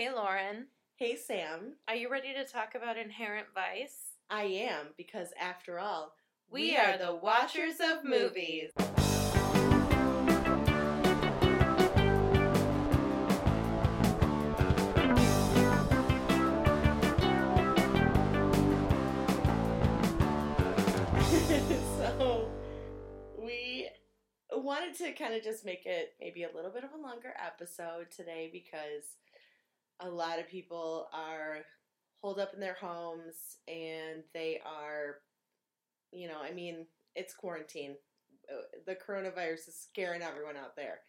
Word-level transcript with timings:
Hey, 0.00 0.10
Lauren. 0.10 0.68
Hey, 0.96 1.14
Sam. 1.14 1.74
Are 1.86 1.94
you 1.94 2.10
ready 2.10 2.32
to 2.32 2.46
talk 2.46 2.74
about 2.74 2.96
inherent 2.96 3.48
vice? 3.54 4.14
I 4.30 4.44
am, 4.44 4.94
because 4.96 5.28
after 5.38 5.78
all, 5.78 6.14
We, 6.48 6.74
are, 6.74 6.96
the 6.96 7.16
watchers 7.16 7.80
of 7.80 8.02
movies. 8.02 8.70
so, 21.98 22.48
we 23.38 23.90
wanted 24.50 24.94
to 24.94 25.12
kind 25.12 25.34
of 25.34 25.42
just 25.42 25.66
make 25.66 25.84
it 25.84 26.14
maybe 26.18 26.44
a 26.44 26.50
little 26.54 26.70
bit 26.70 26.84
of 26.84 26.94
a 26.94 26.96
longer 26.96 27.34
episode 27.38 28.10
today 28.10 28.48
because 28.50 29.04
a 30.00 30.08
lot 30.08 30.38
of 30.38 30.48
people 30.48 31.08
are 31.12 31.58
holed 32.22 32.38
up 32.38 32.52
in 32.54 32.60
their 32.60 32.74
homes 32.80 33.58
and 33.68 34.22
they 34.34 34.60
are, 34.64 35.16
you 36.12 36.28
know, 36.28 36.38
I 36.42 36.52
mean, 36.52 36.86
it's 37.14 37.34
quarantine. 37.34 37.96
Uh, 38.50 38.62
The 38.86 38.94
coronavirus 38.96 39.68
is 39.68 39.76
scaring 39.90 40.22
everyone 40.22 40.56
out 40.56 40.76
there. 40.76 41.00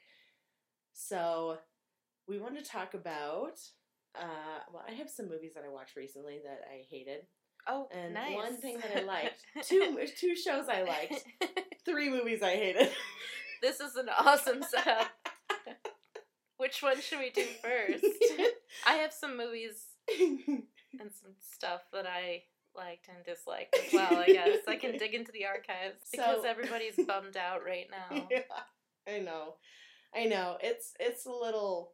So, 0.94 1.58
we 2.28 2.38
want 2.40 2.58
to 2.58 2.64
talk 2.64 2.94
about. 2.94 3.60
Uh, 4.16 4.60
well, 4.74 4.84
I 4.88 4.92
have 4.94 5.10
some 5.10 5.30
movies 5.30 5.54
that 5.56 5.64
I 5.66 5.70
watched 5.72 5.96
recently 5.96 6.40
that 6.44 6.62
I 6.70 6.84
hated, 6.90 7.22
Oh, 7.68 7.88
and 7.94 8.14
nice. 8.14 8.36
one 8.36 8.58
thing 8.58 8.78
that 8.80 8.98
I 8.98 9.04
liked, 9.06 9.42
two 9.64 9.98
two 10.18 10.36
shows 10.36 10.66
I 10.68 10.84
liked, 10.84 11.24
three 11.86 12.10
movies 12.10 12.42
I 12.44 12.56
hated. 12.56 12.90
this 13.62 13.80
is 13.80 13.96
an 13.96 14.10
awesome 14.10 14.62
setup. 14.70 15.08
Which 16.62 16.84
one 16.84 17.02
should 17.02 17.18
we 17.20 17.32
do 17.32 17.44
first? 17.62 18.06
I 18.86 18.94
have 18.96 19.12
some 19.12 19.36
movies 19.36 19.84
and 20.20 20.64
some 21.12 21.34
stuff 21.42 21.82
that 21.92 22.06
I 22.06 22.44
liked 22.76 23.08
and 23.10 23.26
disliked 23.26 23.76
as 23.76 23.92
well, 23.94 24.16
I 24.20 24.28
guess. 24.28 24.60
I 24.68 24.76
can 24.76 24.98
dig 24.98 25.16
into 25.16 25.32
the 25.32 25.46
archives 25.46 25.98
because 26.12 26.44
So- 26.44 26.48
everybody's 26.48 26.96
bummed 27.08 27.36
out 27.36 27.66
right 27.66 27.88
now. 28.12 28.28
yeah, 28.30 28.42
I 29.12 29.20
know, 29.20 29.56
I 30.16 30.26
know. 30.26 30.58
It's 30.62 30.94
it's 31.00 31.26
a 31.26 31.32
little, 31.32 31.94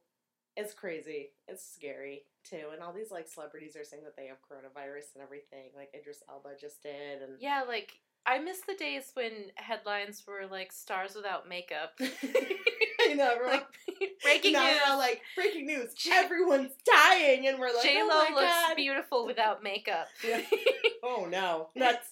it's 0.57 0.73
crazy. 0.73 1.29
It's 1.47 1.65
scary 1.65 2.23
too, 2.43 2.65
and 2.73 2.83
all 2.83 2.91
these 2.93 3.09
like 3.11 3.27
celebrities 3.29 3.75
are 3.77 3.85
saying 3.85 4.03
that 4.03 4.17
they 4.17 4.27
have 4.27 4.37
coronavirus 4.41 5.15
and 5.15 5.23
everything. 5.23 5.69
Like 5.75 5.91
Idris 5.97 6.23
Elba 6.29 6.49
just 6.59 6.83
did, 6.83 7.21
and 7.21 7.37
Yeah, 7.39 7.63
like 7.67 7.93
I 8.25 8.39
miss 8.39 8.59
the 8.67 8.75
days 8.75 9.11
when 9.13 9.31
headlines 9.55 10.23
were 10.27 10.45
like 10.51 10.73
stars 10.73 11.15
without 11.15 11.47
makeup. 11.47 11.97
I 13.11 13.13
know. 13.13 13.31
Everyone, 13.31 13.51
like 13.53 13.67
breaking 14.23 14.53
now 14.53 14.67
news. 14.67 14.79
we're 14.89 14.97
like 14.97 15.21
breaking 15.35 15.65
news. 15.67 15.93
J- 15.93 16.11
Everyone's 16.13 16.71
dying, 16.85 17.47
and 17.47 17.59
we're 17.59 17.73
like, 17.73 17.83
J 17.83 18.01
Lo 18.03 18.09
oh 18.11 18.27
looks 18.33 18.41
God. 18.45 18.75
beautiful 18.75 19.25
without 19.25 19.63
makeup. 19.63 20.07
Yeah. 20.27 20.41
Oh 21.03 21.27
no, 21.29 21.69
that's 21.75 22.09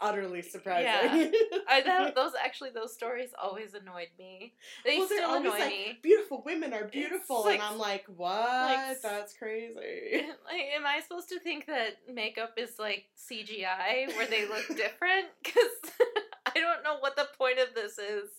utterly 0.00 0.40
surprising. 0.42 1.32
I 1.68 1.82
thought 1.82 2.14
those 2.14 2.32
actually 2.42 2.70
those 2.70 2.92
stories 2.94 3.30
always 3.40 3.74
annoyed 3.74 4.08
me. 4.18 4.54
They 4.84 4.98
Well, 4.98 5.06
still 5.06 5.34
annoy 5.34 5.50
like, 5.50 5.68
me. 5.68 5.98
Beautiful 6.02 6.42
women 6.46 6.72
are 6.72 6.84
beautiful, 6.84 7.44
like- 7.44 7.54
and 7.60 7.62
I'm 7.62 7.78
like, 7.78 8.04
what? 8.16 8.40
like- 8.40 9.02
That's 9.02 9.34
crazy. 9.36 9.74
like, 9.76 10.62
am 10.74 10.86
I 10.86 11.00
supposed 11.02 11.28
to 11.28 11.38
think 11.40 11.66
that 11.66 11.98
makeup 12.12 12.54
is 12.56 12.78
like 12.78 13.04
CGI 13.30 14.08
where 14.16 14.26
they 14.26 14.48
look 14.48 14.66
different? 14.68 15.26
Because 15.44 15.92
I 16.00 16.25
don't 16.74 16.84
know 16.84 16.98
what 17.00 17.16
the 17.16 17.28
point 17.38 17.58
of 17.58 17.74
this 17.74 17.98
is. 17.98 18.30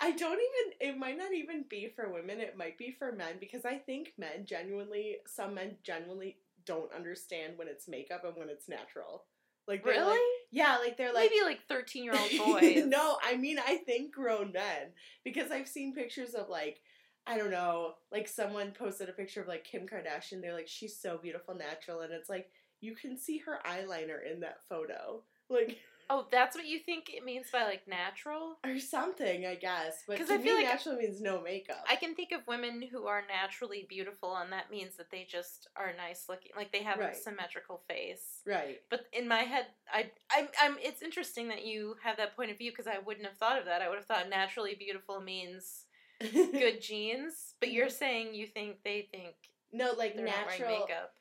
I 0.00 0.10
don't 0.12 0.32
even. 0.40 0.88
It 0.94 0.98
might 0.98 1.16
not 1.18 1.32
even 1.32 1.64
be 1.68 1.88
for 1.94 2.12
women. 2.12 2.40
It 2.40 2.56
might 2.56 2.76
be 2.78 2.94
for 2.98 3.12
men 3.12 3.34
because 3.40 3.64
I 3.64 3.78
think 3.78 4.12
men 4.18 4.44
genuinely, 4.44 5.16
some 5.26 5.54
men 5.54 5.76
genuinely 5.82 6.36
don't 6.66 6.92
understand 6.94 7.54
when 7.56 7.68
it's 7.68 7.88
makeup 7.88 8.24
and 8.24 8.36
when 8.36 8.48
it's 8.50 8.68
natural. 8.68 9.24
Like 9.66 9.84
Really? 9.84 10.04
like- 10.12 10.20
yeah, 10.50 10.78
like 10.78 10.96
they're 10.96 11.12
like 11.12 11.30
Maybe 11.30 11.44
like 11.44 11.60
thirteen 11.68 12.04
year 12.04 12.14
old 12.14 12.30
boys. 12.60 12.84
no, 12.86 13.18
I 13.22 13.36
mean 13.36 13.58
I 13.58 13.76
think 13.76 14.14
grown 14.14 14.52
men 14.52 14.92
because 15.24 15.50
I've 15.50 15.68
seen 15.68 15.94
pictures 15.94 16.34
of 16.34 16.48
like 16.48 16.80
I 17.26 17.36
don't 17.36 17.50
know, 17.50 17.92
like 18.10 18.26
someone 18.28 18.70
posted 18.72 19.10
a 19.10 19.12
picture 19.12 19.42
of 19.42 19.48
like 19.48 19.64
Kim 19.64 19.86
Kardashian. 19.86 20.40
They're 20.40 20.54
like 20.54 20.68
she's 20.68 20.98
so 20.98 21.18
beautiful 21.18 21.54
natural, 21.54 22.00
and 22.00 22.12
it's 22.14 22.30
like 22.30 22.50
you 22.80 22.94
can 22.94 23.18
see 23.18 23.38
her 23.38 23.58
eyeliner 23.66 24.18
in 24.32 24.40
that 24.40 24.60
photo, 24.68 25.22
like 25.50 25.76
Oh, 26.10 26.26
that's 26.30 26.56
what 26.56 26.66
you 26.66 26.78
think 26.78 27.10
it 27.12 27.24
means 27.24 27.46
by 27.52 27.64
like 27.64 27.86
natural? 27.86 28.56
or 28.64 28.78
something, 28.78 29.44
I 29.46 29.54
guess. 29.56 30.04
But 30.06 30.16
to 30.26 30.32
I 30.32 30.36
me, 30.38 30.42
feel 30.42 30.54
like- 30.54 30.64
natural 30.66 30.96
means 30.96 31.20
no 31.20 31.40
makeup. 31.40 31.84
I 31.88 31.96
can 31.96 32.14
think 32.14 32.32
of 32.32 32.46
women 32.46 32.82
who 32.90 33.06
are 33.06 33.22
naturally 33.28 33.86
beautiful, 33.88 34.34
and 34.36 34.52
that 34.52 34.70
means 34.70 34.96
that 34.96 35.10
they 35.10 35.26
just 35.30 35.68
are 35.76 35.92
nice 35.96 36.24
looking, 36.28 36.52
like 36.56 36.72
they 36.72 36.82
have 36.82 36.98
Right. 36.98 37.12
a 37.12 37.16
symmetrical 37.16 37.82
face. 37.88 38.40
right. 38.46 38.80
But 38.90 39.06
in 39.12 39.28
my 39.28 39.40
head, 39.40 39.66
I, 39.92 40.10
I, 40.30 40.48
I'm. 40.62 40.76
It's 40.82 41.02
interesting 41.02 41.48
that 41.48 41.64
you 41.66 41.96
have 42.02 42.16
that 42.16 42.34
point 42.36 42.50
of 42.50 42.58
view 42.58 42.70
because 42.72 42.86
I 42.86 42.98
wouldn't 42.98 43.26
have 43.26 43.36
thought 43.36 43.58
of 43.58 43.66
that. 43.66 43.82
I 43.82 43.88
would 43.88 43.98
have 43.98 44.06
thought 44.06 44.28
naturally 44.30 44.74
beautiful 44.74 45.20
means 45.20 45.84
good 46.32 46.80
genes, 46.88 47.54
but 47.60 47.70
you're 47.70 47.90
saying 47.90 48.34
you 48.34 48.46
think 48.46 48.82
they 48.84 49.08
think 49.12 49.34
no, 49.72 49.92
like 49.96 50.16
natural. 50.16 50.68
wearing 50.68 50.80
makeup. 50.80 51.12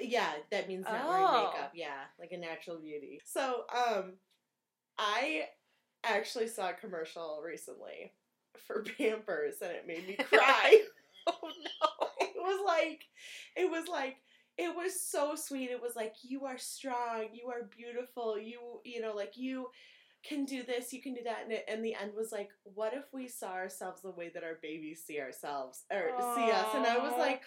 Yeah, 0.00 0.32
that 0.50 0.68
means 0.68 0.84
not 0.84 1.02
Oh. 1.04 1.08
wearing 1.10 1.24
makeup. 1.52 1.72
Yeah, 1.74 2.00
like 2.18 2.32
a 2.32 2.36
natural 2.38 2.78
beauty. 2.80 3.20
So, 3.24 3.64
um, 3.74 4.14
I 5.02 5.46
actually 6.04 6.48
saw 6.48 6.70
a 6.70 6.74
commercial 6.74 7.42
recently 7.44 8.12
for 8.66 8.84
Pampers, 8.98 9.56
and 9.60 9.72
it 9.72 9.86
made 9.86 10.06
me 10.06 10.14
cry. 10.24 10.80
Oh 11.26 11.38
no! 11.42 12.06
it 12.20 12.36
was 12.36 12.64
like, 12.64 13.04
it 13.56 13.70
was 13.70 13.88
like, 13.88 14.16
it 14.58 14.74
was 14.74 15.00
so 15.00 15.34
sweet. 15.34 15.70
It 15.70 15.82
was 15.82 15.96
like, 15.96 16.14
you 16.22 16.44
are 16.44 16.58
strong, 16.58 17.28
you 17.32 17.48
are 17.48 17.68
beautiful, 17.76 18.38
you, 18.38 18.58
you 18.84 19.00
know, 19.00 19.14
like 19.14 19.36
you 19.36 19.68
can 20.22 20.44
do 20.44 20.62
this, 20.62 20.92
you 20.92 21.02
can 21.02 21.14
do 21.14 21.24
that, 21.24 21.40
and, 21.42 21.52
it, 21.52 21.64
and 21.66 21.84
the 21.84 21.96
end 22.00 22.12
was 22.16 22.30
like, 22.30 22.50
what 22.62 22.94
if 22.94 23.04
we 23.12 23.26
saw 23.26 23.52
ourselves 23.52 24.02
the 24.02 24.10
way 24.12 24.30
that 24.32 24.44
our 24.44 24.58
babies 24.62 25.02
see 25.04 25.20
ourselves 25.20 25.82
or 25.90 26.10
see 26.36 26.50
us? 26.50 26.74
And 26.74 26.86
I 26.86 26.98
was 26.98 27.14
like. 27.18 27.42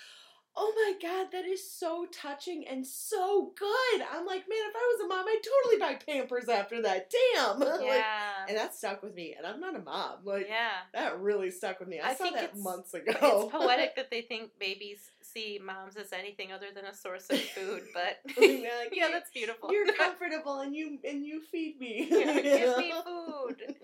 Oh 0.58 0.74
my 0.76 1.08
god, 1.08 1.28
that 1.34 1.46
is 1.46 1.70
so 1.70 2.08
touching 2.14 2.66
and 2.68 2.86
so 2.86 3.52
good. 3.58 4.02
I'm 4.10 4.26
like, 4.26 4.48
man, 4.48 4.58
if 4.70 4.76
I 4.76 4.96
was 4.96 5.06
a 5.06 5.08
mom, 5.08 5.26
I'd 5.28 5.42
totally 5.44 5.80
buy 5.80 6.00
Pampers 6.06 6.48
after 6.48 6.82
that. 6.84 7.12
Damn. 7.12 7.60
Like, 7.66 7.82
Yeah, 7.84 8.46
and 8.48 8.58
that 8.58 8.76
stuck 8.76 9.02
with 9.04 9.16
me. 9.16 9.36
And 9.38 9.46
I'm 9.46 9.60
not 9.60 9.76
a 9.76 9.80
mom. 9.80 10.20
Like 10.24 10.48
yeah. 10.48 10.72
that 10.94 11.20
really 11.20 11.52
stuck 11.52 11.80
with 11.80 11.90
me. 11.90 12.00
I, 12.00 12.12
I 12.12 12.16
saw 12.16 12.30
that 12.30 12.58
months 12.58 12.94
ago. 12.94 13.12
It's 13.12 13.52
poetic 13.52 13.96
that 13.96 14.12
they 14.12 14.22
think 14.22 14.52
babies 14.60 15.10
see 15.36 15.60
moms 15.64 15.96
as 15.98 16.14
anything 16.14 16.52
other 16.52 16.68
than 16.74 16.86
a 16.86 16.94
source 16.94 17.28
of 17.30 17.40
food, 17.40 17.84
but 17.94 18.20
They're 18.38 18.58
like, 18.80 18.90
yeah, 18.94 19.10
that's 19.12 19.30
beautiful. 19.32 19.72
You're 19.72 19.92
comfortable 19.94 20.60
and 20.60 20.76
you 20.76 20.98
and 21.04 21.26
you 21.26 21.42
feed 21.52 21.80
me. 21.80 22.08
Yeah, 22.10 22.42
give 22.42 22.78
me 22.78 22.94
food. 23.06 23.76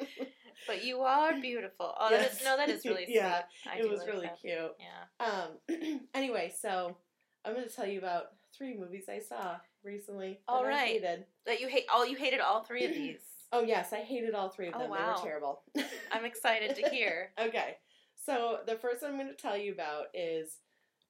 But 0.68 0.84
you 0.86 1.02
are 1.02 1.40
beautiful. 1.40 1.94
Oh, 2.00 2.10
that 2.12 2.32
is, 2.34 2.44
no, 2.44 2.56
that 2.56 2.70
is 2.70 2.86
really 2.86 3.06
sweet. 3.06 3.16
Yeah, 3.16 3.42
I 3.72 3.80
it 3.80 3.90
was 3.90 4.00
like 4.00 4.08
really 4.10 4.28
that. 4.28 4.40
cute. 4.40 4.76
Yeah. 4.80 5.26
Um. 5.26 6.00
anyway, 6.14 6.54
so 6.60 6.96
I'm 7.44 7.54
going 7.54 7.68
to 7.68 7.74
tell 7.74 7.88
you 7.88 7.98
about 8.00 8.26
three 8.56 8.78
movies 8.78 9.06
I 9.10 9.20
saw 9.20 9.56
recently. 9.84 10.40
All 10.48 10.64
that 10.64 10.74
I 10.74 10.86
hated. 10.86 11.26
That 11.48 11.60
you 11.62 11.68
hate 11.68 11.86
all 11.92 12.06
you 12.06 12.16
hated 12.16 12.40
all 12.42 12.64
three 12.64 12.86
of 12.86 12.94
these. 12.94 13.18
Oh 13.54 13.64
yes, 13.64 13.92
I 13.92 13.98
hated 13.98 14.34
all 14.34 14.48
three 14.48 14.68
of 14.70 14.76
Oh, 14.78 14.80
them. 14.80 14.92
They 14.92 14.98
were 14.98 15.16
terrible. 15.22 15.62
I'm 16.10 16.24
excited 16.24 16.74
to 16.78 16.88
hear. 16.90 17.32
okay, 17.38 17.76
so 18.16 18.60
the 18.66 18.76
first 18.76 19.02
one 19.02 19.12
I'm 19.12 19.18
going 19.18 19.28
to 19.28 19.34
tell 19.36 19.58
you 19.58 19.74
about 19.74 20.06
is 20.14 20.56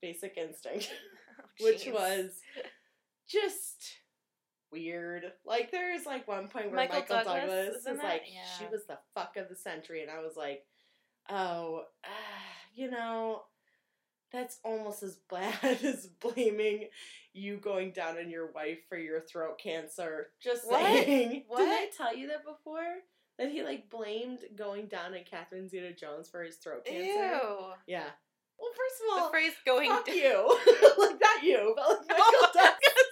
Basic 0.01 0.35
Instinct. 0.37 0.89
Oh, 1.39 1.43
which 1.65 1.87
was 1.87 2.39
just 3.27 3.93
weird. 4.71 5.23
Like 5.45 5.71
there's 5.71 6.05
like 6.05 6.27
one 6.27 6.47
point 6.47 6.67
where 6.67 6.75
Michael 6.75 6.99
Michael, 6.99 7.15
Douglas 7.17 7.41
Douglas, 7.45 7.75
is 7.85 8.03
like 8.03 8.23
Yeah. 8.33 8.41
she 8.57 8.65
was 8.71 8.85
the 8.87 8.97
fuck 9.15 9.37
of 9.37 9.49
the 9.49 9.55
century, 9.55 10.01
and 10.01 10.11
I 10.11 10.19
was 10.19 10.35
like, 10.35 10.65
oh, 11.29 11.83
ah, 12.05 12.07
you 12.75 12.89
know, 12.89 13.43
that's 14.31 14.59
almost 14.63 15.03
as 15.03 15.17
bad 15.29 15.83
as 15.83 16.07
blaming 16.07 16.87
you 17.33 17.57
going 17.57 17.91
down 17.91 18.17
on 18.17 18.29
your 18.29 18.51
wife 18.51 18.79
for 18.89 18.97
your 18.97 19.21
throat 19.21 19.57
cancer. 19.59 20.27
Just 20.41 20.69
What? 20.69 20.81
saying. 20.81 21.43
What? 21.47 21.59
Did 21.59 21.69
I 21.69 21.87
tell 21.95 22.15
you 22.15 22.27
that 22.27 22.45
before? 22.45 22.83
That 23.39 23.49
he 23.51 23.63
like 23.63 23.89
blamed 23.89 24.39
going 24.55 24.87
down 24.87 25.13
on 25.13 25.19
Catherine 25.29 25.67
Zeta 25.69 25.93
Jones 25.93 26.29
for 26.29 26.43
his 26.43 26.57
throat 26.57 26.85
cancer. 26.85 27.03
Ew. 27.05 27.71
Yeah. 27.87 28.09
Well, 28.61 28.71
first 28.77 29.01
of 29.01 29.05
all, 29.17 29.25
The 29.25 29.31
phrase 29.31 29.53
going 29.65 29.89
fuck 29.89 30.05
down. 30.05 30.15
you. 30.15 30.59
like 30.99 31.19
not 31.19 31.43
you, 31.43 31.73
but 31.75 31.89
like 31.89 32.07
Michael 32.09 32.23
Oh, 32.33 32.51
Douglas. 32.53 33.07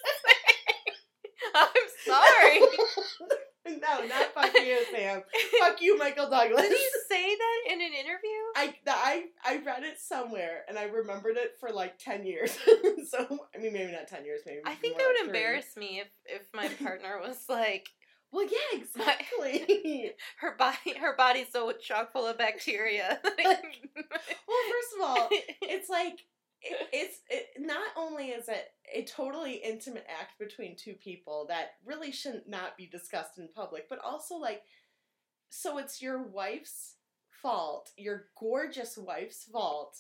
I'm 1.56 1.88
sorry. 2.06 2.60
no, 3.80 4.08
not 4.08 4.34
fuck 4.34 4.54
you, 4.54 4.78
Sam. 4.92 5.24
fuck 5.60 5.82
you, 5.82 5.98
Michael 5.98 6.30
Douglas. 6.30 6.62
Did 6.62 6.72
he 6.72 6.90
say 7.10 7.36
that 7.36 7.74
in 7.74 7.82
an 7.82 7.94
interview? 7.94 8.40
I, 8.56 8.74
I 8.88 9.24
I 9.44 9.62
read 9.66 9.84
it 9.84 10.00
somewhere 10.00 10.64
and 10.68 10.78
I 10.78 10.84
remembered 10.84 11.38
it 11.38 11.56
for 11.60 11.70
like 11.72 11.98
ten 11.98 12.26
years. 12.26 12.52
so 13.10 13.48
I 13.56 13.58
mean, 13.60 13.74
maybe 13.74 13.92
not 13.92 14.08
ten 14.08 14.26
years. 14.26 14.42
Maybe 14.46 14.60
I 14.66 14.76
think 14.76 14.98
that 14.98 15.08
would 15.08 15.16
like 15.18 15.28
embarrass 15.28 15.76
me 15.78 16.02
if 16.02 16.08
if 16.26 16.42
my 16.54 16.68
partner 16.68 17.20
was 17.22 17.38
like 17.50 17.88
Well, 18.32 18.46
yeah, 18.46 18.80
exactly. 18.80 20.14
her 20.40 20.56
body 20.56 20.94
her 21.00 21.16
body's 21.16 21.48
so 21.52 21.72
chock 21.74 22.12
full 22.12 22.28
of 22.28 22.38
bacteria. 22.38 23.20
well, 23.46 23.58
first 24.70 24.94
of 24.96 25.02
all, 25.02 25.28
it's 25.32 25.90
like 25.90 26.26
it, 26.62 26.90
it's 26.94 27.20
it, 27.30 27.48
not 27.60 27.88
only 27.98 28.28
is 28.30 28.48
it 28.48 28.72
a 28.94 29.04
totally 29.06 29.54
intimate 29.56 30.06
act 30.08 30.38
between 30.38 30.76
two 30.76 30.94
people 30.94 31.46
that 31.50 31.72
really 31.86 32.12
shouldn't 32.12 32.48
not 32.48 32.78
be 32.78 32.86
discussed 32.86 33.40
in 33.40 33.50
public, 33.56 33.88
but 33.90 34.00
also 34.04 34.36
like, 34.36 34.62
so 35.50 35.78
it's 35.80 36.02
your 36.02 36.22
wife's 36.22 36.96
fault, 37.42 37.92
your 37.98 38.26
gorgeous 38.40 38.98
wife's 38.98 39.46
fault, 39.46 39.98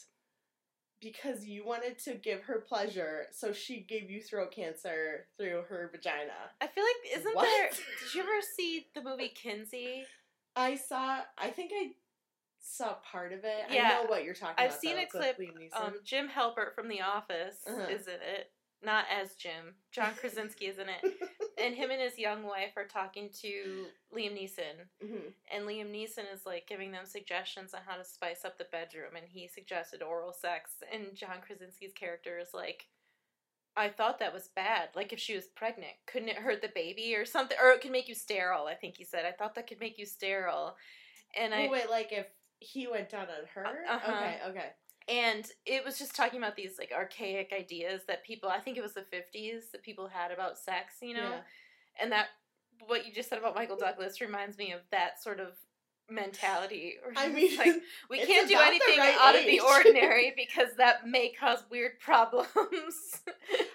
because 1.01 1.45
you 1.45 1.65
wanted 1.65 1.97
to 2.05 2.15
give 2.15 2.41
her 2.43 2.59
pleasure, 2.67 3.25
so 3.31 3.53
she 3.53 3.79
gave 3.81 4.09
you 4.09 4.21
throat 4.21 4.51
cancer 4.51 5.25
through 5.37 5.63
her 5.69 5.89
vagina. 5.91 6.33
I 6.61 6.67
feel 6.67 6.83
like 6.83 7.19
isn't 7.19 7.35
What? 7.35 7.43
there? 7.45 7.69
Did 7.69 8.13
you 8.15 8.21
ever 8.21 8.41
see 8.57 8.87
the 8.95 9.01
movie 9.03 9.29
Kinsey? 9.29 10.03
I 10.55 10.75
saw. 10.75 11.19
I 11.37 11.49
think 11.49 11.71
I 11.73 11.91
saw 12.59 12.95
part 13.11 13.31
of 13.33 13.39
it. 13.43 13.65
Yeah. 13.71 13.99
I 13.99 14.03
know 14.03 14.09
what 14.09 14.23
you're 14.23 14.33
talking 14.33 14.53
about. 14.55 14.65
I've 14.65 14.73
seen 14.79 14.95
though. 14.95 15.03
a 15.19 15.33
clip, 15.35 15.39
Um, 15.73 15.93
Jim 16.03 16.27
Halpert 16.29 16.75
from 16.75 16.87
The 16.89 17.01
Office 17.01 17.57
Uh-huh. 17.67 17.87
is 17.89 18.07
in 18.07 18.15
it. 18.21 18.51
Not 18.83 19.05
as 19.11 19.35
Jim. 19.35 19.75
John 19.91 20.13
Krasinski 20.17 20.65
is 20.67 20.77
in 20.77 20.87
it. 20.89 21.01
And 21.59 21.75
him 21.75 21.91
and 21.91 22.01
his 22.01 22.17
young 22.17 22.43
wife 22.43 22.77
are 22.77 22.85
talking 22.85 23.29
to 23.41 23.87
Liam 24.13 24.33
Neeson. 24.33 24.87
Mhm. 25.03 25.33
And 25.51 25.65
Liam 25.65 25.91
Neeson 25.91 26.31
is 26.33 26.45
like 26.45 26.67
giving 26.67 26.91
them 26.91 27.05
suggestions 27.05 27.73
on 27.73 27.81
how 27.83 27.95
to 27.97 28.03
spice 28.03 28.45
up 28.45 28.57
the 28.57 28.65
bedroom. 28.65 29.15
And 29.15 29.27
he 29.27 29.47
suggested 29.47 30.01
oral 30.01 30.33
sex. 30.33 30.81
And 30.91 31.15
John 31.15 31.41
Krasinski's 31.41 31.93
character 31.93 32.39
is 32.39 32.53
like, 32.53 32.87
I 33.75 33.89
thought 33.89 34.19
that 34.19 34.33
was 34.33 34.47
bad. 34.49 34.89
Like 34.95 35.13
if 35.13 35.19
she 35.19 35.35
was 35.35 35.47
pregnant, 35.47 35.93
couldn't 36.05 36.29
it 36.29 36.37
hurt 36.37 36.61
the 36.61 36.69
baby 36.69 37.15
or 37.15 37.25
something? 37.25 37.57
Or 37.61 37.69
it 37.71 37.81
could 37.81 37.91
make 37.91 38.07
you 38.07 38.15
sterile, 38.15 38.65
I 38.67 38.75
think 38.75 38.97
he 38.97 39.03
said. 39.05 39.25
I 39.25 39.31
thought 39.31 39.55
that 39.55 39.67
could 39.67 39.79
make 39.79 39.97
you 39.97 40.05
sterile. 40.05 40.75
And 41.35 41.53
I 41.53 41.67
Oh, 41.67 41.71
wait, 41.71 41.89
like 41.89 42.11
if 42.11 42.27
he 42.59 42.87
went 42.87 43.09
down 43.09 43.27
on 43.29 43.45
her? 43.53 43.85
Uh-huh. 43.87 44.11
Okay, 44.11 44.39
okay. 44.47 44.73
And 45.09 45.45
it 45.65 45.83
was 45.83 45.97
just 45.97 46.15
talking 46.15 46.37
about 46.39 46.55
these 46.55 46.77
like 46.77 46.91
archaic 46.95 47.51
ideas 47.57 48.01
that 48.07 48.23
people 48.23 48.49
i 48.49 48.59
think 48.59 48.77
it 48.77 48.83
was 48.83 48.93
the 48.93 49.01
50s 49.13 49.71
that 49.71 49.81
people 49.83 50.07
had 50.07 50.31
about 50.31 50.57
sex 50.57 50.95
you 51.01 51.13
know 51.13 51.29
Yeah. 51.31 52.01
and 52.01 52.11
that 52.11 52.27
what 52.87 53.05
you 53.07 53.13
just 53.13 53.29
said 53.29 53.39
about 53.39 53.55
michael 53.55 53.77
douglas 53.77 54.21
reminds 54.21 54.57
me 54.57 54.71
of 54.71 54.81
that 54.91 55.21
sort 55.21 55.39
of 55.39 55.53
mentality 56.11 56.95
or 57.05 57.13
I 57.15 57.29
mean, 57.29 57.55
like 57.55 57.73
we 58.09 58.25
can't 58.25 58.49
do 58.49 58.57
anything 58.57 58.97
right 58.97 59.15
out 59.19 59.35
of 59.35 59.45
the 59.45 59.59
ordinary 59.59 60.33
because 60.35 60.69
that 60.77 61.07
may 61.07 61.29
cause 61.31 61.59
weird 61.69 61.99
problems 61.99 63.21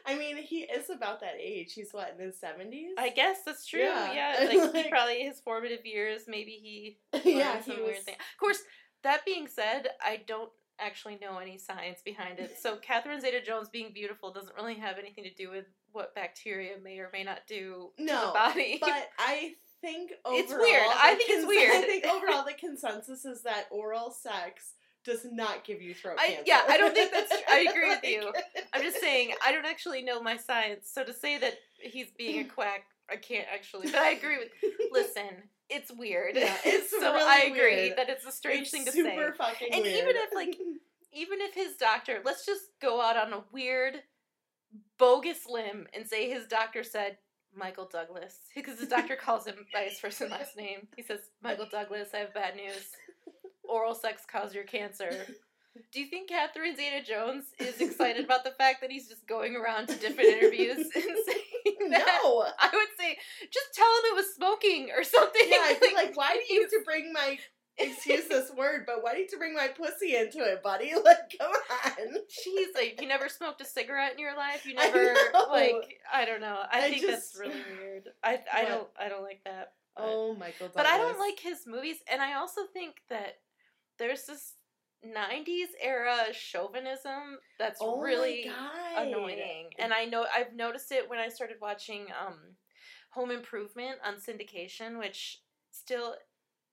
I 0.06 0.16
mean, 0.18 0.36
he 0.36 0.60
is 0.62 0.90
about 0.90 1.20
that 1.20 1.34
age. 1.40 1.72
He's 1.72 1.92
what 1.92 2.14
in 2.18 2.26
his 2.26 2.38
seventies? 2.38 2.90
i 2.98 3.08
guess 3.10 3.38
that's 3.46 3.66
true 3.66 3.80
Yeah. 3.80 4.12
yeah, 4.12 4.36
like, 4.40 4.50
he 4.50 4.58
Like- 4.82 4.90
probably 4.90 5.20
his 5.22 5.38
formative 5.40 5.86
years 5.86 6.22
maybe 6.26 6.58
he 6.60 6.98
yeah, 7.38 7.58
he 7.58 7.62
some 7.70 7.76
was. 7.76 7.86
weird 7.86 8.02
thing. 8.02 8.16
Of 8.16 8.40
course, 8.40 8.58
that 9.04 9.24
being 9.24 9.46
said, 9.46 9.88
I 10.04 10.20
don't 10.26 10.50
actually 10.80 11.18
know 11.20 11.38
any 11.38 11.58
science 11.58 12.00
behind 12.04 12.38
it. 12.38 12.56
So 12.60 12.76
Catherine 12.76 13.20
Zeta-Jones 13.20 13.68
being 13.68 13.92
beautiful 13.92 14.32
doesn't 14.32 14.54
really 14.56 14.74
have 14.76 14.98
anything 14.98 15.24
to 15.24 15.34
do 15.34 15.50
with 15.50 15.66
what 15.92 16.14
bacteria 16.14 16.72
may 16.82 16.98
or 16.98 17.10
may 17.12 17.22
not 17.24 17.40
do 17.46 17.90
to 17.98 18.04
the 18.04 18.30
body. 18.34 18.78
But 18.80 19.10
I 19.18 19.54
think 19.80 20.12
overall, 20.24 20.38
It's 20.42 20.52
weird. 20.52 20.82
I 20.96 21.14
think 21.14 21.30
it's 21.30 21.46
weird. 21.46 21.74
I 21.76 21.82
think 21.82 22.04
overall 22.12 22.44
the 22.44 22.54
consensus 22.54 23.24
is 23.24 23.42
that 23.42 23.66
oral 23.70 24.10
sex 24.10 24.72
does 25.04 25.26
not 25.30 25.64
give 25.64 25.82
you 25.82 25.94
throat 25.94 26.16
I- 26.18 26.28
cancer. 26.28 26.42
yeah, 26.46 26.62
I 26.68 26.76
don't 26.78 26.94
think 26.94 27.12
that's 27.12 27.30
tr- 27.30 27.44
I 27.50 27.66
agree 27.70 27.88
with 27.90 28.04
you. 28.04 28.32
I'm 28.72 28.82
just 28.82 29.00
saying 29.00 29.32
I 29.44 29.52
don't 29.52 29.66
actually 29.66 30.02
know 30.02 30.20
my 30.20 30.36
science, 30.36 30.90
so 30.92 31.04
to 31.04 31.12
say 31.12 31.38
that 31.38 31.54
he's 31.78 32.08
being 32.16 32.40
a 32.40 32.48
quack, 32.48 32.84
I 33.10 33.16
can't 33.16 33.46
actually. 33.52 33.86
But 33.90 34.00
I 34.00 34.10
agree 34.12 34.38
with. 34.38 34.48
Listen, 34.90 35.28
it's 35.70 35.90
weird. 35.92 36.36
Yeah, 36.36 36.56
it's 36.64 36.90
so 36.90 37.12
really 37.12 37.22
I 37.24 37.38
agree 37.46 37.76
weird. 37.86 37.98
that 37.98 38.08
it's 38.08 38.24
a 38.26 38.32
strange 38.32 38.62
It's 38.62 38.70
thing 38.70 38.84
to 38.86 38.92
super 38.92 39.32
say. 39.32 39.36
fucking 39.36 39.68
And 39.72 39.82
weird. 39.82 39.96
even 39.96 40.16
if, 40.16 40.32
like, 40.34 40.56
even 41.12 41.40
if 41.40 41.54
his 41.54 41.76
doctor, 41.76 42.20
let's 42.24 42.44
just 42.46 42.62
go 42.80 43.00
out 43.00 43.16
on 43.16 43.32
a 43.32 43.44
weird, 43.52 43.96
bogus 44.98 45.46
limb 45.48 45.86
and 45.94 46.06
say 46.06 46.28
his 46.28 46.46
doctor 46.46 46.82
said 46.82 47.18
Michael 47.56 47.88
Douglas, 47.90 48.36
because 48.54 48.80
his 48.80 48.88
doctor 48.88 49.16
calls 49.16 49.46
him 49.46 49.66
by 49.72 49.82
his 49.82 49.98
first 49.98 50.20
and 50.20 50.30
last 50.30 50.56
name. 50.56 50.88
He 50.96 51.02
says, 51.02 51.20
Michael 51.42 51.68
Douglas, 51.70 52.08
I 52.12 52.18
have 52.18 52.34
bad 52.34 52.56
news. 52.56 52.88
Oral 53.62 53.94
sex 53.94 54.22
caused 54.30 54.54
your 54.54 54.64
cancer. 54.64 55.10
Do 55.92 56.00
you 56.00 56.06
think 56.06 56.28
Catherine 56.28 56.76
Zeta 56.76 57.02
Jones 57.04 57.44
is 57.58 57.80
excited 57.80 58.24
about 58.24 58.44
the 58.44 58.52
fact 58.52 58.80
that 58.80 58.90
he's 58.92 59.08
just 59.08 59.26
going 59.26 59.56
around 59.56 59.88
to 59.88 59.96
different 59.96 60.30
interviews 60.30 60.76
and 60.78 60.90
saying 61.26 61.53
that? 61.90 62.20
no. 62.24 62.46
I 62.58 62.70
would 62.72 62.88
say, 62.98 63.16
just 63.52 63.66
tell 63.74 63.86
him 63.86 64.04
it 64.12 64.16
was 64.16 64.34
smoking 64.34 64.90
or 64.96 65.04
something. 65.04 65.42
Yeah, 65.46 65.58
I 65.62 65.74
feel 65.74 65.94
like 66.02 66.16
why 66.16 66.34
do 66.46 66.54
you 66.54 66.62
have 66.62 66.70
to 66.70 66.80
bring 66.84 67.12
my 67.12 67.38
excuse 67.76 68.28
this 68.28 68.52
word, 68.52 68.84
but 68.86 69.02
why 69.02 69.12
do 69.12 69.18
you 69.18 69.24
have 69.24 69.30
to 69.32 69.36
bring 69.38 69.52
my 69.54 69.66
pussy 69.68 70.14
into 70.16 70.38
it, 70.44 70.62
buddy? 70.62 70.92
Like, 70.94 71.34
come 71.38 71.50
on. 71.50 72.14
Jeez, 72.14 72.66
like 72.74 73.00
you 73.00 73.08
never 73.08 73.28
smoked 73.28 73.60
a 73.60 73.64
cigarette 73.64 74.12
in 74.12 74.18
your 74.20 74.36
life. 74.36 74.64
You 74.64 74.74
I 74.78 74.86
never 74.86 75.14
know. 75.32 75.46
like 75.50 76.00
I 76.12 76.24
don't 76.24 76.40
know. 76.40 76.60
I, 76.70 76.78
I 76.86 76.90
think 76.90 77.02
just- 77.02 77.34
that's 77.34 77.40
really 77.40 77.60
weird. 77.80 78.04
I 78.22 78.40
I 78.52 78.62
What? 78.64 78.68
don't 78.68 78.88
I 78.98 79.08
don't 79.08 79.22
like 79.22 79.40
that. 79.44 79.72
But, 79.96 80.04
Oh, 80.06 80.34
Michael. 80.34 80.66
Douglas. 80.68 80.72
but 80.74 80.86
I 80.86 80.98
don't 80.98 81.18
like 81.20 81.38
his 81.38 81.66
movies, 81.68 81.98
and 82.10 82.20
I 82.20 82.34
also 82.34 82.62
think 82.72 82.96
that 83.10 83.38
there's 83.98 84.24
this 84.26 84.54
'90s 85.04 85.68
era 85.80 86.32
chauvinism 86.32 87.38
that's 87.58 87.80
Oh 87.82 88.00
really 88.00 88.50
annoying. 88.96 89.70
And 89.78 89.92
I 89.92 90.04
know 90.06 90.26
I've 90.34 90.54
noticed 90.54 90.90
it 90.92 91.08
when 91.08 91.18
I 91.18 91.28
started 91.28 91.56
watching 91.60 92.06
um, 92.26 92.38
Home 93.10 93.30
Improvement 93.30 93.98
on 94.04 94.14
syndication, 94.16 94.98
which 94.98 95.40
still. 95.70 96.16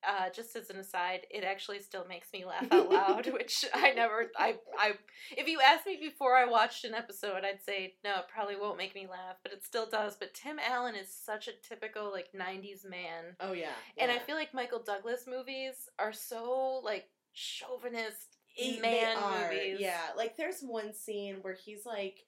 Uh, 0.04 0.32
just 0.32 0.56
as 0.56 0.72
an 0.72 0.78
aside, 0.78 1.28
it 1.30 1.44
actually 1.44 1.80
still 1.80 2.08
makes 2.08 2.28
me 2.34 2.44
laugh 2.44 2.66
out 2.72 2.90
loud, 2.92 3.28
which 3.34 3.64
I 3.72 3.92
never, 3.92 4.32
I, 4.36 4.56
I, 4.76 4.94
if 5.38 5.48
you 5.48 5.60
asked 5.62 5.86
me 5.86 5.96
before 6.02 6.36
I 6.36 6.46
watched 6.46 6.86
an 6.86 6.96
episode, 6.96 7.44
I'd 7.46 7.62
say 7.64 7.94
no, 8.04 8.16
it 8.16 8.26
probably 8.28 8.56
won't 8.56 8.80
make 8.80 8.96
me 8.96 9.06
laugh, 9.06 9.36
but 9.44 9.54
it 9.54 9.64
still 9.64 9.86
does. 9.88 10.16
But 10.16 10.34
Tim 10.34 10.58
Allen 10.58 10.96
is 10.96 11.14
such 11.14 11.48
a 11.48 11.52
typical 11.52 12.10
like 12.12 12.30
'90s 12.34 12.84
man, 12.84 13.36
Oh 13.40 13.54
yeah. 13.54 13.74
and 13.96 14.10
I 14.10 14.18
feel 14.18 14.36
like 14.36 14.56
Michael 14.56 14.82
Douglas 14.82 15.26
movies 15.28 15.88
are 16.00 16.14
so 16.14 16.82
like 16.84 17.08
chauvinist 17.34 18.38
man 18.82 19.18
are, 19.18 19.52
movies. 19.52 19.78
Yeah, 19.80 20.10
like 20.18 20.38
there's 20.38 20.62
one 20.62 20.94
scene 20.94 21.38
where 21.42 21.54
he's 21.56 21.86
like, 21.86 22.20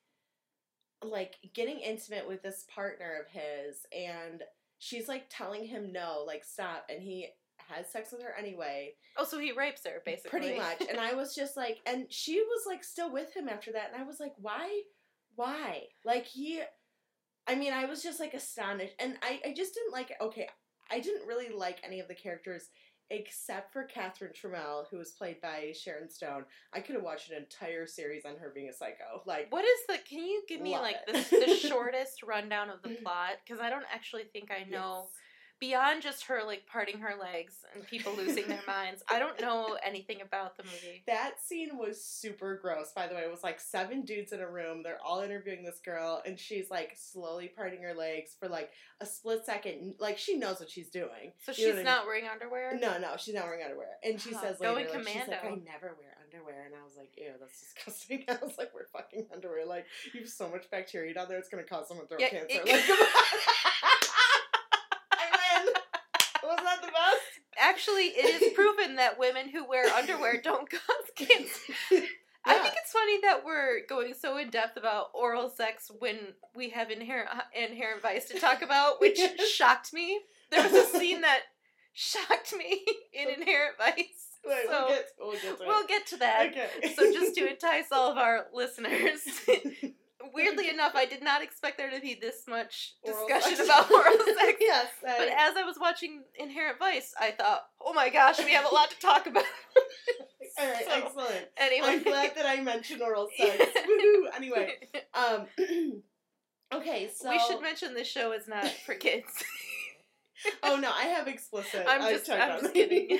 like 1.03 1.35
getting 1.53 1.79
intimate 1.79 2.27
with 2.27 2.41
this 2.41 2.65
partner 2.73 3.21
of 3.21 3.27
his, 3.31 3.77
and 3.95 4.41
she's 4.79 5.07
like 5.07 5.25
telling 5.29 5.65
him 5.65 5.91
no, 5.91 6.23
like 6.25 6.43
stop, 6.43 6.85
and 6.89 7.01
he 7.01 7.27
has 7.69 7.89
sex 7.89 8.11
with 8.11 8.21
her 8.21 8.33
anyway, 8.37 8.93
Oh, 9.17 9.25
so 9.25 9.39
he 9.39 9.51
rapes 9.51 9.85
her 9.85 10.01
basically. 10.05 10.29
pretty 10.29 10.57
much. 10.57 10.81
And 10.89 10.99
I 10.99 11.13
was 11.15 11.35
just 11.35 11.55
like, 11.55 11.77
and 11.85 12.05
she 12.09 12.39
was 12.41 12.63
like 12.67 12.83
still 12.83 13.11
with 13.11 13.35
him 13.35 13.47
after 13.47 13.71
that, 13.73 13.91
and 13.93 14.01
I 14.01 14.05
was 14.05 14.19
like, 14.19 14.33
why, 14.37 14.81
why? 15.35 15.83
Like 16.05 16.25
he, 16.25 16.61
I 17.47 17.55
mean, 17.55 17.73
I 17.73 17.85
was 17.85 18.01
just 18.01 18.19
like 18.19 18.33
astonished, 18.33 18.95
and 18.99 19.17
I, 19.21 19.39
I 19.45 19.53
just 19.53 19.73
didn't 19.73 19.93
like. 19.93 20.13
Okay, 20.21 20.47
I 20.91 20.99
didn't 20.99 21.27
really 21.27 21.49
like 21.49 21.79
any 21.83 21.99
of 21.99 22.07
the 22.07 22.15
characters 22.15 22.69
except 23.13 23.71
for 23.71 23.83
Catherine 23.83 24.31
Tramell, 24.33 24.87
who 24.89 24.97
was 24.97 25.11
played 25.11 25.39
by 25.39 25.71
Sharon 25.79 26.09
Stone. 26.09 26.45
I 26.73 26.79
could 26.79 26.95
have 26.95 27.03
watched 27.03 27.29
an 27.31 27.37
entire 27.37 27.85
series 27.85 28.25
on 28.25 28.35
her 28.37 28.51
being 28.53 28.69
a 28.69 28.73
psycho. 28.73 29.21
Like, 29.25 29.51
What 29.51 29.63
is 29.63 29.79
the? 29.87 29.97
Can 30.09 30.19
you 30.19 30.41
give 30.47 30.61
me 30.61 30.77
like 30.77 31.05
the, 31.05 31.13
the 31.13 31.55
shortest 31.67 32.23
rundown 32.23 32.69
of 32.69 32.81
the 32.81 32.89
plot? 33.03 33.33
Because 33.45 33.61
I 33.61 33.69
don't 33.69 33.85
actually 33.93 34.23
think 34.33 34.51
I 34.51 34.67
know 34.69 35.07
beyond 35.63 36.01
just 36.01 36.25
her 36.25 36.41
like 36.45 36.65
parting 36.67 36.99
her 36.99 37.13
legs 37.19 37.55
and 37.73 37.87
people 37.87 38.11
losing 38.17 38.45
their 38.47 38.59
minds. 38.67 39.01
I 39.09 39.17
don't 39.17 39.39
know 39.39 39.77
anything 39.85 40.21
about 40.21 40.57
the 40.57 40.63
movie. 40.63 41.03
That 41.07 41.41
scene 41.41 41.77
was 41.77 42.03
super 42.03 42.59
gross, 42.61 42.91
by 42.93 43.07
the 43.07 43.15
way. 43.15 43.21
It 43.21 43.31
was 43.31 43.43
like 43.43 43.61
seven 43.61 44.01
dudes 44.01 44.33
in 44.33 44.41
a 44.41 44.49
room. 44.49 44.83
They're 44.83 44.99
all 45.01 45.21
interviewing 45.21 45.63
this 45.63 45.79
girl, 45.79 46.21
and 46.25 46.37
she's 46.37 46.69
like 46.69 46.97
slowly 46.97 47.47
parting 47.55 47.81
her 47.83 47.93
legs 47.93 48.35
for 48.37 48.49
like 48.49 48.71
a 48.99 49.05
split 49.05 49.45
second. 49.45 49.95
Like 49.99 50.17
she 50.17 50.37
knows 50.37 50.59
what 50.59 50.69
she's 50.69 50.89
doing. 50.89 51.31
So 51.45 51.51
You 51.53 51.55
she's 51.55 51.67
what 51.67 51.79
I 51.79 51.83
not 51.83 52.05
wearing 52.05 52.25
underwear. 52.27 52.77
No, 52.77 52.97
no, 52.99 53.15
she's 53.17 53.33
not 53.35 53.45
wearing 53.45 53.63
underwear. 53.63 53.87
And 54.03 54.19
she 54.19 54.35
Oh, 54.35 54.41
says 54.41 54.59
later, 54.59 54.73
going 54.73 54.87
like, 54.89 55.07
she's 55.07 55.27
like, 55.29 55.45
I 55.45 55.49
never 55.49 55.95
wear 55.97 56.17
underwear. 56.25 56.65
And 56.65 56.75
I 56.75 56.83
was 56.83 56.97
like, 56.97 57.11
ew, 57.17 57.31
that's 57.39 57.59
disgusting. 57.61 58.25
I 58.29 58.37
was 58.45 58.57
like, 58.57 58.71
we're 58.73 58.87
fucking 58.87 59.27
underwear. 59.33 59.65
Like, 59.65 59.85
you 60.13 60.19
have 60.21 60.29
so 60.29 60.49
much 60.49 60.69
bacteria 60.69 61.13
down 61.13 61.27
there, 61.29 61.37
it's 61.37 61.47
gonna 61.49 61.63
cause 61.63 61.87
someone 61.87 62.07
throat 62.07 62.19
Yeah, 62.19 62.29
cancer. 62.29 62.47
it- 62.49 62.65
like, 62.67 62.85
come 62.87 62.97
on. 62.99 63.07
I 65.11 65.61
win. 65.63 65.73
Was 66.43 66.59
that 66.63 66.81
the 66.81 66.87
best? 66.87 67.39
Actually, 67.83 68.05
it 68.05 68.41
is 68.41 68.53
proven 68.55 68.95
that 68.95 69.19
women 69.19 69.49
who 69.49 69.67
wear 69.67 69.85
underwear 69.87 70.39
don't 70.41 70.69
cause 70.69 70.81
cancer. 71.15 71.73
I 72.45 72.59
think 72.59 72.75
it's 72.77 72.91
funny 72.91 73.19
that 73.21 73.43
we're 73.45 73.85
going 73.87 74.13
so 74.13 74.37
in 74.37 74.49
depth 74.49 74.77
about 74.77 75.07
oral 75.13 75.49
sex 75.49 75.91
when 75.99 76.17
we 76.55 76.69
have 76.69 76.91
inherent 76.91 77.29
uh, 77.33 77.41
inherent 77.53 78.01
vice 78.01 78.25
to 78.25 78.39
talk 78.39 78.61
about, 78.61 78.95
which 79.01 79.19
shocked 79.53 79.93
me. 79.93 80.19
There 80.51 80.63
was 80.63 80.73
a 80.73 80.97
scene 80.97 81.21
that 81.21 81.41
shocked 81.93 82.53
me 82.57 82.85
in 83.13 83.29
Inherent 83.29 83.77
Vice. 83.77 84.39
Wait, 84.45 84.65
so 84.67 84.85
we'll 84.85 84.87
get, 84.89 85.05
we'll 85.19 85.33
get 85.33 85.59
we'll 85.59 85.87
get 85.87 86.07
to 86.07 86.17
that. 86.17 86.47
Okay. 86.47 86.93
So 86.95 87.11
just 87.13 87.35
to 87.35 87.49
entice 87.49 87.91
all 87.91 88.11
of 88.11 88.17
our 88.17 88.47
listeners, 88.53 89.21
weirdly 90.33 90.69
enough, 90.69 90.93
I 90.95 91.05
did 91.05 91.23
not 91.23 91.41
expect 91.43 91.77
there 91.77 91.89
to 91.91 91.99
be 91.99 92.15
this 92.19 92.43
much 92.47 92.93
Oral 93.03 93.27
discussion 93.27 93.57
sex. 93.57 93.67
about 93.69 93.91
oral 93.91 94.13
sex. 94.39 94.57
yes. 94.59 94.87
But 95.01 95.27
as 95.29 95.55
I 95.57 95.63
was 95.65 95.77
watching 95.79 96.23
Inherent 96.35 96.79
Vice, 96.79 97.13
I 97.19 97.31
thought, 97.31 97.63
oh 97.81 97.93
my 97.93 98.09
gosh, 98.09 98.39
we 98.43 98.51
have 98.53 98.65
a 98.69 98.73
lot 98.73 98.89
to 98.91 98.99
talk 98.99 99.27
about. 99.27 99.43
All 100.59 100.67
right, 100.67 100.85
So, 100.85 100.91
excellent. 100.93 101.47
Anyway, 101.57 101.87
I'm 101.87 102.03
glad 102.03 102.35
that 102.35 102.45
I 102.45 102.61
mentioned 102.61 103.01
oral 103.01 103.27
sex. 103.37 103.57
Woohoo! 103.75 104.35
Anyway, 104.35 104.73
um, 105.15 105.47
okay, 106.73 107.09
so 107.15 107.29
we 107.29 107.39
should 107.39 107.61
mention 107.61 107.93
this 107.93 108.07
show 108.07 108.33
is 108.33 108.47
not 108.47 108.67
for 108.85 108.93
kids. 108.95 109.25
Oh 110.61 110.75
no, 110.75 110.91
I 110.91 111.03
have 111.05 111.27
explicit. 111.27 111.85
I'm 111.87 112.01
just- 112.13 112.29
I'm 112.29 112.59
just 112.61 112.73
kidding. 112.73 113.17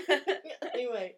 anyway, 0.73 1.15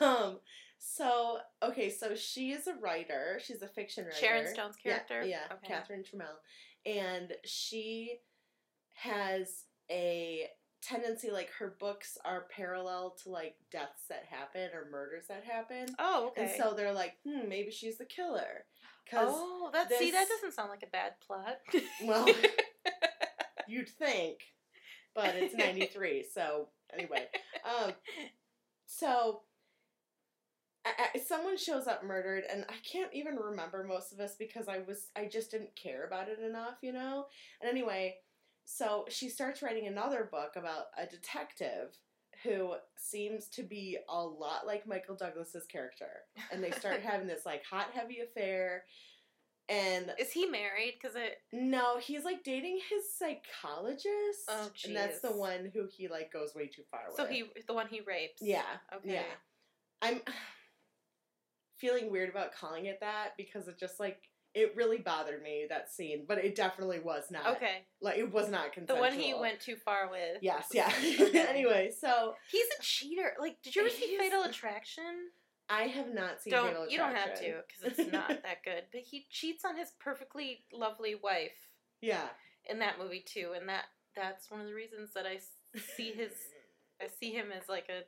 um, 0.00 0.38
so 0.78 1.38
okay, 1.62 1.90
so 1.90 2.14
she 2.14 2.52
is 2.52 2.66
a 2.66 2.74
writer. 2.74 3.40
She's 3.42 3.62
a 3.62 3.68
fiction 3.68 4.04
writer. 4.04 4.16
Sharon 4.16 4.46
Stone's 4.46 4.76
character. 4.76 5.24
Yeah, 5.24 5.40
Okay. 5.52 5.66
Catherine 5.66 6.02
Tramell, 6.02 6.36
and 6.84 7.32
she 7.44 8.18
has 8.94 9.64
a 9.90 10.48
tendency 10.82 11.30
like 11.30 11.50
her 11.58 11.76
books 11.80 12.16
are 12.24 12.46
parallel 12.50 13.16
to 13.22 13.30
like 13.30 13.56
deaths 13.70 14.04
that 14.08 14.24
happen 14.30 14.70
or 14.74 14.88
murders 14.90 15.24
that 15.28 15.44
happen. 15.44 15.86
Oh, 15.98 16.28
okay. 16.28 16.42
And 16.42 16.50
so 16.56 16.74
they're 16.74 16.92
like, 16.92 17.14
hmm, 17.26 17.48
maybe 17.48 17.70
she's 17.70 17.98
the 17.98 18.04
killer. 18.04 18.64
Because 19.04 19.28
oh, 19.30 19.70
that 19.72 19.92
see 19.92 20.10
that 20.10 20.28
doesn't 20.28 20.52
sound 20.52 20.70
like 20.70 20.82
a 20.82 20.90
bad 20.90 21.12
plot. 21.24 21.58
well, 22.04 22.26
you'd 23.68 23.88
think, 23.88 24.38
but 25.14 25.34
it's 25.34 25.54
ninety 25.58 25.86
three. 25.86 26.24
So 26.32 26.68
anyway, 26.92 27.26
um, 27.64 27.92
so 28.86 29.42
I, 30.86 31.08
I, 31.14 31.18
someone 31.18 31.56
shows 31.56 31.86
up 31.88 32.04
murdered, 32.04 32.44
and 32.50 32.64
I 32.68 32.74
can't 32.90 33.12
even 33.12 33.36
remember 33.36 33.82
most 33.82 34.12
of 34.12 34.18
this 34.18 34.36
because 34.38 34.68
I 34.68 34.78
was 34.86 35.08
I 35.16 35.26
just 35.26 35.50
didn't 35.50 35.74
care 35.74 36.06
about 36.06 36.28
it 36.28 36.38
enough, 36.38 36.76
you 36.80 36.92
know. 36.92 37.26
And 37.60 37.68
anyway, 37.68 38.16
so 38.64 39.04
she 39.08 39.28
starts 39.28 39.62
writing 39.62 39.86
another 39.86 40.28
book 40.30 40.52
about 40.54 40.86
a 40.96 41.06
detective 41.06 41.98
who 42.44 42.74
seems 42.96 43.48
to 43.48 43.62
be 43.62 43.98
a 44.08 44.22
lot 44.22 44.66
like 44.66 44.86
Michael 44.86 45.16
Douglas's 45.16 45.66
character, 45.66 46.10
and 46.52 46.62
they 46.62 46.70
start 46.70 47.00
having 47.04 47.26
this 47.26 47.44
like 47.44 47.64
hot 47.64 47.88
heavy 47.92 48.20
affair. 48.20 48.84
And 49.68 50.12
Is 50.20 50.30
he 50.30 50.46
married? 50.46 50.94
Because 51.00 51.16
it. 51.16 51.38
no, 51.52 51.98
he's 51.98 52.24
like 52.24 52.44
dating 52.44 52.78
his 52.88 53.02
psychologist. 53.18 54.46
Oh, 54.48 54.70
and 54.84 54.94
that's 54.94 55.18
the 55.18 55.32
one 55.32 55.72
who 55.74 55.88
he 55.90 56.06
like 56.06 56.32
goes 56.32 56.54
way 56.54 56.68
too 56.68 56.82
far 56.88 57.00
So 57.16 57.24
with. 57.24 57.32
So 57.32 57.34
he, 57.34 57.44
the 57.66 57.74
one 57.74 57.88
he 57.88 58.00
rapes. 58.06 58.40
Yeah. 58.40 58.62
Okay. 58.94 59.14
Yeah. 59.14 59.22
I'm 60.02 60.20
feeling 61.78 62.10
weird 62.10 62.30
about 62.30 62.54
calling 62.54 62.86
it 62.86 63.00
that 63.00 63.32
because 63.36 63.68
it 63.68 63.78
just 63.78 64.00
like 64.00 64.18
it 64.56 64.72
really 64.74 64.96
bothered 64.96 65.42
me 65.42 65.66
that 65.68 65.92
scene, 65.92 66.24
but 66.26 66.38
it 66.38 66.54
definitely 66.54 66.98
was 66.98 67.24
not. 67.30 67.56
Okay. 67.56 67.84
Like 68.00 68.16
it 68.16 68.32
was 68.32 68.48
not 68.48 68.70
The 68.70 68.80
consensual. 68.80 69.00
one 69.02 69.12
he 69.12 69.34
went 69.34 69.60
too 69.60 69.76
far 69.76 70.10
with. 70.10 70.38
Yes, 70.40 70.68
yeah. 70.72 70.90
Anyway, 71.48 71.92
so 72.00 72.34
He's 72.50 72.66
a 72.78 72.82
cheater. 72.82 73.32
Like, 73.38 73.62
did 73.62 73.76
you 73.76 73.82
ever 73.82 73.90
see 73.90 74.16
Fatal 74.18 74.44
Attraction? 74.44 75.30
I 75.68 75.82
have 75.82 76.14
not 76.14 76.40
seen 76.40 76.52
Don't 76.52 76.68
Fatal 76.68 76.88
you 76.88 76.96
don't 76.96 77.14
have 77.14 77.38
to 77.40 77.62
because 77.66 77.98
it's 77.98 78.12
not 78.12 78.28
that 78.42 78.62
good. 78.64 78.84
But 78.92 79.02
he 79.02 79.26
cheats 79.30 79.64
on 79.64 79.76
his 79.76 79.92
perfectly 80.00 80.64
lovely 80.72 81.14
wife 81.22 81.70
yeah. 82.00 82.28
in 82.64 82.78
that 82.78 82.98
movie 82.98 83.24
too, 83.26 83.52
and 83.54 83.68
that 83.68 83.84
that's 84.14 84.50
one 84.50 84.60
of 84.60 84.66
the 84.66 84.74
reasons 84.74 85.10
that 85.14 85.26
I 85.26 85.38
see 85.96 86.12
his 86.12 86.32
I 87.02 87.08
see 87.20 87.32
him 87.32 87.48
as 87.54 87.68
like 87.68 87.90
a 87.90 88.04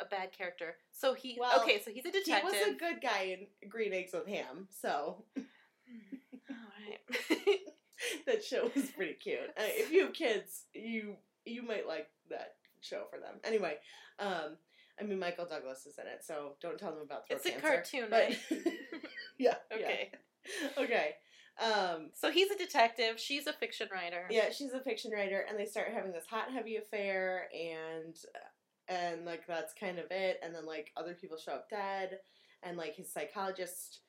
a 0.00 0.06
bad 0.08 0.30
character. 0.32 0.76
So 0.96 1.12
he 1.14 1.36
Well, 1.38 1.60
okay, 1.62 1.82
so 1.84 1.90
he's 1.90 2.06
a 2.06 2.12
detective. 2.12 2.52
He 2.52 2.58
was 2.58 2.76
a 2.76 2.78
good 2.78 3.00
guy 3.02 3.36
in 3.62 3.68
Green 3.68 3.92
Eggs 3.92 4.12
with 4.12 4.28
Ham, 4.28 4.68
so 4.70 5.24
All 5.36 6.56
right. 6.88 7.58
that 8.26 8.44
show 8.44 8.70
was 8.74 8.90
pretty 8.90 9.14
cute. 9.14 9.40
Uh, 9.56 9.62
if 9.66 9.90
you 9.92 10.04
have 10.04 10.12
kids, 10.12 10.64
you 10.72 11.16
you 11.44 11.62
might 11.62 11.86
like 11.86 12.08
that 12.30 12.54
show 12.80 13.04
for 13.10 13.18
them. 13.18 13.34
Anyway, 13.44 13.74
um, 14.18 14.56
I 15.00 15.04
mean 15.04 15.18
Michael 15.18 15.46
Douglas 15.46 15.84
is 15.86 15.98
in 15.98 16.06
it, 16.06 16.22
so 16.24 16.52
don't 16.60 16.78
tell 16.78 16.92
them 16.92 17.02
about 17.02 17.26
throat 17.26 17.40
it's 17.44 17.46
a 17.46 17.50
cancer. 17.50 17.66
cartoon, 17.66 18.06
but- 18.10 18.28
right? 18.28 18.38
yeah. 19.38 19.54
okay. 19.72 20.10
Yeah. 20.12 20.82
Okay. 20.84 21.14
Um, 21.60 22.10
So 22.14 22.30
he's 22.30 22.50
a 22.50 22.56
detective. 22.58 23.18
She's 23.18 23.46
a 23.46 23.52
fiction 23.52 23.88
writer. 23.92 24.26
yeah, 24.30 24.50
she's 24.50 24.72
a 24.72 24.80
fiction 24.80 25.10
writer, 25.12 25.44
and 25.48 25.58
they 25.58 25.66
start 25.66 25.88
having 25.92 26.12
this 26.12 26.26
hot 26.28 26.50
heavy 26.52 26.76
affair, 26.76 27.48
and 27.52 28.16
and 28.88 29.24
like 29.24 29.46
that's 29.46 29.74
kind 29.74 29.98
of 29.98 30.06
it. 30.10 30.38
And 30.42 30.54
then 30.54 30.66
like 30.66 30.92
other 30.96 31.14
people 31.14 31.36
show 31.36 31.52
up 31.52 31.70
dead, 31.70 32.18
and 32.62 32.76
like 32.76 32.96
his 32.96 33.12
psychologist 33.12 34.00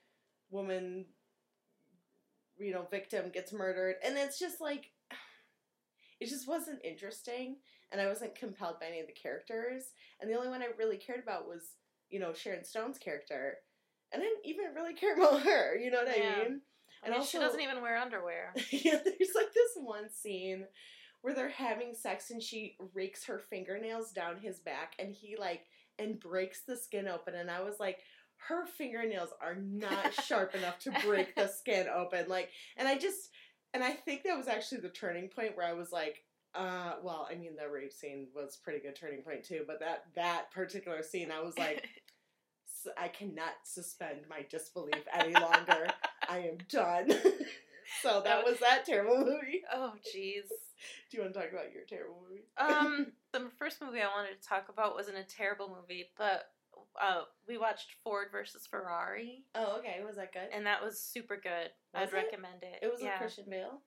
woman, 0.49 1.05
you 2.57 2.71
know, 2.71 2.87
victim 2.89 3.29
gets 3.33 3.51
murdered, 3.53 3.95
and 4.05 4.17
it's 4.17 4.39
just 4.39 4.61
like 4.61 4.91
it 6.19 6.29
just 6.29 6.47
wasn't 6.47 6.79
interesting, 6.83 7.57
and 7.91 7.99
I 8.01 8.07
wasn't 8.07 8.35
compelled 8.35 8.79
by 8.79 8.87
any 8.87 8.99
of 8.99 9.07
the 9.07 9.13
characters, 9.13 9.83
and 10.19 10.29
the 10.29 10.35
only 10.35 10.49
one 10.49 10.61
I 10.61 10.67
really 10.77 10.97
cared 10.97 11.21
about 11.23 11.47
was 11.47 11.61
you 12.09 12.19
know 12.19 12.33
Sharon 12.33 12.63
Stone's 12.63 12.97
character, 12.97 13.55
and 14.13 14.21
I 14.21 14.25
didn't 14.25 14.45
even 14.45 14.73
really 14.75 14.93
care 14.93 15.15
about 15.15 15.41
her. 15.43 15.75
You 15.77 15.91
know 15.91 16.03
what 16.03 16.17
Yeah. 16.17 16.35
I 16.35 16.43
mean? 16.49 16.61
I 17.05 17.09
mean, 17.11 17.23
she 17.23 17.37
doesn't 17.37 17.61
even 17.61 17.81
wear 17.83 17.97
underwear. 17.97 18.53
yeah, 18.71 18.97
there's 19.03 19.35
like 19.35 19.53
this 19.53 19.73
one 19.75 20.09
scene 20.09 20.65
where 21.25 21.33
they're 21.33 21.49
having 21.49 21.95
sex 21.95 22.29
and 22.29 22.39
she 22.39 22.77
rakes 22.93 23.25
her 23.25 23.39
fingernails 23.39 24.11
down 24.11 24.37
his 24.37 24.59
back 24.59 24.93
and 24.99 25.11
he 25.11 25.35
like 25.39 25.61
and 25.97 26.19
breaks 26.19 26.61
the 26.67 26.77
skin 26.77 27.07
open 27.07 27.33
and 27.33 27.49
I 27.49 27.63
was 27.63 27.79
like 27.79 27.97
her 28.47 28.67
fingernails 28.67 29.29
are 29.41 29.55
not 29.55 30.13
sharp 30.23 30.53
enough 30.53 30.77
to 30.81 30.91
break 31.03 31.33
the 31.33 31.47
skin 31.47 31.87
open 31.87 32.29
like 32.29 32.49
and 32.77 32.87
I 32.87 32.95
just 32.95 33.31
and 33.73 33.83
I 33.83 33.93
think 33.93 34.21
that 34.21 34.37
was 34.37 34.47
actually 34.47 34.81
the 34.81 34.89
turning 34.89 35.29
point 35.29 35.57
where 35.57 35.65
I 35.67 35.73
was 35.73 35.91
like 35.91 36.21
uh 36.53 36.93
well 37.01 37.27
I 37.27 37.33
mean 37.33 37.55
the 37.59 37.67
rape 37.67 37.91
scene 37.91 38.27
was 38.35 38.59
pretty 38.63 38.81
good 38.81 38.95
turning 38.95 39.23
point 39.23 39.43
too 39.43 39.63
but 39.65 39.79
that 39.79 40.03
that 40.13 40.51
particular 40.51 41.01
scene 41.01 41.31
I 41.31 41.41
was 41.41 41.57
like 41.57 41.89
I 42.99 43.07
cannot 43.07 43.53
suspend 43.63 44.19
my 44.29 44.45
disbelief 44.47 45.01
any 45.11 45.33
longer 45.33 45.87
I 46.29 46.37
am 46.37 46.57
done. 46.69 47.09
so 48.03 48.21
that 48.23 48.45
was 48.45 48.59
that 48.59 48.85
terrible 48.85 49.25
movie. 49.25 49.61
oh, 49.73 49.93
jeez. 50.15 50.49
Do 51.11 51.17
you 51.17 51.23
want 51.23 51.33
to 51.33 51.39
talk 51.39 51.51
about 51.51 51.73
your 51.73 51.83
terrible 51.87 52.23
movie? 52.27 52.45
Um, 52.57 53.13
the 53.33 53.49
first 53.57 53.81
movie 53.81 54.01
I 54.01 54.07
wanted 54.07 54.41
to 54.41 54.47
talk 54.47 54.69
about 54.69 54.95
wasn't 54.95 55.17
a 55.17 55.23
terrible 55.23 55.69
movie, 55.69 56.05
but 56.17 56.45
uh, 57.01 57.21
we 57.47 57.57
watched 57.57 57.95
Ford 58.03 58.27
versus 58.31 58.67
Ferrari, 58.67 59.43
oh, 59.55 59.77
okay. 59.79 60.01
Was 60.05 60.15
that 60.17 60.33
good? 60.33 60.49
and 60.53 60.65
that 60.65 60.83
was 60.83 60.99
super 60.99 61.35
good. 61.35 61.69
Was 61.93 62.09
I'd 62.09 62.09
it? 62.09 62.13
recommend 62.13 62.63
it. 62.63 62.79
it 62.85 62.91
was 62.91 63.01
yeah. 63.01 63.11
with 63.11 63.19
Christian 63.19 63.45
Bale. 63.49 63.81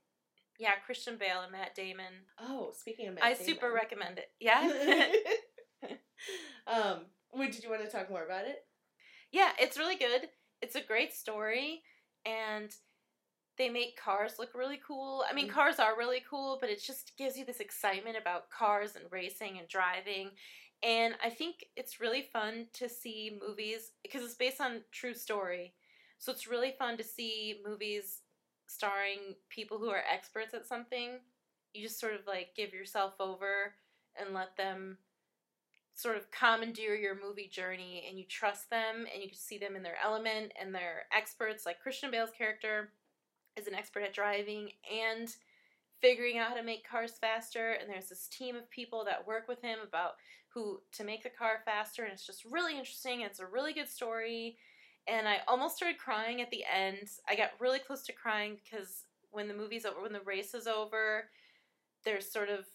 Yeah, 0.58 0.72
Christian 0.84 1.16
Bale 1.18 1.42
and 1.42 1.52
Matt 1.52 1.74
Damon. 1.74 2.12
Oh, 2.40 2.72
speaking 2.76 3.08
of 3.08 3.14
Matt 3.14 3.24
I 3.24 3.32
Damon. 3.34 3.46
super 3.46 3.72
recommend 3.72 4.18
it. 4.18 4.30
Yeah. 4.40 5.12
um, 6.66 7.06
wait, 7.32 7.52
did 7.52 7.62
you 7.62 7.70
want 7.70 7.84
to 7.84 7.90
talk 7.90 8.10
more 8.10 8.24
about 8.24 8.46
it? 8.46 8.64
yeah, 9.30 9.50
it's 9.60 9.78
really 9.78 9.96
good. 9.96 10.28
It's 10.62 10.74
a 10.74 10.80
great 10.80 11.12
story, 11.12 11.82
and 12.24 12.74
they 13.58 13.68
make 13.68 13.96
cars 14.00 14.38
look 14.38 14.54
really 14.54 14.78
cool. 14.86 15.24
I 15.28 15.34
mean, 15.34 15.48
Mhm. 15.48 15.52
cars 15.52 15.78
are 15.78 15.96
really 15.96 16.20
cool, 16.20 16.58
but 16.60 16.70
it 16.70 16.80
just 16.82 17.16
gives 17.16 17.36
you 17.36 17.44
this 17.44 17.60
excitement 17.60 18.16
about 18.16 18.50
cars 18.50 18.96
and 18.96 19.10
racing 19.12 19.58
and 19.58 19.68
driving. 19.68 20.36
And 20.82 21.16
I 21.22 21.30
think 21.30 21.66
it's 21.76 22.00
really 22.00 22.22
fun 22.22 22.68
to 22.74 22.88
see 22.88 23.38
movies 23.40 23.92
because 24.02 24.24
it's 24.24 24.34
based 24.36 24.60
on 24.60 24.84
true 24.92 25.14
story. 25.14 25.74
So 26.18 26.32
it's 26.32 26.46
really 26.46 26.72
fun 26.72 26.96
to 26.98 27.04
see 27.04 27.60
movies 27.64 28.22
starring 28.66 29.36
people 29.48 29.78
who 29.78 29.90
are 29.90 30.04
experts 30.10 30.54
at 30.54 30.66
something. 30.66 31.20
You 31.74 31.82
just 31.82 32.00
sort 32.00 32.14
of 32.14 32.26
like 32.26 32.54
give 32.54 32.72
yourself 32.72 33.14
over 33.20 33.74
and 34.16 34.34
let 34.34 34.56
them 34.56 34.98
sort 35.94 36.16
of 36.16 36.30
commandeer 36.30 36.94
your 36.94 37.14
movie 37.20 37.48
journey 37.48 38.06
and 38.08 38.18
you 38.18 38.24
trust 38.24 38.70
them 38.70 39.06
and 39.12 39.22
you 39.22 39.28
can 39.28 39.38
see 39.38 39.58
them 39.58 39.74
in 39.74 39.82
their 39.82 39.98
element 40.02 40.52
and 40.60 40.72
they're 40.74 41.06
experts 41.12 41.66
like 41.66 41.80
Christian 41.80 42.10
Bale's 42.10 42.30
character 42.30 42.92
is 43.58 43.66
an 43.66 43.74
expert 43.74 44.02
at 44.02 44.14
driving 44.14 44.70
and 44.90 45.34
figuring 46.00 46.38
out 46.38 46.50
how 46.50 46.54
to 46.54 46.62
make 46.62 46.88
cars 46.88 47.12
faster 47.20 47.72
and 47.72 47.90
there's 47.90 48.08
this 48.08 48.28
team 48.28 48.54
of 48.56 48.70
people 48.70 49.04
that 49.04 49.26
work 49.26 49.48
with 49.48 49.60
him 49.60 49.78
about 49.86 50.12
who 50.54 50.80
to 50.92 51.02
make 51.04 51.22
the 51.22 51.28
car 51.28 51.60
faster 51.64 52.04
and 52.04 52.12
it's 52.12 52.26
just 52.26 52.44
really 52.44 52.78
interesting 52.78 53.22
it's 53.22 53.40
a 53.40 53.46
really 53.46 53.72
good 53.72 53.88
story 53.88 54.56
and 55.08 55.26
I 55.26 55.38
almost 55.48 55.76
started 55.76 55.98
crying 55.98 56.42
at 56.42 56.50
the 56.50 56.64
end. 56.70 56.98
I 57.26 57.34
got 57.34 57.52
really 57.58 57.78
close 57.78 58.02
to 58.04 58.12
crying 58.12 58.58
because 58.62 59.04
when 59.30 59.48
the 59.48 59.54
movie's 59.54 59.86
over, 59.86 60.02
when 60.02 60.12
the 60.12 60.20
race 60.20 60.52
is 60.52 60.66
over, 60.66 61.30
there's 62.04 62.30
sort 62.30 62.50
of 62.50 62.66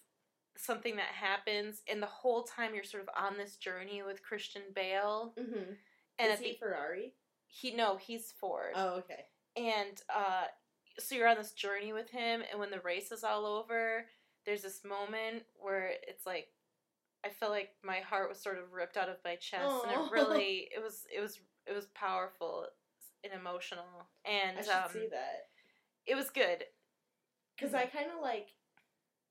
something 0.58 0.96
that 0.96 1.10
happens, 1.14 1.84
and 1.88 2.02
the 2.02 2.08
whole 2.08 2.42
time 2.42 2.74
you're 2.74 2.84
sort 2.84 3.04
of 3.04 3.10
on 3.16 3.38
this 3.38 3.56
journey 3.58 4.02
with 4.02 4.24
Christian 4.24 4.64
Bale. 4.74 5.34
Mm-hmm. 5.40 5.74
And 6.18 6.34
Is 6.34 6.40
he 6.40 6.52
the 6.54 6.58
Ferrari? 6.58 7.14
he 7.46 7.76
no, 7.76 7.98
he's 7.98 8.32
Ford, 8.40 8.74
Oh, 8.76 8.96
okay. 8.96 9.26
and 9.56 10.02
uh, 10.10 10.46
so 11.00 11.16
you're 11.16 11.28
on 11.28 11.38
this 11.38 11.52
journey 11.52 11.94
with 11.94 12.10
him, 12.10 12.42
and 12.50 12.60
when 12.60 12.72
the 12.72 12.80
race 12.80 13.12
is 13.12 13.24
all 13.24 13.46
over, 13.46 14.06
there's 14.46 14.62
this 14.62 14.84
moment 14.84 15.44
where 15.56 15.92
it's 16.08 16.26
like. 16.26 16.48
I 17.26 17.30
feel 17.30 17.48
like 17.48 17.70
my 17.86 18.00
heart 18.00 18.28
was 18.28 18.38
sort 18.38 18.58
of 18.58 18.74
ripped 18.74 18.98
out 18.98 19.08
of 19.08 19.16
my 19.24 19.38
chest, 19.38 19.64
and 19.88 19.94
it 19.94 19.98
really, 20.12 20.68
it 20.76 20.84
was, 20.84 21.06
it 21.16 21.22
was, 21.22 21.40
it 21.66 21.74
was 21.74 21.86
powerful 21.96 22.66
and 23.24 23.32
emotional, 23.32 23.86
and 24.26 24.58
I 24.58 24.62
should 24.62 24.72
um, 24.72 24.90
see 24.92 25.08
that. 25.10 25.48
it 26.06 26.16
was 26.16 26.30
good. 26.30 26.66
Because 27.56 27.74
I 27.74 27.86
kind 27.86 28.08
of 28.14 28.22
like, 28.22 28.50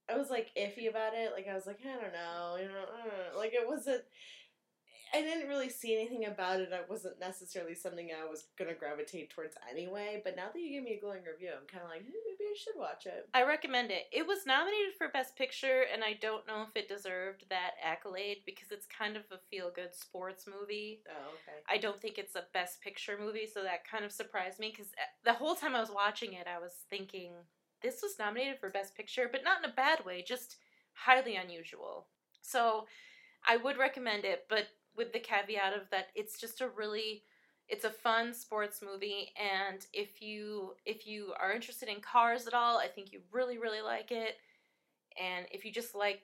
I 0.09 0.17
was 0.17 0.29
like 0.29 0.49
iffy 0.57 0.89
about 0.89 1.13
it. 1.13 1.31
Like 1.33 1.47
I 1.47 1.53
was 1.53 1.67
like, 1.67 1.79
I 1.83 2.01
don't 2.01 2.13
know, 2.13 2.57
you 2.59 2.67
know, 2.67 2.85
I 2.93 3.07
don't 3.07 3.33
know. 3.33 3.37
like 3.37 3.53
it 3.53 3.67
wasn't. 3.67 4.01
I 5.13 5.21
didn't 5.21 5.47
really 5.47 5.69
see 5.69 5.93
anything 5.95 6.25
about 6.25 6.59
it. 6.59 6.69
It 6.71 6.87
wasn't 6.89 7.19
necessarily 7.19 7.75
something 7.75 8.09
I 8.09 8.27
was 8.27 8.45
gonna 8.57 8.73
gravitate 8.73 9.29
towards 9.29 9.55
anyway. 9.69 10.21
But 10.23 10.35
now 10.35 10.47
that 10.51 10.59
you 10.59 10.71
give 10.71 10.83
me 10.83 10.95
a 10.97 10.99
glowing 10.99 11.23
review, 11.23 11.51
I'm 11.51 11.67
kind 11.67 11.83
of 11.83 11.89
like, 11.89 12.01
hmm, 12.01 12.09
maybe 12.25 12.49
I 12.49 12.55
should 12.57 12.79
watch 12.79 13.05
it. 13.05 13.29
I 13.33 13.43
recommend 13.43 13.91
it. 13.91 14.05
It 14.11 14.25
was 14.25 14.47
nominated 14.47 14.95
for 14.97 15.09
Best 15.09 15.35
Picture, 15.35 15.85
and 15.93 16.03
I 16.03 16.13
don't 16.19 16.47
know 16.47 16.63
if 16.63 16.75
it 16.75 16.89
deserved 16.89 17.45
that 17.49 17.73
accolade 17.83 18.37
because 18.45 18.71
it's 18.71 18.87
kind 18.87 19.15
of 19.15 19.23
a 19.31 19.37
feel 19.51 19.71
good 19.73 19.93
sports 19.93 20.47
movie. 20.47 21.01
Oh, 21.07 21.29
okay. 21.35 21.59
I 21.69 21.77
don't 21.77 22.01
think 22.01 22.17
it's 22.17 22.35
a 22.35 22.45
Best 22.51 22.81
Picture 22.81 23.17
movie, 23.19 23.45
so 23.45 23.61
that 23.61 23.87
kind 23.87 24.03
of 24.03 24.11
surprised 24.11 24.59
me 24.59 24.73
because 24.75 24.91
the 25.23 25.33
whole 25.33 25.55
time 25.55 25.75
I 25.75 25.81
was 25.81 25.91
watching 25.91 26.33
it, 26.33 26.47
I 26.47 26.59
was 26.59 26.73
thinking 26.89 27.33
this 27.83 28.01
was 28.01 28.17
nominated 28.17 28.59
for 28.59 28.69
Best 28.69 28.95
Picture, 28.95 29.29
but 29.31 29.43
not 29.43 29.63
in 29.63 29.69
a 29.69 29.73
bad 29.73 30.03
way, 30.05 30.23
just 30.27 30.57
highly 30.93 31.35
unusual. 31.35 32.07
So 32.41 32.87
I 33.45 33.57
would 33.57 33.77
recommend 33.77 34.25
it, 34.25 34.45
but 34.49 34.67
with 34.95 35.11
the 35.13 35.19
caveat 35.19 35.73
of 35.73 35.89
that 35.91 36.07
it's 36.15 36.39
just 36.39 36.61
a 36.61 36.67
really 36.69 37.23
it's 37.69 37.85
a 37.85 37.89
fun 37.89 38.33
sports 38.33 38.81
movie 38.81 39.31
and 39.37 39.85
if 39.93 40.21
you 40.21 40.75
if 40.85 41.07
you 41.07 41.33
are 41.41 41.53
interested 41.53 41.87
in 41.89 42.01
cars 42.01 42.45
at 42.45 42.53
all, 42.53 42.77
I 42.77 42.87
think 42.87 43.11
you 43.13 43.21
really 43.31 43.57
really 43.57 43.81
like 43.81 44.11
it. 44.11 44.35
And 45.21 45.45
if 45.51 45.63
you 45.63 45.71
just 45.71 45.95
like 45.95 46.21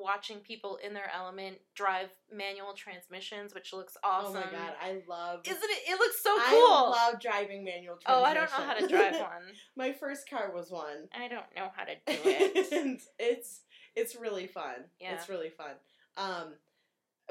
watching 0.00 0.38
people 0.38 0.78
in 0.84 0.92
their 0.94 1.10
element 1.14 1.56
drive 1.74 2.08
manual 2.32 2.72
transmissions, 2.72 3.54
which 3.54 3.72
looks 3.72 3.96
awesome. 4.02 4.36
Oh 4.36 4.46
my 4.46 4.50
god, 4.58 4.72
I 4.82 5.02
love. 5.08 5.40
Isn't 5.44 5.62
it? 5.62 5.82
It 5.90 5.98
looks 5.98 6.20
so 6.22 6.34
cool. 6.48 6.94
I 6.94 7.08
love 7.10 7.20
driving 7.20 7.62
manual 7.62 7.96
transmission. 7.96 8.06
oh, 8.06 8.24
I 8.24 8.34
don't 8.34 8.50
know 8.50 8.64
how 8.66 8.74
to 8.74 8.88
drive 8.88 9.14
one. 9.20 9.42
My 9.76 9.92
first 9.92 10.28
car 10.28 10.50
was 10.52 10.70
one. 10.70 11.08
I 11.14 11.28
don't 11.28 11.44
know 11.54 11.68
how 11.76 11.84
to 11.84 11.94
do 11.94 12.00
it. 12.24 12.72
and 12.72 13.00
it's 13.18 13.60
it's 13.94 14.16
really 14.16 14.46
fun. 14.46 14.84
Yeah. 14.98 15.14
It's 15.14 15.28
really 15.28 15.50
fun. 15.50 15.72
Um 16.16 16.54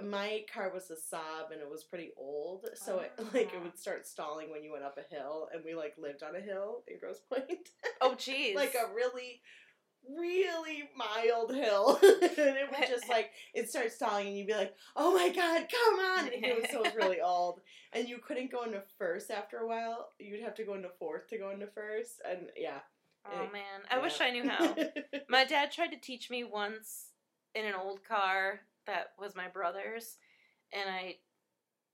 my 0.01 0.43
car 0.53 0.71
was 0.73 0.89
a 0.89 0.95
Saab 0.95 1.51
and 1.51 1.61
it 1.61 1.69
was 1.69 1.83
pretty 1.83 2.11
old, 2.17 2.67
so 2.73 2.99
it 2.99 3.11
oh, 3.19 3.23
like 3.33 3.53
it 3.53 3.57
Oh. 3.59 3.63
would 3.63 3.77
start 3.77 4.07
stalling 4.07 4.49
when 4.49 4.63
you 4.63 4.71
went 4.71 4.83
up 4.83 4.97
a 4.97 5.13
hill, 5.15 5.49
and 5.53 5.63
we 5.63 5.75
like 5.75 5.95
lived 5.97 6.23
on 6.23 6.35
a 6.35 6.39
hill 6.41 6.83
in 6.87 6.97
Grosse 6.99 7.21
Pointe, 7.29 7.69
Oh, 8.01 8.15
jeez. 8.17 8.55
like 8.55 8.73
a 8.75 8.93
really, 8.93 9.41
really 10.09 10.89
mild 10.95 11.53
hill, 11.53 11.99
and 12.03 12.57
it 12.57 12.69
would 12.71 12.87
just 12.89 13.07
like 13.09 13.31
it 13.53 13.69
start 13.69 13.91
stalling, 13.91 14.27
and 14.27 14.37
you'd 14.37 14.47
be 14.47 14.53
like, 14.53 14.73
"Oh 14.95 15.13
my 15.13 15.29
god, 15.29 15.67
come 15.69 15.99
on!" 15.99 16.25
And 16.33 16.43
it 16.43 16.61
was 16.61 16.71
so 16.71 16.79
it 16.79 16.85
was 16.85 16.95
really 16.95 17.21
old, 17.21 17.61
and 17.93 18.07
you 18.09 18.17
couldn't 18.17 18.51
go 18.51 18.63
into 18.63 18.81
first 18.97 19.29
after 19.31 19.57
a 19.57 19.67
while. 19.67 20.09
You'd 20.19 20.41
have 20.43 20.55
to 20.55 20.63
go 20.63 20.73
into 20.73 20.89
fourth 20.99 21.27
to 21.29 21.37
go 21.37 21.51
into 21.51 21.67
first, 21.67 22.21
and 22.29 22.47
yeah. 22.57 22.79
oh 23.31 23.47
man, 23.53 23.81
I 23.91 23.99
wish 23.99 24.19
I 24.19 24.31
knew 24.31 24.49
how. 24.49 24.75
My 25.29 25.45
dad 25.45 25.71
tried 25.71 25.91
to 25.91 25.97
teach 25.99 26.29
me 26.29 26.43
once 26.43 27.09
in 27.55 27.65
an 27.65 27.75
old 27.75 28.03
car 28.03 28.61
that 28.87 29.13
was 29.19 29.35
my 29.35 29.47
brother's, 29.47 30.17
and 30.71 30.89
I, 30.89 31.15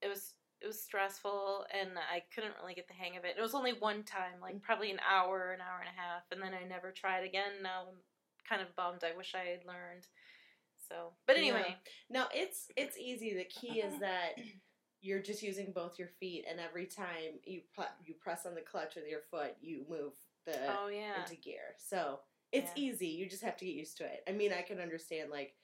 it 0.02 0.08
was 0.08 0.34
it 0.62 0.68
was 0.68 0.82
stressful, 0.82 1.66
and 1.74 1.92
I 1.98 2.24
couldn't 2.34 2.54
really 2.62 2.74
get 2.74 2.88
the 2.88 2.94
hang 2.94 3.18
of 3.18 3.24
it. 3.24 3.36
It 3.38 3.42
was 3.42 3.56
only 3.56 3.74
one 3.74 4.04
time, 4.04 4.42
like 4.42 4.56
mm. 4.56 4.62
probably 4.62 4.92
an 4.92 5.00
hour, 5.10 5.52
an 5.54 5.62
hour 5.62 5.80
and 5.80 5.90
a 5.90 6.00
half, 6.00 6.24
and 6.32 6.42
then 6.42 6.54
I 6.54 6.68
never 6.68 6.92
tried 6.92 7.24
again. 7.24 7.64
Now 7.64 7.84
I'm 7.88 7.98
kind 8.48 8.62
of 8.62 8.76
bummed. 8.76 9.04
I 9.04 9.16
wish 9.16 9.36
I 9.36 9.50
had 9.50 9.66
learned. 9.66 10.08
So, 10.90 11.14
but 11.28 11.36
Yeah. 11.36 11.44
anyway, 11.44 11.78
No, 12.10 12.28
it's 12.34 12.72
it's 12.76 12.98
easy. 12.98 13.36
The 13.36 13.46
key 13.46 13.82
is 13.82 14.00
that 14.00 14.40
you're 15.02 15.22
just 15.22 15.42
using 15.42 15.72
both 15.72 15.98
your 15.98 16.10
feet, 16.20 16.46
and 16.50 16.60
every 16.60 16.86
time 16.86 17.40
you 17.46 17.62
you 18.04 18.16
press 18.16 18.46
on 18.46 18.56
the 18.56 18.62
clutch 18.62 18.96
with 18.96 19.08
your 19.08 19.22
foot, 19.32 19.56
you 19.62 19.86
move 19.90 20.14
the 20.46 20.58
oh 20.68 20.88
yeah, 20.88 21.22
into 21.22 21.36
gear. 21.36 21.76
So 21.78 22.20
it's 22.52 22.72
Yeah. 22.76 22.84
easy. 22.84 23.08
You 23.08 23.30
just 23.30 23.44
have 23.44 23.58
to 23.58 23.66
get 23.66 23.76
used 23.76 23.98
to 23.98 24.06
it. 24.06 24.24
I 24.28 24.32
mean, 24.32 24.52
I 24.52 24.62
can 24.62 24.80
understand 24.80 25.30
like 25.30 25.56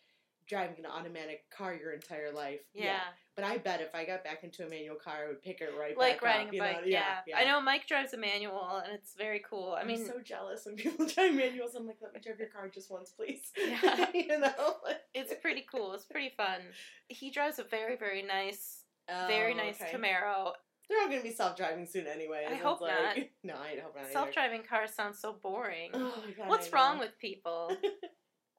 driving 0.47 0.77
an 0.79 0.85
automatic 0.85 1.49
car 1.49 1.73
your 1.73 1.91
entire 1.91 2.31
life. 2.31 2.61
yeah. 2.73 2.99
But 3.35 3.43
I 3.43 3.57
bet 3.57 3.81
if 3.81 3.93
I 3.93 4.05
got 4.05 4.23
back 4.23 4.45
into 4.45 4.65
a 4.65 4.69
manual 4.69 4.95
car, 4.95 5.25
I 5.25 5.27
would 5.27 5.41
pick 5.41 5.59
it 5.59 5.69
right 5.77 5.97
Like 5.97 6.21
back 6.21 6.23
riding 6.23 6.47
up, 6.47 6.53
a 6.53 6.59
bike, 6.59 6.81
know? 6.83 6.87
yeah. 6.87 7.17
I 7.35 7.43
know 7.43 7.59
Mike 7.59 7.85
drives 7.85 8.13
a 8.13 8.17
manual, 8.17 8.81
and 8.81 8.93
it's 8.93 9.13
very 9.13 9.43
cool. 9.49 9.73
I 9.77 9.81
I'm 9.81 9.87
mean, 9.87 10.05
so 10.05 10.21
jealous 10.23 10.65
when 10.65 10.75
people 10.77 11.05
drive 11.13 11.33
manuals. 11.33 11.75
I'm 11.75 11.85
like, 11.85 11.97
let 12.01 12.13
me 12.13 12.21
drive 12.21 12.39
your 12.39 12.47
car 12.47 12.69
just 12.69 12.89
once, 12.89 13.09
please. 13.11 13.51
Yeah. 13.57 14.05
you 14.13 14.39
know. 14.39 14.75
it's 15.13 15.34
pretty 15.41 15.65
cool. 15.69 15.93
It's 15.95 16.05
pretty 16.05 16.31
fun. 16.38 16.62
He 17.10 17.29
drives 17.29 17.60
a 17.60 17.63
very, 17.65 17.97
very 17.97 18.21
nice, 18.23 18.84
Oh, 19.10 19.25
very 19.27 19.53
nice 19.53 19.81
okay. 19.81 19.91
Camaro. 19.93 20.53
They're 20.88 21.01
all 21.01 21.10
gonna 21.10 21.21
be 21.21 21.31
self-driving 21.31 21.88
soon 21.88 22.08
anyway. 22.08 22.45
I 22.49 22.55
hope 22.55 22.79
not. 22.79 23.17
No, 23.43 23.55
I 23.55 23.77
hope 23.84 23.95
not. 23.97 24.12
Self-driving 24.13 24.63
cars 24.69 24.93
sound 24.93 25.15
so 25.15 25.34
boring. 25.34 25.89
Oh 25.93 26.13
my 26.25 26.31
god. 26.38 26.47
What's 26.47 26.71
wrong 26.71 26.99
with 26.99 27.17
people? 27.19 27.75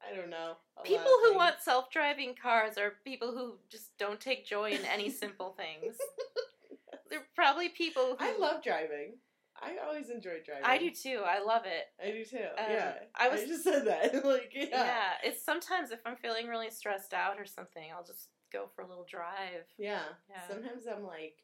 I 0.01 0.15
don't 0.15 0.31
know. 0.31 0.57
People 0.85 1.05
who 1.23 1.29
things. 1.29 1.37
want 1.37 1.57
self-driving 1.63 2.35
cars 2.41 2.77
are 2.79 2.95
people 3.05 3.33
who 3.33 3.55
just 3.69 3.97
don't 3.99 4.21
take 4.21 4.47
joy 4.47 4.71
in 4.73 4.85
any 4.85 5.11
simple 5.11 5.57
things. 5.57 5.97
They're 7.11 7.27
probably 7.35 7.69
people 7.69 8.17
who 8.19 8.25
I 8.25 8.37
love 8.39 8.63
driving. 8.63 9.15
I 9.61 9.77
always 9.87 10.11
enjoy 10.11 10.43
driving. 10.45 10.65
I 10.65 10.77
do 10.79 10.91
too. 10.91 11.23
I 11.25 11.43
love 11.43 11.63
it. 11.65 11.87
I 12.05 12.11
do 12.11 12.25
too. 12.25 12.45
Um, 12.59 12.67
yeah. 12.71 12.95
I 13.15 13.27
I 13.27 13.29
was- 13.31 13.45
just 13.45 13.65
said 13.65 13.87
that. 13.87 14.25
like 14.25 14.53
yeah. 14.55 14.67
Yeah. 14.71 15.11
it's 15.25 15.43
sometimes 15.45 15.91
if 15.93 16.01
I'm 16.05 16.17
feeling 16.17 16.47
really 16.47 16.71
stressed 16.71 17.15
out 17.15 17.39
or 17.39 17.47
something, 17.47 17.85
I'll 17.97 18.05
just 18.05 18.29
go 18.53 18.67
for 18.75 18.83
a 18.83 18.89
little 18.89 19.07
drive. 19.09 19.65
Yeah. 19.79 20.03
Yeah. 20.29 20.47
Sometimes 20.49 20.85
I'm 20.87 21.05
like, 21.05 21.37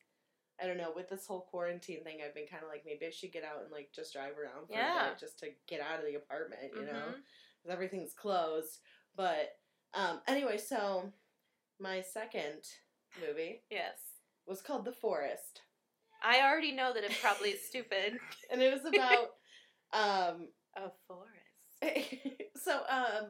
I 0.62 0.67
don't 0.67 0.77
know. 0.77 0.93
With 0.95 1.09
this 1.09 1.27
whole 1.27 1.47
quarantine 1.51 2.05
thing, 2.05 2.19
I've 2.25 2.35
been 2.35 2.47
kind 2.47 2.62
of 2.62 2.69
like, 2.69 2.83
maybe 2.85 3.07
I 3.07 3.11
should 3.11 3.33
get 3.33 3.45
out 3.45 3.62
and 3.62 3.73
like 3.73 3.91
just 3.95 4.12
drive 4.12 4.33
around 4.38 4.67
for 4.67 4.75
a 4.75 4.77
Yeah. 4.77 5.09
bit, 5.11 5.19
just 5.19 5.38
to 5.41 5.47
get 5.67 5.81
out 5.81 5.99
of 6.01 6.05
the 6.05 6.17
apartment. 6.17 6.73
You 6.77 6.83
know, 6.85 6.93
Mhm. 6.93 7.21
Because 7.62 7.72
everything's 7.72 8.14
closed. 8.14 8.79
But 9.16 9.51
um, 9.94 10.20
anyway, 10.27 10.59
so 10.59 11.12
my 11.81 12.03
second 12.03 12.62
movie 13.20 13.62
Yes. 13.70 13.98
was 14.46 14.62
called 14.62 14.85
The 14.85 14.92
Forest, 14.92 15.61
I 16.25 16.40
already 16.42 16.72
know 16.72 16.92
that 16.94 17.05
it 17.05 17.12
probably 17.20 17.51
is 17.51 17.64
stupid. 17.68 18.18
and 18.51 18.62
it 18.62 18.72
was 18.72 18.85
about 18.85 19.31
um. 19.92 20.48
A 20.75 20.88
forest. 21.07 21.37
so 22.64 22.72
um 22.72 23.29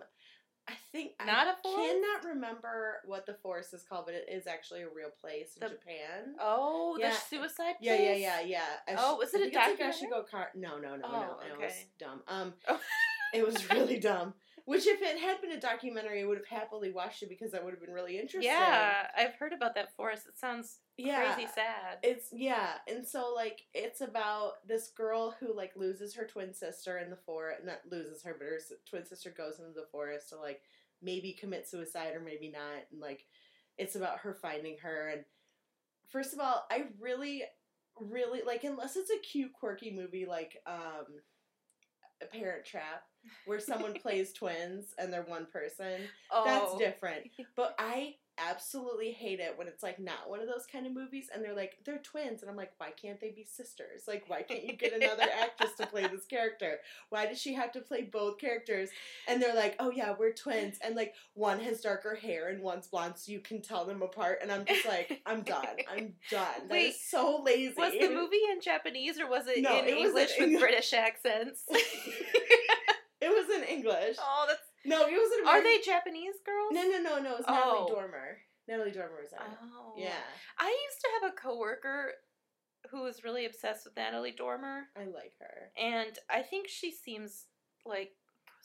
I 0.68 0.75
think 0.92 1.12
Not 1.27 1.49
I 1.49 1.51
a 1.51 1.55
forest? 1.61 1.88
cannot 1.92 2.25
remember 2.35 2.99
what 3.05 3.27
the 3.27 3.35
forest 3.42 3.75
is 3.75 3.83
called, 3.83 4.07
but 4.07 4.14
it 4.14 4.27
is 4.31 4.47
actually 4.47 4.83
a 4.83 4.88
real 4.88 5.11
place 5.21 5.57
in 5.61 5.66
The- 5.66 5.75
Japan. 5.75 6.37
Oh, 6.38 6.97
Yeah. 7.01 7.11
the 7.11 7.16
suicide 7.16 7.75
yeah, 7.81 7.97
yeah, 7.97 8.14
yeah, 8.14 8.40
yeah. 8.42 8.61
I 8.87 8.95
Oh, 8.97 9.16
was 9.16 9.35
I 9.35 9.38
it 9.38 9.40
a 9.40 9.45
think 9.51 9.55
it's 9.55 9.57
like 9.57 9.79
documentary? 9.79 10.09
Ashigo 10.09 10.31
Car- 10.31 10.53
no, 10.55 10.79
no, 10.79 10.95
no, 10.95 11.05
Oh, 11.05 11.11
no. 11.11 11.37
It 11.53 11.59
was 11.59 11.73
okay. 11.73 11.87
dumb. 11.99 12.23
Um, 12.29 12.55
Oh. 12.68 12.79
it 13.38 13.47
was 13.47 13.71
really 13.71 13.99
dumb. 13.99 14.35
Which, 14.64 14.87
if 14.87 15.03
it 15.03 15.18
had 15.18 15.40
been 15.40 15.51
a 15.51 15.61
documentary, 15.61 16.23
I 16.23 16.25
would 16.25 16.38
have 16.38 16.47
happily 16.47 16.92
watched 16.92 17.25
it 17.25 17.29
because 17.29 17.51
that 17.51 17.64
would 17.64 17.73
have 17.73 17.81
been 17.81 17.92
really 17.92 18.16
interesting. 18.21 18.53
Yeah, 18.53 19.09
I've 19.16 19.35
heard 19.35 19.53
about 19.53 19.75
that 19.75 19.97
forest. 19.97 20.29
It 20.29 20.38
sounds 20.38 20.79
yeah. 20.97 21.35
crazy 21.35 21.49
sad. 21.53 21.99
It's 22.05 22.29
yeah, 22.33 22.75
and 22.87 23.05
so 23.05 23.33
like 23.35 23.62
it's 23.75 24.01
about 24.01 24.66
this 24.66 24.90
girl 24.97 25.35
who 25.40 25.57
like 25.57 25.73
loses 25.75 26.14
her 26.14 26.25
twin 26.25 26.55
sister 26.55 26.99
in 26.99 27.11
the 27.11 27.16
forest. 27.16 27.62
Not 27.64 27.81
loses 27.90 28.23
her, 28.23 28.37
but 28.38 28.47
her 28.47 28.59
twin 28.88 29.05
sister 29.05 29.35
goes 29.37 29.59
into 29.59 29.73
the 29.73 29.88
forest 29.90 30.29
to 30.29 30.37
like 30.37 30.61
maybe 31.03 31.33
commit 31.33 31.68
suicide 31.68 32.14
or 32.14 32.21
maybe 32.21 32.49
not, 32.49 32.85
and 32.92 33.01
like 33.01 33.25
it's 33.79 33.97
about 33.97 34.21
her 34.21 34.35
finding 34.35 34.77
her. 34.79 35.09
And 35.09 35.25
first 36.11 36.33
of 36.33 36.38
all, 36.38 36.64
I 36.71 36.85
really, 37.01 37.42
really 37.99 38.42
like 38.47 38.64
unless 38.64 38.97
it's 38.97 39.11
a 39.11 39.18
cute, 39.18 39.53
quirky 39.53 39.90
movie 39.90 40.27
like 40.27 40.59
um, 40.66 41.07
a 42.23 42.27
Parent 42.27 42.64
Trap, 42.64 43.03
where 43.47 43.61
someone 43.61 43.95
plays 43.95 44.33
twins 44.39 44.87
and 44.99 45.13
they're 45.13 45.23
one 45.23 45.47
person 45.47 46.01
oh, 46.31 46.45
that's 46.45 46.77
different. 46.79 47.31
But 47.57 47.75
I 47.79 48.17
absolutely 48.39 49.13
hate 49.13 49.41
it 49.41 49.57
when 49.57 49.69
it's 49.69 49.83
like 49.83 49.99
not 49.99 50.29
one 50.29 50.41
of 50.41 50.47
those 50.47 50.65
kind 50.71 50.87
of 50.87 50.95
movies 50.95 51.27
and 51.33 51.45
they're 51.45 51.55
like 51.55 51.77
they're 51.85 51.99
twins 51.99 52.41
and 52.41 52.51
I'm 52.51 52.57
like 52.57 52.73
why 52.79 52.89
can't 52.91 53.21
they 53.21 53.31
be 53.31 53.45
sisters? 53.45 54.03
Like 54.09 54.25
why 54.27 54.43
can't 54.43 54.65
you 54.65 54.73
get 54.75 54.95
another 54.95 55.25
actress 55.43 55.73
to 55.79 55.87
play 55.87 56.07
this 56.07 56.25
character? 56.25 56.79
Why 57.11 57.27
does 57.27 57.41
she 57.41 57.53
have 57.55 57.73
to 57.73 57.81
play 57.81 58.03
both 58.03 58.39
characters? 58.39 58.89
And 59.29 59.41
they're 59.41 59.55
like, 59.55 59.77
"Oh 59.79 59.91
yeah, 59.91 60.15
we're 60.19 60.33
twins." 60.33 60.79
And 60.83 60.97
like 60.97 61.15
one 61.35 61.61
has 61.61 61.81
darker 61.81 62.15
hair 62.15 62.49
and 62.49 62.63
one's 62.63 62.87
blonde 62.87 63.15
so 63.17 63.33
you 63.33 63.41
can 63.41 63.61
tell 63.61 63.85
them 63.85 64.03
apart 64.03 64.39
and 64.43 64.51
I'm 64.51 64.65
just 64.65 64.87
like, 64.87 65.21
"I'm 65.27 65.43
done. 65.43 65.67
I'm 65.91 66.15
done." 66.31 66.47
That 66.59 66.65
is 66.65 66.71
Wait, 66.71 66.95
so 66.95 67.43
lazy. 67.45 67.75
Was 67.77 67.93
the 67.93 68.11
movie 68.11 68.41
in 68.51 68.61
Japanese 68.61 69.21
or 69.21 69.29
was 69.29 69.47
it 69.47 69.63
No, 69.63 69.79
in 69.79 69.87
it 69.87 69.95
was 69.95 70.03
in 70.03 70.07
English 70.09 70.31
with 70.39 70.49
Eng- 70.49 70.59
British 70.59 70.93
accents? 70.93 71.65
It 73.73 73.85
was 73.85 73.95
in 73.95 74.01
English. 74.03 74.17
oh, 74.21 74.45
that's. 74.49 74.61
No, 74.85 75.07
it 75.07 75.13
was 75.13 75.39
in 75.41 75.47
Are 75.49 75.63
they 75.63 75.79
Japanese 75.85 76.35
girls? 76.45 76.71
No, 76.73 76.83
no, 76.83 76.99
no, 77.01 77.19
no. 77.23 77.37
It's 77.37 77.45
Oh. 77.49 77.55
Natalie 77.55 77.91
Dormer. 77.93 78.39
Natalie 78.69 78.91
Dormer 78.91 79.21
was 79.23 79.33
it. 79.33 79.39
Oh. 79.41 79.95
Yeah. 79.97 80.11
I 80.59 80.67
used 80.69 81.01
to 81.03 81.09
have 81.21 81.33
a 81.33 81.37
coworker 81.37 82.13
who 82.91 83.03
was 83.03 83.23
really 83.25 83.47
obsessed 83.47 83.85
with 83.85 83.97
Natalie 83.97 84.35
Dormer, 84.37 84.89
I 84.97 85.05
like 85.05 85.35
her. 85.41 85.71
and 85.79 86.19
I 86.29 86.43
think 86.43 86.67
she 86.69 86.91
seems 86.91 87.45
like 87.87 88.11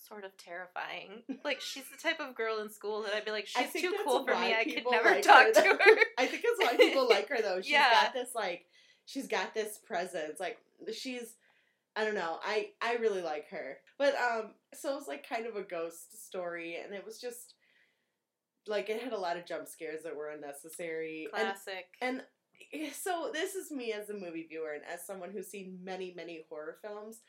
sort 0.07 0.23
of 0.25 0.35
terrifying. 0.37 1.21
like 1.45 1.61
she's 1.61 1.83
the 1.89 1.97
type 2.01 2.19
of 2.19 2.33
girl 2.35 2.59
in 2.59 2.69
school 2.69 3.03
that 3.03 3.13
I'd 3.13 3.25
be 3.25 3.31
like, 3.31 3.45
she's 3.47 3.71
too 3.73 3.93
cool 4.03 4.25
for 4.25 4.33
me. 4.35 4.55
I 4.55 4.63
could 4.63 4.83
never 4.89 5.11
like 5.11 5.21
talk 5.21 5.45
her, 5.45 5.53
to 5.53 5.61
her. 5.61 5.77
I 6.17 6.25
think 6.25 6.43
that's 6.43 6.71
why 6.71 6.77
people 6.77 7.07
like 7.07 7.29
her 7.29 7.41
though. 7.41 7.61
She's 7.61 7.71
Yeah. 7.73 7.89
got 7.91 8.13
this 8.15 8.29
like 8.33 8.65
she's 9.05 9.27
got 9.27 9.53
this 9.53 9.77
presence. 9.77 10.39
Like 10.39 10.57
she's 10.93 11.33
I 11.97 12.05
don't 12.05 12.15
know. 12.15 12.37
I 12.43 12.69
I 12.81 12.95
really 12.95 13.21
like 13.21 13.49
her. 13.49 13.77
But 13.97 14.13
um 14.15 14.51
so 14.73 14.93
it 14.93 14.95
was 14.95 15.07
like 15.07 15.27
kind 15.27 15.47
of 15.47 15.55
a 15.55 15.63
ghost 15.63 16.25
story 16.27 16.77
and 16.83 16.93
it 16.93 17.05
was 17.05 17.19
just 17.19 17.55
like 18.67 18.89
it 18.89 19.01
had 19.01 19.13
a 19.13 19.19
lot 19.19 19.37
of 19.37 19.45
jump 19.45 19.67
scares 19.67 20.03
that 20.03 20.15
were 20.15 20.29
unnecessary. 20.29 21.27
Classic. 21.31 21.87
and 22.01 22.21
so 22.93 23.29
this 23.33 23.55
is 23.55 23.71
me 23.71 23.93
as 23.93 24.09
a 24.09 24.13
movie 24.13 24.45
viewer 24.47 24.73
and 24.73 24.83
as 24.91 25.05
someone 25.05 25.31
who's 25.31 25.47
seen 25.47 25.79
many 25.83 26.13
many 26.15 26.43
horror 26.49 26.77
films 26.81 27.21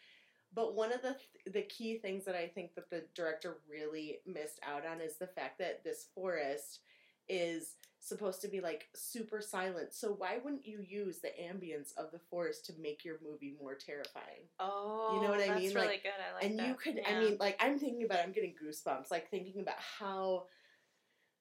but 0.54 0.74
one 0.74 0.92
of 0.92 1.02
the 1.02 1.16
the 1.50 1.62
key 1.62 1.98
things 1.98 2.24
that 2.24 2.34
i 2.34 2.46
think 2.46 2.74
that 2.74 2.90
the 2.90 3.04
director 3.14 3.58
really 3.70 4.18
missed 4.26 4.58
out 4.66 4.86
on 4.86 5.00
is 5.00 5.16
the 5.18 5.26
fact 5.26 5.58
that 5.58 5.84
this 5.84 6.06
forest 6.14 6.80
is 7.28 7.74
supposed 8.08 8.40
to 8.42 8.48
be 8.48 8.60
like 8.60 8.88
super 8.94 9.40
silent 9.40 9.92
so 9.92 10.12
why 10.12 10.38
wouldn't 10.42 10.66
you 10.66 10.80
use 10.88 11.18
the 11.20 11.28
ambience 11.40 11.90
of 11.96 12.10
the 12.12 12.18
forest 12.30 12.66
to 12.66 12.72
make 12.80 13.04
your 13.04 13.16
movie 13.28 13.54
more 13.60 13.74
terrifying 13.74 14.44
oh, 14.60 15.12
you 15.14 15.20
know 15.22 15.30
what 15.30 15.40
I 15.40 15.48
that's 15.48 15.60
mean? 15.60 15.74
really 15.74 15.86
Like, 15.88 16.02
good. 16.02 16.12
I 16.18 16.34
like 16.34 16.44
and 16.44 16.58
that. 16.58 16.66
you 16.68 16.74
could 16.74 16.96
Yeah. 16.96 17.16
i 17.16 17.20
mean 17.20 17.36
like 17.38 17.56
i'm 17.60 17.78
thinking 17.78 18.04
about 18.04 18.18
it, 18.20 18.24
i'm 18.26 18.32
getting 18.32 18.54
goosebumps 18.62 19.10
like 19.10 19.30
thinking 19.30 19.60
about 19.60 19.78
how 19.78 20.44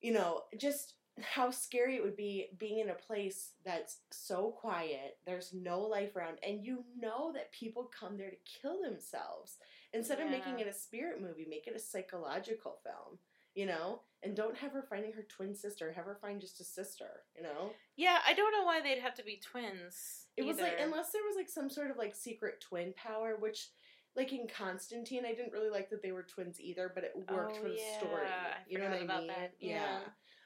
you 0.02 0.12
know 0.14 0.44
just 0.58 0.94
how 1.22 1.50
scary 1.50 1.96
it 1.96 2.04
would 2.04 2.16
be 2.16 2.48
being 2.60 2.78
in 2.80 2.90
a 2.92 2.94
place 2.94 3.54
that's 3.66 3.98
so 4.12 4.52
quiet 4.52 5.18
there's 5.26 5.52
no 5.54 5.82
life 5.82 6.16
around 6.16 6.38
and 6.48 6.64
you 6.64 6.84
know 7.00 7.32
that 7.34 7.52
people 7.52 7.90
come 8.00 8.18
there 8.18 8.30
to 8.30 8.36
kill 8.62 8.82
themselves 8.84 9.58
instead 9.94 10.20
of 10.20 10.30
making 10.30 10.60
it 10.60 10.68
a 10.68 10.74
spirit 10.74 11.20
movie 11.20 11.48
make 11.50 11.66
it 11.66 11.76
a 11.76 11.80
psychological 11.80 12.78
film 12.84 13.18
you 13.56 13.66
know 13.66 14.02
and 14.24 14.36
don't 14.36 14.58
have 14.58 14.72
her 14.72 14.82
finding 14.90 15.14
her 15.14 15.24
twin 15.30 15.54
sister 15.56 15.92
have 15.94 16.06
her 16.06 16.18
find 16.22 16.42
just 16.42 16.60
a 16.60 16.64
sister 16.64 17.24
you 17.36 17.44
know 17.44 17.72
yeah, 18.00 18.20
I 18.28 18.34
don't 18.36 18.52
know 18.52 18.64
why 18.64 18.80
they'd 18.80 19.02
have 19.02 19.16
to 19.16 19.24
be 19.24 19.42
twins. 19.44 20.28
it 20.38 20.46
was 20.46 20.60
like 20.60 20.78
unless 20.80 21.12
there 21.12 21.24
was 21.28 21.36
like 21.36 21.50
some 21.50 21.68
sort 21.68 21.90
of 21.90 21.98
like 21.98 22.16
secret 22.16 22.62
twin 22.62 22.94
power, 22.96 23.36
which 23.40 23.70
like 24.16 24.32
in 24.32 24.48
Constantine, 24.48 25.26
I 25.26 25.34
didn't 25.34 25.52
really 25.52 25.72
like 25.72 25.90
that 25.90 26.04
they 26.04 26.12
were 26.12 26.22
twins 26.22 26.62
either, 26.62 26.92
but 26.94 27.04
it 27.04 27.14
worked 27.32 27.58
Oh, 27.58 27.62
for 27.62 27.70
the 27.70 27.76
yeah, 27.76 27.98
story. 27.98 28.28
You 28.68 28.78
know 28.78 28.90
what 28.90 29.00
I 29.00 29.04
about 29.04 29.20
mean? 29.22 29.28
that, 29.30 29.54
Yeah. 29.60 30.00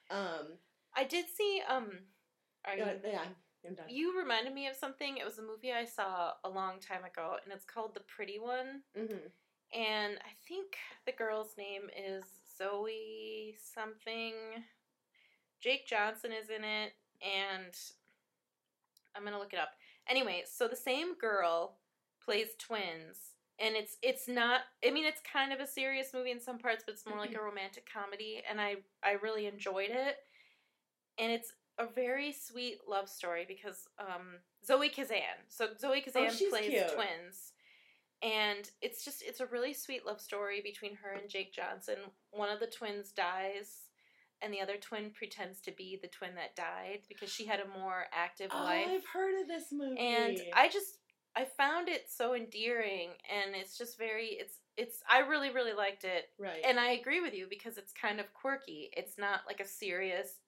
Um. 0.09 0.47
I 0.95 1.03
did 1.03 1.25
see. 1.37 1.61
Um, 1.67 1.89
are 2.65 2.75
you? 2.77 2.83
Yeah, 2.85 2.93
yeah, 3.05 3.21
I'm 3.67 3.75
done. 3.75 3.85
You 3.89 4.17
reminded 4.17 4.53
me 4.53 4.67
of 4.67 4.75
something. 4.77 5.17
It 5.17 5.25
was 5.25 5.37
a 5.37 5.41
movie 5.43 5.73
I 5.73 5.83
saw 5.83 6.31
a 6.45 6.49
long 6.49 6.79
time 6.79 7.03
ago, 7.03 7.35
and 7.43 7.51
it's 7.53 7.65
called 7.65 7.95
The 7.95 8.01
Pretty 8.15 8.39
One. 8.39 8.83
hmm 8.95 9.27
And 9.73 10.13
I 10.19 10.31
think 10.47 10.75
the 11.05 11.11
girl's 11.11 11.55
name 11.57 11.83
is 11.97 12.23
Zoe 12.61 13.55
something. 13.73 14.33
Jake 15.61 15.87
Johnson 15.87 16.31
is 16.31 16.49
in 16.49 16.63
it, 16.63 16.93
and 17.21 17.73
I'm 19.15 19.23
gonna 19.23 19.39
look 19.39 19.53
it 19.53 19.59
up. 19.59 19.69
Anyway, 20.07 20.43
so 20.51 20.67
the 20.67 20.75
same 20.75 21.15
girl 21.17 21.77
plays 22.23 22.49
twins, 22.59 23.35
and 23.59 23.75
it's 23.75 23.97
it's 24.01 24.27
not. 24.27 24.61
I 24.85 24.91
mean, 24.91 25.05
it's 25.05 25.21
kind 25.31 25.53
of 25.53 25.59
a 25.59 25.67
serious 25.67 26.09
movie 26.13 26.31
in 26.31 26.39
some 26.39 26.57
parts, 26.57 26.83
but 26.85 26.93
it's 26.93 27.05
more 27.05 27.17
like 27.19 27.35
a 27.35 27.41
romantic 27.41 27.87
comedy, 27.91 28.41
and 28.49 28.59
I 28.59 28.77
I 29.03 29.13
really 29.21 29.45
enjoyed 29.47 29.89
it. 29.91 30.17
And 31.19 31.31
it's 31.31 31.51
a 31.77 31.85
very 31.85 32.31
sweet 32.31 32.79
love 32.87 33.07
story 33.09 33.45
because 33.47 33.87
um, 33.99 34.39
Zoe 34.65 34.89
Kazan. 34.89 35.45
So 35.49 35.69
Zoe 35.79 36.01
Kazan 36.01 36.29
Oh, 36.31 36.49
plays 36.49 36.69
cute. 36.69 36.93
twins, 36.95 37.53
and 38.21 38.69
it's 38.81 39.03
just 39.05 39.21
it's 39.25 39.39
a 39.39 39.45
really 39.47 39.73
sweet 39.73 40.05
love 40.05 40.21
story 40.21 40.61
between 40.63 40.95
her 40.97 41.11
and 41.13 41.29
Jake 41.29 41.53
Johnson. 41.53 41.95
One 42.31 42.49
of 42.49 42.59
the 42.59 42.67
twins 42.67 43.11
dies. 43.11 43.87
And 44.43 44.51
the 44.51 44.61
other 44.61 44.77
twin 44.77 45.11
pretends 45.13 45.61
to 45.61 45.71
be 45.71 45.99
the 46.01 46.07
twin 46.07 46.33
that 46.33 46.55
died 46.55 47.01
because 47.07 47.31
she 47.31 47.45
had 47.45 47.59
a 47.59 47.79
more 47.79 48.05
active 48.11 48.49
Oh, 48.51 48.57
life. 48.63 48.87
I've 48.89 49.05
heard 49.05 49.39
of 49.39 49.47
this 49.47 49.65
movie. 49.71 49.99
And 49.99 50.41
I 50.55 50.67
just 50.67 50.97
I 51.35 51.45
found 51.45 51.87
it 51.89 52.09
so 52.09 52.33
endearing 52.33 53.11
and 53.31 53.55
it's 53.55 53.77
just 53.77 53.99
very 53.99 54.29
it's 54.29 54.57
it's 54.77 55.03
I 55.07 55.19
really 55.19 55.51
really 55.51 55.73
liked 55.73 56.05
it. 56.05 56.29
right. 56.39 56.59
And 56.65 56.79
I 56.79 56.93
agree 56.93 57.21
with 57.21 57.35
you 57.35 57.45
because 57.47 57.77
it's 57.77 57.93
kind 57.93 58.19
of 58.19 58.33
quirky. 58.33 58.89
It's 58.97 59.19
not 59.19 59.41
like 59.45 59.59
a 59.59 59.67
serious 59.67 60.39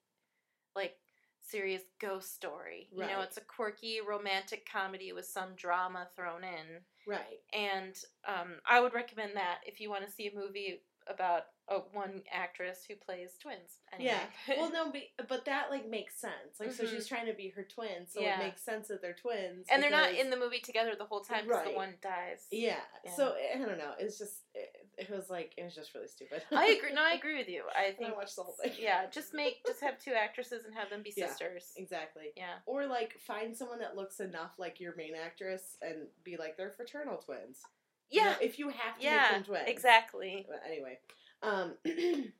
like 0.74 0.96
serious 1.40 1.82
ghost 2.00 2.34
story. 2.34 2.88
Right. 2.92 3.08
You 3.10 3.14
know, 3.16 3.22
it's 3.22 3.36
a 3.36 3.42
quirky 3.42 4.00
romantic 4.06 4.66
comedy 4.68 5.12
with 5.12 5.26
some 5.26 5.50
drama 5.54 6.08
thrown 6.16 6.42
in. 6.42 6.80
Right. 7.06 7.40
And 7.52 7.94
um, 8.26 8.54
I 8.68 8.80
would 8.80 8.94
recommend 8.94 9.36
that 9.36 9.58
if 9.66 9.80
you 9.80 9.90
want 9.90 10.04
to 10.06 10.12
see 10.12 10.28
a 10.28 10.34
movie 10.34 10.82
about 11.08 11.42
a 11.68 11.78
one 11.94 12.22
actress 12.30 12.84
who 12.86 12.94
plays 12.94 13.30
twins. 13.40 13.78
Anyway. 13.92 14.12
Yeah. 14.48 14.54
Well, 14.58 14.70
no, 14.70 14.92
but, 14.92 15.26
but 15.28 15.44
that 15.46 15.70
like 15.70 15.88
makes 15.88 16.14
sense. 16.20 16.60
Like, 16.60 16.72
so 16.72 16.84
Mhm. 16.84 16.90
she's 16.90 17.06
trying 17.06 17.24
to 17.26 17.32
be 17.32 17.48
her 17.50 17.62
twin, 17.64 18.06
so 18.06 18.20
Yeah. 18.20 18.38
it 18.38 18.44
makes 18.44 18.60
sense 18.62 18.88
that 18.88 19.00
they're 19.00 19.14
twins. 19.14 19.66
and 19.70 19.82
they're 19.82 19.90
not 19.90 20.12
in 20.12 20.28
the 20.28 20.36
movie 20.36 20.58
together 20.60 20.94
the 20.94 21.06
whole 21.06 21.22
time 21.22 21.44
because 21.46 21.62
Right. 21.64 21.70
the 21.72 21.76
one 21.76 21.94
dies. 22.02 22.46
Yeah. 22.50 22.80
Yeah. 23.04 23.10
So 23.12 23.34
I 23.34 23.56
don't 23.58 23.78
know. 23.78 23.94
It's 23.98 24.18
just 24.18 24.42
it, 24.54 24.86
it 24.98 25.10
was 25.10 25.30
like 25.30 25.54
it 25.56 25.64
was 25.64 25.74
just 25.74 25.94
really 25.94 26.08
stupid. 26.08 26.42
I 26.52 26.66
agree. 26.78 26.92
No, 26.92 27.02
I 27.02 27.12
agree 27.14 27.38
with 27.38 27.48
you. 27.48 27.64
I 27.74 27.92
think 27.92 28.10
I 28.12 28.14
watched 28.14 28.36
the 28.36 28.42
whole 28.42 28.54
thing. 28.54 28.72
Yeah, 28.78 29.06
just 29.06 29.32
make 29.32 29.64
just 29.66 29.80
have 29.80 29.98
two 29.98 30.12
actresses 30.12 30.66
and 30.66 30.74
have 30.74 30.90
them 30.90 31.02
be 31.02 31.12
Yeah. 31.16 31.28
sisters. 31.28 31.72
Exactly. 31.76 32.32
Yeah. 32.36 32.58
Or 32.66 32.86
like 32.86 33.18
find 33.20 33.56
someone 33.56 33.78
that 33.78 33.96
looks 33.96 34.20
enough 34.20 34.58
like 34.58 34.80
your 34.80 34.94
main 34.96 35.14
actress 35.14 35.78
and 35.80 36.08
be 36.24 36.36
like 36.36 36.56
they're 36.58 36.70
fraternal 36.72 37.16
twins. 37.16 37.62
You 38.10 38.20
Yeah. 38.20 38.32
know, 38.32 38.36
if 38.42 38.58
you 38.58 38.68
have 38.68 38.98
to 38.98 39.02
yeah. 39.04 39.22
make 39.22 39.30
them 39.32 39.44
twins. 39.44 39.68
Exactly. 39.68 40.44
But 40.48 40.62
anyway, 40.66 40.98
um, 41.42 41.74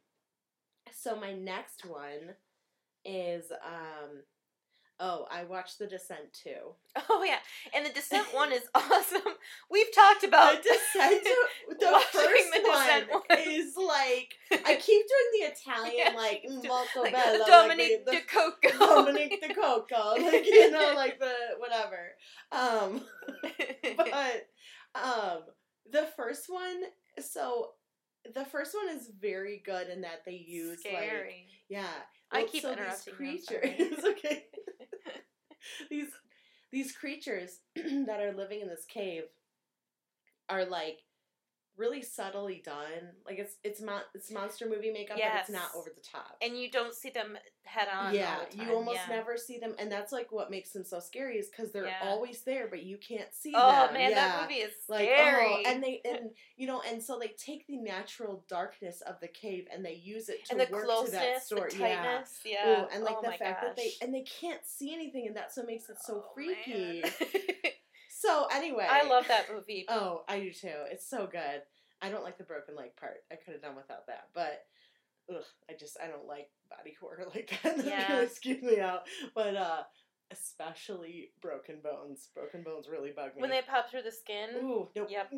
so 0.93 1.17
my 1.19 1.33
next 1.33 1.85
one 1.85 2.35
is 3.05 3.51
um, 3.51 4.23
oh 5.01 5.27
I 5.31 5.45
watched 5.45 5.79
The 5.79 5.87
Descent 5.87 6.33
too. 6.33 6.75
Oh 7.11 7.23
yeah, 7.27 7.39
and 7.75 7.85
the 7.85 7.91
Descent 7.93 8.27
one 8.33 8.53
is 8.53 8.63
awesome. 8.75 9.21
We've 9.71 9.93
talked 9.95 10.25
about 10.25 10.63
the 10.63 10.69
Descent, 10.71 11.25
the 11.69 12.01
first 12.13 12.53
The 12.53 12.61
Descent 12.65 13.11
one, 13.11 13.23
one. 13.29 13.39
is 13.47 13.75
like 13.77 14.35
I 14.65 14.77
keep 14.81 15.05
doing 15.07 15.31
the 15.33 15.47
Italian 15.49 15.95
Yeah, 15.99 16.13
like 16.17 16.45
molto 16.49 17.03
like 17.03 17.13
bello, 17.13 17.39
like 17.39 17.47
Dominique 17.47 18.05
the- 18.07 18.13
de 18.13 18.79
Dominic 18.79 19.45
the 19.47 19.55
Coco, 19.55 20.15
like 20.23 20.47
you 20.47 20.71
know, 20.71 20.93
like 20.97 21.19
the 21.19 21.33
whatever. 21.59 22.13
Um, 22.53 23.03
but 23.97 24.49
um, 24.95 25.39
the 25.91 26.07
first 26.17 26.45
one, 26.49 26.83
so 27.21 27.71
the 28.35 28.45
first 28.45 28.75
one 28.75 28.95
is 28.97 29.11
very 29.21 29.63
good 29.65 29.89
in 29.89 30.03
that 30.03 30.25
they 30.25 30.45
use 30.47 30.81
like 30.85 30.95
Scary. 30.95 31.47
yeah. 31.69 31.87
I 32.33 32.45
keep 32.45 32.63
so 32.63 32.73
interrupting 32.73 33.15
These 33.19 33.47
creatures, 33.47 34.05
okay. 34.05 34.45
these 35.91 36.09
these 36.73 36.93
creatures 36.93 37.59
that 37.77 38.21
are 38.21 38.35
living 38.37 38.61
in 38.61 38.69
this 38.69 38.85
cave 38.89 39.25
are 40.49 40.65
like 40.65 40.99
really 41.77 42.03
subtly 42.03 42.63
done. 42.65 43.11
Like 43.27 43.39
it's 43.39 43.57
it's 43.65 43.81
mon- 43.81 44.03
it's 44.15 44.31
monster 44.31 44.69
movie 44.69 44.91
makeup, 44.93 45.17
but 45.19 45.41
it's 45.41 45.51
not 45.51 45.71
over 45.77 45.91
the 45.95 46.03
top. 46.03 46.37
and 46.43 46.59
you 46.59 46.71
don't 46.71 46.95
see 46.95 47.11
them 47.11 47.37
head 47.65 47.89
on. 47.95 48.15
yeah, 48.15 48.37
all 48.39 48.47
the 48.51 48.57
time. 48.57 48.69
you 48.69 48.75
almost 48.75 49.01
yeah. 49.09 49.17
never 49.17 49.37
see 49.37 49.59
them, 49.59 49.75
and 49.79 49.91
that's 49.91 50.13
like 50.13 50.31
what 50.31 50.51
makes 50.51 50.71
them 50.71 50.85
so 50.85 51.01
scary 51.01 51.37
is 51.39 51.49
because 51.49 51.73
they're 51.73 51.87
Yeah. 51.87 52.01
always 52.03 52.43
there, 52.43 52.69
but 52.69 52.83
you 52.83 52.97
can't 52.99 53.33
see 53.35 53.53
Oh 53.57 53.71
them. 53.73 53.89
Oh 53.91 53.93
man, 53.95 54.11
yeah. 54.11 54.15
that 54.17 54.43
movie 54.43 54.61
is 54.61 54.73
Like 54.89 55.09
scary. 55.09 55.47
oh, 55.47 55.63
and 55.67 55.83
they 55.83 56.01
and 56.09 56.31
you 56.57 56.67
know, 56.67 56.83
and 56.89 57.03
so 57.03 57.19
they 57.19 57.35
take 57.39 57.67
the 57.67 57.77
natural 57.77 58.45
darkness 58.49 59.01
of 59.03 59.19
the 59.21 59.29
cave 59.29 59.67
and 59.73 59.85
they 59.85 59.95
use 59.95 60.29
it 60.29 60.45
to 60.47 60.53
and 60.53 60.61
the 60.61 60.73
work 60.73 60.85
closeness, 60.85 61.11
to 61.11 61.17
that 61.17 61.43
story. 61.45 61.71
the 61.71 61.79
Yeah. 61.79 61.97
tightness, 62.03 62.39
yeah. 62.45 62.83
Ooh, 62.83 62.87
and 62.95 63.05
like 63.05 63.17
oh 63.19 63.23
the 63.23 63.33
fact 63.39 63.63
that 63.63 63.77
they 63.77 63.93
and 64.03 64.15
they 64.15 64.23
can't 64.23 64.61
see 64.67 64.93
anything, 64.95 65.27
and 65.27 65.35
that's 65.37 65.57
what 65.57 65.67
makes 65.67 65.89
it 65.89 65.97
so 66.01 66.25
Oh, 66.27 66.31
freaky. 66.35 67.03
So 68.25 68.47
anyway, 68.53 68.87
I 68.89 69.07
love 69.09 69.29
that 69.29 69.53
movie. 69.53 69.85
Oh, 69.91 70.25
I 70.29 70.41
do 70.41 70.53
too. 70.53 70.69
It's 70.91 71.09
so 71.09 71.27
good. 71.31 71.63
I 72.01 72.09
don't 72.11 72.25
like 72.25 72.39
the 72.39 72.45
broken 72.45 72.75
leg 72.77 72.97
part. 72.97 73.25
I 73.31 73.37
could 73.37 73.53
have 73.53 73.63
done 73.63 73.77
without 73.77 74.07
that, 74.07 74.29
but 74.35 74.65
ugh, 75.31 75.45
I 75.71 75.75
just 75.79 75.97
I 76.03 76.09
don't 76.09 76.27
like 76.27 76.51
body 76.71 76.95
horror 77.01 77.27
like 77.35 77.53
that. 77.63 77.79
Yeah. 77.85 78.15
really 78.15 78.27
skews 78.29 78.63
me 78.63 78.81
out. 78.81 79.03
But 79.35 79.57
uh, 79.57 79.83
especially 80.35 81.31
broken 81.41 81.77
bones. 81.83 82.29
Broken 82.35 82.63
bones 82.63 82.89
really 82.91 83.11
bug 83.15 83.35
me. 83.37 83.41
when 83.41 83.51
they 83.51 83.63
pop 83.63 83.91
through 83.91 84.03
the 84.03 84.13
skin, 84.13 84.51
Ooh, 84.57 84.89
nope. 84.95 85.09
Yep. 85.11 85.33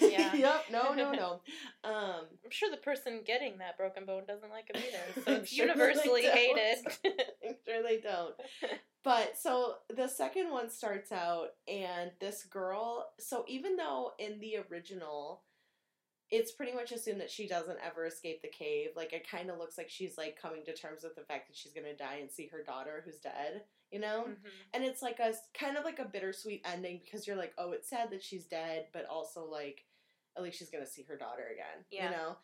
Yeah. 0.00 0.34
yep. 0.34 0.64
No, 0.70 0.92
no, 0.94 1.12
no. 1.12 1.40
Um, 1.84 2.24
I'm 2.42 2.50
sure 2.50 2.70
the 2.70 2.78
person 2.78 3.20
getting 3.26 3.58
that 3.58 3.76
broken 3.76 4.06
bone 4.06 4.22
doesn't 4.26 4.48
like 4.50 4.68
them 4.72 4.82
either. 4.86 5.20
So 5.24 5.32
I'm 5.32 5.40
it's 5.42 5.52
sure 5.52 5.66
universally 5.66 6.22
hated. 6.22 6.78
I'm 7.46 7.56
sure 7.66 7.82
they 7.82 7.98
don't. 8.00 8.34
But 9.02 9.36
so 9.38 9.74
the 9.94 10.08
second 10.08 10.50
one 10.50 10.70
starts 10.70 11.12
out, 11.12 11.48
and 11.68 12.10
this 12.20 12.44
girl. 12.44 13.10
So 13.18 13.44
even 13.48 13.76
though 13.76 14.12
in 14.18 14.40
the 14.40 14.56
original, 14.70 15.42
it's 16.30 16.52
pretty 16.52 16.72
much 16.72 16.90
assumed 16.90 17.20
that 17.20 17.30
she 17.30 17.46
doesn't 17.46 17.78
ever 17.84 18.06
escape 18.06 18.40
the 18.40 18.48
cave. 18.48 18.88
Like 18.96 19.12
it 19.12 19.28
kind 19.28 19.50
of 19.50 19.58
looks 19.58 19.76
like 19.76 19.90
she's 19.90 20.16
like 20.16 20.40
coming 20.40 20.64
to 20.64 20.72
terms 20.72 21.02
with 21.04 21.14
the 21.16 21.22
fact 21.22 21.48
that 21.48 21.56
she's 21.56 21.74
gonna 21.74 21.94
die 21.94 22.16
and 22.22 22.30
see 22.30 22.46
her 22.46 22.62
daughter 22.62 23.02
who's 23.04 23.18
dead. 23.18 23.62
You 23.94 24.00
know. 24.00 24.24
Mhm. 24.26 24.50
And 24.74 24.84
it's 24.84 25.02
like 25.02 25.20
a 25.20 25.32
kind 25.56 25.76
of 25.76 25.84
like 25.84 26.00
a 26.00 26.04
bittersweet 26.04 26.62
ending 26.64 27.00
because 27.04 27.26
you're 27.28 27.36
like, 27.36 27.54
oh, 27.58 27.70
it's 27.70 27.88
sad 27.88 28.10
that 28.10 28.24
she's 28.24 28.44
dead, 28.46 28.88
but 28.92 29.06
also 29.06 29.44
like, 29.44 29.84
at 30.36 30.42
least 30.42 30.58
she's 30.58 30.70
gonna 30.70 30.84
see 30.86 31.04
her 31.04 31.16
daughter 31.16 31.46
again. 31.46 31.84
Yeah. 31.90 32.10
You 32.10 32.16
know. 32.16 32.36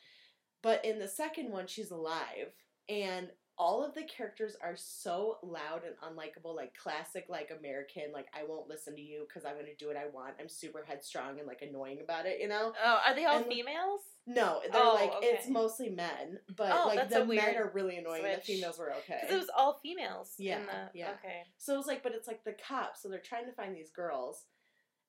But 0.62 0.84
in 0.84 0.98
the 1.00 1.08
second 1.08 1.50
one, 1.50 1.66
she's 1.66 1.90
alive, 1.90 2.52
and 2.88 3.30
all 3.58 3.82
of 3.84 3.94
the 3.94 4.04
characters 4.04 4.56
are 4.62 4.76
so 4.76 5.38
loud 5.42 5.82
and 5.84 5.96
unlikable, 5.98 6.54
like 6.54 6.74
classic, 6.76 7.26
like 7.28 7.50
American, 7.50 8.12
like 8.12 8.28
I 8.32 8.44
won't 8.44 8.68
listen 8.68 8.94
to 8.94 9.02
you 9.02 9.26
because 9.26 9.44
I'm 9.44 9.56
gonna 9.56 9.74
do 9.76 9.88
what 9.88 9.96
I 9.96 10.06
want. 10.06 10.34
I'm 10.40 10.48
super 10.48 10.84
headstrong 10.86 11.38
and 11.38 11.46
like 11.48 11.62
annoying 11.62 12.00
about 12.00 12.26
it, 12.26 12.40
you 12.40 12.48
know? 12.48 12.72
Oh, 12.82 13.00
are 13.04 13.14
they 13.14 13.24
all 13.26 13.38
And- 13.38 13.46
females? 13.46 14.00
No, 14.26 14.60
they're 14.70 14.80
Oh, 14.82 14.94
like 14.94 15.10
it's 15.22 15.48
mostly 15.48 15.88
men, 15.88 16.38
but 16.56 16.70
Oh, 16.72 16.86
like 16.88 17.08
the 17.08 17.24
men 17.24 17.56
are 17.56 17.70
really 17.74 17.96
annoying. 17.96 18.22
The 18.22 18.40
females 18.40 18.78
were 18.78 18.92
okay. 18.98 19.18
Because 19.22 19.34
it 19.34 19.38
was 19.38 19.50
all 19.56 19.80
females. 19.82 20.34
Yeah, 20.38 20.60
In 20.60 20.66
the, 20.66 20.90
yeah. 20.94 21.10
Okay. 21.18 21.42
So 21.58 21.74
it 21.74 21.78
was 21.78 21.86
like, 21.86 22.02
but 22.02 22.12
it's 22.14 22.28
like 22.28 22.44
the 22.44 22.54
cops, 22.66 23.02
so 23.02 23.08
they're 23.08 23.18
trying 23.18 23.46
to 23.46 23.52
find 23.52 23.74
these 23.74 23.90
girls, 23.90 24.44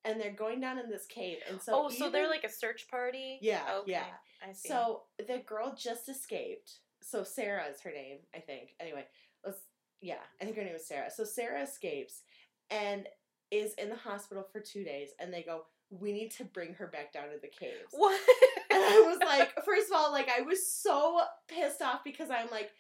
and 0.05 0.19
they're 0.19 0.31
going 0.33 0.59
down 0.61 0.79
in 0.79 0.89
this 0.89 1.05
cave, 1.05 1.37
and 1.49 1.61
so 1.61 1.71
oh, 1.75 1.89
so 1.89 2.09
they're 2.09 2.29
like 2.29 2.43
a 2.43 2.49
search 2.51 2.87
party. 2.89 3.37
Yeah, 3.41 3.61
Okay. 3.81 3.91
yeah. 3.91 4.05
I 4.47 4.53
see. 4.53 4.69
So 4.69 5.03
the 5.19 5.39
girl 5.45 5.75
just 5.77 6.09
escaped. 6.09 6.79
So 7.03 7.23
Sarah 7.23 7.65
is 7.69 7.81
her 7.81 7.91
name, 7.91 8.19
I 8.35 8.39
think. 8.39 8.75
Anyway, 8.79 9.05
let's 9.45 9.59
yeah, 10.01 10.15
I 10.41 10.45
think 10.45 10.57
her 10.57 10.63
name 10.63 10.75
is 10.75 10.87
Sarah. 10.87 11.11
So 11.15 11.23
Sarah 11.25 11.61
escapes 11.61 12.21
and 12.71 13.07
is 13.51 13.73
in 13.75 13.89
the 13.89 13.95
hospital 13.97 14.47
for 14.51 14.61
two 14.61 14.83
days, 14.83 15.09
and 15.19 15.31
they 15.33 15.43
go, 15.43 15.65
"We 15.91 16.11
need 16.11 16.31
to 16.31 16.45
bring 16.45 16.73
her 16.75 16.87
back 16.87 17.13
down 17.13 17.29
to 17.29 17.39
the 17.41 17.47
caves." 17.47 17.91
what? 17.91 18.19
And 18.71 18.81
I 18.81 19.01
was 19.01 19.19
like, 19.19 19.51
first 19.65 19.91
of 19.91 19.97
all, 19.97 20.13
like 20.13 20.29
I 20.29 20.41
was 20.43 20.65
so 20.65 21.21
pissed 21.49 21.81
off 21.81 22.05
because 22.05 22.29
I'm 22.29 22.49
like, 22.49 22.71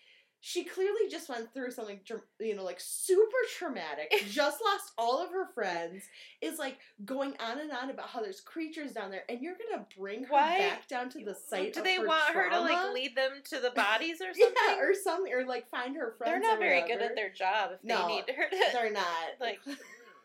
she 0.43 0.63
clearly 0.63 1.07
just 1.09 1.29
went 1.29 1.53
through 1.53 1.69
something, 1.69 1.99
you 2.39 2.55
know, 2.55 2.63
like 2.63 2.79
super 2.79 3.37
traumatic. 3.57 4.11
Just 4.29 4.59
lost 4.65 4.91
all 4.97 5.23
of 5.23 5.29
her 5.29 5.45
friends. 5.53 6.03
Is 6.41 6.57
like 6.57 6.79
going 7.05 7.35
on 7.39 7.59
and 7.59 7.71
on 7.71 7.91
about 7.91 8.07
how 8.07 8.21
there's 8.21 8.41
creatures 8.41 8.93
down 8.93 9.11
there, 9.11 9.23
and 9.29 9.39
you're 9.39 9.53
gonna 9.53 9.85
bring 9.95 10.23
her 10.23 10.33
Why? 10.33 10.57
back 10.57 10.87
down 10.87 11.09
to 11.11 11.23
the 11.23 11.35
site. 11.35 11.73
Do 11.73 11.83
they 11.83 11.97
her 11.97 12.07
want 12.07 12.33
her 12.33 12.49
to 12.49 12.59
like 12.59 12.91
lead 12.91 13.15
them 13.15 13.33
to 13.51 13.59
the 13.59 13.69
bodies 13.69 14.19
or 14.19 14.33
something? 14.33 14.55
Yeah, 14.67 14.79
or 14.79 14.95
something, 14.95 15.31
or 15.31 15.45
like 15.45 15.69
find 15.69 15.95
her 15.95 16.15
friends. 16.17 16.31
They're 16.31 16.39
not 16.39 16.57
very 16.57 16.81
good 16.87 17.03
at 17.03 17.15
their 17.15 17.31
job 17.31 17.69
if 17.73 17.83
No, 17.83 18.07
they 18.07 18.15
need 18.15 18.35
her 18.35 18.49
to. 18.49 18.65
They're 18.73 18.91
not. 18.91 19.05
like, 19.39 19.59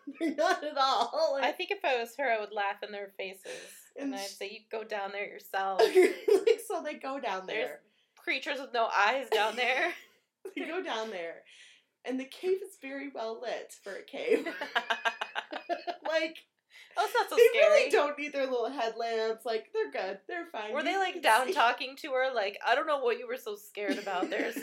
not 0.36 0.62
at 0.64 0.76
all. 0.78 1.38
I 1.40 1.52
think 1.52 1.70
if 1.70 1.84
I 1.84 1.98
was 2.00 2.14
her, 2.18 2.30
I 2.30 2.40
would 2.40 2.52
laugh 2.52 2.82
in 2.82 2.92
their 2.92 3.12
faces 3.18 3.42
and 3.98 4.12
And 4.12 4.14
I'd 4.20 4.26
say, 4.26 4.48
"You 4.50 4.60
go 4.70 4.84
down 4.84 5.12
there 5.12 5.26
yourself." 5.26 5.80
like, 5.82 6.60
so 6.66 6.82
they 6.82 6.94
go 6.94 7.18
down 7.18 7.46
There's 7.46 7.68
there. 7.68 7.80
creatures 8.16 8.60
with 8.60 8.72
no 8.72 8.88
eyes 8.94 9.28
down 9.30 9.56
there. 9.56 9.92
They 10.56 10.64
go 10.64 10.80
down 10.80 11.10
there, 11.10 11.42
and 12.04 12.20
the 12.20 12.24
cave 12.24 12.58
is 12.62 12.78
very 12.80 13.10
well 13.12 13.40
lit 13.42 13.74
for 13.82 13.96
a 13.96 14.02
cave. 14.04 14.46
like 16.08 16.36
oh, 16.96 17.04
it's 17.04 17.14
not 17.14 17.28
so 17.28 17.36
they 17.36 17.48
scary. 17.52 17.68
really 17.68 17.90
don't 17.90 18.18
need 18.18 18.32
their 18.32 18.44
little 18.46 18.70
headlamps. 18.70 19.44
Like 19.44 19.66
they're 19.72 19.90
good. 19.90 20.18
They're 20.28 20.46
fine. 20.52 20.72
Were 20.72 20.82
they 20.82 20.96
like 20.96 21.20
down 21.22 21.52
talking 21.52 21.96
to 21.96 22.12
her? 22.12 22.32
Like, 22.34 22.58
I 22.66 22.74
don't 22.74 22.86
know 22.86 23.00
what 23.00 23.18
you 23.18 23.26
were 23.26 23.36
so 23.36 23.56
scared 23.56 23.98
about. 23.98 24.30
There's 24.30 24.56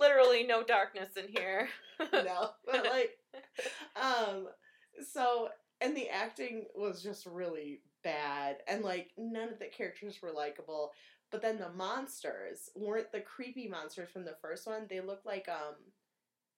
literally 0.00 0.44
no 0.44 0.62
darkness 0.62 1.10
in 1.16 1.28
here. 1.28 1.68
no, 2.12 2.50
but 2.64 2.84
like, 2.86 3.18
um, 3.96 4.46
so 5.12 5.48
and 5.80 5.96
the 5.96 6.08
acting 6.08 6.66
was 6.74 7.02
just 7.02 7.26
really 7.26 7.80
bad, 8.02 8.58
and 8.68 8.82
like 8.84 9.10
none 9.16 9.48
of 9.48 9.58
the 9.58 9.66
characters 9.66 10.20
were 10.22 10.32
likable. 10.32 10.92
But 11.30 11.42
then 11.42 11.58
the 11.58 11.70
monsters 11.70 12.70
weren't 12.74 13.12
the 13.12 13.20
creepy 13.20 13.68
monsters 13.68 14.10
from 14.10 14.24
the 14.24 14.36
first 14.42 14.66
one. 14.66 14.86
They 14.88 15.00
looked 15.00 15.26
like 15.26 15.48
um. 15.48 15.74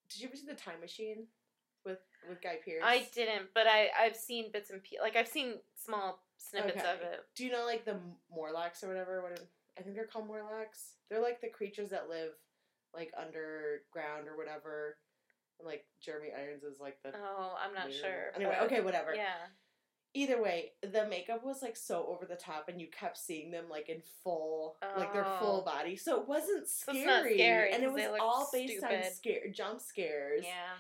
Did 0.09 0.21
you 0.21 0.29
ever 0.29 0.37
see 0.37 0.47
the 0.47 0.55
Time 0.55 0.81
Machine 0.81 1.27
with 1.85 1.99
with 2.29 2.43
Guy 2.43 2.57
Pearce? 2.65 2.83
I 2.85 3.07
didn't, 3.15 3.49
but 3.55 3.67
I 3.67 3.89
I've 3.99 4.17
seen 4.17 4.51
bits 4.53 4.71
and 4.71 4.83
pieces. 4.83 5.01
Like 5.03 5.17
I've 5.17 5.29
seen 5.29 5.55
small 5.75 6.23
snippets 6.39 6.83
of 6.83 7.01
it. 7.01 7.21
Do 7.37 7.45
you 7.45 7.53
know 7.53 7.65
like 7.65 7.85
the 7.85 7.97
Morlocks 8.35 8.83
or 8.83 8.89
whatever? 8.89 9.23
What 9.23 9.41
I 9.79 9.83
think 9.83 9.95
they're 9.95 10.07
called 10.07 10.27
Morlocks. 10.27 10.95
They're 11.09 11.23
like 11.23 11.41
the 11.41 11.49
creatures 11.49 11.91
that 11.91 12.09
live 12.09 12.33
like 12.95 13.13
underground 13.19 14.29
or 14.29 14.37
whatever. 14.37 14.97
And 15.59 15.67
like 15.67 15.85
Jeremy 16.01 16.29
Irons 16.37 16.63
is 16.65 16.81
like 16.81 16.99
the 17.03 17.11
Oh, 17.15 17.55
I'm 17.65 17.75
not 17.75 17.93
sure. 17.93 18.33
Anyway, 18.37 18.57
okay, 18.63 18.81
whatever. 18.81 19.15
Yeah. 19.15 19.35
Either 20.15 20.43
way, 20.43 20.73
the 20.83 21.07
makeup 21.09 21.43
was 21.43 21.63
like 21.63 21.75
so 21.77 22.05
over 22.07 22.27
the 22.27 22.37
top, 22.37 22.69
and 22.69 22.79
you 22.81 22.87
kept 22.89 23.17
seeing 23.17 23.51
them 23.51 23.65
like 23.71 23.89
in 23.89 24.03
full, 24.23 24.77
like 24.99 25.13
their 25.15 25.25
full 25.41 25.65
Oh. 25.67 25.71
body. 25.71 25.97
So 25.97 26.21
it 26.21 26.29
wasn't 26.29 26.69
scary, 26.69 27.35
scary, 27.35 27.73
and 27.73 27.83
it 27.83 27.91
was 27.93 28.03
all 28.21 28.47
based 28.53 28.85
on 28.85 28.91
scare 29.15 29.49
jump 29.51 29.81
scares. 29.81 30.45
Yeah. 30.45 30.75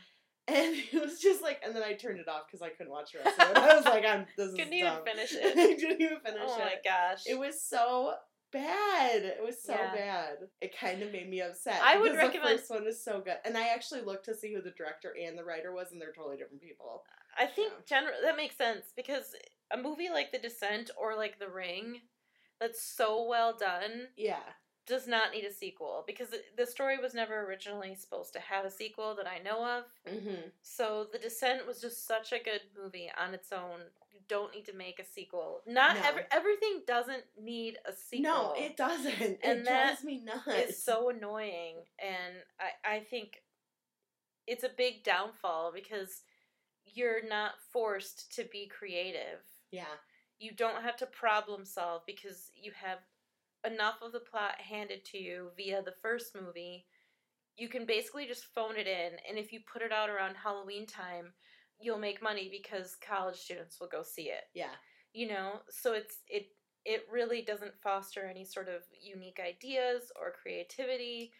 And 0.48 0.74
it 0.92 1.00
was 1.00 1.18
just 1.20 1.40
like, 1.40 1.62
and 1.64 1.74
then 1.74 1.82
I 1.82 1.94
turned 1.94 2.18
it 2.20 2.28
off 2.28 2.42
because 2.46 2.60
I 2.60 2.68
couldn't 2.70 2.92
watch 2.92 3.12
the 3.12 3.20
rest 3.20 3.40
of 3.40 3.50
it. 3.52 3.56
I 3.56 3.74
was 3.76 3.84
like, 3.86 4.04
I'm 4.04 4.26
this 4.36 4.48
is 4.50 4.54
Couldn't 4.58 4.72
even 4.74 4.92
finish 5.04 5.34
I 5.34 5.38
it. 5.48 5.78
didn't 5.78 6.00
even 6.02 6.18
finish 6.20 6.42
Oh 6.44 6.56
it. 6.56 6.64
my 6.64 6.74
gosh. 6.84 7.22
It 7.26 7.38
was 7.38 7.62
so 7.62 8.12
bad. 8.52 9.24
It 9.24 9.42
was 9.42 9.62
so 9.62 9.72
Yeah. 9.74 9.94
bad. 9.94 10.38
It 10.60 10.76
kind 10.76 11.02
of 11.02 11.10
made 11.10 11.28
me 11.28 11.40
upset. 11.40 11.80
I 11.82 11.98
would 11.98 12.14
recommend- 12.14 12.54
the 12.54 12.58
first 12.58 12.70
one 12.70 12.86
is 12.86 13.02
so 13.02 13.20
good, 13.20 13.38
and 13.44 13.56
I 13.56 13.68
actually 13.68 14.02
looked 14.02 14.26
to 14.26 14.34
see 14.34 14.52
who 14.54 14.60
the 14.62 14.70
director 14.72 15.14
and 15.18 15.36
the 15.36 15.44
writer 15.44 15.72
was, 15.72 15.90
and 15.92 16.00
they're 16.00 16.12
totally 16.12 16.36
different 16.36 16.62
people. 16.62 17.04
I 17.36 17.46
think 17.46 17.72
Yeah. 17.72 17.80
general 17.86 18.20
that 18.22 18.36
makes 18.36 18.56
sense 18.56 18.92
because 18.92 19.34
a 19.70 19.76
movie 19.78 20.10
like 20.10 20.32
The 20.32 20.38
Descent 20.38 20.90
or 20.96 21.16
like 21.16 21.38
The 21.38 21.48
Ring 21.48 22.02
that's 22.60 22.82
so 22.82 23.24
well 23.24 23.54
done 23.56 24.12
Yeah, 24.16 24.52
does 24.86 25.06
not 25.06 25.30
need 25.32 25.44
a 25.44 25.52
sequel 25.52 26.02
because 26.06 26.28
the 26.56 26.66
story 26.66 26.98
was 26.98 27.14
never 27.14 27.42
originally 27.46 27.94
supposed 27.94 28.32
to 28.32 28.40
have 28.40 28.64
a 28.64 28.70
sequel 28.70 29.14
that 29.14 29.26
I 29.28 29.38
know 29.42 29.64
of. 29.64 29.84
mm-hmm. 30.12 30.48
So 30.62 31.06
The 31.12 31.18
Descent 31.18 31.66
was 31.66 31.80
just 31.80 32.06
such 32.06 32.32
a 32.32 32.42
good 32.42 32.62
movie 32.80 33.10
on 33.20 33.32
its 33.32 33.52
own. 33.52 33.80
You 34.10 34.18
don't 34.28 34.52
need 34.54 34.64
to 34.66 34.72
make 34.74 34.98
a 34.98 35.04
sequel. 35.04 35.60
Not 35.66 35.96
No. 35.96 36.02
every 36.04 36.22
everything 36.32 36.82
doesn't 36.86 37.22
need 37.40 37.78
a 37.86 37.92
sequel. 37.92 38.32
no, 38.32 38.54
it 38.56 38.76
doesn't. 38.76 39.12
it 39.20 39.40
And 39.44 39.66
that 39.66 39.84
drives 39.86 40.04
me 40.04 40.20
nuts. 40.24 40.42
It's 40.48 40.82
so 40.82 41.10
annoying 41.10 41.76
and 42.00 42.34
I, 42.58 42.96
I 42.96 43.00
think 43.00 43.42
it's 44.48 44.64
a 44.64 44.70
big 44.76 45.04
downfall 45.04 45.70
because 45.72 46.22
you're 46.84 47.26
not 47.28 47.52
forced 47.72 48.34
to 48.34 48.44
be 48.50 48.66
creative. 48.66 49.38
yeah, 49.70 49.84
You 50.40 50.50
don't 50.52 50.82
have 50.82 50.96
to 50.96 51.06
problem 51.06 51.64
solve 51.64 52.02
because 52.06 52.50
you 52.60 52.72
have 52.74 52.98
enough 53.64 53.96
of 54.02 54.12
the 54.12 54.20
plot 54.20 54.54
handed 54.58 55.04
to 55.06 55.18
you 55.18 55.50
via 55.56 55.82
the 55.82 55.94
first 56.02 56.34
movie. 56.34 56.86
You 57.56 57.68
can 57.68 57.86
basically 57.86 58.26
just 58.26 58.52
phone 58.54 58.76
it 58.76 58.86
in 58.86 59.12
and 59.28 59.38
if 59.38 59.52
you 59.52 59.60
put 59.70 59.82
it 59.82 59.92
out 59.92 60.10
around 60.10 60.34
Halloween 60.36 60.86
time, 60.86 61.32
you'll 61.78 61.98
make 61.98 62.22
money 62.22 62.48
because 62.50 62.96
college 63.06 63.36
students 63.36 63.80
will 63.80 63.88
go 63.88 64.04
see 64.04 64.28
it 64.30 64.44
yeah, 64.54 64.76
you 65.12 65.26
know 65.26 65.54
so 65.68 65.94
it's 65.94 66.18
it 66.28 66.46
it 66.84 67.04
really 67.10 67.42
doesn't 67.42 67.72
foster 67.82 68.24
any 68.24 68.44
sort 68.44 68.68
of 68.68 68.82
unique 69.00 69.40
ideas 69.44 70.12
or 70.20 70.32
creativity 70.40 71.32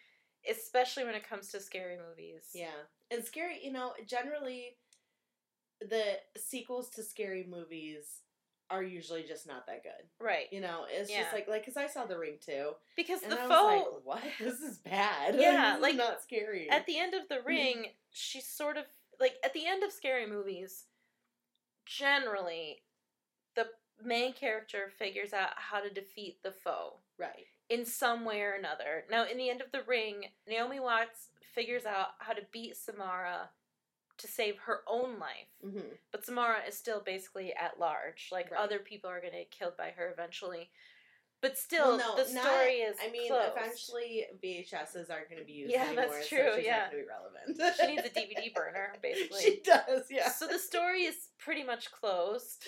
especially 0.49 1.05
when 1.05 1.15
it 1.15 1.27
comes 1.27 1.47
to 1.47 1.61
scary 1.61 1.95
movies 1.97 2.49
yeah. 2.53 2.83
And 3.13 3.23
scary, 3.23 3.59
you 3.63 3.71
know, 3.71 3.91
generally, 4.07 4.77
the 5.79 6.17
sequels 6.35 6.89
to 6.91 7.03
scary 7.03 7.45
movies 7.47 8.21
are 8.69 8.83
usually 8.83 9.23
just 9.23 9.47
not 9.47 9.67
that 9.67 9.83
good. 9.83 10.07
right 10.19 10.47
You 10.51 10.61
know, 10.61 10.85
it's 10.89 11.09
Yeah. 11.11 11.21
just 11.21 11.33
like 11.33 11.47
like 11.47 11.61
because 11.61 11.77
I 11.77 11.87
saw 11.87 12.05
The 12.05 12.17
Ring 12.17 12.37
too, 12.43 12.71
because 12.95 13.21
and 13.23 13.31
the 13.31 13.41
I 13.41 13.47
foe 13.47 13.65
like, 13.65 14.05
"What? 14.05 14.23
This 14.39 14.61
is 14.61 14.77
bad. 14.79 15.35
Yeah, 15.39 15.77
like, 15.79 15.95
not 15.95 16.21
scary." 16.21 16.69
at 16.69 16.85
the 16.85 16.97
end 16.97 17.13
of 17.13 17.27
the 17.29 17.35
mm-hmm. 17.35 17.47
ring 17.47 17.85
she's 18.11 18.47
sort 18.47 18.77
of 18.77 18.85
like 19.19 19.35
at 19.43 19.53
the 19.53 19.65
end 19.65 19.83
of 19.83 19.91
scary 19.91 20.25
movies 20.27 20.85
generally 21.85 22.81
the 23.55 23.67
main 24.03 24.33
character 24.33 24.91
figures 24.97 25.33
out 25.33 25.51
how 25.55 25.79
to 25.79 25.89
defeat 25.89 26.41
the 26.43 26.51
foe 26.51 26.93
right. 27.17 27.45
in 27.69 27.85
some 27.85 28.25
way 28.25 28.41
or 28.41 28.53
another. 28.53 29.05
Now, 29.09 29.25
in 29.25 29.37
the 29.37 29.49
end 29.49 29.61
of 29.61 29.71
the 29.71 29.81
ring, 29.87 30.25
Naomi 30.47 30.79
Watts 30.79 31.29
figures 31.53 31.85
out 31.85 32.09
how 32.19 32.33
to 32.33 32.41
beat 32.51 32.75
Samara 32.75 33.49
to 34.19 34.27
save 34.27 34.57
her 34.59 34.81
own 34.87 35.17
life. 35.19 35.47
hmm 35.61 35.79
But 36.11 36.25
Samara 36.25 36.59
is 36.67 36.77
still 36.77 37.01
basically 37.01 37.53
at 37.53 37.79
large. 37.79 38.29
Like 38.31 38.51
Right. 38.51 38.59
other 38.59 38.79
people 38.79 39.09
are 39.09 39.19
going 39.19 39.33
to 39.33 39.39
get 39.39 39.51
killed 39.51 39.75
by 39.77 39.89
her 39.91 40.11
eventually. 40.11 40.69
But 41.41 41.57
still, 41.57 41.97
Well, 41.97 42.15
no, 42.17 42.23
the 42.23 42.33
not- 42.33 42.43
story 42.45 42.75
is. 42.75 42.95
I 43.03 43.09
mean, 43.11 43.27
closed. 43.29 43.51
eventually 43.57 44.25
VHSs 44.41 45.09
aren't 45.11 45.29
going 45.29 45.41
to 45.41 45.45
be 45.45 45.51
used 45.51 45.73
Yeah, 45.73 45.87
anymore. 45.87 46.05
that's 46.11 46.29
true, 46.29 46.37
it's 46.39 46.55
just 46.57 46.65
yeah. 46.67 46.77
not 46.83 46.91
going 46.91 47.03
to 47.03 47.09
be 47.09 47.57
relevant. 47.59 47.75
she 47.81 47.87
needs 47.87 48.05
a 48.07 48.09
DVD 48.17 48.53
burner, 48.53 48.93
basically. 49.01 49.41
she 49.41 49.59
does, 49.61 50.05
yeah. 50.09 50.29
So 50.29 50.47
the 50.47 50.57
story 50.59 51.01
is 51.03 51.15
pretty 51.37 51.63
much 51.63 51.91
closed 51.91 52.63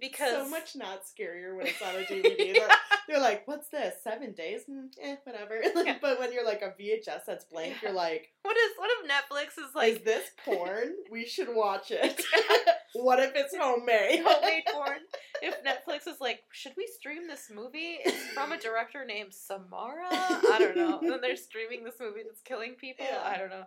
because 0.00 0.32
so 0.32 0.48
much 0.48 0.74
not 0.76 1.02
scarier 1.04 1.56
when 1.56 1.66
it's 1.66 1.80
on 1.82 1.94
a 1.94 1.98
DVD. 2.04 2.54
They're, 2.54 2.68
they're 3.08 3.20
like, 3.20 3.46
"What's 3.46 3.68
this? 3.68 3.94
Seven 4.02 4.32
days? 4.32 4.62
Mm, 4.70 4.88
eh, 5.02 5.16
whatever." 5.24 5.60
Yeah. 5.84 5.96
but 6.00 6.18
when 6.18 6.32
you're 6.32 6.44
like 6.44 6.62
a 6.62 6.74
VHS 6.80 7.24
that's 7.26 7.44
blank, 7.44 7.74
Yeah. 7.82 7.88
you're 7.88 7.96
like, 7.96 8.32
What 8.42 8.56
is 8.56 8.70
what 8.76 8.90
if 8.92 9.10
Netflix 9.10 9.58
is 9.62 9.74
like? 9.74 9.92
"Is 9.94 9.98
this 10.04 10.30
porn? 10.44 10.94
we 11.10 11.26
should 11.26 11.48
watch 11.54 11.90
it." 11.90 12.22
what 12.94 13.18
if 13.20 13.32
it's 13.34 13.54
homemade? 13.56 14.22
homemade 14.24 14.62
porn. 14.72 14.98
If 15.42 15.54
Netflix 15.64 16.06
is 16.10 16.20
like, 16.20 16.40
should 16.52 16.72
we 16.76 16.86
stream 16.86 17.26
this 17.28 17.50
movie? 17.54 17.98
It's 18.04 18.24
from 18.32 18.52
a 18.52 18.58
director 18.58 19.04
named 19.04 19.34
Samara. 19.34 20.06
I 20.10 20.56
don't 20.58 20.76
know. 20.76 20.98
And 21.00 21.10
then 21.12 21.20
they're 21.20 21.36
streaming 21.36 21.84
this 21.84 21.96
movie 22.00 22.20
that's 22.24 22.40
killing 22.42 22.74
people. 22.80 23.04
Yeah. 23.08 23.20
I 23.22 23.36
don't 23.36 23.50
know. 23.50 23.64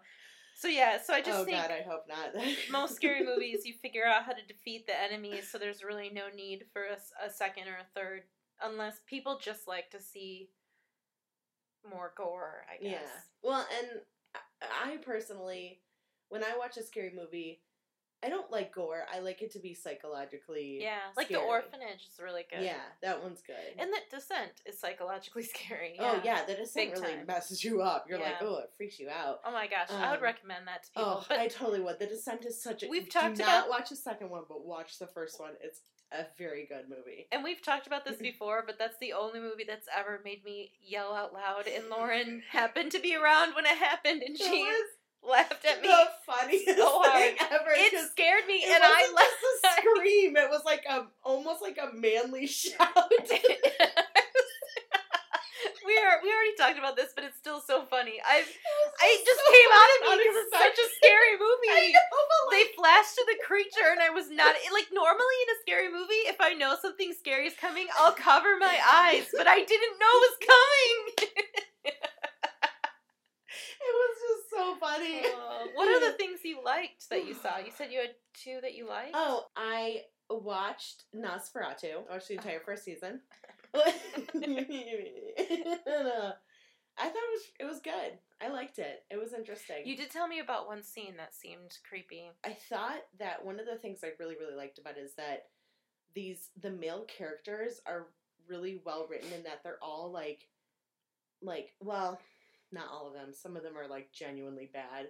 So 0.58 0.68
yeah, 0.68 0.98
so 1.00 1.14
I 1.14 1.22
just 1.22 1.38
oh 1.38 1.46
think 1.46 1.56
God, 1.56 1.70
I 1.70 1.84
hope 1.88 2.06
not. 2.10 2.44
most 2.72 2.96
scary 2.96 3.24
movies 3.24 3.64
you 3.64 3.76
figure 3.80 4.06
out 4.08 4.24
how 4.24 4.32
to 4.32 4.44
defeat 4.48 4.88
the 4.88 5.00
enemy, 5.00 5.42
so 5.42 5.60
there's 5.60 5.84
really 5.84 6.10
no 6.10 6.30
need 6.36 6.66
for 6.74 6.82
a 6.84 7.30
second 7.30 7.68
or 7.68 7.76
a 7.76 7.86
third, 7.94 8.24
unless 8.64 9.02
people 9.06 9.38
just 9.40 9.68
like 9.68 9.92
to 9.92 10.02
see 10.02 10.50
more 11.88 12.12
gore. 12.18 12.66
I 12.68 12.82
guess. 12.82 12.92
Yeah. 12.92 13.20
Well, 13.44 13.68
and 13.80 14.02
I 14.84 14.98
personally, 14.98 15.82
when 16.30 16.44
I 16.44 16.58
watch 16.58 16.78
a 16.78 16.84
scary 16.84 17.14
movie, 17.16 17.62
I 18.24 18.30
don't 18.30 18.52
like 18.52 18.74
gore. 18.74 19.06
I 19.14 19.20
like 19.20 19.42
it 19.44 19.52
to 19.52 19.60
be 19.60 19.74
psychologically. 19.74 20.80
Yeah, 20.82 20.98
like 21.16 21.28
the 21.30 21.36
orphanage 21.38 22.02
is 22.12 22.20
really 22.22 22.46
good. 22.52 22.64
Yeah, 22.64 22.78
that 23.04 23.22
one's 23.22 23.42
good. 23.46 23.56
And 23.78 23.92
the 23.92 23.98
descent 24.16 24.52
is 24.66 24.80
psychologically 24.80 25.44
scary. 25.56 25.96
Oh 26.00 26.20
yeah, 26.24 26.44
the 26.46 26.56
descent 26.56 26.94
Big 26.94 27.02
really 27.02 27.16
time. 27.18 27.26
messes 27.28 27.64
you 27.64 27.82
up. 27.82 28.06
You're 28.10 28.20
like, 28.20 28.42
oh, 28.42 28.58
it 28.60 28.72
freaks 28.78 29.00
you 29.00 29.10
out. 29.10 29.40
Oh 29.46 29.52
my 29.52 29.68
gosh, 29.68 29.90
I 29.92 30.10
would 30.12 30.18
Um, 30.18 30.24
recommend 30.24 30.68
that 30.68 30.84
to 30.86 30.90
people. 30.92 31.18
Oh, 31.22 31.26
but 31.30 31.40
I 31.40 31.48
totally 31.48 31.80
would. 31.82 32.00
The 32.00 32.08
descent 32.08 32.46
is 32.46 32.62
such 32.62 32.84
a. 32.84 32.88
We've 32.88 33.04
do 33.06 33.10
talked 33.20 33.38
not 33.38 33.48
about- 33.66 33.70
watch 33.70 33.90
the 33.90 33.96
second 33.96 34.30
one, 34.30 34.44
but 34.50 34.66
watch 34.66 34.98
the 35.00 35.08
first 35.08 35.40
one. 35.40 35.52
It's 35.62 35.82
a 36.12 36.26
very 36.38 36.66
good 36.66 36.86
movie. 36.90 37.28
and 37.34 37.44
we've 37.44 37.62
talked 37.62 37.86
about 37.86 38.06
this 38.06 38.18
before, 38.22 38.64
but 38.66 38.80
that's 38.80 38.98
the 39.00 39.14
only 39.14 39.40
movie 39.42 39.66
that's 39.68 39.88
ever 39.96 40.22
made 40.24 40.44
me 40.44 40.72
yell 40.82 41.14
out 41.14 41.34
loud. 41.34 41.68
And 41.68 41.90
Lauren 41.92 42.42
happened 42.50 42.92
to 42.94 43.00
be 43.00 43.16
around 43.16 43.54
when 43.56 43.66
it 43.66 43.78
happened, 43.78 44.24
and 44.24 44.38
she 44.38 44.64
was 44.64 44.86
laughed 45.24 45.66
at 45.66 45.82
me. 45.82 45.88
the 45.88 46.06
funniest 46.26 46.66
so 46.78 47.04
thing 47.04 47.36
ever. 47.40 47.72
It 47.76 47.94
scared 48.12 48.46
me, 48.48 48.56
it 48.64 48.72
and 48.76 48.84
I 48.84 49.12
laughed. 49.16 49.42
just 49.42 49.66
a 49.66 49.82
scream. 49.82 50.36
It 50.38 50.50
was 50.50 50.64
like 50.66 50.84
a 50.90 51.08
almost 51.24 51.62
like 51.62 51.78
a 51.78 51.94
manly 51.96 52.48
shout. 52.60 52.80
we 55.88 55.96
are 55.98 56.20
we 56.22 56.30
already 56.30 56.56
talked 56.58 56.78
about 56.78 56.96
this, 56.96 57.12
but 57.16 57.24
it's 57.24 57.38
still 57.38 57.62
so 57.62 57.84
funny. 57.90 58.20
I 58.24 58.40
It 58.40 58.48
I 59.02 59.08
just 59.26 59.40
so 59.40 59.52
came 59.52 59.72
out 59.72 59.90
of 59.96 60.00
me 60.06 60.24
because 60.24 60.38
it's 60.44 60.58
such 60.60 60.80
a 60.80 60.88
scary 61.00 61.36
movie. 61.44 61.94
know, 61.94 62.02
but 62.12 62.52
They 62.52 62.66
flashed 62.76 63.16
to 63.16 63.24
the 63.28 63.38
creature, 63.46 63.90
and 63.92 64.02
I 64.02 64.10
was 64.12 64.30
not 64.30 64.56
like 64.74 64.88
normally 64.92 65.38
in 65.48 65.50
a 65.56 65.60
scary 65.64 65.90
movie. 65.92 66.24
If 66.30 66.38
I 66.40 66.54
know 66.54 66.76
something 66.82 67.14
scary 67.18 67.48
is 67.48 67.56
coming, 67.60 67.88
I'll 68.00 68.14
cover 68.14 68.58
my 68.60 68.78
eyes, 68.84 69.28
but 69.36 69.48
I 69.48 69.64
didn't 69.64 69.96
know 70.00 70.12
it 70.12 70.24
was 70.28 70.38
coming. 70.46 71.00
It 74.58 74.62
was 74.62 74.70
just 74.70 74.80
so 74.80 74.86
funny. 74.86 75.20
Uh, 75.20 75.68
what 75.76 75.88
are 75.88 76.12
the 76.12 76.18
things 76.18 76.40
you 76.44 76.60
liked 76.64 77.10
that 77.10 77.28
you 77.28 77.34
saw? 77.34 77.58
You 77.58 77.72
said 77.76 77.92
you 77.92 78.00
had 78.00 78.16
two 78.34 78.60
that 78.62 78.76
you 78.76 78.88
liked. 78.88 79.12
Oh, 79.14 79.46
I 79.56 80.02
watched 80.30 81.04
Nosferatu. 81.16 82.08
I 82.10 82.14
watched 82.14 82.28
the 82.28 82.36
entire 82.36 82.60
first 82.60 82.84
season. 82.84 83.22
Uh, 85.88 86.32
I 87.00 87.04
thought 87.04 87.16
it 87.16 87.34
was 87.34 87.42
it 87.60 87.66
was 87.66 87.80
good. 87.80 88.18
I 88.42 88.48
liked 88.48 88.80
it. 88.80 89.04
It 89.12 89.18
was 89.18 89.34
interesting. 89.34 89.86
You 89.86 89.96
did 89.96 90.10
tell 90.10 90.28
me 90.28 90.40
about 90.40 90.68
one 90.68 90.82
scene 90.82 91.16
that 91.18 91.36
seemed 91.36 91.78
creepy. 91.88 92.32
I 92.44 92.58
thought 92.70 93.02
that 93.20 93.46
one 93.46 93.60
of 93.60 93.66
the 93.68 93.78
things 93.78 94.00
I 94.04 94.12
really 94.20 94.36
really 94.40 94.56
liked 94.56 94.80
about 94.80 94.98
it 94.98 95.02
is 95.02 95.14
that 95.16 95.46
these 96.16 96.50
the 96.60 96.72
male 96.72 97.06
characters 97.06 97.82
are 97.86 98.08
really 98.48 98.82
well 98.84 99.06
written 99.10 99.32
and 99.34 99.46
that 99.46 99.62
they're 99.64 99.78
all 99.82 100.12
like 100.12 100.48
like 101.42 101.74
well 101.80 102.20
not 102.72 102.88
all 102.92 103.08
of 103.08 103.14
them 103.14 103.34
some 103.34 103.56
of 103.56 103.64
them 103.64 103.78
are 103.78 103.88
like 103.88 104.12
genuinely 104.12 104.70
bad 104.74 105.08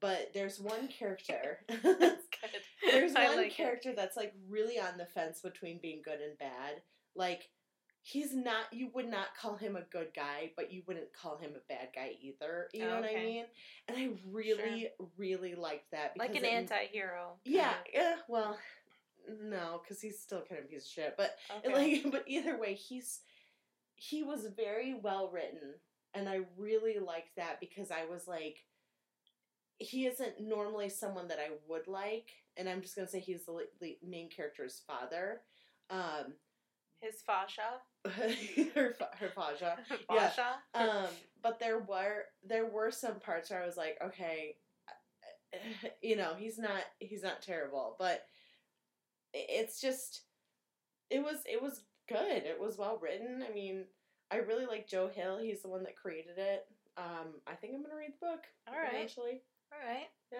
but 0.00 0.30
there's 0.34 0.58
one 0.60 0.88
character 0.88 1.60
That's 1.68 1.82
good. 1.82 2.60
there's 2.90 3.14
I 3.16 3.26
one 3.28 3.36
like 3.36 3.46
it. 3.48 3.56
character 3.56 3.92
that's 3.96 4.16
like 4.16 4.32
really 4.48 4.78
on 4.78 4.98
the 4.98 5.06
fence 5.06 5.40
between 5.40 5.78
being 5.80 6.02
good 6.04 6.20
and 6.20 6.36
bad 6.38 6.82
like 7.14 7.42
he's 8.04 8.34
not 8.34 8.64
you 8.72 8.88
would 8.94 9.08
not 9.08 9.28
call 9.40 9.56
him 9.56 9.76
a 9.76 9.82
good 9.92 10.08
guy 10.16 10.50
but 10.56 10.72
you 10.72 10.82
wouldn't 10.88 11.12
call 11.12 11.38
him 11.38 11.52
a 11.54 11.72
bad 11.72 11.88
guy 11.94 12.10
either 12.20 12.66
you 12.72 12.80
know 12.84 12.96
what 13.00 13.08
i 13.08 13.14
mean 13.14 13.44
and 13.86 13.96
i 13.96 14.08
really 14.28 14.88
really 15.16 15.54
liked 15.54 15.88
that 15.92 16.12
like 16.18 16.30
an 16.34 16.44
it- 16.44 16.52
anti-hero. 16.52 17.34
yeah 17.44 17.74
yeah 17.94 18.16
well 18.28 18.58
no 19.40 19.80
because 19.82 20.00
he's 20.00 20.18
still 20.20 20.42
kind 20.48 20.58
of 20.58 20.64
a 20.64 20.68
piece 20.68 20.84
of 20.86 20.90
shit 20.90 21.14
but. 21.16 21.36
Okay. 21.64 22.02
like 22.02 22.10
but 22.12 22.24
either 22.26 22.58
way 22.58 22.74
he's 22.74 23.20
he 23.94 24.24
was 24.24 24.48
very 24.56 24.94
well 25.00 25.30
written 25.32 25.74
and 26.14 26.28
i 26.28 26.40
really 26.56 26.98
liked 26.98 27.34
that 27.36 27.60
because 27.60 27.90
i 27.90 28.04
was 28.04 28.26
like 28.26 28.58
he 29.78 30.06
isn't 30.06 30.40
normally 30.40 30.88
someone 30.88 31.28
that 31.28 31.38
i 31.38 31.48
would 31.68 31.86
like 31.88 32.28
and 32.56 32.68
i'm 32.68 32.80
just 32.82 32.94
gonna 32.94 33.08
say 33.08 33.20
he's 33.20 33.44
the, 33.46 33.52
le- 33.52 34.08
main 34.08 34.28
character's 34.30 34.82
father 34.86 35.40
um 35.90 36.34
His 37.00 37.20
fascia. 37.26 37.80
her 38.74 38.94
her 39.18 39.28
faja 39.34 39.76
Yeah. 40.12 40.30
Um 40.74 41.06
but 41.42 41.58
there 41.60 41.78
were 41.80 42.24
there 42.46 42.66
were 42.66 42.90
some 42.90 43.18
parts 43.20 43.50
where 43.50 43.62
i 43.62 43.66
was 43.66 43.76
like 43.76 43.96
okay 44.04 44.56
you 46.02 46.16
know 46.16 46.32
he's 46.38 46.58
not 46.58 46.82
he's 46.98 47.22
not 47.22 47.42
terrible 47.42 47.96
but 47.98 48.24
it's 49.34 49.80
just 49.80 50.22
it 51.10 51.22
was 51.22 51.36
it 51.46 51.62
was 51.62 51.82
good 52.08 52.42
it 52.44 52.58
was 52.60 52.76
well 52.78 52.98
written 53.00 53.42
i 53.48 53.52
mean 53.52 53.84
i 54.32 54.36
really 54.38 54.66
like 54.66 54.88
joe 54.88 55.08
hill 55.08 55.38
he's 55.38 55.62
the 55.62 55.68
one 55.68 55.82
that 55.82 55.94
created 55.96 56.36
it 56.38 56.66
um 56.96 57.34
i 57.46 57.54
think 57.54 57.74
i'm 57.74 57.82
gonna 57.82 57.94
read 57.96 58.12
the 58.20 58.26
book 58.26 58.40
All 58.68 58.74
right. 58.74 58.92
eventually 58.94 59.42
All 59.72 59.78
right. 59.88 60.08
Yeah. 60.32 60.38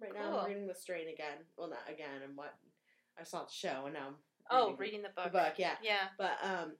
Right 0.00 0.12
now 0.14 0.38
i'm 0.40 0.46
reading 0.48 0.66
the 0.66 0.74
strain 0.74 1.08
again 1.08 1.38
well 1.56 1.68
not 1.68 1.88
again 1.88 2.22
and 2.24 2.36
what 2.36 2.54
i 3.18 3.24
saw 3.24 3.44
the 3.44 3.52
show 3.52 3.82
and 3.86 3.94
now 3.94 4.08
i'm 4.08 4.14
Oh, 4.50 4.64
reading 4.66 4.76
reading 4.78 5.02
the 5.02 5.08
the 5.08 5.22
book. 5.30 5.32
book 5.32 5.54
yeah 5.56 5.74
Yeah. 5.82 6.08
but 6.18 6.36
um, 6.42 6.72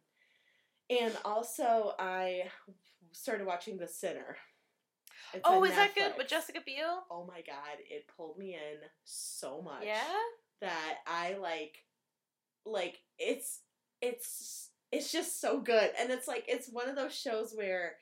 and 0.90 1.17
also 1.25 1.95
I 1.99 2.43
started 3.12 3.47
watching 3.47 3.79
The 3.79 3.88
Sinner. 3.88 4.37
It's 5.33 5.40
Oh, 5.45 5.64
is 5.64 5.75
that 5.75 5.95
good 5.95 6.12
Netflix. 6.12 6.19
with 6.19 6.29
Jessica 6.29 6.61
Biel? 6.64 7.05
Oh 7.11 7.25
my 7.27 7.40
god, 7.40 7.79
it 7.88 8.05
pulled 8.14 8.37
me 8.37 8.53
in 8.55 8.79
so 9.05 9.62
much. 9.62 9.83
Yeah. 9.85 10.03
That 10.61 10.97
I 11.07 11.37
like, 11.40 11.77
like 12.67 12.99
it's 13.19 13.61
it's 14.03 14.71
it's 14.94 15.12
just 15.12 15.40
so 15.40 15.61
good, 15.61 15.90
and 15.98 16.11
it's 16.11 16.28
like 16.28 16.44
it's 16.48 16.68
one 16.68 16.88
of 16.88 16.96
those 16.96 17.14
shows 17.14 17.52
where 17.54 17.96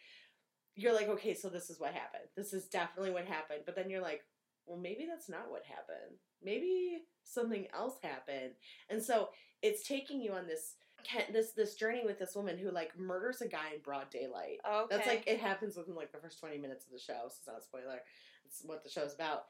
you're 0.75 0.95
like, 0.95 1.09
okay, 1.09 1.35
so 1.35 1.49
this 1.49 1.71
is 1.71 1.81
what 1.81 1.93
happened. 1.93 2.25
This 2.37 2.53
is 2.53 2.67
definitely 2.67 3.13
what 3.13 3.27
happened, 3.27 3.61
but 3.67 3.77
then 3.77 3.91
you're 3.91 4.03
like, 4.03 4.23
well, 4.67 4.79
maybe 4.79 5.07
that's 5.09 5.29
not 5.29 5.51
what 5.51 5.65
happened. 5.65 6.19
Maybe 6.43 7.03
something 7.25 7.67
else 7.75 7.97
happened, 8.03 8.53
and 8.89 9.03
so 9.03 9.31
it's 9.63 9.87
taking 9.87 10.21
you 10.21 10.33
on 10.33 10.47
this 10.47 10.75
this 11.33 11.53
this 11.53 11.75
journey 11.75 12.03
with 12.05 12.19
this 12.19 12.37
woman 12.37 12.59
who 12.59 12.71
like 12.71 12.99
murders 12.99 13.41
a 13.41 13.49
guy 13.49 13.73
in 13.75 13.81
broad 13.83 14.11
daylight. 14.11 14.59
Okay. 14.69 14.87
That's 14.91 15.09
like 15.09 15.25
it 15.27 15.41
happens 15.41 15.77
within 15.77 15.95
like 15.95 16.13
the 16.13 16.19
first 16.19 16.39
twenty 16.39 16.59
minutes 16.59 16.85
of 16.87 16.93
the 16.93 16.99
show. 16.99 17.23
So 17.29 17.37
it's 17.39 17.47
not 17.47 17.59
a 17.59 17.63
spoiler. 17.63 18.01
It's 18.47 18.63
what 18.65 18.85
the 18.85 18.91
show's 18.91 19.15
about. 19.15 19.45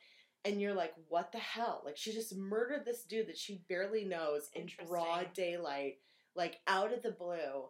And 0.45 0.61
you're 0.61 0.75
like, 0.75 0.95
what 1.09 1.31
the 1.31 1.39
hell? 1.39 1.83
Like 1.85 1.97
she 1.97 2.13
just 2.13 2.37
murdered 2.37 2.85
this 2.85 3.05
dude 3.05 3.29
that 3.29 3.39
she 3.39 3.63
barely 3.69 4.05
knows 4.05 4.51
in 4.55 4.69
broad 4.89 5.33
daylight, 5.35 5.99
like 6.37 6.61
out 6.67 6.93
of 6.93 7.03
the 7.03 7.11
blue. 7.13 7.69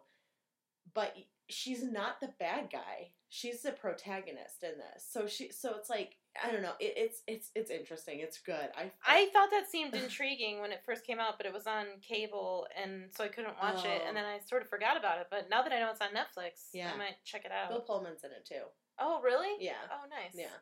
But 0.93 1.15
she's 1.49 1.83
not 1.83 2.19
the 2.21 2.29
bad 2.39 2.69
guy. 2.71 3.11
She's 3.29 3.63
the 3.63 3.71
protagonist 3.71 4.61
in 4.63 4.77
this. 4.77 5.05
So 5.09 5.25
she 5.27 5.51
so 5.51 5.75
it's 5.77 5.89
like 5.89 6.17
I 6.43 6.51
don't 6.51 6.61
know. 6.61 6.73
It, 6.79 6.93
it's 6.95 7.21
it's 7.27 7.49
it's 7.55 7.71
interesting. 7.71 8.19
It's 8.19 8.39
good. 8.39 8.69
I 8.77 8.91
I 9.05 9.29
thought 9.33 9.49
that 9.51 9.69
seemed 9.69 9.93
intriguing 9.95 10.61
when 10.61 10.71
it 10.71 10.81
first 10.85 11.05
came 11.05 11.19
out, 11.19 11.37
but 11.37 11.45
it 11.45 11.53
was 11.53 11.65
on 11.67 11.85
cable, 12.07 12.67
and 12.81 13.05
so 13.15 13.23
I 13.23 13.27
couldn't 13.27 13.55
watch 13.61 13.85
it. 13.85 14.01
Oh. 14.03 14.07
And 14.07 14.15
then 14.15 14.25
I 14.25 14.39
sort 14.47 14.61
of 14.61 14.69
forgot 14.69 14.97
about 14.97 15.19
it. 15.19 15.27
But 15.31 15.49
now 15.49 15.63
that 15.63 15.71
I 15.71 15.79
know 15.79 15.89
it's 15.91 16.01
on 16.01 16.09
Netflix, 16.09 16.69
Yeah. 16.73 16.91
I 16.93 16.97
might 16.97 17.15
check 17.25 17.45
it 17.45 17.51
out. 17.51 17.69
Bill 17.69 17.81
Pullman's 17.81 18.23
in 18.23 18.31
it 18.31 18.45
too. 18.45 18.65
Oh, 18.99 19.21
really? 19.23 19.63
Yeah. 19.63 19.81
Oh, 19.91 20.07
nice. 20.09 20.35
Yeah. 20.35 20.53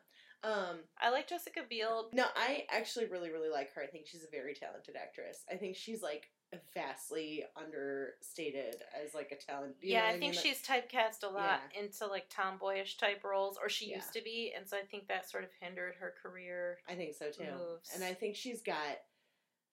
Um 0.44 0.80
I 1.00 1.10
like 1.10 1.28
Jessica 1.28 1.60
Biel. 1.68 2.08
No, 2.12 2.24
I 2.34 2.64
actually 2.70 3.06
really, 3.06 3.30
really 3.30 3.50
like 3.50 3.72
her. 3.74 3.82
I 3.82 3.86
think 3.86 4.06
she's 4.06 4.24
a 4.24 4.30
very 4.30 4.54
talented 4.54 4.96
actress. 5.00 5.44
I 5.50 5.56
think 5.56 5.76
she's 5.76 6.02
like 6.02 6.30
vastly 6.74 7.44
understated 7.56 8.76
as 9.02 9.14
like 9.14 9.32
a 9.32 9.36
talent. 9.36 9.74
you 9.80 9.92
yeah, 9.94 10.00
what 10.02 10.06
I 10.08 10.10
think 10.12 10.20
mean? 10.20 10.30
Like- 10.34 10.40
she's 10.44 10.62
typecast 10.62 11.22
a 11.22 11.28
lot 11.32 11.60
into 11.78 12.06
like 12.06 12.28
tomboyish 12.30 12.96
type 12.98 13.24
roles, 13.24 13.58
or 13.58 13.68
she 13.68 13.90
Yeah. 13.90 13.96
used 13.96 14.12
to 14.14 14.22
be, 14.22 14.52
and 14.56 14.68
so 14.68 14.76
I 14.76 14.82
think 14.82 15.08
that 15.08 15.28
sort 15.30 15.44
of 15.44 15.50
hindered 15.60 15.94
her 15.96 16.14
career. 16.22 16.78
I 16.88 16.94
think 16.94 17.14
so 17.14 17.30
too. 17.30 17.44
moves. 17.44 17.90
And 17.94 18.04
I 18.04 18.14
think 18.14 18.36
she's 18.36 18.62
got 18.62 18.98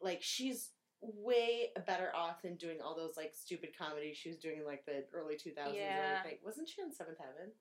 like 0.02 0.22
she's 0.22 0.72
way 1.02 1.72
better 1.88 2.14
off 2.16 2.42
than 2.42 2.56
doing 2.56 2.82
all 2.82 2.96
those 2.96 3.16
like 3.16 3.34
stupid 3.34 3.70
comedies 3.78 4.18
she 4.18 4.30
was 4.30 4.38
doing 4.38 4.58
in 4.60 4.66
like 4.66 4.86
the 4.86 5.06
early 5.14 5.38
two 5.38 5.52
thousands. 5.52 5.78
Yeah. 5.78 6.18
Everything. 6.20 6.40
Wasn't 6.44 6.68
she 6.70 6.82
on 6.82 6.94
Seventh 6.94 7.18
Heaven? 7.20 7.52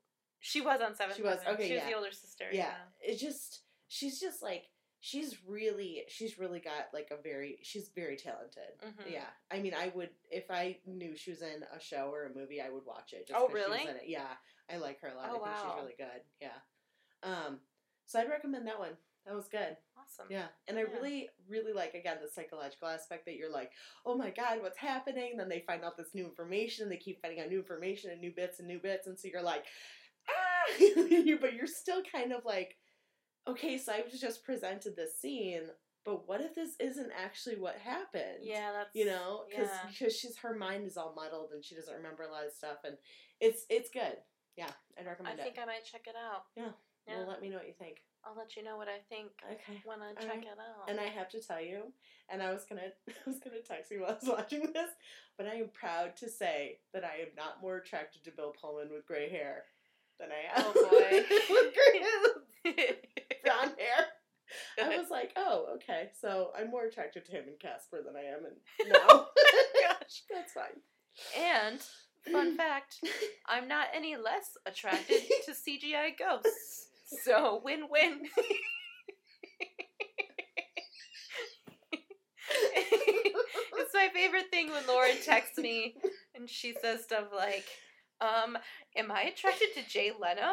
She 0.41 0.61
was 0.61 0.81
on 0.81 0.95
Seventh. 0.95 1.17
She 1.17 1.23
was, 1.23 1.39
Heaven. 1.43 1.55
okay, 1.55 1.69
She 1.69 1.75
was 1.75 1.83
yeah. 1.83 1.91
the 1.91 1.97
older 1.97 2.13
sister. 2.13 2.45
Yeah. 2.53 2.75
It's 3.01 3.21
just 3.21 3.63
she's 3.89 4.21
just 4.21 4.43
like 4.43 4.65
she's 5.01 5.37
really 5.47 6.05
she's 6.09 6.39
really 6.39 6.61
got 6.61 6.87
like 6.93 7.09
a 7.11 7.23
very 7.23 7.59
she's 7.63 7.91
very 7.95 8.17
talented. 8.17 8.79
Mhm. 8.85 9.13
Yeah, 9.13 9.27
I 9.51 9.61
mean, 9.61 9.75
I 9.75 9.93
would 9.95 10.11
if 10.31 10.51
I 10.51 10.79
knew 10.87 11.17
she 11.17 11.31
was 11.31 11.43
in 11.43 11.63
a 11.73 11.81
show 11.81 12.11
or 12.13 12.27
a 12.27 12.35
movie, 12.35 12.61
I 12.61 12.71
would 12.71 12.85
watch 12.85 13.13
it. 13.13 13.31
Oh, 13.33 13.47
'cause 13.49 13.63
she 13.65 13.71
was 13.71 13.81
really? 13.81 13.83
in 13.83 13.97
it. 13.97 14.09
Yeah, 14.09 14.37
I 14.71 14.77
like 14.79 15.01
her 15.01 15.09
a 15.09 15.15
lot. 15.15 15.27
Oh, 15.31 15.31
I 15.31 15.33
think 15.35 15.43
wow. 15.45 15.63
she's 15.63 15.83
really 15.83 15.95
good. 15.97 16.23
Yeah, 16.41 16.59
um, 17.23 17.61
so 18.07 18.21
I'd 18.21 18.29
recommend 18.31 18.67
that 18.67 18.79
one. 18.79 18.97
That 19.27 19.35
was 19.35 19.49
good. 19.49 19.77
Awesome. 19.97 20.27
Yeah, 20.31 20.49
and 20.69 20.79
I 20.79 20.83
Yeah. 20.83 20.89
really, 20.95 21.29
really 21.49 21.73
like 21.73 21.95
again 21.95 22.19
the 22.23 22.29
psychological 22.29 22.89
aspect 22.89 23.27
that 23.27 23.37
you're 23.37 23.51
like, 23.51 23.73
oh 24.07 24.17
my 24.17 24.31
god, 24.31 24.63
what's 24.63 24.79
happening? 24.79 25.37
Then 25.37 25.49
they 25.49 25.61
find 25.61 25.85
out 25.85 25.97
this 25.97 26.15
new 26.15 26.25
information, 26.27 26.85
and 26.85 26.93
they 26.93 26.97
keep 26.97 27.21
finding 27.21 27.41
out 27.41 27.49
new 27.49 27.59
information 27.59 28.11
and 28.11 28.21
new 28.21 28.33
bits 28.35 28.59
and 28.59 28.67
new 28.69 28.81
bits, 28.81 29.07
and 29.07 29.19
so 29.19 29.29
you're 29.29 29.43
like, 29.43 29.67
ah, 30.29 30.65
but 31.41 31.55
you're 31.55 31.67
still 31.67 32.03
kind 32.03 32.33
of 32.33 32.45
like, 32.45 32.78
okay, 33.49 33.79
so 33.79 33.93
I 33.93 34.03
was 34.11 34.21
just 34.21 34.45
presented 34.45 34.97
this 34.97 35.19
scene, 35.19 35.63
but 36.05 36.29
what 36.29 36.41
if 36.41 36.55
this 36.55 36.77
isn't 36.81 37.11
actually 37.19 37.57
what 37.57 37.77
happened? 37.77 38.43
Yeah, 38.43 38.73
that's 38.73 38.95
you 38.95 39.07
know, 39.07 39.43
because 39.49 39.69
yeah. 40.01 40.09
she's 40.09 40.37
her 40.39 40.55
mind 40.55 40.87
is 40.87 40.97
all 40.97 41.15
muddled 41.15 41.51
and 41.53 41.65
she 41.65 41.75
doesn't 41.75 41.95
remember 41.95 42.23
a 42.23 42.31
lot 42.31 42.47
of 42.47 42.53
stuff, 42.53 42.79
and 42.85 42.97
it's 43.41 43.65
it's 43.69 43.91
good. 43.91 44.17
Yeah, 44.57 44.71
I'd 44.99 45.07
I 45.07 45.11
recommend 45.11 45.37
think 45.37 45.49
it. 45.49 45.53
I 45.53 45.55
think 45.55 45.59
I 45.63 45.67
might 45.67 45.85
check 45.85 46.07
it 46.07 46.17
out. 46.17 46.45
Yeah. 46.57 46.73
Yeah. 47.07 47.19
Well, 47.19 47.29
let 47.29 47.41
me 47.41 47.49
know 47.49 47.57
what 47.57 47.67
you 47.67 47.75
think. 47.79 48.03
I'll 48.25 48.37
let 48.37 48.57
you 48.57 48.63
know 48.63 48.77
what 48.77 48.89
I 48.89 48.99
think 49.09 49.31
Okay. 49.51 49.81
when 49.85 50.03
I 50.03 50.09
All 50.09 50.15
check 50.21 50.29
right. 50.29 50.43
it 50.43 50.59
out. 50.59 50.91
And 50.91 51.01
I 51.01 51.05
have 51.05 51.29
to 51.31 51.41
tell 51.41 51.61
you, 51.61 51.93
and 52.29 52.43
I 52.43 52.53
was 52.53 52.65
gonna, 52.69 52.93
I 53.09 53.13
was 53.25 53.39
gonna 53.39 53.61
text 53.61 53.91
you 53.91 54.01
while 54.01 54.11
I 54.11 54.15
was 54.15 54.29
watching 54.29 54.73
this, 54.73 54.91
but 55.37 55.47
I 55.47 55.55
am 55.55 55.69
proud 55.73 56.17
to 56.17 56.29
say 56.29 56.81
that 56.93 57.05
I 57.05 57.23
am 57.23 57.29
not 57.37 57.63
more 57.63 57.77
attracted 57.77 58.25
to 58.25 58.31
Bill 58.31 58.55
Pullman 58.61 58.91
with 58.93 59.07
gray 59.07 59.31
hair 59.31 59.65
than 60.19 60.29
I 60.31 60.59
am. 60.59 60.65
Oh, 60.67 60.89
boy. 60.91 61.25
with 61.55 61.75
gray 61.75 62.97
brown 63.45 63.75
hair. 63.79 64.07
I 64.83 64.97
was 64.97 65.11
like, 65.11 65.33
oh, 65.37 65.67
okay. 65.75 66.11
So 66.21 66.53
I'm 66.59 66.71
more 66.71 66.85
attracted 66.85 67.27
to 67.27 67.33
him 67.33 67.45
and 67.49 67.59
Casper 67.61 67.99
than 68.05 68.17
I 68.17 68.25
am 68.25 68.47
in 68.47 68.89
now. 68.93 69.09
Gosh. 69.89 70.23
That's 70.33 70.53
fine. 70.53 70.81
And 71.39 71.81
fun 72.33 72.57
fact, 72.57 72.97
I'm 73.47 73.69
not 73.69 73.89
any 73.95 74.17
less 74.17 74.57
attracted 74.67 75.23
to 75.45 75.53
CGI 75.53 76.19
ghosts. 76.19 76.87
So 77.25 77.61
win-win. 77.65 78.27
it's 82.51 83.95
my 83.95 84.09
favorite 84.13 84.51
thing 84.51 84.71
when 84.71 84.87
Lauren 84.87 85.17
texts 85.25 85.59
me 85.59 85.97
and 86.35 86.49
she 86.49 86.75
says 86.83 87.03
stuff 87.03 87.27
like, 87.35 87.65
um, 88.21 88.59
am 88.97 89.11
I 89.13 89.23
attracted 89.23 89.69
to 89.75 89.89
Jay 89.89 90.13
Leno? 90.19 90.53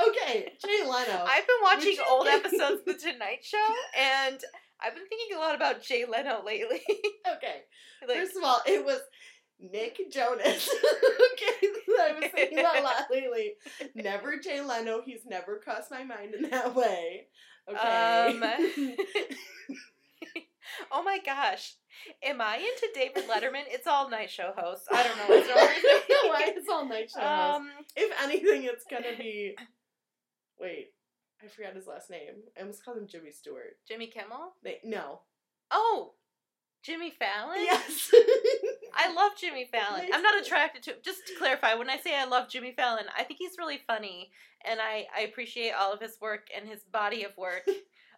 Okay, 0.00 0.50
Jay 0.64 0.80
Leno. 0.88 1.24
I've 1.28 1.46
been 1.46 1.56
watching 1.62 1.92
you- 1.92 2.04
old 2.08 2.26
episodes 2.26 2.80
of 2.80 2.84
The 2.86 2.94
Tonight 3.12 3.44
Show 3.44 3.58
and 3.98 4.40
I've 4.80 4.94
been 4.94 5.06
thinking 5.06 5.36
a 5.36 5.38
lot 5.38 5.54
about 5.54 5.82
Jay 5.82 6.06
Leno 6.06 6.42
lately. 6.44 6.80
okay. 7.36 7.60
like, 8.08 8.16
First 8.16 8.36
of 8.36 8.42
all, 8.42 8.60
it 8.66 8.82
was 8.84 9.00
Nick 9.60 10.00
Jonas. 10.10 10.66
okay, 10.68 11.68
I 12.00 12.12
was 12.18 12.30
thinking 12.34 12.58
about 12.60 12.78
a 12.78 12.82
lot 12.82 13.04
lately. 13.10 13.52
Never 13.94 14.38
Jay 14.38 14.62
Leno. 14.62 15.02
He's 15.04 15.26
never 15.26 15.58
crossed 15.62 15.90
my 15.90 16.04
mind 16.04 16.34
in 16.34 16.48
that 16.48 16.74
way. 16.74 17.26
Okay. 17.70 17.78
Um, 17.78 18.96
oh 20.90 21.02
my 21.02 21.18
gosh. 21.24 21.74
Am 22.22 22.40
I 22.40 22.56
into 22.56 22.88
David 22.94 23.28
Letterman? 23.28 23.64
It's 23.68 23.86
all 23.86 24.08
night 24.08 24.30
show 24.30 24.52
hosts. 24.56 24.86
I 24.90 25.02
don't 25.02 25.16
know 25.18 25.24
what's 25.36 25.48
wrong 25.48 25.68
with 25.68 25.82
me. 26.08 26.16
Why 26.28 26.44
it's 26.56 26.68
all 26.68 26.86
night 26.88 27.10
show 27.10 27.20
hosts. 27.20 27.56
Um, 27.60 27.70
If 27.96 28.22
anything, 28.22 28.64
it's 28.64 28.84
gonna 28.90 29.16
be. 29.18 29.54
Wait, 30.58 30.92
I 31.42 31.48
forgot 31.48 31.74
his 31.74 31.86
last 31.86 32.10
name. 32.10 32.34
I 32.56 32.60
almost 32.60 32.84
called 32.84 32.98
him 32.98 33.06
Jimmy 33.08 33.30
Stewart. 33.30 33.76
Jimmy 33.88 34.06
Kimmel? 34.06 34.54
They, 34.62 34.78
no. 34.84 35.20
Oh, 35.70 36.12
Jimmy 36.82 37.10
Fallon? 37.10 37.58
Yes. 37.60 38.10
I 38.94 39.12
love 39.12 39.32
Jimmy 39.40 39.68
Fallon. 39.70 40.06
I'm 40.12 40.22
not 40.22 40.40
attracted 40.42 40.82
to 40.84 40.90
him. 40.90 40.96
Just 41.04 41.26
to 41.28 41.34
clarify, 41.38 41.74
when 41.74 41.88
I 41.90 41.96
say 41.96 42.14
I 42.16 42.24
love 42.24 42.48
Jimmy 42.48 42.72
Fallon, 42.76 43.04
I 43.16 43.22
think 43.24 43.38
he's 43.38 43.56
really 43.58 43.80
funny 43.86 44.30
and 44.68 44.80
I, 44.80 45.06
I 45.16 45.22
appreciate 45.22 45.72
all 45.72 45.92
of 45.92 46.00
his 46.00 46.16
work 46.20 46.48
and 46.56 46.68
his 46.68 46.82
body 46.84 47.24
of 47.24 47.36
work. 47.36 47.64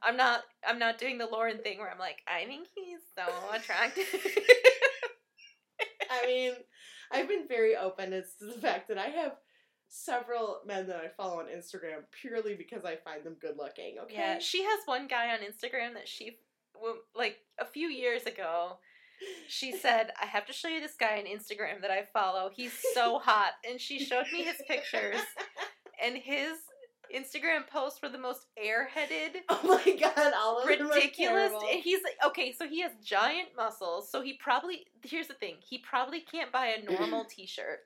I'm 0.05 0.17
not 0.17 0.43
I'm 0.67 0.79
not 0.79 0.99
doing 0.99 1.19
the 1.19 1.27
Lauren 1.27 1.59
thing 1.59 1.79
where 1.79 1.91
I'm 1.91 1.99
like, 1.99 2.19
I 2.29 2.45
think 2.47 2.69
he's 2.75 3.01
so 3.17 3.25
attractive. 3.53 4.05
I 6.11 6.27
mean, 6.27 6.53
I've 7.11 7.29
been 7.29 7.49
very 7.49 7.77
open 7.77 8.13
as 8.13 8.35
to 8.39 8.47
the 8.47 8.61
fact 8.61 8.89
that 8.89 8.99
I 8.99 9.07
have 9.07 9.33
several 9.89 10.61
men 10.67 10.87
that 10.89 10.97
I 10.97 11.09
follow 11.17 11.41
on 11.41 11.47
Instagram 11.47 12.03
purely 12.11 12.55
because 12.55 12.85
I 12.85 12.97
find 12.97 13.25
them 13.25 13.37
good 13.41 13.57
looking. 13.57 13.97
Okay. 14.03 14.15
Yeah, 14.15 14.39
she 14.39 14.63
has 14.63 14.81
one 14.87 15.07
guy 15.07 15.31
on 15.31 15.39
Instagram 15.39 15.95
that 15.95 16.09
she, 16.09 16.39
like 17.15 17.39
a 17.61 17.65
few 17.65 17.89
years 17.89 18.25
ago, 18.25 18.79
she 19.49 19.73
said, 19.77 20.13
I 20.21 20.27
have 20.27 20.47
to 20.47 20.53
show 20.53 20.69
you 20.69 20.81
this 20.81 20.97
guy 20.99 21.19
on 21.19 21.25
Instagram 21.25 21.81
that 21.83 21.91
I 21.91 22.05
follow. 22.13 22.51
He's 22.53 22.73
so 22.93 23.19
hot. 23.19 23.53
And 23.69 23.81
she 23.81 23.99
showed 24.01 24.27
me 24.33 24.43
his 24.43 24.61
pictures, 24.67 25.21
and 26.05 26.17
his 26.17 26.59
Instagram 27.15 27.67
posts 27.67 28.01
were 28.03 28.09
the 28.09 28.19
most 28.19 28.47
airheaded, 28.59 29.41
Oh 29.49 29.81
my 29.87 29.97
god, 29.97 30.33
all 30.37 30.61
of 30.61 30.69
ridiculous. 30.69 31.53
He's 31.83 32.03
like, 32.03 32.17
okay, 32.27 32.53
so 32.53 32.67
he 32.67 32.81
has 32.83 32.93
giant 33.03 33.49
muscles. 33.57 34.11
So 34.11 34.23
he 34.23 34.35
probably, 34.35 34.87
here's 35.03 35.29
the 35.29 35.35
thing, 35.35 35.57
he 35.61 35.79
probably 35.79 36.21
can't 36.21 36.53
buy 36.53 36.75
a 36.79 36.91
normal 36.91 37.25
t 37.29 37.47
shirt. 37.47 37.81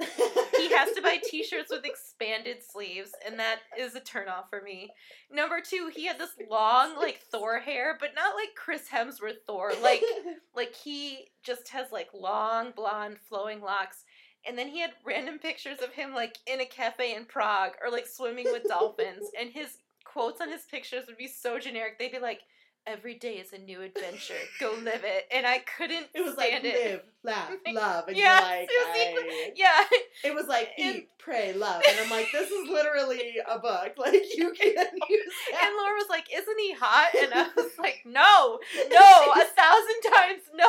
He 0.58 0.72
has 0.74 0.92
to 0.92 1.02
buy 1.02 1.18
t-shirts 1.22 1.70
with 1.70 1.84
expanded 1.84 2.58
sleeves, 2.68 3.12
and 3.26 3.38
that 3.38 3.60
is 3.78 3.94
a 3.94 4.00
turnoff 4.00 4.48
for 4.50 4.60
me. 4.60 4.90
Number 5.30 5.60
two, 5.60 5.90
he 5.94 6.06
had 6.06 6.18
this 6.18 6.30
long, 6.50 6.96
like 6.96 7.20
Thor 7.30 7.60
hair, 7.60 7.96
but 7.98 8.10
not 8.14 8.34
like 8.34 8.54
Chris 8.56 8.82
Hemsworth 8.92 9.44
Thor. 9.46 9.72
Like, 9.82 10.02
like 10.56 10.74
he 10.74 11.28
just 11.42 11.68
has 11.68 11.92
like 11.92 12.08
long 12.12 12.72
blonde 12.74 13.18
flowing 13.28 13.60
locks. 13.60 14.04
And 14.46 14.56
then 14.56 14.68
he 14.68 14.80
had 14.80 14.92
random 15.04 15.38
pictures 15.38 15.80
of 15.80 15.92
him 15.92 16.14
like 16.14 16.38
in 16.46 16.60
a 16.60 16.66
cafe 16.66 17.14
in 17.14 17.24
Prague 17.24 17.72
or 17.82 17.90
like 17.90 18.06
swimming 18.06 18.46
with 18.50 18.64
dolphins. 18.64 19.30
And 19.38 19.50
his 19.50 19.78
quotes 20.04 20.40
on 20.40 20.50
his 20.50 20.62
pictures 20.62 21.06
would 21.06 21.18
be 21.18 21.28
so 21.28 21.58
generic. 21.58 21.98
They'd 21.98 22.12
be 22.12 22.18
like, 22.18 22.40
"Every 22.88 23.14
day 23.14 23.34
is 23.34 23.52
a 23.52 23.58
new 23.58 23.82
adventure. 23.82 24.34
Go 24.58 24.72
live 24.82 25.02
it." 25.04 25.26
And 25.30 25.46
I 25.46 25.58
couldn't 25.76 26.06
it 26.14 26.24
was 26.24 26.36
like 26.36 26.52
it. 26.54 26.64
live, 26.64 27.02
laugh, 27.22 27.50
love, 27.72 28.08
and 28.08 28.16
Yes, 28.16 28.68
you're 28.70 28.88
like, 28.88 29.24
I- 29.24 29.52
Yeah, 29.54 29.84
it 30.24 30.34
was 30.34 30.46
like 30.46 30.70
And- 30.78 30.96
eat, 30.96 31.08
pray, 31.18 31.52
love, 31.52 31.82
and 31.88 31.98
I'm 32.00 32.10
like, 32.10 32.28
this 32.32 32.50
is 32.50 32.68
literally 32.68 33.36
a 33.46 33.58
book. 33.58 33.92
Like 33.98 34.22
you 34.36 34.52
can't 34.58 34.76
use 35.08 35.32
that. 35.52 35.64
And 35.64 35.76
Laura 35.76 35.94
was 35.94 36.08
like, 36.08 36.26
"Isn't 36.34 36.58
he 36.58 36.72
hot?" 36.72 37.14
And 37.20 37.32
I 37.34 37.48
was 37.56 37.72
like, 37.78 38.02
"No, 38.06 38.58
no, 38.90 39.32
a 39.32 39.44
thousand 39.44 40.12
times 40.14 40.42
no." 40.54 40.68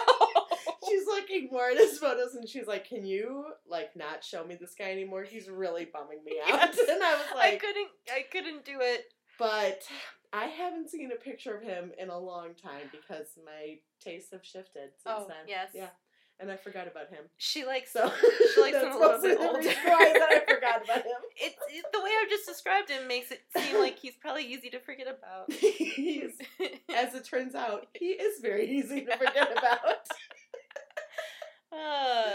She's 0.88 1.05
looking 1.05 1.49
more 1.51 1.70
at 1.70 1.78
his 1.78 1.97
photos 1.99 2.36
and 2.36 2.47
she's 2.49 2.65
like, 2.67 2.88
Can 2.88 3.05
you 3.05 3.45
like 3.67 3.95
not 3.95 4.24
show 4.24 4.43
me 4.43 4.55
this 4.59 4.74
guy 4.78 4.91
anymore? 4.91 5.24
He's 5.24 5.47
really 5.49 5.86
bumming 5.86 6.24
me 6.26 6.38
out. 6.43 6.49
Yes. 6.49 6.78
And 6.89 7.03
I 7.03 7.13
was 7.13 7.26
like 7.36 7.53
I 7.53 7.57
couldn't, 7.57 7.89
I 8.11 8.22
couldn't 8.32 8.65
do 8.65 8.78
it. 8.80 9.05
But 9.38 9.84
I 10.32 10.45
haven't 10.45 10.89
seen 10.89 11.11
a 11.11 11.15
picture 11.15 11.55
of 11.55 11.63
him 11.63 11.91
in 11.97 12.09
a 12.09 12.17
long 12.19 12.49
time 12.61 12.89
because 12.91 13.27
my 13.45 13.77
tastes 13.99 14.32
have 14.32 14.45
shifted 14.45 14.91
since 15.03 15.05
Oh, 15.05 15.25
then. 15.27 15.38
yes. 15.47 15.69
Yeah. 15.73 15.89
And 16.41 16.49
I 16.49 16.55
forgot 16.55 16.88
about 16.88 17.09
him. 17.09 17.25
She 17.38 17.65
likes 17.65 17.91
So 17.91 18.09
She 18.53 18.61
likes 18.61 18.77
him 18.77 18.93
a 18.93 18.97
little 18.97 19.21
bit 19.21 19.38
older. 19.39 19.61
that 19.63 20.27
I 20.32 20.39
forgot 20.53 20.84
about 20.84 20.97
him. 21.03 21.11
it, 21.36 21.53
it. 21.69 21.86
The 21.91 21.99
way 21.99 22.11
I've 22.21 22.30
just 22.30 22.45
described 22.47 22.89
him 22.89 23.07
makes 23.07 23.32
it 23.32 23.41
seem 23.57 23.77
like 23.80 23.99
he's 23.99 24.15
probably 24.21 24.45
easy 24.45 24.69
to 24.69 24.80
forget 24.80 25.07
about. 25.07 25.51
He's, 25.51 26.32
as 26.95 27.13
it 27.15 27.25
turns 27.25 27.55
out, 27.55 27.88
he 27.93 28.05
is 28.11 28.39
very 28.41 28.69
easy 28.69 29.01
to 29.05 29.17
forget 29.17 29.51
about. 29.51 30.07
Uh, 31.73 32.32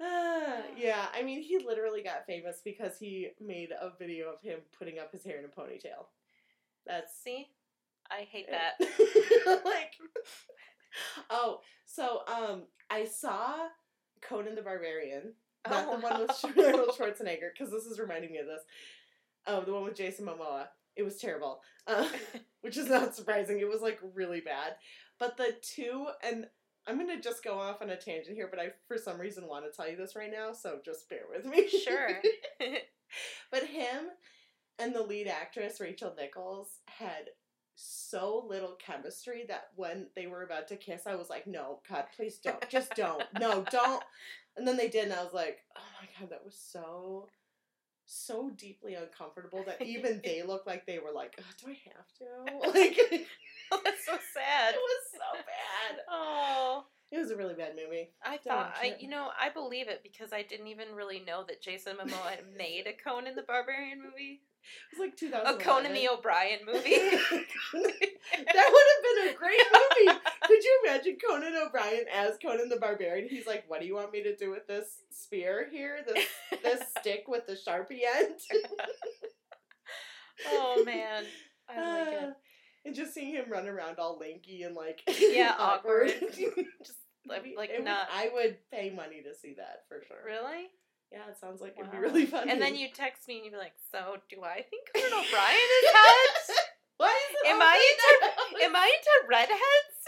Ah, 0.00 0.58
yeah, 0.76 1.06
I 1.12 1.22
mean, 1.24 1.42
he 1.42 1.58
literally 1.58 2.02
got 2.04 2.24
famous 2.24 2.60
because 2.64 2.98
he 3.00 3.30
made 3.40 3.70
a 3.72 3.90
video 3.98 4.28
of 4.32 4.40
him 4.40 4.60
putting 4.78 5.00
up 5.00 5.10
his 5.10 5.24
hair 5.24 5.38
in 5.40 5.44
a 5.44 5.48
ponytail. 5.48 6.06
That's 6.88 7.12
see, 7.22 7.48
I 8.10 8.22
hate 8.22 8.46
that. 8.50 8.74
like, 9.64 9.92
oh, 11.30 11.60
so 11.84 12.22
um, 12.26 12.62
I 12.90 13.04
saw 13.04 13.68
Conan 14.22 14.54
the 14.54 14.62
Barbarian, 14.62 15.34
not 15.68 15.86
Oh, 15.88 15.96
the 15.96 16.02
one 16.02 16.20
with 16.20 16.30
wow. 16.44 16.64
Arnold 16.64 16.90
Schwarzenegger, 16.98 17.50
because 17.52 17.70
this 17.70 17.84
is 17.84 18.00
reminding 18.00 18.32
me 18.32 18.38
of 18.38 18.46
this. 18.46 18.62
Oh, 19.46 19.60
the 19.60 19.72
one 19.72 19.84
with 19.84 19.96
Jason 19.96 20.26
Momoa. 20.26 20.68
It 20.96 21.02
was 21.02 21.16
terrible, 21.16 21.60
uh, 21.86 22.08
which 22.62 22.76
is 22.76 22.88
not 22.88 23.14
surprising. 23.14 23.60
It 23.60 23.68
was 23.68 23.82
like 23.82 24.00
really 24.14 24.40
bad. 24.40 24.74
But 25.18 25.36
the 25.36 25.54
two, 25.62 26.06
and 26.24 26.46
I'm 26.86 26.98
gonna 26.98 27.20
just 27.20 27.44
go 27.44 27.58
off 27.58 27.82
on 27.82 27.90
a 27.90 27.96
tangent 27.96 28.34
here, 28.34 28.48
but 28.50 28.58
I 28.58 28.70
for 28.88 28.96
some 28.96 29.20
reason 29.20 29.46
want 29.46 29.64
to 29.64 29.76
tell 29.76 29.88
you 29.88 29.96
this 29.96 30.16
right 30.16 30.30
now, 30.32 30.52
so 30.52 30.80
just 30.84 31.08
bear 31.08 31.22
with 31.30 31.44
me. 31.44 31.68
Sure. 31.68 32.20
but 33.50 33.64
him 33.64 34.06
and 34.78 34.94
the 34.94 35.02
lead 35.02 35.26
actress 35.26 35.80
Rachel 35.80 36.14
Nichols 36.16 36.68
had 36.86 37.30
so 37.74 38.44
little 38.48 38.76
chemistry 38.84 39.44
that 39.48 39.68
when 39.76 40.06
they 40.16 40.26
were 40.26 40.42
about 40.42 40.66
to 40.68 40.76
kiss, 40.76 41.06
I 41.06 41.14
was 41.14 41.30
like, 41.30 41.46
"No, 41.46 41.80
God, 41.88 42.04
please 42.16 42.38
don't, 42.38 42.68
just 42.68 42.94
don't, 42.94 43.22
no, 43.38 43.64
don't." 43.70 44.02
And 44.56 44.66
then 44.66 44.76
they 44.76 44.88
did, 44.88 45.04
and 45.04 45.12
I 45.12 45.22
was 45.22 45.32
like, 45.32 45.60
"Oh 45.76 45.80
my 46.00 46.08
God, 46.18 46.30
that 46.30 46.44
was 46.44 46.56
so." 46.56 47.28
So 48.10 48.50
deeply 48.56 48.94
uncomfortable 48.94 49.62
that 49.66 49.82
even 49.82 50.22
they 50.24 50.42
looked 50.42 50.66
like 50.66 50.86
they 50.86 50.98
were 50.98 51.12
like, 51.12 51.34
"Ugh, 51.38 51.44
"Do 51.62 51.70
I 51.70 51.78
have 51.94 52.12
to?" 52.18 52.68
Like, 52.78 53.26
oh, 53.70 53.80
that's 53.84 54.06
so 54.06 54.18
sad. 54.34 54.74
It 54.74 54.80
was 54.80 55.04
so 55.12 55.36
bad. 55.36 56.00
Oh, 56.10 56.84
It 57.10 57.18
was 57.18 57.30
a 57.30 57.36
really 57.36 57.54
bad 57.54 57.72
movie. 57.74 58.10
I 58.22 58.32
Don't 58.32 58.44
thought 58.44 58.74
I, 58.80 58.96
you 58.98 59.08
know, 59.08 59.30
I 59.40 59.48
believe 59.48 59.88
it 59.88 60.02
because 60.02 60.32
I 60.32 60.42
didn't 60.42 60.66
even 60.66 60.88
really 60.94 61.20
know 61.20 61.42
that 61.48 61.62
Jason 61.62 61.96
Momoa 61.96 62.30
had 62.30 62.44
made 62.56 62.86
a 62.86 62.92
Conan 62.92 63.34
the 63.34 63.42
Barbarian 63.42 64.02
movie, 64.02 64.42
It 64.92 64.98
was 64.98 65.06
like 65.06 65.16
two 65.16 65.30
a. 65.32 65.56
Conan 65.56 65.94
the 65.94 66.06
O'Brien 66.08 66.60
movie. 66.66 66.80
that 66.90 67.18
would 67.72 68.86
have 68.92 69.02
been 69.16 69.28
a 69.28 69.38
great 69.38 69.60
movie. 69.72 70.18
Could 70.42 70.62
you 70.62 70.82
imagine 70.86 71.16
Conan 71.26 71.54
O'Brien 71.56 72.04
as 72.14 72.36
Conan 72.42 72.68
the 72.68 72.76
Barbarian? 72.76 73.28
He's 73.28 73.46
like, 73.46 73.64
"What 73.68 73.80
do 73.80 73.86
you 73.86 73.94
want 73.94 74.12
me 74.12 74.22
to 74.24 74.36
do 74.36 74.50
with 74.50 74.66
this 74.66 75.02
spear 75.10 75.66
here? 75.70 76.04
This 76.06 76.26
this 76.62 76.82
stick 76.98 77.24
with 77.26 77.46
the 77.46 77.54
sharpie 77.54 78.00
end?" 78.18 78.34
oh 80.48 80.84
man, 80.84 81.24
I 81.70 81.80
like 81.80 82.08
uh, 82.08 82.26
it. 82.28 82.34
And 82.88 82.96
just 82.96 83.12
seeing 83.12 83.34
him 83.34 83.44
run 83.50 83.68
around 83.68 83.98
all 83.98 84.18
lanky 84.18 84.62
and 84.62 84.74
like 84.74 85.02
Yeah, 85.20 85.54
awkward. 85.58 86.08
Just 86.32 86.98
like, 87.28 87.44
it 87.44 87.54
would- 87.76 87.84
not 87.84 88.08
I 88.10 88.30
would 88.32 88.56
pay 88.72 88.88
money 88.88 89.20
to 89.22 89.34
see 89.34 89.54
that 89.58 89.84
for 89.88 90.00
sure. 90.08 90.16
really. 90.24 90.70
Yeah, 91.12 91.28
it 91.28 91.36
sounds 91.38 91.60
like 91.60 91.74
it'd 91.78 91.90
be 91.92 91.98
really 91.98 92.24
funny. 92.24 92.50
And 92.50 92.60
then 92.60 92.74
you 92.76 92.88
text 92.92 93.28
me 93.28 93.36
and 93.36 93.44
you'd 93.44 93.52
be 93.52 93.58
like, 93.58 93.72
"So, 93.92 94.16
do 94.30 94.42
I 94.44 94.62
think 94.62 94.88
Conan 94.94 95.12
O'Brien 95.12 95.68
is 95.80 95.88
hot? 95.92 96.56
Why 96.96 97.08
is 97.08 97.36
it 97.44 97.48
Am 97.50 97.60
I 97.62 97.94
Am 98.62 98.76
I 98.76 98.96
into 98.96 99.28
redheads? 99.28 99.98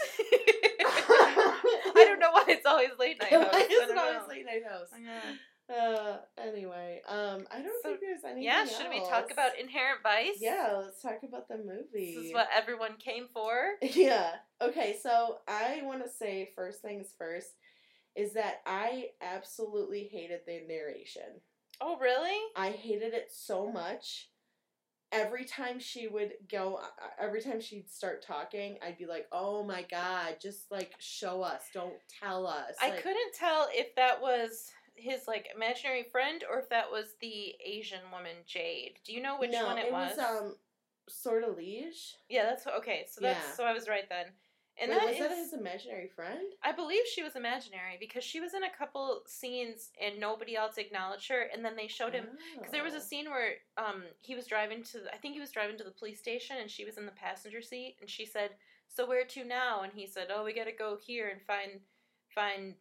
I 1.95 2.05
don't 2.05 2.19
know 2.19 2.31
why 2.31 2.43
it's 2.49 2.65
always 2.65 2.89
late 2.99 3.19
night. 3.21 3.31
Why 3.31 3.61
is 3.69 3.89
it 3.89 3.97
always 3.97 4.27
late 4.27 4.45
night 4.45 4.63
house? 4.67 4.89
Yeah. 4.99 5.19
Uh, 5.71 6.17
anyway, 6.37 7.01
um, 7.07 7.47
I 7.51 7.61
don't 7.61 7.81
So, 7.81 7.89
think 7.89 8.01
there's 8.01 8.23
anything. 8.23 8.43
Yeah, 8.43 8.65
should 8.65 8.89
we 8.89 8.99
talk 8.99 9.31
about 9.31 9.57
Inherent 9.57 10.01
Vice? 10.03 10.37
Yeah, 10.39 10.79
let's 10.81 11.01
talk 11.01 11.19
about 11.23 11.47
the 11.47 11.57
movie. 11.57 12.15
This 12.15 12.25
is 12.25 12.33
what 12.33 12.47
everyone 12.55 12.97
came 12.97 13.27
for. 13.33 13.73
Yeah. 13.81 14.31
Okay, 14.61 14.97
so 15.01 15.39
I 15.47 15.81
want 15.83 16.03
to 16.03 16.09
say 16.09 16.51
first 16.55 16.81
things 16.81 17.13
first 17.17 17.49
is 18.15 18.33
that 18.33 18.61
I 18.65 19.09
absolutely 19.21 20.09
hated 20.11 20.41
the 20.45 20.61
narration. 20.67 21.41
Oh, 21.79 21.97
really? 21.97 22.37
I 22.55 22.69
hated 22.71 23.13
it 23.13 23.29
so 23.31 23.71
much. 23.71 24.29
Every 25.11 25.43
time 25.45 25.79
she 25.79 26.07
would 26.07 26.33
go, 26.49 26.75
uh, 26.75 27.07
every 27.19 27.41
time 27.41 27.59
she'd 27.59 27.89
start 27.89 28.23
talking, 28.25 28.77
I'd 28.81 28.97
be 28.97 29.05
like, 29.05 29.27
"Oh 29.31 29.61
my 29.63 29.81
god, 29.89 30.37
just 30.41 30.71
like 30.71 30.93
show 30.99 31.41
us, 31.41 31.63
don't 31.73 31.95
tell 32.21 32.47
us." 32.47 32.75
I 32.81 32.91
Like, 32.91 33.03
couldn't 33.03 33.33
tell 33.33 33.67
if 33.71 33.93
that 33.95 34.21
was 34.21 34.69
his 34.95 35.27
like 35.27 35.47
imaginary 35.55 36.03
friend 36.03 36.43
or 36.49 36.59
if 36.59 36.69
that 36.69 36.91
was 36.91 37.15
the 37.21 37.55
Asian 37.65 38.01
woman 38.11 38.35
Jade. 38.45 38.99
Do 39.05 39.13
you 39.13 39.21
know 39.21 39.37
which 39.39 39.51
no, 39.51 39.65
one 39.67 39.77
it, 39.77 39.91
was? 39.91 40.17
was 40.17 40.19
um, 40.19 40.55
Sortilege. 41.09 42.15
yeah, 42.29 42.43
that's 42.43 42.67
okay. 42.67 43.05
So 43.09 43.21
that's 43.21 43.47
Yeah. 43.47 43.53
so 43.55 43.63
I 43.63 43.73
was 43.73 43.87
right 43.87 44.07
then. 44.09 44.25
And 44.77 44.89
Wait, 44.89 44.97
that 44.97 45.07
was 45.09 45.19
that 45.19 45.37
his 45.37 45.53
imaginary 45.53 46.07
friend? 46.07 46.53
I 46.63 46.71
believe 46.71 47.03
she 47.05 47.23
was 47.23 47.35
imaginary 47.35 47.97
because 47.99 48.23
she 48.23 48.39
was 48.39 48.53
in 48.53 48.63
a 48.63 48.69
couple 48.77 49.21
scenes 49.27 49.91
and 50.01 50.19
nobody 50.19 50.55
else 50.55 50.77
acknowledged 50.77 51.29
her. 51.29 51.49
And 51.53 51.63
then 51.63 51.75
they 51.75 51.87
showed 51.87 52.13
him 52.13 52.25
because 52.55 52.71
there 52.71 52.83
was 52.83 52.93
a 52.93 52.97
Oh. 52.97 53.01
scene 53.01 53.29
where 53.29 53.55
um 53.77 54.03
he 54.21 54.35
was 54.35 54.47
driving 54.47 54.83
to 54.83 54.99
the, 55.01 55.13
I 55.13 55.17
think 55.17 55.33
he 55.33 55.39
was 55.41 55.51
driving 55.51 55.77
to 55.77 55.83
the 55.83 55.91
police 55.91 56.19
station 56.19 56.57
and 56.59 56.69
she 56.69 56.85
was 56.85 56.97
in 56.97 57.05
the 57.05 57.11
passenger 57.11 57.61
seat 57.61 57.97
and 57.99 58.09
she 58.09 58.25
said, 58.25 58.51
"So 58.87 59.05
where 59.05 59.25
to 59.25 59.43
now?" 59.43 59.81
And 59.81 59.93
he 59.93 60.07
said, 60.07 60.27
"Oh, 60.33 60.43
we 60.43 60.53
got 60.53 60.65
to 60.65 60.71
go 60.71 60.97
here 61.05 61.29
and 61.29 61.41
find 61.41 61.81
find 62.33 62.75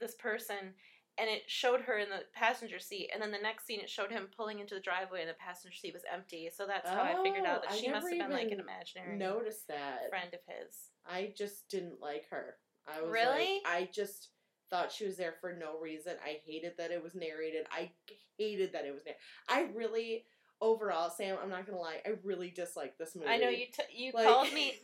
this 0.00 0.14
person." 0.16 0.74
And 1.18 1.30
it 1.30 1.42
showed 1.46 1.80
her 1.82 1.96
in 1.98 2.10
the 2.10 2.24
passenger 2.34 2.78
seat, 2.78 3.08
and 3.12 3.22
then 3.22 3.30
the 3.30 3.38
next 3.38 3.66
scene 3.66 3.80
it 3.80 3.88
showed 3.88 4.10
him 4.10 4.28
pulling 4.36 4.58
into 4.60 4.74
the 4.74 4.80
driveway, 4.80 5.20
and 5.22 5.30
the 5.30 5.34
passenger 5.34 5.74
seat 5.74 5.94
was 5.94 6.02
empty. 6.12 6.50
So 6.54 6.66
that's 6.66 6.90
how 6.90 7.00
I 7.02 7.14
figured 7.22 7.46
out 7.46 7.60
Oh, 7.60 7.68
that 7.68 7.72
I 7.72 7.76
she 7.76 7.90
must 7.90 8.06
have 8.08 8.18
been 8.18 8.30
like 8.36 8.50
an 8.52 8.60
imaginary 8.60 9.16
Notice 9.16 9.62
that. 9.68 10.10
friend 10.10 10.28
of 10.34 10.40
his. 10.46 10.90
I 11.08 11.32
just 11.34 11.70
didn't 11.70 12.00
like 12.02 12.28
her. 12.30 12.56
I 12.86 13.00
was 13.00 13.10
Really? 13.10 13.60
like, 13.64 13.66
I 13.66 13.88
just 13.94 14.28
thought 14.68 14.92
she 14.92 15.06
was 15.06 15.16
there 15.16 15.34
for 15.40 15.54
no 15.54 15.78
reason. 15.80 16.16
I 16.24 16.38
hated 16.44 16.72
that 16.76 16.90
it 16.90 17.02
was 17.02 17.14
narrated. 17.14 17.66
I 17.72 17.90
hated 18.36 18.72
that 18.74 18.84
it 18.84 18.92
was 18.92 19.02
narrated. 19.04 19.22
I 19.48 19.68
really, 19.74 20.24
overall, 20.60 21.10
Sam, 21.10 21.36
I'm 21.42 21.50
not 21.50 21.66
gonna 21.66 21.78
lie, 21.78 22.00
I 22.06 22.10
really 22.24 22.50
dislike 22.50 22.96
this 22.98 23.14
movie. 23.14 23.28
I 23.28 23.36
know 23.38 23.48
you. 23.48 23.66
T- 23.66 24.04
you 24.04 24.12
Like- 24.14 24.26
called 24.26 24.52
me. 24.52 24.74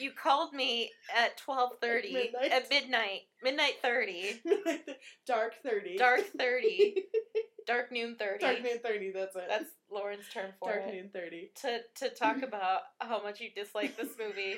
You 0.00 0.10
called 0.12 0.52
me 0.52 0.90
at 1.16 1.38
twelve 1.38 1.78
thirty 1.80 2.30
at 2.50 2.68
midnight, 2.68 3.20
midnight 3.42 3.76
thirty, 3.80 4.42
Dark 5.26 5.54
thirty. 5.64 5.96
dark 5.96 6.20
thirty, 6.38 7.04
dark 7.66 7.90
noon 7.90 8.16
thirty. 8.18 8.44
Dark 8.44 8.62
noon 8.62 8.80
thirty. 8.84 9.12
That's 9.12 9.34
it. 9.34 9.44
That's 9.48 9.70
Lauren's 9.90 10.28
term 10.32 10.50
for 10.58 10.72
dark 10.74 10.88
it. 10.88 10.94
noon 10.94 11.10
thirty. 11.14 11.52
To 11.62 11.78
to 12.00 12.10
talk 12.14 12.42
about 12.42 12.82
how 13.00 13.22
much 13.22 13.40
you 13.40 13.48
dislike 13.56 13.96
this 13.96 14.10
movie. 14.18 14.56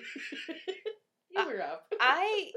you 1.30 1.40
uh, 1.40 1.44
were 1.46 1.62
up. 1.62 1.84
I 2.00 2.50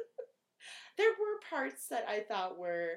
there 0.97 1.11
were 1.11 1.39
parts 1.49 1.87
that 1.89 2.05
I 2.09 2.21
thought 2.21 2.57
were 2.57 2.93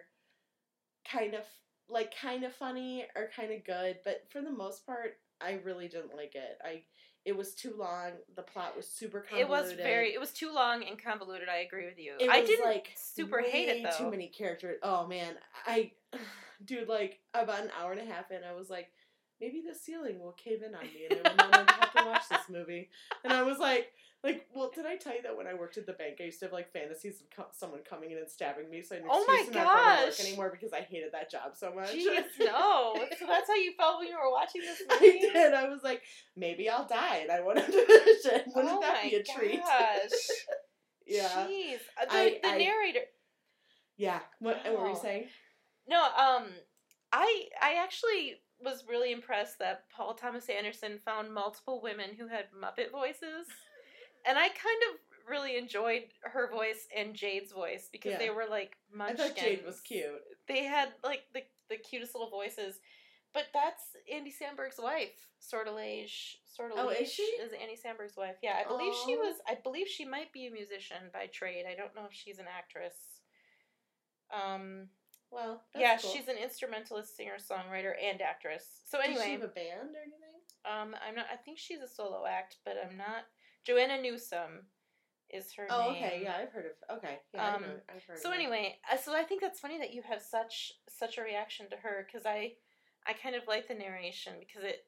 kind 1.11 1.34
of 1.34 1.42
like 1.91 2.14
kind 2.16 2.45
of 2.45 2.55
funny 2.55 3.07
or 3.16 3.28
kind 3.34 3.53
of 3.53 3.64
good, 3.64 3.99
but 4.05 4.24
for 4.30 4.41
the 4.41 4.51
most 4.51 4.86
part, 4.86 5.18
I 5.41 5.61
really 5.64 5.88
didn't 5.88 6.14
like 6.14 6.34
it. 6.34 6.59
I 6.64 6.82
it 7.24 7.36
was 7.36 7.55
too 7.55 7.74
long. 7.76 8.12
The 8.34 8.43
plot 8.43 8.76
was 8.76 8.88
super 8.88 9.26
it 9.36 9.49
was 9.49 9.72
very 9.72 10.14
it 10.14 10.20
was 10.20 10.32
too 10.32 10.53
long 10.53 10.84
and 10.84 11.03
convoluted. 11.03 11.49
I 11.49 11.59
agree 11.59 11.86
with 11.86 11.99
you. 11.99 12.14
It 12.18 12.30
I 12.30 12.45
didn't 12.45 12.64
like 12.64 12.91
super 12.97 13.41
hate 13.41 13.68
it 13.68 13.82
though. 13.82 14.05
Too 14.05 14.11
many 14.11 14.28
characters. 14.28 14.78
Oh 14.82 15.07
man, 15.07 15.34
I 15.66 15.93
dude 16.64 16.88
like 16.88 17.20
about 17.34 17.62
an 17.62 17.70
hour 17.80 17.93
and 17.93 18.01
a 18.01 18.12
half 18.12 18.30
in, 18.30 18.43
I 18.45 18.53
was 18.53 18.70
like, 18.70 18.91
maybe 19.41 19.62
the 19.66 19.74
ceiling 19.74 20.20
will 20.20 20.32
cave 20.32 20.62
in 20.62 20.74
on 20.74 20.82
me, 20.82 21.07
and 21.11 21.20
I 21.24 21.30
will 21.30 21.51
not 21.51 21.70
have 21.70 21.93
to 21.93 22.05
watch 22.07 22.28
this 22.30 22.49
movie. 22.49 22.91
And 23.24 23.32
I 23.32 23.43
was 23.43 23.59
like, 23.59 23.93
like, 24.23 24.47
well, 24.55 24.71
did 24.75 24.85
I 24.87 24.97
tell 24.97 25.14
you 25.14 25.23
that 25.23 25.37
when 25.37 25.47
I 25.47 25.55
worked 25.55 25.79
at 25.79 25.87
the 25.87 25.93
bank, 25.95 26.18
I 26.21 26.25
used 26.25 26.41
to 26.41 26.47
have 26.47 26.53
like 26.53 26.73
fantasies 26.73 27.21
of 27.23 27.31
co- 27.35 27.51
someone 27.53 27.81
coming 27.89 28.11
in 28.11 28.18
and 28.18 28.29
stabbing 28.31 28.68
me, 28.71 28.83
so 28.83 28.95
I 28.95 28.99
had 28.99 29.05
an 29.05 29.11
Oh 29.12 29.25
my 29.27 29.45
to 29.45 29.51
not 29.53 29.64
go 29.64 30.01
to 30.03 30.07
work 30.11 30.21
anymore 30.21 30.51
because 30.51 30.73
I 30.73 30.81
hated 30.83 31.12
that 31.12 31.31
job 31.31 31.53
so 31.57 31.73
much. 31.75 31.91
Jeez, 31.95 32.25
no. 32.41 32.95
So 33.18 33.27
that's 33.27 33.49
how 33.49 33.55
you 33.57 33.73
felt 33.79 33.99
when 33.99 34.09
you 34.09 34.14
were 34.23 34.31
watching 34.31 34.61
this 34.62 34.83
I 34.91 34.95
movie. 35.01 35.18
did. 35.21 35.55
I 35.55 35.68
was 35.68 35.83
like, 35.83 36.03
maybe 36.37 36.68
I'll 36.68 36.87
die, 36.87 37.18
and 37.23 37.31
I 37.31 37.41
wanted 37.41 37.66
to 37.66 37.73
finish 37.87 38.25
it. 38.27 38.45
Wouldn't 38.55 38.73
oh 38.75 38.81
that 38.81 39.03
be 39.03 39.14
a 39.16 39.23
treat? 39.23 39.61
yeah, 41.07 41.47
Jeez. 41.49 41.79
Uh, 42.01 42.05
The, 42.12 42.18
I- 42.18 42.39
the 42.43 42.49
I- 42.49 42.59
narrator. 42.59 43.01
yeah. 43.97 44.21
What, 44.39 44.59
what 44.64 44.81
were 44.81 44.89
you 44.91 44.97
saying? 45.01 45.27
No, 45.89 46.03
um, 46.03 46.47
I 47.12 47.45
I 47.61 47.75
actually 47.83 48.37
was 48.62 48.85
really 48.89 49.11
impressed 49.12 49.59
that 49.59 49.85
Paul 49.97 50.14
Thomas 50.14 50.49
Anderson 50.49 50.99
found 51.05 51.33
multiple 51.33 51.81
women 51.83 52.11
who 52.18 52.29
had 52.29 52.45
Muppet 52.53 52.93
voices, 52.93 53.47
and 54.27 54.39
I 54.39 54.49
kind 54.49 54.83
of 54.91 55.01
really 55.29 55.57
enjoyed 55.57 56.03
her 56.23 56.51
voice 56.51 56.87
and 56.97 57.14
Jade's 57.14 57.53
voice 57.53 57.89
because 57.93 58.18
they 58.18 58.31
were 58.31 58.47
like 58.51 58.77
I 58.93 58.97
munchkins. 58.97 59.29
thought 59.29 59.37
Jade 59.37 59.64
was 59.64 59.81
cute. 59.81 60.21
They 60.49 60.64
had 60.64 60.89
like 61.05 61.23
the 61.35 61.43
the 61.68 61.77
cutest 61.77 62.14
little 62.14 62.31
voices. 62.31 62.81
But 63.33 63.45
that's 63.55 63.95
Andy 64.12 64.33
Samberg's 64.33 64.81
wife, 64.83 65.14
Sortilege. 65.39 66.39
Sortilege 66.45 66.85
Oh, 66.85 66.89
is 66.91 67.12
she? 67.12 67.23
Is 67.23 67.53
Andy 67.53 67.77
Samberg's 67.77 68.16
wife? 68.16 68.35
Yeah, 68.43 68.57
I 68.59 68.66
believe 68.66 68.93
she 69.07 69.14
Aw. 69.14 69.18
was. 69.21 69.37
I 69.49 69.55
believe 69.62 69.87
she 69.87 70.05
might 70.05 70.33
be 70.33 70.49
a 70.49 70.51
musician 70.51 70.97
by 71.12 71.27
trade. 71.27 71.64
I 71.71 71.77
don't 71.77 71.95
know 71.95 72.07
if 72.11 72.12
she's 72.12 72.41
an 72.41 72.47
actress. 72.53 72.95
Um, 74.35 74.89
Well, 75.31 75.62
that's 75.73 75.81
yeah, 75.81 75.97
cool. 75.99 76.11
she's 76.11 76.27
an 76.29 76.37
instrumentalist, 76.43 77.16
singer, 77.16 77.37
songwriter, 77.39 77.93
and 78.03 78.21
actress. 78.21 78.64
So 78.91 78.99
Does 78.99 79.07
she 79.07 79.12
anyway, 79.12 79.31
have 79.33 79.43
a 79.43 79.49
band 79.55 79.95
or 79.95 80.03
anything? 80.03 80.41
um, 80.66 80.97
I'm 81.07 81.14
not. 81.14 81.27
I 81.33 81.37
think 81.37 81.59
she's 81.59 81.81
a 81.81 81.89
solo 81.89 82.27
act, 82.27 82.57
but 82.64 82.75
I'm 82.83 82.97
not. 82.97 83.27
Joanna 83.65 84.01
Newsom 84.01 84.67
is 85.31 85.53
her 85.55 85.67
Oh, 85.71 85.91
name. 85.93 86.03
okay. 86.03 86.21
Yeah, 86.25 86.37
I've 86.37 86.53
heard 86.53 86.67
of. 86.67 86.97
Okay, 86.99 87.21
yeah, 87.33 87.55
Um, 87.55 87.65
I 87.89 87.95
I've 87.97 88.05
heard. 88.05 88.19
So 88.19 88.33
anyway, 88.33 88.79
uh, 88.91 88.97
so 88.97 89.15
I 89.15 89.23
think 89.23 89.41
that's 89.41 89.61
funny 89.61 89.79
that 89.79 89.95
you 89.95 90.03
have 90.03 90.23
such 90.23 90.73
such 90.89 91.19
a 91.19 91.23
reaction 91.23 91.69
to 91.71 91.77
her 91.77 92.07
because 92.07 92.27
I 92.27 92.55
I 93.07 93.13
kind 93.13 93.35
of 93.35 93.47
like 93.47 93.69
the 93.69 93.75
narration 93.75 94.35
because 94.41 94.65
it. 94.65 94.87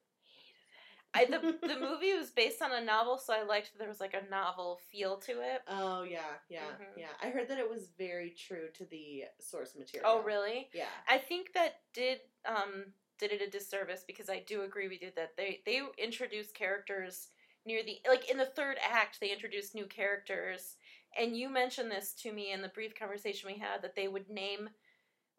I 1.15 1.27
the 1.27 1.39
the 1.69 1.79
movie 1.79 2.15
was 2.15 2.31
based 2.31 2.63
on 2.63 2.73
a 2.73 2.81
novel, 2.85 3.19
so 3.19 3.33
I 3.33 3.43
liked 3.43 3.73
that 3.73 3.79
there 3.79 3.89
was 3.89 4.01
like 4.01 4.15
a 4.15 4.29
novel 4.31 4.81
feel 4.91 5.19
to 5.19 5.41
it. 5.41 5.63
Oh 5.69 6.03
yeah, 6.03 6.21
yeah, 6.49 6.71
Mhm. 6.81 6.99
yeah. 6.99 7.13
I 7.23 7.29
heard 7.31 7.49
that 7.49 7.59
it 7.59 7.69
was 7.69 7.89
very 7.99 8.31
true 8.31 8.69
to 8.75 8.85
the 8.87 9.25
source 9.39 9.77
material. 9.77 10.11
Oh 10.11 10.23
really? 10.23 10.71
Yeah. 10.73 10.87
I 11.09 11.19
think 11.19 11.53
that 11.53 11.83
did 11.93 12.21
um 12.47 12.95
did 13.19 13.31
it 13.31 13.43
a 13.43 13.51
disservice 13.51 14.03
because 14.05 14.29
I 14.29 14.41
do 14.41 14.63
agree 14.63 14.89
with 14.89 15.03
you 15.03 15.13
that 15.15 15.37
they 15.37 15.63
they 15.65 15.83
introduce 15.99 16.51
characters 16.51 17.29
near 17.67 17.83
the 17.85 17.99
like 18.09 18.31
in 18.31 18.37
the 18.37 18.47
third 18.47 18.77
act 18.83 19.19
they 19.21 19.33
introduced 19.33 19.75
new 19.75 19.87
characters 19.87 20.77
and 21.19 21.37
you 21.37 21.49
mentioned 21.49 21.91
this 21.91 22.15
to 22.15 22.33
me 22.33 22.53
in 22.53 22.63
the 22.63 22.69
brief 22.69 22.95
conversation 22.95 23.49
we 23.53 23.59
had 23.59 23.83
that 23.83 23.95
they 23.95 24.09
would 24.09 24.29
name 24.29 24.69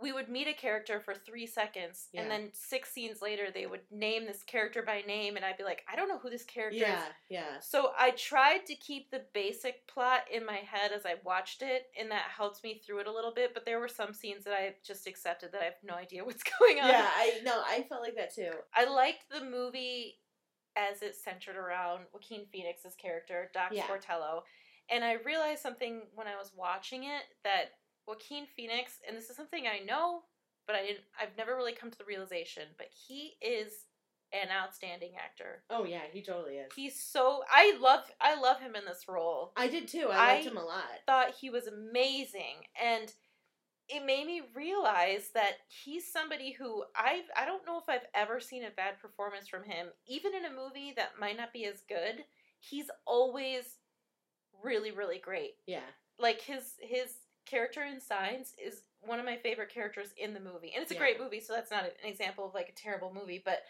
we 0.01 0.11
would 0.11 0.27
meet 0.27 0.47
a 0.47 0.53
character 0.53 0.99
for 0.99 1.13
three 1.13 1.45
seconds 1.47 2.09
and 2.13 2.29
then 2.29 2.49
six 2.51 2.91
scenes 2.91 3.21
later 3.21 3.43
they 3.53 3.65
would 3.65 3.81
name 3.91 4.25
this 4.25 4.43
character 4.43 4.83
by 4.83 5.01
name 5.07 5.35
and 5.35 5.45
I'd 5.45 5.57
be 5.57 5.63
like 5.63 5.83
I 5.91 5.95
don't 5.95 6.09
know 6.09 6.17
who 6.17 6.29
this 6.29 6.43
character 6.43 6.75
is 6.75 6.81
Yeah, 6.81 7.05
yeah. 7.29 7.59
so 7.61 7.91
I 7.97 8.11
tried 8.11 8.65
to 8.67 8.75
keep 8.75 9.11
the 9.11 9.21
basic 9.33 9.87
plot 9.87 10.21
in 10.31 10.45
my 10.45 10.57
head 10.57 10.91
as 10.93 11.05
I 11.05 11.15
watched 11.23 11.61
it, 11.61 11.83
and 11.97 12.11
that 12.11 12.23
helped 12.35 12.63
me 12.63 12.81
through 12.85 12.99
it 12.99 13.07
a 13.07 13.13
little 13.13 13.33
bit. 13.33 13.53
But 13.53 13.65
there 13.65 13.79
were 13.79 13.87
some 13.87 14.13
scenes 14.13 14.43
that 14.45 14.53
I 14.53 14.75
just 14.85 15.07
accepted 15.07 15.51
that 15.53 15.61
I 15.61 15.65
have 15.65 15.75
no 15.83 15.93
idea 15.93 16.25
what's 16.25 16.43
going 16.59 16.79
on. 16.79 16.89
Yeah, 16.89 17.07
I 17.15 17.39
no, 17.45 17.61
I 17.65 17.85
felt 17.87 18.01
like 18.01 18.15
that 18.15 18.33
too. 18.35 18.51
I 18.75 18.85
liked 18.85 19.29
the 19.31 19.45
movie 19.45 20.17
as 20.75 21.01
it 21.01 21.15
centered 21.15 21.55
around 21.55 22.05
Joaquin 22.13 22.45
Phoenix's 22.51 22.95
character, 22.95 23.49
Doc 23.53 23.69
Yeah. 23.71 23.83
Sportello, 23.87 24.43
and 24.89 25.03
I 25.03 25.13
realized 25.13 25.61
something 25.61 26.03
when 26.15 26.27
I 26.27 26.35
was 26.35 26.51
watching 26.55 27.03
it 27.05 27.23
that 27.43 27.71
Joaquin 28.07 28.45
Phoenix, 28.55 28.99
and 29.07 29.15
this 29.15 29.29
is 29.29 29.35
something 29.35 29.65
I 29.67 29.79
know, 29.79 30.23
but 30.67 30.75
I 30.75 30.81
didn't. 30.85 31.03
I've 31.19 31.37
never 31.37 31.55
really 31.55 31.73
come 31.73 31.89
to 31.91 31.97
the 31.97 32.05
realization, 32.05 32.63
but 32.77 32.87
he 33.07 33.35
is 33.41 33.85
an 34.33 34.49
outstanding 34.51 35.11
actor. 35.15 35.63
Oh 35.69 35.85
yeah, 35.85 36.01
he 36.11 36.21
totally 36.23 36.55
is. 36.57 36.71
He's 36.75 36.99
so 36.99 37.43
I 37.49 37.77
love 37.79 38.11
I 38.19 38.33
love 38.39 38.59
him 38.59 38.75
in 38.75 38.83
this 38.85 39.05
role. 39.07 39.53
I 39.55 39.67
did 39.67 39.87
too. 39.87 40.07
I 40.09 40.33
liked 40.35 40.47
I- 40.47 40.49
him 40.49 40.57
a 40.57 40.63
lot. 40.65 40.83
Thought 41.05 41.35
he 41.39 41.49
was 41.49 41.67
amazing 41.67 42.65
and 42.81 43.13
it 43.89 44.05
made 44.05 44.25
me 44.25 44.41
realize 44.55 45.29
that 45.33 45.53
he's 45.67 46.11
somebody 46.11 46.51
who 46.51 46.83
I've 46.95 47.25
I 47.37 47.45
don't 47.45 47.65
know 47.65 47.77
if 47.77 47.89
I've 47.89 48.07
ever 48.13 48.39
seen 48.39 48.63
a 48.63 48.71
bad 48.71 48.99
performance 48.99 49.47
from 49.47 49.63
him. 49.63 49.87
Even 50.07 50.33
in 50.33 50.45
a 50.45 50.49
movie 50.49 50.93
that 50.95 51.19
might 51.19 51.37
not 51.37 51.53
be 51.53 51.65
as 51.65 51.81
good, 51.87 52.23
he's 52.59 52.89
always 53.05 53.77
really 54.63 54.91
really 54.91 55.19
great. 55.19 55.55
Yeah. 55.67 55.79
Like 56.17 56.41
his 56.41 56.73
his 56.79 57.13
character 57.45 57.83
in 57.83 57.99
Signs 57.99 58.53
is 58.63 58.83
one 59.01 59.19
of 59.19 59.25
my 59.25 59.35
favorite 59.37 59.73
characters 59.73 60.13
in 60.17 60.33
the 60.33 60.39
movie, 60.39 60.71
and 60.73 60.81
it's 60.81 60.91
a 60.91 60.95
Yeah. 60.95 61.01
great 61.01 61.19
movie. 61.19 61.41
So 61.41 61.53
that's 61.53 61.71
not 61.71 61.83
an 61.83 62.09
example 62.09 62.45
of 62.45 62.53
like 62.53 62.69
a 62.69 62.73
terrible 62.81 63.13
movie, 63.13 63.41
but 63.43 63.63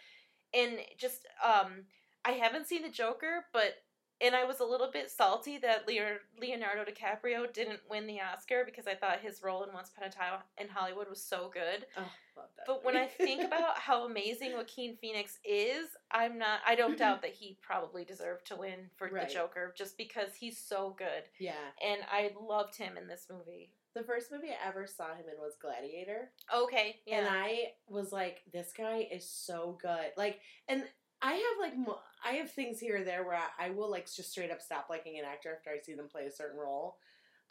and 0.54 0.80
just 0.98 1.26
um, 1.44 1.86
I 2.24 2.32
haven't 2.32 2.68
seen 2.68 2.84
the 2.84 2.90
Joker, 2.90 3.46
but 3.52 3.74
and 4.22 4.36
I 4.36 4.44
was 4.46 4.60
a 4.60 4.66
little 4.66 4.90
bit 4.92 5.10
salty 5.12 5.58
that 5.60 5.88
Leonardo 5.88 6.84
DiCaprio 6.84 7.52
didn't 7.52 7.80
win 7.90 8.08
the 8.08 8.20
Oscar 8.22 8.64
because 8.66 8.88
I 8.88 8.96
thought 8.96 9.20
his 9.22 9.42
role 9.44 9.64
in 9.64 9.74
Once 9.74 9.92
Upon 9.96 10.08
a 10.08 10.12
Time 10.12 10.40
in 10.58 10.68
Hollywood 10.70 11.10
was 11.10 11.22
so 11.22 11.50
good. 11.54 11.86
Oh, 11.98 12.02
love 12.38 12.50
that. 12.58 12.66
But 12.68 12.84
when. 12.86 12.96
I 12.98 13.08
think 13.08 13.44
about 13.46 13.78
how 13.78 14.06
amazing 14.06 14.54
Joaquin 14.54 14.98
Phoenix 15.02 15.40
is, 15.44 15.88
I'm 16.12 16.38
not. 16.38 16.60
I 16.66 16.76
don't 16.76 16.98
doubt 16.98 17.22
that 17.24 17.34
he 17.34 17.58
probably 17.62 18.06
deserved 18.06 18.48
to 18.48 18.56
win 18.56 18.90
for 18.96 19.08
Right. 19.10 19.28
the 19.28 19.34
Joker 19.34 19.74
just 19.78 19.98
because 19.98 20.34
he's 20.36 20.58
so 20.58 20.96
good, 20.98 21.24
yeah, 21.40 21.54
and 21.86 22.02
I 22.12 22.32
loved 22.40 22.76
him 22.76 22.98
in 22.98 23.08
this 23.08 23.28
movie. 23.32 23.72
the 23.96 24.04
first 24.04 24.32
movie 24.32 24.50
I 24.50 24.68
ever 24.68 24.88
saw 24.88 25.10
him 25.14 25.26
in 25.32 25.40
was 25.40 25.54
Gladiator. 25.62 26.32
Okay, 26.54 27.02
yeah, 27.06 27.20
And 27.20 27.28
I 27.30 27.74
was 27.88 28.12
like, 28.12 28.42
this 28.52 28.74
guy 28.76 29.08
is 29.12 29.28
so 29.30 29.78
good. 29.82 30.12
Like, 30.18 30.40
and 30.68 30.84
I 31.24 31.34
have 31.34 31.60
like, 31.62 31.78
mo- 31.78 32.00
I 32.26 32.34
have 32.34 32.52
things 32.52 32.80
here 32.80 32.98
or 33.02 33.04
there 33.04 33.24
where 33.26 33.38
I, 33.38 33.68
I 33.68 33.70
will 33.70 33.90
like 33.90 34.06
just 34.14 34.32
straight 34.32 34.52
up 34.52 34.62
stop 34.62 34.88
liking 34.90 35.18
an 35.18 35.26
actor 35.26 35.54
after 35.56 35.70
I 35.70 35.82
see 35.82 35.94
them 35.94 36.10
play 36.12 36.26
a 36.26 36.32
certain 36.32 36.60
role. 36.60 36.98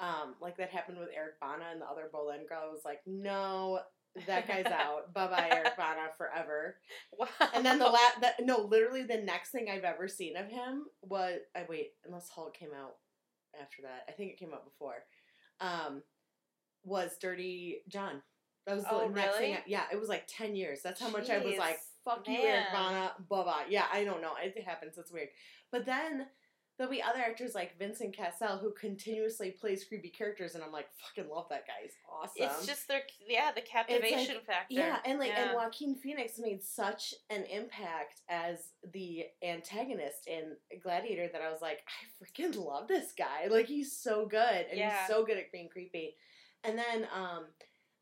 Um, 0.01 0.35
like 0.41 0.57
that 0.59 0.70
happened 0.70 0.99
with 0.99 1.09
Eric 1.16 1.41
Bana 1.41 1.64
and 1.73 1.81
the 1.81 1.87
other 1.87 2.09
Boleyn 2.12 2.47
girl. 2.49 2.62
I 2.64 2.70
was 2.70 2.83
like, 2.85 3.01
no, 3.07 3.81
that 4.27 4.47
guy's 4.47 4.66
out. 4.66 5.14
bye 5.14 5.27
bye, 5.29 5.49
Eric 5.51 5.77
Bana, 5.77 6.09
forever. 6.18 6.77
wow. 7.18 7.29
And 7.55 7.64
then 7.64 7.79
the 7.79 7.87
last, 7.87 8.20
the, 8.20 8.45
no, 8.45 8.59
literally 8.61 9.05
the 9.05 9.18
next 9.23 9.51
thing 9.51 9.68
I've 9.70 9.85
ever 9.85 10.07
seen 10.09 10.37
of 10.37 10.49
him 10.49 10.85
was, 11.03 11.41
I 11.57 11.64
wait, 11.68 11.93
unless 12.05 12.29
Hulk 12.29 12.55
came 12.57 12.70
out 12.79 12.97
after 13.61 13.83
that. 13.83 14.05
I 14.09 14.12
think 14.12 14.33
it 14.33 14.39
came 14.39 14.53
out 14.53 14.64
before. 14.64 15.05
Um, 15.61 16.03
was 16.85 17.16
Dirty 17.20 17.83
John. 17.89 18.23
That 18.66 18.75
was 18.77 18.85
the 18.85 18.93
Oh, 18.95 19.09
next 19.09 19.37
thing. 19.39 19.55
I, 19.55 19.62
yeah, 19.66 19.85
it 19.93 19.99
was 19.99 20.09
like 20.09 20.25
ten 20.29 20.55
years. 20.57 20.81
That's 20.83 21.01
how 21.01 21.09
much 21.11 21.31
I 21.31 21.39
was 21.39 21.57
like, 21.59 21.79
"Fuck 22.05 22.26
you, 22.28 22.38
Eric 22.38 22.72
man. 22.72 22.92
Bana." 22.92 23.12
Blah 23.28 23.42
blah. 23.44 23.61
Yeah, 23.68 23.86
I 23.92 24.05
don't 24.05 24.20
know. 24.22 24.32
It 24.42 24.62
happens. 24.64 24.98
It's 24.98 25.12
weird. 25.12 25.28
But 25.70 25.86
then 25.86 26.26
there'll 26.78 26.90
be 26.90 27.03
other 27.03 27.20
actors 27.20 27.55
like 27.55 27.78
Vincent 27.78 28.16
Cassel 28.16 28.57
who 28.59 28.72
continuously 28.72 29.50
plays 29.50 29.84
creepy 29.84 30.09
characters, 30.09 30.55
and 30.55 30.64
I'm 30.64 30.72
like, 30.72 30.88
fucking 30.96 31.30
love 31.30 31.46
that 31.50 31.66
guy. 31.66 31.74
He's 31.82 31.92
awesome. 32.11 32.32
it's 32.59 32.66
just 32.66 32.88
their 32.88 33.03
yeah 33.28 33.53
the 33.55 33.61
captivation 33.61 34.36
factor. 34.46 34.74
Yeah, 34.74 34.98
and 35.05 35.18
like 35.18 35.32
and 35.36 35.50
Joaquin 35.55 35.94
Phoenix 35.94 36.38
made 36.38 36.62
such 36.62 37.14
an 37.30 37.44
impact 37.44 38.22
as 38.28 38.70
the 38.92 39.26
antagonist 39.42 40.26
in 40.26 40.57
Gladiator 40.82 41.28
that 41.32 41.42
I 41.42 41.50
was 41.53 41.61
like, 41.62 41.80
I 41.86 42.24
freaking 42.24 42.57
love 42.57 42.88
this 42.88 43.12
guy. 43.16 43.46
Like 43.48 43.66
he's 43.66 43.96
so 43.96 44.26
good 44.26 44.66
and 44.70 44.78
Yeah. 44.78 44.98
he's 44.98 45.09
so 45.14 45.24
good 45.24 45.36
at 45.36 45.53
being 45.53 45.68
creepy. 45.68 46.16
And 46.64 46.78
then 46.78 47.07
um 47.14 47.44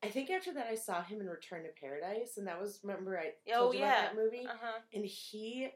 I 0.02 0.08
think 0.08 0.30
after 0.30 0.52
that 0.54 0.66
I 0.70 0.74
saw 0.74 1.02
him 1.02 1.20
in 1.20 1.26
Return 1.28 1.62
to 1.64 1.68
Paradise 1.80 2.36
and 2.38 2.46
that 2.46 2.60
was 2.60 2.80
remember 2.82 3.18
I 3.18 3.32
Oh, 3.52 3.58
told 3.64 3.74
you 3.74 3.80
yeah. 3.80 3.98
about 4.06 4.14
that 4.16 4.22
movie? 4.22 4.46
uh 4.46 4.54
huh. 4.60 4.78
and 4.94 5.04
he 5.04 5.68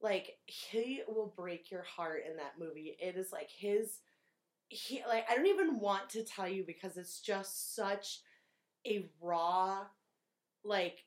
like 0.00 0.38
he 0.46 1.02
will 1.08 1.32
break 1.36 1.70
your 1.70 1.82
heart 1.82 2.22
in 2.28 2.36
that 2.36 2.54
movie 2.58 2.96
it 3.00 3.16
is 3.16 3.32
like 3.32 3.50
his 3.50 3.98
he 4.68 5.02
like 5.08 5.24
i 5.28 5.34
don't 5.34 5.46
even 5.46 5.80
want 5.80 6.08
to 6.10 6.22
tell 6.22 6.48
you 6.48 6.62
because 6.64 6.96
it's 6.96 7.20
just 7.20 7.74
such 7.74 8.20
a 8.86 9.08
raw 9.20 9.84
like 10.64 11.04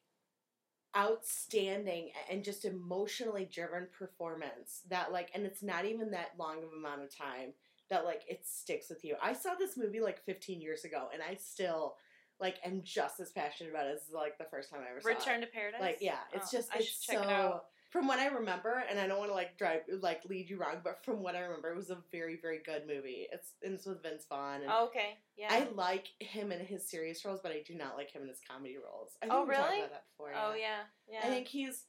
outstanding 0.97 2.09
and 2.30 2.43
just 2.43 2.65
emotionally 2.65 3.47
driven 3.49 3.88
performance 3.97 4.82
that 4.89 5.11
like 5.13 5.30
and 5.34 5.45
it's 5.45 5.63
not 5.63 5.86
even 5.86 6.11
that 6.11 6.32
long 6.38 6.57
of 6.63 6.74
amount 6.78 7.01
of 7.01 7.15
time 7.15 7.53
that 7.89 8.03
like 8.03 8.24
it 8.28 8.45
sticks 8.45 8.89
with 8.89 9.05
you 9.05 9.15
i 9.22 9.32
saw 9.32 9.53
this 9.55 9.78
movie 9.78 10.01
like 10.01 10.22
15 10.26 10.59
years 10.59 10.84
ago 10.84 11.07
and 11.13 11.22
i 11.24 11.34
still 11.36 11.95
like 12.42 12.56
am 12.66 12.82
just 12.84 13.20
as 13.20 13.30
passionate 13.32 13.70
about 13.70 13.86
it 13.86 13.96
as 13.96 14.14
like 14.14 14.38
the 14.38 14.46
first 14.52 14.70
time 14.70 14.80
i 14.86 14.89
ever 14.92 15.00
saw 15.02 15.10
it 15.10 15.18
Return 15.20 15.42
to 15.42 15.48
Paradise. 15.48 15.80
like 15.82 15.98
yeah, 16.02 16.18
it's 16.34 16.54
Oh, 16.54 16.58
just 16.58 16.70
I 16.74 16.80
it's 16.80 17.00
check 17.06 17.18
so 17.18 17.22
it 17.24 17.30
out. 17.30 17.66
from 17.92 18.08
what 18.08 18.20
I 18.20 18.28
remember, 18.28 18.84
and 18.89 18.98
I 19.00 19.06
don't 19.08 19.18
want 19.20 19.30
to 19.30 19.36
like 19.36 19.58
drive 19.58 19.82
like 20.02 20.24
lead 20.26 20.50
you 20.50 20.58
wrong, 20.58 20.78
but 20.84 21.04
from 21.06 21.22
what 21.22 21.36
I 21.36 21.39
remember, 21.42 21.70
it 21.72 21.76
was 21.76 21.89
a 21.92 21.98
very 22.12 22.38
very 22.42 22.60
good 22.66 22.84
movie. 22.88 23.28
It's 23.32 23.52
and 23.64 23.74
it's 23.76 23.86
with 23.86 24.02
Vince 24.02 24.26
Vaughn. 24.28 24.62
And 24.64 24.72
Oh, 24.72 24.86
okay. 24.88 25.18
Yeah. 25.38 25.50
I 25.52 25.68
like 25.76 26.08
him 26.20 26.52
in 26.52 26.66
his 26.66 26.89
serious 26.89 27.24
roles, 27.26 27.42
but 27.44 27.52
I 27.52 27.62
do 27.66 27.76
not 27.76 27.96
like 27.98 28.12
him 28.12 28.24
in 28.24 28.28
his 28.30 28.39
comedy 28.50 28.78
roles. 28.78 29.12
I 29.22 29.26
think 29.28 29.34
Oh, 29.38 29.46
really? 29.46 29.80
about 29.80 29.92
that 29.92 30.06
before. 30.18 30.34
oh 30.36 30.54
yeah. 30.56 30.80
Yeah. 31.10 31.20
I 31.24 31.28
think 31.28 31.48
he's 31.48 31.86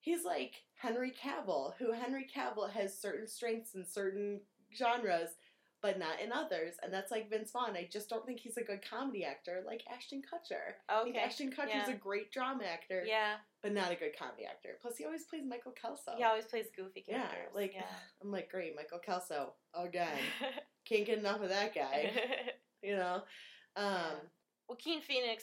he's 0.00 0.24
like 0.24 0.54
Henry 0.74 1.12
Cavill, 1.12 1.72
who 1.78 1.92
Henry 1.92 2.26
Cavill 2.34 2.70
has 2.70 2.96
certain 2.96 3.26
strengths 3.26 3.74
in 3.74 3.84
certain 3.84 4.40
genres, 4.76 5.30
but 5.80 5.98
not 5.98 6.20
in 6.20 6.32
others. 6.32 6.74
And 6.82 6.92
that's 6.92 7.10
like 7.10 7.30
Vince 7.30 7.52
Vaughn. 7.52 7.76
I 7.76 7.88
just 7.90 8.08
don't 8.08 8.26
think 8.26 8.40
he's 8.40 8.56
a 8.56 8.62
good 8.62 8.80
comedy 8.88 9.24
actor 9.24 9.62
like 9.66 9.82
Ashton 9.92 10.22
Kutcher. 10.22 10.74
I 10.88 11.04
think 11.04 11.16
okay. 11.16 11.24
Ashton 11.24 11.50
Kutcher's 11.50 11.88
yeah. 11.88 11.92
a 11.92 11.96
great 11.96 12.32
drama 12.32 12.64
actor, 12.64 13.04
Yeah. 13.06 13.34
but 13.62 13.72
not 13.72 13.92
a 13.92 13.94
good 13.94 14.16
comedy 14.18 14.44
actor. 14.44 14.70
Plus, 14.80 14.96
he 14.96 15.04
always 15.04 15.24
plays 15.24 15.44
Michael 15.48 15.72
Kelso. 15.72 16.12
He 16.16 16.24
always 16.24 16.46
plays 16.46 16.66
goofy 16.76 17.02
characters. 17.02 17.38
Yeah, 17.52 17.60
like 17.60 17.74
yeah. 17.74 17.82
I'm 18.22 18.32
like, 18.32 18.50
great, 18.50 18.74
Michael 18.74 18.98
Kelso 18.98 19.52
again. 19.74 20.18
Can't 20.84 21.06
get 21.06 21.18
enough 21.18 21.42
of 21.42 21.50
that 21.50 21.74
guy. 21.74 22.12
You 22.80 22.94
know. 22.94 23.22
Um, 23.74 24.20
Joaquin 24.68 25.00
Phoenix, 25.00 25.42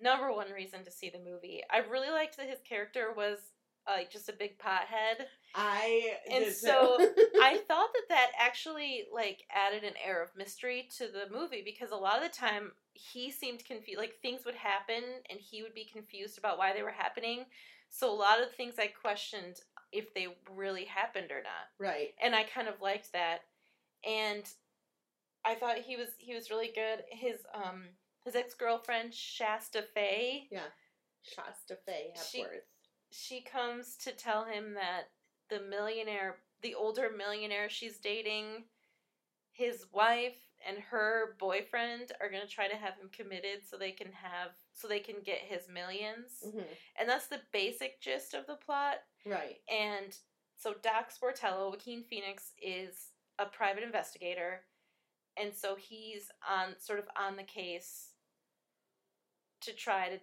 number 0.00 0.32
one 0.32 0.50
reason 0.50 0.84
to 0.84 0.90
see 0.90 1.08
the 1.08 1.20
movie. 1.20 1.62
I 1.70 1.78
really 1.88 2.10
liked 2.10 2.36
that 2.36 2.48
his 2.48 2.58
character 2.68 3.12
was 3.16 3.38
like 3.86 4.10
just 4.10 4.28
a 4.28 4.32
big 4.32 4.58
pothead. 4.58 5.26
I 5.54 6.14
And 6.30 6.52
so, 6.52 6.96
I 7.40 7.58
thought 7.68 7.90
that 7.92 8.08
that 8.08 8.30
actually 8.38 9.04
like 9.12 9.44
added 9.54 9.84
an 9.84 9.94
air 10.04 10.22
of 10.22 10.30
mystery 10.36 10.88
to 10.98 11.06
the 11.06 11.32
movie 11.32 11.62
because 11.64 11.90
a 11.90 11.96
lot 11.96 12.16
of 12.16 12.22
the 12.22 12.36
time 12.36 12.72
he 12.94 13.30
seemed 13.30 13.64
confused. 13.64 13.98
Like 13.98 14.14
things 14.22 14.44
would 14.44 14.54
happen 14.54 15.02
and 15.30 15.38
he 15.38 15.62
would 15.62 15.74
be 15.74 15.84
confused 15.84 16.38
about 16.38 16.58
why 16.58 16.72
they 16.72 16.82
were 16.82 16.90
happening. 16.90 17.44
So 17.90 18.10
a 18.10 18.14
lot 18.16 18.40
of 18.40 18.48
the 18.48 18.54
things 18.54 18.74
I 18.78 18.88
questioned 18.88 19.60
if 19.92 20.12
they 20.14 20.26
really 20.56 20.84
happened 20.84 21.30
or 21.30 21.40
not 21.42 21.68
right. 21.78 22.08
and 22.20 22.34
I 22.34 22.42
kind 22.42 22.66
of 22.66 22.80
liked 22.80 23.12
that. 23.12 23.42
And 24.04 24.42
I 25.44 25.54
thought 25.54 25.78
he 25.78 25.96
was 25.96 26.08
he 26.18 26.34
was 26.34 26.50
really 26.50 26.72
good. 26.74 27.04
His 27.10 27.40
um 27.54 27.84
his 28.24 28.34
ex 28.34 28.54
girlfriend 28.54 29.14
Shasta 29.14 29.84
Fay, 29.94 30.48
Yeah. 30.50 30.66
Shasta 31.22 31.76
Fay 31.86 32.08
Hepworth. 32.14 32.24
she 32.30 32.44
comes 33.50 33.96
to 33.98 34.12
tell 34.12 34.44
him 34.44 34.74
that 34.74 35.10
the 35.48 35.60
millionaire, 35.60 36.36
the 36.62 36.74
older 36.74 37.10
millionaire 37.16 37.68
she's 37.68 37.98
dating, 37.98 38.64
his 39.52 39.86
wife 39.92 40.38
and 40.66 40.78
her 40.78 41.36
boyfriend 41.38 42.12
are 42.20 42.30
gonna 42.30 42.46
try 42.46 42.66
to 42.68 42.76
have 42.76 42.94
him 42.94 43.08
committed 43.10 43.60
so 43.68 43.76
they 43.76 43.92
can 43.92 44.10
have 44.12 44.50
so 44.72 44.88
they 44.88 45.00
can 45.00 45.20
get 45.22 45.38
his 45.38 45.68
1000000s 45.68 46.42
Mhm. 46.42 46.66
and 46.96 47.08
that's 47.08 47.28
the 47.28 47.42
basic 47.52 48.00
gist 48.00 48.34
of 48.34 48.46
the 48.46 48.56
plot. 48.56 49.06
Right. 49.24 49.62
And 49.68 50.18
so 50.56 50.74
Doc 50.74 51.10
Sportello, 51.12 51.70
Joaquin 51.70 52.02
Phoenix, 52.04 52.52
is 52.58 53.12
a 53.38 53.46
private 53.46 53.82
investigator, 53.82 54.66
and 55.36 55.54
so 55.54 55.74
he's 55.76 56.30
on 56.48 56.78
sort 56.80 56.98
of 56.98 57.08
on 57.16 57.36
the 57.36 57.44
case 57.44 58.14
to 59.60 59.72
try 59.72 60.08
to, 60.08 60.20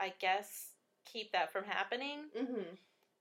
I 0.00 0.10
guess, 0.18 0.73
keep 1.04 1.32
that 1.32 1.52
from 1.52 1.64
happening. 1.64 2.24
hmm 2.36 2.74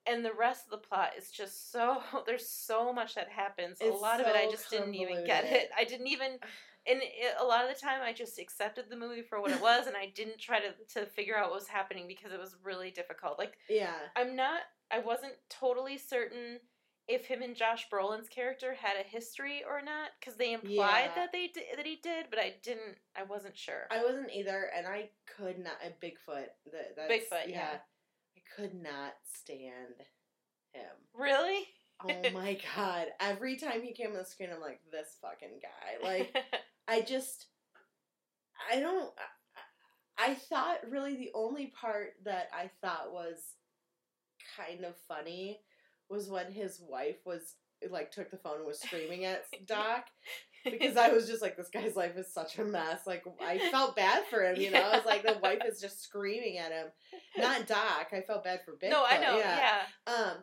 And 0.06 0.24
the 0.26 0.34
rest 0.34 0.66
of 0.66 0.72
the 0.72 0.78
plot 0.88 1.12
is 1.18 1.32
just 1.32 1.72
so 1.72 2.02
there's 2.26 2.48
so 2.48 2.92
much 2.94 3.16
that 3.16 3.30
happens. 3.30 3.80
a 3.82 3.86
It's 3.86 4.02
lot 4.02 4.20
of 4.20 4.28
it 4.28 4.36
I 4.36 4.46
so 4.46 4.52
just 4.52 4.70
didn't 4.70 4.96
even 4.96 5.26
get 5.26 5.46
it. 5.46 5.70
I 5.78 5.84
didn't 5.84 6.08
even. 6.08 6.40
And 6.86 7.00
it, 7.02 7.36
a 7.40 7.46
lot 7.46 7.64
of 7.64 7.74
the 7.74 7.80
time, 7.80 8.02
I 8.04 8.12
just 8.12 8.38
accepted 8.40 8.90
the 8.90 8.98
movie 8.98 9.22
for 9.22 9.40
what 9.40 9.52
it 9.52 9.62
was, 9.62 9.88
and 9.88 9.96
I 9.96 10.08
didn't 10.08 10.38
try 10.40 10.60
to 10.60 10.74
to 10.96 11.06
figure 11.06 11.38
out 11.38 11.50
what 11.50 11.56
was 11.60 11.68
happening 11.68 12.08
because 12.08 12.34
it 12.34 12.40
was 12.40 12.56
really 12.64 12.92
difficult. 12.92 13.40
Like 13.40 13.58
Yeah. 13.70 13.96
I'm 14.16 14.36
not. 14.36 14.62
I 14.92 15.00
wasn't 15.00 15.34
totally 15.50 15.98
certain 15.98 16.60
if 17.08 17.26
him 17.26 17.42
and 17.42 17.56
Josh 17.56 17.88
Brolin's 17.92 18.30
character 18.30 18.74
had 18.74 18.96
a 18.98 19.08
history 19.08 19.62
or 19.68 19.82
not 19.82 20.12
because 20.20 20.36
they 20.36 20.54
implied 20.54 20.70
Yeah. 21.10 21.16
that 21.16 21.32
they 21.34 21.48
did, 21.48 21.64
that 21.76 21.86
he 21.86 21.98
did, 22.02 22.28
but 22.30 22.40
I 22.40 22.56
didn't. 22.64 22.98
I 23.16 23.24
wasn't 23.24 23.58
sure. 23.58 23.88
I 23.92 24.04
wasn't 24.04 24.32
either, 24.32 24.70
and 24.76 24.88
I 24.88 25.10
could 25.38 25.60
not. 25.60 25.74
Uh, 25.86 25.90
Bigfoot. 26.02 26.48
That, 26.72 26.96
that's, 26.96 27.12
Bigfoot, 27.12 27.50
yeah. 27.50 27.78
I 28.38 28.42
could 28.56 28.74
not 28.74 29.14
stand 29.34 29.96
him. 30.72 30.84
really? 31.14 31.68
Oh 32.06 32.30
my 32.34 32.58
god! 32.76 33.08
Every 33.20 33.58
time 33.58 33.82
he 33.82 33.92
came 33.94 34.12
on 34.12 34.18
the 34.18 34.26
screen, 34.26 34.50
I'm 34.54 34.62
like, 34.62 34.80
this 34.92 35.18
fucking 35.22 35.60
guy. 35.62 36.04
Like, 36.08 36.36
I 36.88 37.02
just, 37.02 37.48
I 38.72 38.80
don't. 38.80 39.12
I, 40.18 40.32
I 40.32 40.34
thought 40.36 40.90
really 40.90 41.16
the 41.16 41.32
only 41.34 41.68
part 41.80 42.14
that 42.24 42.50
I 42.54 42.70
thought 42.82 43.12
was 43.12 43.56
kind 44.58 44.86
of 44.86 44.96
funny 45.08 45.60
was 46.10 46.30
when 46.30 46.52
his 46.52 46.80
wife 46.88 47.18
was 47.26 47.56
like 47.90 48.12
took 48.12 48.32
the 48.32 48.38
phone 48.38 48.58
and 48.58 48.66
was 48.66 48.80
screaming 48.80 49.26
at 49.26 49.44
Doc 49.68 50.06
because 50.64 50.96
I 50.96 51.10
was 51.10 51.28
just 51.28 51.42
like, 51.42 51.58
this 51.58 51.68
guy's 51.70 51.96
life 51.98 52.16
is 52.18 52.32
such 52.34 52.58
a 52.58 52.64
mess. 52.64 53.02
Like, 53.06 53.26
I 53.46 53.60
felt 53.72 53.96
bad 53.98 54.24
for 54.30 54.42
him, 54.44 54.56
you 54.60 54.72
know. 54.72 54.80
I 54.82 54.96
was 54.96 55.06
like, 55.06 55.24
the 55.24 55.38
wife 55.44 55.60
is 55.68 55.82
just 55.82 56.02
screaming 56.02 56.58
at 56.58 56.72
him, 56.72 56.88
not 57.38 57.68
Doc. 57.68 58.08
I 58.14 58.22
felt 58.22 58.46
bad 58.46 58.62
for 58.64 58.72
Bigfoot. 58.74 58.92
no, 58.92 59.04
I 59.06 59.18
know. 59.20 59.38
Yeah. 59.38 59.60
Yeah. 60.08 60.14
Um, 60.14 60.38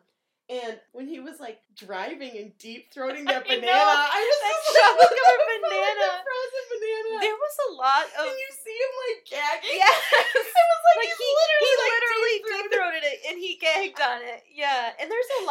And 0.50 0.76
when 0.92 1.06
he 1.08 1.20
was 1.22 1.38
like 1.40 1.62
driving 1.78 2.36
and 2.36 2.50
deep 2.58 2.90
throating 2.92 3.24
that 3.30 3.46
I 3.48 3.54
banana, 3.54 3.70
know. 3.70 3.94
I 4.12 4.20
was 4.20 4.38
That 4.44 4.52
just 4.60 4.76
like, 4.76 5.08
covered 5.08 5.14
like 5.24 5.42
banana. 5.64 6.08
frozen 6.26 6.64
banana. 6.74 7.12
There 7.24 7.38
was 7.40 7.56
a 7.64 7.70
lot 7.80 8.04
of 8.20 8.26
and 8.28 8.36
you 8.36 8.50
see 8.52 8.76
him 8.76 8.92
like 9.06 9.18
gagging. 9.30 9.78
Yes. 9.80 9.94
it 10.20 10.66
was 10.68 10.82
like, 10.90 10.98
like 11.06 11.14
he 11.16 11.28
literally, 11.38 11.64
he 11.64 11.86
literally 11.86 12.36
deep 12.50 12.66
throated 12.74 13.04
it 13.08 13.18
and 13.30 13.36
he 13.40 13.50
gagged 13.62 14.00
on 14.02 14.20
it. 14.26 14.42
Yeah, 14.52 14.69
and 14.69 14.69
there's 14.69 14.69
a 14.69 14.69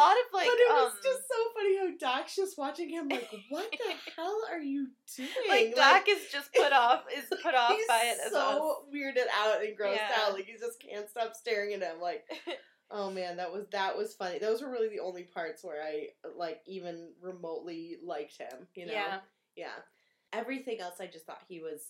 lot 0.00 0.16
of 0.16 0.32
like 0.34 0.46
but 0.46 0.54
it 0.54 0.70
was 0.72 0.92
um, 0.92 0.98
just 1.02 1.22
so 1.28 1.34
funny 1.54 1.76
how 1.78 1.90
Doc's 1.98 2.34
just 2.36 2.56
watching 2.58 2.88
him 2.88 3.08
like, 3.08 3.28
what 3.48 3.70
the 3.70 3.94
hell 4.16 4.40
are 4.50 4.60
you 4.60 4.88
doing? 5.16 5.28
like 5.48 5.74
Doc 5.74 6.04
is 6.08 6.26
just 6.32 6.52
put 6.54 6.72
off 6.72 7.04
is 7.16 7.24
put 7.42 7.54
off 7.54 7.72
he's 7.72 7.86
by 7.86 8.00
it 8.04 8.18
as 8.24 8.32
so 8.32 8.84
weirded 8.94 9.26
out 9.38 9.62
and 9.62 9.76
grossed 9.78 9.96
Yeah. 9.96 10.10
out. 10.26 10.32
Like 10.34 10.46
he 10.46 10.52
just 10.52 10.80
can't 10.80 11.08
stop 11.08 11.34
staring 11.34 11.74
at 11.74 11.82
him. 11.82 12.00
Like, 12.00 12.24
oh 12.90 13.10
man, 13.10 13.36
that 13.36 13.52
was 13.52 13.66
that 13.72 13.96
was 13.96 14.14
funny. 14.14 14.38
Those 14.38 14.62
were 14.62 14.70
really 14.70 14.88
the 14.88 15.00
only 15.00 15.22
parts 15.24 15.62
where 15.62 15.82
I 15.82 16.08
like 16.36 16.60
even 16.66 17.08
remotely 17.20 17.96
liked 18.04 18.38
him. 18.38 18.66
You 18.74 18.86
know? 18.86 18.92
yeah. 18.92 19.18
Yeah. 19.56 19.66
Everything 20.32 20.80
else, 20.80 21.00
I 21.00 21.06
just 21.06 21.26
thought 21.26 21.42
he 21.48 21.60
was 21.60 21.80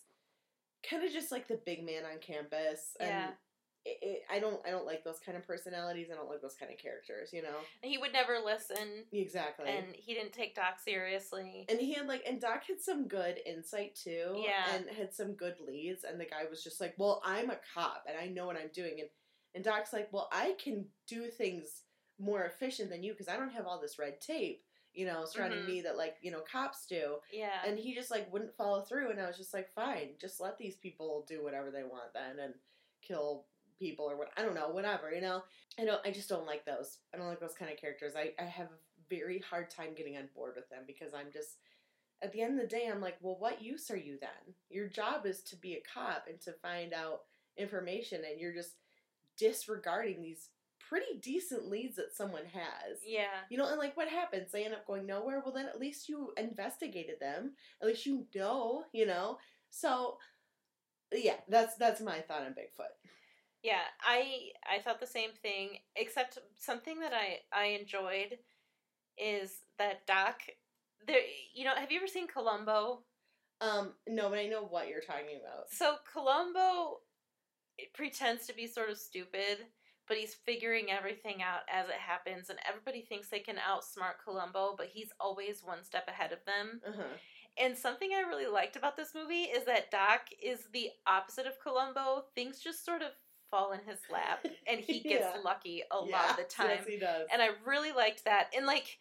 kind 0.88 1.04
of 1.04 1.12
just 1.12 1.30
like 1.30 1.46
the 1.46 1.60
big 1.66 1.84
man 1.84 2.04
on 2.04 2.18
campus. 2.20 2.96
And 2.98 3.08
Yeah. 3.10 3.30
It, 3.86 3.98
it, 4.02 4.22
I 4.30 4.38
don't. 4.40 4.60
I 4.66 4.70
don't 4.70 4.84
like 4.84 5.04
those 5.04 5.18
kind 5.24 5.38
of 5.38 5.46
personalities. 5.46 6.08
I 6.12 6.14
don't 6.14 6.28
like 6.28 6.42
those 6.42 6.54
kind 6.54 6.70
of 6.70 6.76
characters. 6.78 7.30
You 7.32 7.42
know. 7.42 7.56
He 7.82 7.96
would 7.96 8.12
never 8.12 8.38
listen 8.44 9.04
Exactly. 9.12 9.70
and 9.70 9.86
he 9.94 10.12
didn't 10.12 10.32
take 10.34 10.54
Doc 10.54 10.78
seriously. 10.84 11.64
And 11.68 11.80
he 11.80 11.94
had 11.94 12.06
like, 12.06 12.22
and 12.28 12.40
Doc 12.40 12.64
had 12.68 12.80
some 12.80 13.08
good 13.08 13.38
insight 13.46 13.94
too. 13.96 14.34
Yeah. 14.36 14.74
And 14.74 14.84
had 14.96 15.14
some 15.14 15.32
good 15.32 15.54
leads. 15.66 16.04
And 16.04 16.20
the 16.20 16.26
guy 16.26 16.42
was 16.50 16.62
just 16.62 16.80
like, 16.80 16.94
well, 16.98 17.22
I'm 17.24 17.48
a 17.50 17.56
cop 17.74 18.04
and 18.06 18.18
I 18.18 18.26
know 18.26 18.44
what 18.46 18.56
I'm 18.56 18.70
doing. 18.74 18.96
And, 19.00 19.08
and 19.54 19.64
Doc's 19.64 19.92
like, 19.94 20.08
well, 20.12 20.28
I 20.30 20.54
can 20.62 20.84
do 21.08 21.28
things 21.28 21.82
more 22.18 22.44
efficient 22.44 22.90
than 22.90 23.02
you 23.02 23.12
because 23.12 23.28
I 23.28 23.36
don't 23.38 23.52
have 23.54 23.66
all 23.66 23.80
this 23.80 23.98
red 23.98 24.20
tape, 24.20 24.62
you 24.92 25.06
know, 25.06 25.24
surrounding 25.24 25.60
Mhm. 25.60 25.66
me 25.66 25.80
that 25.82 25.96
like, 25.96 26.16
you 26.20 26.30
know, 26.30 26.40
cops 26.40 26.84
do. 26.86 27.16
Yeah. 27.32 27.62
And 27.66 27.78
he 27.78 27.94
just 27.94 28.10
like 28.10 28.30
wouldn't 28.30 28.54
follow 28.56 28.82
through. 28.82 29.10
And 29.10 29.18
I 29.18 29.26
was 29.26 29.38
just 29.38 29.54
like, 29.54 29.72
fine, 29.72 30.10
just 30.20 30.38
let 30.38 30.58
these 30.58 30.76
people 30.76 31.24
do 31.26 31.42
whatever 31.42 31.70
they 31.70 31.82
want 31.82 32.12
then 32.12 32.38
and 32.44 32.52
kill 33.02 33.46
people 33.80 34.04
or 34.08 34.16
what 34.16 34.28
I 34.36 34.42
don't 34.42 34.54
know, 34.54 34.68
whatever, 34.68 35.12
you 35.12 35.20
know. 35.20 35.42
I 35.78 35.84
don't 35.84 36.00
I 36.06 36.12
just 36.12 36.28
don't 36.28 36.46
like 36.46 36.64
those. 36.64 36.98
I 37.12 37.16
don't 37.16 37.26
like 37.26 37.40
those 37.40 37.54
kind 37.58 37.72
of 37.72 37.78
characters. 37.78 38.12
I, 38.16 38.32
I 38.40 38.44
have 38.44 38.66
a 38.68 38.80
very 39.08 39.40
hard 39.40 39.70
time 39.70 39.94
getting 39.96 40.16
on 40.16 40.28
board 40.36 40.52
with 40.54 40.68
them 40.68 40.84
because 40.86 41.14
I'm 41.14 41.32
just 41.32 41.56
at 42.22 42.32
the 42.32 42.42
end 42.42 42.54
of 42.54 42.60
the 42.60 42.76
day 42.76 42.88
I'm 42.92 43.00
like, 43.00 43.16
well 43.20 43.36
what 43.40 43.62
use 43.62 43.90
are 43.90 43.96
you 43.96 44.18
then? 44.20 44.54
Your 44.68 44.86
job 44.86 45.26
is 45.26 45.42
to 45.44 45.56
be 45.56 45.74
a 45.74 45.82
cop 45.92 46.26
and 46.28 46.40
to 46.42 46.52
find 46.62 46.92
out 46.92 47.22
information 47.56 48.22
and 48.30 48.40
you're 48.40 48.54
just 48.54 48.74
disregarding 49.36 50.22
these 50.22 50.50
pretty 50.88 51.18
decent 51.22 51.68
leads 51.68 51.96
that 51.96 52.14
someone 52.14 52.44
has. 52.52 52.98
yeah. 53.06 53.44
You 53.48 53.56
know, 53.58 53.68
and 53.68 53.78
like 53.78 53.96
what 53.96 54.08
happens? 54.08 54.50
They 54.52 54.64
end 54.64 54.74
up 54.74 54.86
going 54.86 55.06
nowhere. 55.06 55.40
Well, 55.44 55.54
then 55.54 55.66
at 55.66 55.80
least 55.80 56.08
you 56.08 56.32
investigated 56.36 57.20
them. 57.20 57.52
At 57.80 57.88
least 57.88 58.06
you 58.06 58.26
know, 58.34 58.84
you 58.92 59.06
know. 59.06 59.38
So, 59.70 60.18
yeah, 61.12 61.36
that's 61.48 61.76
that's 61.76 62.00
my 62.00 62.20
thought 62.20 62.42
on 62.42 62.52
Bigfoot. 62.52 62.94
Yeah, 63.62 63.82
I 64.02 64.50
I 64.68 64.80
thought 64.82 65.00
the 65.00 65.06
same 65.06 65.30
thing. 65.42 65.78
Except 65.96 66.38
something 66.58 67.00
that 67.00 67.12
I 67.12 67.38
I 67.52 67.66
enjoyed 67.78 68.38
is 69.18 69.58
that 69.78 70.06
Doc. 70.06 70.40
There, 71.06 71.20
you 71.54 71.64
know, 71.64 71.74
have 71.74 71.90
you 71.90 71.98
ever 71.98 72.06
seen 72.06 72.26
Columbo? 72.26 73.00
Um, 73.60 73.92
no, 74.06 74.28
but 74.30 74.38
I 74.38 74.46
know 74.46 74.64
what 74.64 74.88
you're 74.88 75.00
talking 75.00 75.38
about. 75.42 75.70
So 75.70 75.96
Columbo 76.10 77.00
pretends 77.94 78.46
to 78.46 78.54
be 78.54 78.66
sort 78.66 78.90
of 78.90 78.98
stupid, 78.98 79.66
but 80.08 80.16
he's 80.16 80.34
figuring 80.34 80.90
everything 80.90 81.42
out 81.42 81.60
as 81.72 81.88
it 81.88 81.94
happens, 81.94 82.50
and 82.50 82.58
everybody 82.68 83.02
thinks 83.02 83.28
they 83.28 83.40
can 83.40 83.56
outsmart 83.56 84.22
Columbo, 84.24 84.74
but 84.76 84.88
he's 84.92 85.12
always 85.20 85.62
one 85.64 85.84
step 85.84 86.08
ahead 86.08 86.32
of 86.32 86.44
them. 86.46 86.80
Uh 86.86 86.92
huh. 86.96 87.16
And 87.58 87.76
something 87.76 88.10
I 88.14 88.28
really 88.28 88.46
liked 88.46 88.76
about 88.76 88.96
this 88.96 89.14
movie 89.14 89.42
is 89.42 89.64
that 89.66 89.90
Doc 89.90 90.28
is 90.42 90.68
the 90.72 90.90
opposite 91.06 91.46
of 91.46 91.60
Columbo. 91.62 92.24
Things 92.34 92.60
just 92.60 92.84
sort 92.84 93.02
of 93.02 93.08
fall 93.50 93.72
in 93.72 93.80
his 93.86 93.98
lap, 94.10 94.44
and 94.66 94.80
he 94.80 95.00
gets 95.08 95.26
Yeah. 95.34 95.40
lucky 95.44 95.82
a 95.90 95.96
lot 95.98 96.30
of 96.30 96.36
the 96.36 96.44
time. 96.44 96.70
Yes, 96.78 96.86
he 96.86 96.98
does. 96.98 97.28
and 97.32 97.42
I 97.42 97.50
really 97.66 97.92
liked 97.92 98.24
that. 98.24 98.48
And 98.56 98.66
like, 98.66 98.98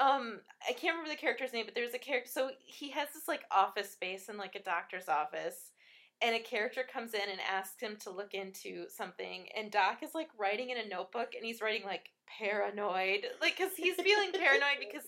um, 0.00 0.40
I 0.68 0.72
can't 0.72 0.94
remember 0.96 1.10
the 1.10 1.16
character's 1.20 1.52
name, 1.52 1.64
but 1.66 1.74
there's 1.74 1.94
a 1.94 1.98
character. 1.98 2.30
So 2.32 2.50
he 2.64 2.90
has 2.90 3.08
this 3.14 3.28
like 3.28 3.42
office 3.50 3.90
space 3.90 4.28
in 4.28 4.36
like 4.38 4.54
a 4.54 4.62
doctor's 4.62 5.08
office, 5.08 5.70
and 6.22 6.34
a 6.34 6.40
character 6.40 6.82
comes 6.90 7.14
in 7.14 7.20
and 7.30 7.40
asks 7.50 7.80
him 7.82 7.96
to 8.00 8.10
look 8.10 8.32
into 8.34 8.88
something, 8.88 9.46
and 9.56 9.70
Doc 9.70 10.02
is 10.02 10.14
like 10.14 10.28
writing 10.38 10.70
in 10.70 10.78
a 10.78 10.88
notebook, 10.88 11.34
and 11.36 11.44
he's 11.44 11.60
writing 11.60 11.84
like 11.84 12.10
paranoid, 12.38 13.26
like 13.40 13.56
because 13.58 13.74
he's 13.76 13.96
feeling 13.96 14.32
paranoid 14.32 14.78
because 14.80 15.06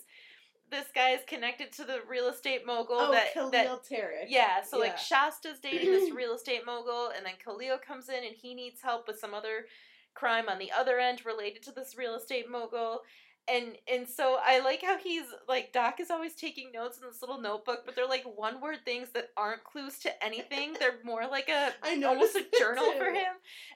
this 0.75 0.87
guy 0.95 1.11
is 1.11 1.20
connected 1.27 1.72
to 1.72 1.85
the 1.85 2.01
real 2.09 2.29
estate 2.29 2.66
mogul 2.66 2.97
oh, 2.99 3.12
that 3.12 3.33
Khalil 3.33 3.51
that 3.51 3.66
Tariq. 3.85 4.27
yeah, 4.29 4.62
so 4.62 4.77
Yeah. 4.79 4.85
like 4.85 4.99
Shasta's 4.99 5.61
dating 5.61 5.91
this 5.91 6.11
real 6.14 6.35
estate 6.35 6.66
mogul, 6.66 7.12
and 7.16 7.25
then 7.25 7.35
Khalil 7.43 7.79
comes 7.79 8.09
in 8.09 8.25
and 8.25 8.35
he 8.35 8.55
needs 8.55 8.81
help 8.83 9.07
with 9.07 9.18
some 9.18 9.35
other 9.35 9.66
crime 10.14 10.49
on 10.49 10.59
the 10.59 10.72
other 10.72 10.99
end 10.99 11.25
related 11.25 11.62
to 11.64 11.72
this 11.72 11.97
real 11.97 12.14
estate 12.14 12.51
mogul. 12.51 13.03
And 13.47 13.77
and 13.93 14.09
so 14.09 14.39
I 14.43 14.61
like 14.61 14.81
how 14.83 14.97
he's 14.97 15.27
like 15.47 15.72
Doc 15.72 16.01
is 16.01 16.11
always 16.11 16.35
taking 16.35 16.72
notes 16.72 16.99
in 16.99 17.07
this 17.07 17.20
little 17.20 17.41
notebook, 17.41 17.81
but 17.85 17.95
they're 17.95 18.09
like 18.09 18.25
one 18.25 18.59
word 18.61 18.79
things 18.87 19.11
that 19.11 19.29
aren't 19.37 19.64
clues 19.64 19.99
to 20.01 20.25
anything. 20.25 20.72
They're 20.81 20.99
more 21.05 21.27
like 21.31 21.51
a 21.51 21.72
I 21.83 22.03
almost 22.05 22.37
a 22.37 22.45
journal 22.59 22.93
for 22.97 23.12
him. 23.12 23.35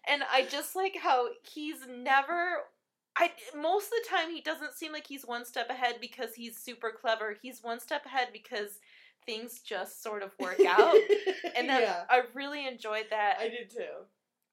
And 0.09 0.23
I 0.33 0.47
just 0.47 0.75
like 0.75 0.97
how 0.99 1.29
he's 1.43 1.87
never 1.87 2.61
I 3.19 3.33
most 3.57 3.87
of 3.87 3.91
the 4.03 4.09
time 4.09 4.31
he 4.31 4.41
doesn't 4.41 4.75
seem 4.75 4.93
like 4.93 5.07
he's 5.07 5.27
one 5.27 5.45
step 5.45 5.71
ahead 5.71 5.97
because 6.01 6.35
he's 6.35 6.57
super 6.57 6.91
clever. 6.91 7.37
He's 7.43 7.63
one 7.63 7.81
step 7.81 8.07
ahead 8.07 8.29
because 8.33 8.79
things 9.27 9.61
just 9.61 10.03
sort 10.03 10.23
of 10.23 10.31
work 10.39 10.61
out. 10.67 10.95
And 11.57 11.69
that 11.69 11.83
yeah, 11.83 12.05
I 12.09 12.23
really 12.35 12.67
enjoyed 12.69 13.07
that 13.11 13.39
I 13.41 13.49
did 13.49 13.71
too. 13.71 14.05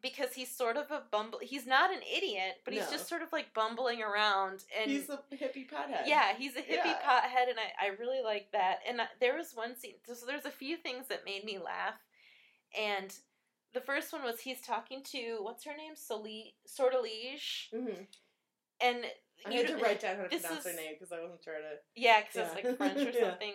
because 0.02 0.34
he's 0.34 0.50
sort 0.50 0.78
of 0.78 0.90
a 0.90 1.04
bumble. 1.12 1.40
He's 1.42 1.68
not 1.68 1.92
an 1.92 2.00
idiot, 2.16 2.56
but 2.64 2.74
he's 2.74 2.86
No. 2.86 2.92
just 2.92 3.08
sort 3.08 3.22
of 3.22 3.32
like 3.32 3.54
bumbling 3.54 4.02
around 4.02 4.64
and 4.80 4.90
He's 4.90 5.10
a 5.10 5.20
hippie 5.36 5.70
pothead. 5.70 6.08
yeah, 6.08 6.34
he's 6.36 6.56
a 6.56 6.62
hippie 6.62 6.86
Yeah. 6.86 7.00
pothead, 7.06 7.50
and 7.50 7.60
I, 7.60 7.88
I 7.88 7.90
really 8.00 8.22
like 8.24 8.52
that. 8.54 8.80
And 8.88 9.02
I, 9.02 9.06
there 9.20 9.36
was 9.38 9.54
one 9.54 9.76
scene, 9.76 9.96
so 10.12 10.26
there's 10.26 10.46
a 10.46 10.52
few 10.52 10.78
things 10.78 11.08
that 11.10 11.26
made 11.26 11.44
me 11.44 11.60
laugh. 11.60 11.96
And 12.80 13.14
the 13.74 13.82
first 13.82 14.12
one 14.14 14.24
was 14.24 14.40
he's 14.40 14.62
talking 14.62 15.02
to, 15.12 15.38
what's 15.42 15.64
her 15.66 15.76
name? 15.76 15.96
Soli, 15.96 16.56
Sortilege. 16.66 17.70
hmm 17.72 18.04
And 18.82 19.06
I 19.46 19.50
you 19.52 19.58
had 19.60 19.68
to 19.68 19.78
write 19.78 20.00
down 20.02 20.18
how 20.18 20.24
to 20.24 20.30
pronounce 20.30 20.64
her 20.64 20.70
is- 20.72 20.76
name 20.76 20.92
because 20.94 21.12
I 21.12 21.22
wasn't 21.22 21.44
sure 21.44 21.54
to. 21.56 21.78
Yeah, 21.96 22.22
because 22.22 22.50
it's 22.52 22.56
like 22.66 22.78
French 22.78 22.98
or 23.08 23.12
Yeah. 23.20 23.30
something. 23.32 23.54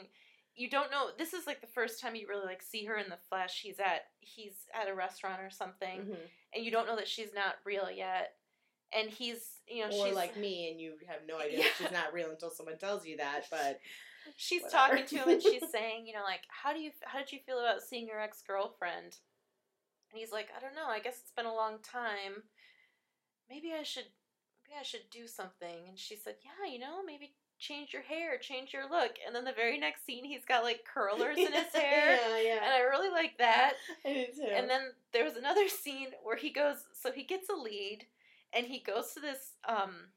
You 0.57 0.69
don't 0.69 0.91
know. 0.91 1.09
This 1.17 1.33
is 1.33 1.47
like 1.47 1.61
the 1.61 1.67
first 1.69 2.01
time 2.01 2.15
you 2.15 2.27
really 2.29 2.45
like 2.47 2.63
see 2.63 2.85
her 2.85 2.97
in 2.97 3.09
the 3.09 3.17
flesh. 3.29 3.61
He's 3.63 3.79
at 3.81 4.03
he's 4.21 4.55
at 4.75 4.89
a 4.89 4.95
restaurant 4.95 5.41
or 5.41 5.51
something, 5.51 6.01
Mhm. 6.01 6.17
and 6.55 6.65
you 6.65 6.71
don't 6.71 6.87
know 6.87 6.97
that 6.97 7.09
she's 7.09 7.33
not 7.35 7.57
real 7.65 7.91
yet. 7.91 8.35
And 8.93 9.09
he's 9.09 9.59
you 9.69 9.83
know 9.89 9.97
Or 9.97 10.07
she's 10.07 10.15
like 10.17 10.37
me, 10.37 10.71
and 10.71 10.81
you 10.81 10.95
have 11.09 11.21
no 11.27 11.39
idea 11.39 11.59
Yeah. 11.59 11.65
that 11.65 11.75
she's 11.79 11.91
not 11.93 12.13
real 12.13 12.31
until 12.31 12.51
someone 12.51 12.77
tells 12.79 13.07
you 13.07 13.17
that. 13.19 13.47
But 13.51 13.81
she's 14.37 14.63
whatever. 14.63 14.97
talking 14.99 15.07
to 15.07 15.17
him 15.17 15.29
and 15.29 15.43
she's 15.43 15.71
saying 15.73 16.07
you 16.07 16.13
know 16.13 16.25
like 16.25 16.43
how 16.49 16.73
do 16.73 16.81
you 16.81 16.91
how 17.05 17.19
did 17.21 17.33
you 17.33 17.39
feel 17.47 17.59
about 17.61 17.83
seeing 17.83 18.07
your 18.07 18.21
ex 18.21 18.43
girlfriend? 18.43 19.17
And 20.11 20.19
he's 20.19 20.33
like 20.33 20.49
I 20.57 20.61
don't 20.61 20.75
know. 20.75 20.89
I 20.89 20.99
guess 21.01 21.21
it's 21.21 21.33
been 21.33 21.47
a 21.47 21.55
long 21.55 21.79
time. 21.83 22.43
Maybe 23.49 23.73
I 23.73 23.83
should 23.85 24.07
maybe 24.71 24.79
I 24.79 24.85
should 24.85 25.11
do 25.11 25.27
something. 25.27 25.89
And 25.89 25.99
she 25.99 26.17
said 26.17 26.35
yeah 26.45 26.71
you 26.71 26.79
know 26.79 27.03
maybe 27.05 27.33
change 27.59 27.93
your 27.93 28.03
hair, 28.03 28.39
change 28.39 28.73
your 28.73 28.89
look. 28.89 29.17
And 29.25 29.35
then 29.35 29.45
the 29.45 29.53
very 29.53 29.79
next 29.79 30.07
scene 30.07 30.25
he's 30.25 30.45
got 30.45 30.65
like 30.65 30.85
curlers 30.93 31.37
in 31.37 31.53
his 31.53 31.67
hair. 31.75 32.17
yeah, 32.17 32.41
yeah. 32.41 32.65
And 32.65 32.73
I 32.73 32.81
really 32.81 33.11
like 33.11 33.37
that. 33.39 33.75
I 34.05 34.13
did 34.15 34.35
too. 34.35 34.49
And 34.51 34.69
then 34.69 34.81
there 35.13 35.25
was 35.25 35.37
another 35.37 35.69
scene 35.83 36.09
where 36.23 36.37
he 36.37 36.51
goes, 36.51 36.77
so 36.93 37.13
he 37.13 37.23
gets 37.23 37.49
a 37.51 37.55
lead, 37.55 38.07
and 38.55 38.67
he 38.67 38.81
goes 38.81 39.13
to 39.15 39.21
this. 39.21 39.53
um 39.69 40.09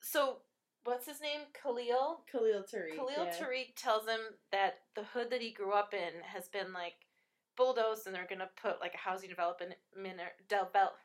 So 0.00 0.38
what's 0.84 1.06
his 1.06 1.20
name? 1.20 1.40
Khalil. 1.52 2.20
Khalil 2.32 2.62
Tariq. 2.62 2.96
Khalil 2.96 3.26
yeah. 3.26 3.34
Tariq 3.38 3.74
tells 3.76 4.06
him 4.06 4.20
that 4.50 4.78
the 4.94 5.04
hood 5.04 5.30
that 5.30 5.42
he 5.42 5.52
grew 5.52 5.72
up 5.72 5.92
in 5.92 6.22
has 6.22 6.48
been 6.48 6.72
like 6.72 6.94
bulldozed, 7.56 8.06
and 8.06 8.14
they're 8.14 8.26
gonna 8.28 8.48
put 8.60 8.80
like 8.80 8.94
a 8.94 8.98
housing 8.98 9.28
development 9.28 9.74
develop. 10.48 10.96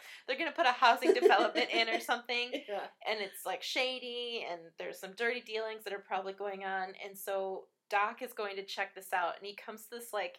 They're 0.26 0.38
gonna 0.38 0.52
put 0.52 0.66
a 0.66 0.72
housing 0.72 1.14
development 1.14 1.70
in 1.70 1.88
or 1.88 2.00
something, 2.00 2.50
Yeah. 2.68 2.86
and 3.08 3.20
it's 3.20 3.44
like 3.46 3.62
shady 3.62 4.44
and 4.50 4.60
there's 4.78 4.98
some 5.00 5.12
dirty 5.16 5.40
dealings 5.40 5.84
that 5.84 5.92
are 5.92 6.04
probably 6.06 6.32
going 6.32 6.64
on 6.64 6.88
and 7.04 7.16
so 7.16 7.64
doc 7.88 8.20
is 8.22 8.32
going 8.32 8.56
to 8.56 8.64
check 8.64 8.94
this 8.94 9.12
out 9.12 9.34
and 9.38 9.46
he 9.46 9.54
comes 9.54 9.84
to 9.84 9.90
this 9.90 10.12
like 10.12 10.38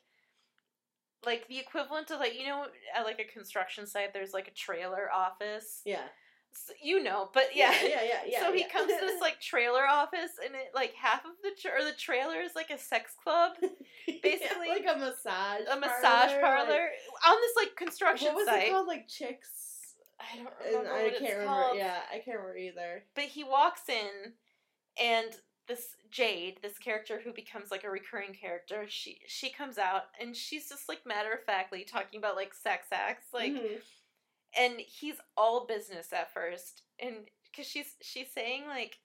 like 1.25 1.47
the 1.47 1.57
equivalent 1.57 2.11
of 2.11 2.19
like 2.19 2.37
you 2.37 2.45
know 2.45 2.65
at 2.95 3.05
like 3.05 3.19
a 3.19 3.33
construction 3.33 3.87
site 3.87 4.13
there's 4.13 4.33
like 4.33 4.47
a 4.47 4.53
trailer 4.53 5.09
office 5.11 5.81
Yeah. 5.85 6.03
S- 6.53 6.71
you 6.83 7.03
know 7.03 7.29
but 7.33 7.49
yeah, 7.55 7.71
Yeah. 7.83 8.01
Yeah. 8.03 8.19
Yeah. 8.27 8.39
so 8.41 8.51
he 8.53 8.61
yeah. 8.61 8.67
comes 8.69 8.91
to 8.91 8.99
this 9.05 9.21
like 9.21 9.39
trailer 9.39 9.85
office 9.87 10.31
and 10.43 10.55
it 10.55 10.71
like 10.73 10.93
half 10.93 11.23
of 11.25 11.31
the 11.43 11.51
tra- 11.59 11.79
or 11.79 11.83
the 11.85 11.91
trailer 11.97 12.41
is 12.41 12.51
like 12.55 12.69
a 12.71 12.77
sex 12.77 13.13
club 13.23 13.53
basically, 14.23 14.67
Yeah, 14.67 14.73
like 14.73 14.85
a 14.95 14.97
massage. 14.97 15.61
a 15.69 15.79
massage 15.79 16.31
parlor, 16.31 16.41
parlor 16.41 16.71
like- 16.71 17.27
on 17.29 17.37
this 17.41 17.55
like 17.55 17.75
construction 17.75 18.27
what 18.27 18.35
was 18.37 18.45
site 18.47 18.67
it 18.67 18.71
called? 18.71 18.87
Like 18.87 19.07
chicks. 19.07 19.95
I 20.19 20.35
don't 20.37 20.47
And 20.65 20.87
remember 20.87 20.93
I 20.95 21.09
can't 21.11 21.21
remember. 21.37 21.45
called. 21.45 21.77
Yeah, 21.77 21.99
I 22.09 22.15
can't 22.19 22.37
remember 22.39 22.57
either. 22.57 23.03
But 23.13 23.25
he 23.25 23.43
walks 23.43 23.83
in, 23.87 24.33
and 24.99 25.27
this 25.67 25.95
Jade, 26.09 26.57
this 26.63 26.77
character 26.79 27.21
who 27.23 27.31
becomes 27.33 27.69
like 27.69 27.83
a 27.83 27.89
recurring 27.91 28.33
character, 28.33 28.85
she 28.87 29.19
she 29.27 29.51
comes 29.51 29.77
out 29.77 30.03
and 30.19 30.35
she's 30.35 30.69
just 30.69 30.89
like 30.89 31.05
matter 31.05 31.33
of 31.33 31.43
factly 31.43 31.83
talking 31.83 32.17
about 32.17 32.35
like 32.35 32.53
sex 32.55 32.87
acts, 32.91 33.27
like, 33.31 33.51
Mhm. 33.51 33.77
And 34.57 34.75
he's 34.79 35.15
all 35.35 35.65
business 35.65 36.13
at 36.13 36.33
first, 36.33 36.83
and 36.99 37.15
because 37.51 37.67
she's 37.67 37.95
she's 38.01 38.31
saying 38.33 38.63
like. 38.67 38.97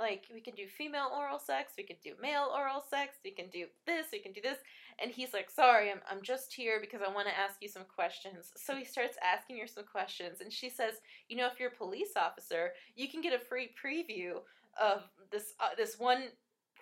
Like 0.00 0.24
we 0.32 0.40
can 0.40 0.54
do 0.54 0.66
female 0.66 1.10
oral 1.14 1.38
sex, 1.38 1.74
we 1.76 1.84
can 1.84 1.96
do 2.02 2.12
male 2.22 2.50
oral 2.56 2.82
sex, 2.88 3.18
we 3.22 3.32
can 3.32 3.50
do 3.50 3.66
this, 3.86 4.06
we 4.10 4.18
can 4.18 4.32
do 4.32 4.40
this, 4.40 4.56
and 4.98 5.10
he's 5.10 5.34
like, 5.34 5.50
"Sorry, 5.50 5.90
I'm 5.90 6.00
I'm 6.10 6.22
just 6.22 6.54
here 6.54 6.78
because 6.80 7.02
I 7.06 7.12
want 7.12 7.28
to 7.28 7.38
ask 7.38 7.56
you 7.60 7.68
some 7.68 7.84
questions." 7.84 8.50
So 8.56 8.74
he 8.74 8.86
starts 8.86 9.18
asking 9.22 9.58
her 9.58 9.66
some 9.66 9.84
questions, 9.84 10.40
and 10.40 10.50
she 10.50 10.70
says, 10.70 10.94
"You 11.28 11.36
know, 11.36 11.48
if 11.48 11.60
you're 11.60 11.68
a 11.68 11.76
police 11.76 12.16
officer, 12.16 12.72
you 12.96 13.10
can 13.10 13.20
get 13.20 13.34
a 13.34 13.44
free 13.44 13.74
preview 13.76 14.40
of 14.80 15.02
this 15.30 15.52
uh, 15.60 15.74
this 15.76 15.98
one 15.98 16.28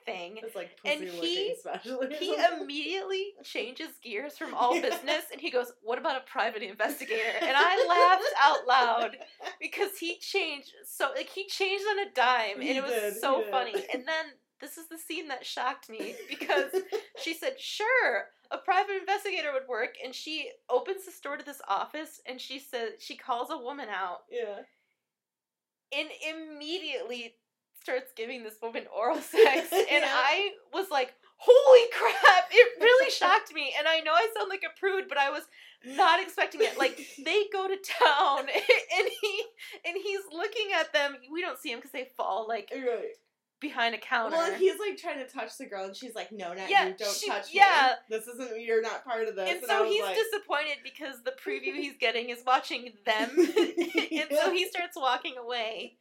thing." 0.08 0.38
It's 0.42 0.54
like 0.56 0.78
And 0.84 1.02
he- 1.04 1.54
He 2.18 2.36
immediately 2.60 3.34
changes 3.44 3.90
gears 4.02 4.36
from 4.38 4.54
all 4.54 4.74
Yeah. 4.74 4.82
business, 4.90 5.24
and 5.32 5.40
he 5.40 5.50
goes, 5.50 5.72
"What 5.82 5.98
about 5.98 6.16
a 6.16 6.24
private 6.30 6.62
investigator?" 6.62 7.30
And 7.40 7.56
I 7.56 7.84
laughed 7.88 8.34
out 8.42 8.66
loud 8.66 9.16
because 9.60 9.98
he 9.98 10.18
changed 10.18 10.72
so 10.84 11.10
like 11.14 11.28
he 11.28 11.46
changed 11.46 11.84
on 11.90 11.98
a 12.00 12.10
dime, 12.10 12.60
He 12.60 12.70
and 12.70 12.78
it 12.78 12.82
was 12.82 12.92
did, 12.92 13.16
so 13.20 13.42
funny. 13.50 13.74
And 13.92 14.06
then 14.06 14.26
this 14.60 14.76
is 14.76 14.88
the 14.88 14.98
scene 14.98 15.28
that 15.28 15.46
shocked 15.46 15.88
me 15.88 16.16
because 16.28 16.72
she 17.22 17.32
said, 17.34 17.60
"Sure, 17.60 18.26
a 18.50 18.58
private 18.58 18.96
investigator 18.96 19.52
would 19.52 19.68
work." 19.68 19.94
And 20.04 20.12
she 20.14 20.50
opens 20.68 21.04
the 21.04 21.12
door 21.22 21.36
to 21.36 21.44
this 21.44 21.62
office, 21.68 22.20
and 22.26 22.40
she 22.40 22.58
says 22.58 22.94
she 22.98 23.16
calls 23.16 23.50
a 23.50 23.56
woman 23.58 23.88
out, 23.88 24.24
yeah. 24.30 24.62
and 25.96 26.08
immediately 26.28 27.36
starts 27.88 28.12
giving 28.14 28.42
this 28.44 28.56
woman 28.62 28.84
oral 28.94 29.16
sex, 29.20 29.68
and 29.72 29.86
Yeah. 29.90 30.04
I 30.06 30.50
was 30.72 30.90
like. 30.90 31.14
Holy 31.40 31.88
crap! 31.96 32.48
It 32.50 32.80
really 32.82 33.10
shocked 33.12 33.54
me, 33.54 33.72
and 33.78 33.86
I 33.86 34.00
know 34.00 34.10
I 34.12 34.26
sound 34.36 34.48
like 34.48 34.64
a 34.64 34.76
prude, 34.76 35.04
but 35.08 35.18
I 35.18 35.30
was 35.30 35.44
not 35.86 36.20
expecting 36.20 36.60
it. 36.62 36.76
Like 36.76 36.98
they 37.24 37.44
go 37.52 37.68
to 37.68 37.76
town, 37.76 38.40
and 38.40 39.08
he 39.20 39.44
and 39.86 39.96
he's 40.02 40.18
looking 40.32 40.70
at 40.76 40.92
them. 40.92 41.14
We 41.32 41.40
don't 41.40 41.56
see 41.56 41.70
him 41.70 41.78
because 41.78 41.92
they 41.92 42.08
fall 42.16 42.46
like 42.48 42.72
Right. 42.74 43.12
behind 43.60 43.94
a 43.94 43.98
counter. 43.98 44.36
Well, 44.36 44.50
and 44.50 44.56
he's 44.60 44.80
like 44.80 44.96
trying 44.96 45.24
to 45.24 45.32
touch 45.32 45.56
the 45.58 45.66
girl, 45.66 45.84
and 45.84 45.94
she's 45.94 46.16
like, 46.16 46.32
"No, 46.32 46.54
not 46.54 46.68
Yeah, 46.68 46.88
you. 46.88 46.94
Don't 46.98 47.14
she- 47.16 47.28
touch 47.28 47.54
yeah. 47.54 47.94
me. 48.10 48.16
This 48.16 48.26
isn't. 48.26 48.60
You're 48.60 48.82
not 48.82 49.04
part 49.04 49.28
of 49.28 49.36
this." 49.36 49.48
and 49.62 49.70
I 49.70 49.78
so 49.78 49.84
he's 49.84 50.02
like, 50.02 50.16
disappointed 50.16 50.78
because 50.82 51.22
the 51.22 51.34
preview 51.40 51.72
he's 51.72 51.96
getting 52.00 52.30
is 52.30 52.42
watching 52.44 52.94
them, 53.06 53.30
and 53.38 54.26
so 54.32 54.50
he 54.52 54.66
starts 54.68 54.96
walking 54.96 55.36
away. 55.38 55.98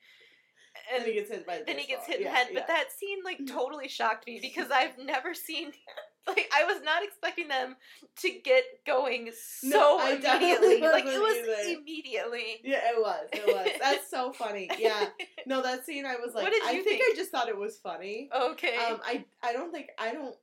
And 0.94 1.04
And 1.04 1.08
he 1.08 1.14
gets 1.14 1.30
hit 1.32 1.46
by 1.46 1.60
the 1.60 1.64
then 1.66 1.78
he 1.78 1.88
gets 1.88 2.06
hit 2.06 2.18
in 2.18 2.24
the 2.24 2.30
Yeah, 2.30 2.36
head. 2.36 2.48
yeah. 2.52 2.60
But 2.60 2.68
that 2.68 2.86
scene 2.98 3.20
like 3.24 3.40
totally 3.48 3.88
shocked 3.88 4.26
me 4.28 4.40
because 4.42 4.70
I've 4.72 4.98
never 5.04 5.34
seen. 5.34 5.72
Like 6.28 6.52
I 6.54 6.66
was 6.66 6.82
not 6.84 7.04
expecting 7.06 7.48
them 7.48 7.78
to 8.20 8.30
get 8.44 8.66
going 8.86 9.32
so 9.34 9.68
No, 9.70 9.98
I 9.98 10.10
immediately. 10.12 10.82
Like 10.82 11.06
it 11.06 11.22
wasn't 11.22 11.48
either. 11.48 11.80
immediately. 11.80 12.60
Yeah, 12.66 12.80
it 12.84 13.00
was. 13.00 13.30
It 13.32 13.48
was. 13.48 13.70
That's 13.82 14.10
so 14.12 14.34
funny. 14.38 14.70
Yeah. 14.78 15.06
No, 15.46 15.62
that 15.62 15.86
scene. 15.86 16.06
I 16.06 16.18
was 16.18 16.36
like, 16.36 16.44
What 16.44 16.52
did 16.52 16.64
I 16.64 16.72
think, 16.74 16.84
think? 16.86 17.02
I 17.02 17.16
just 17.16 17.32
thought 17.32 17.48
it 17.48 17.58
was 17.58 17.78
funny. 17.78 18.28
Okay. 18.38 18.76
Um, 18.76 19.00
I 19.06 19.24
I 19.42 19.54
don't 19.54 19.72
think 19.72 19.88
I 19.98 20.12
don't 20.12 20.36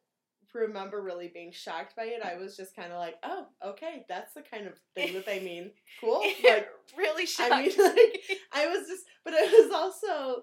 remember 0.54 1.02
really 1.02 1.28
being 1.32 1.52
shocked 1.52 1.96
by 1.96 2.04
it. 2.04 2.22
I 2.24 2.36
was 2.36 2.56
just 2.56 2.74
kind 2.76 2.92
of 2.92 2.98
like, 2.98 3.16
oh, 3.22 3.46
okay, 3.64 4.04
that's 4.08 4.34
the 4.34 4.42
kind 4.42 4.66
of 4.66 4.74
thing 4.94 5.14
that 5.14 5.26
they 5.26 5.40
mean. 5.40 5.70
Cool. 6.00 6.22
Like 6.42 6.68
really 6.96 7.26
shocked. 7.26 7.52
I 7.52 7.62
mean, 7.62 7.72
like 7.78 8.20
I 8.52 8.66
was 8.66 8.86
just, 8.88 9.04
but 9.24 9.34
it 9.34 9.50
was 9.50 9.72
also 9.72 10.42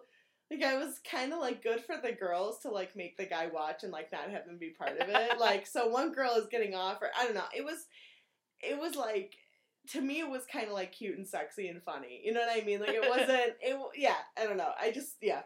like 0.49 0.63
I 0.63 0.77
was 0.77 0.99
kind 1.09 1.33
of 1.33 1.39
like 1.39 1.63
good 1.63 1.83
for 1.83 1.95
the 2.01 2.11
girls 2.11 2.59
to 2.59 2.69
like 2.69 2.95
make 2.95 3.17
the 3.17 3.25
guy 3.25 3.47
watch 3.53 3.83
and 3.83 3.91
like 3.91 4.11
not 4.11 4.29
have 4.29 4.45
him 4.45 4.57
be 4.59 4.69
part 4.77 4.99
of 4.99 5.07
it. 5.09 5.39
like, 5.39 5.65
so 5.67 5.87
one 5.87 6.11
girl 6.13 6.35
is 6.35 6.47
getting 6.47 6.75
off, 6.75 7.01
or 7.01 7.09
I 7.17 7.25
don't 7.25 7.35
know. 7.35 7.43
It 7.55 7.63
was, 7.63 7.85
it 8.61 8.79
was 8.79 8.95
like 8.95 9.35
to 9.89 10.01
me, 10.01 10.19
it 10.19 10.29
was 10.29 10.43
kind 10.51 10.67
of 10.67 10.73
like 10.73 10.91
cute 10.91 11.17
and 11.17 11.27
sexy 11.27 11.67
and 11.67 11.81
funny. 11.83 12.21
You 12.23 12.33
know 12.33 12.41
what 12.41 12.61
I 12.61 12.65
mean? 12.65 12.79
Like 12.79 12.89
it 12.89 13.07
wasn't. 13.09 13.55
It 13.61 13.77
yeah. 13.95 14.15
I 14.37 14.45
don't 14.45 14.57
know. 14.57 14.71
I 14.79 14.91
just 14.91 15.15
yeah. 15.21 15.41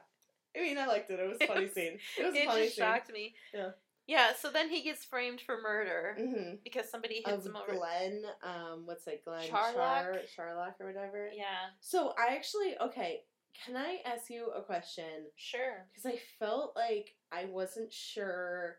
I 0.55 0.61
mean, 0.61 0.77
I 0.77 0.85
liked 0.85 1.09
it. 1.09 1.19
It 1.19 1.27
was 1.27 1.37
a 1.39 1.43
It 1.43 1.47
funny 1.47 1.67
scene. 1.69 1.99
It 2.17 2.25
was 2.25 2.35
a 2.35 2.45
funny 2.45 2.63
just 2.63 2.75
scene. 2.75 2.85
shocked 2.85 3.11
me. 3.11 3.33
Yeah. 3.53 3.69
Yeah. 4.07 4.33
So 4.39 4.51
then 4.51 4.69
he 4.69 4.81
gets 4.83 5.03
framed 5.05 5.41
for 5.41 5.59
murder 5.61 6.15
Mm-hmm. 6.19 6.55
because 6.63 6.89
somebody 6.89 7.23
Of 7.25 7.31
hits 7.31 7.45
him 7.45 7.55
over. 7.55 7.75
Glen, 7.77 8.21
um, 8.43 8.83
what's 8.85 9.07
it, 9.07 9.23
Glen 9.25 9.47
Charlock? 9.47 9.75
Char, 9.75 10.15
Charlock 10.35 10.75
or 10.79 10.87
whatever. 10.87 11.29
Yeah. 11.35 11.69
So 11.81 12.13
I 12.17 12.35
actually 12.35 12.75
okay. 12.81 13.21
Can 13.65 13.77
I 13.77 13.99
ask 14.05 14.29
you 14.29 14.47
a 14.55 14.61
question? 14.61 15.05
Sure. 15.37 15.87
because 15.93 16.05
I 16.05 16.19
felt 16.39 16.75
like 16.75 17.15
I 17.31 17.45
wasn't 17.45 17.91
sure 17.93 18.75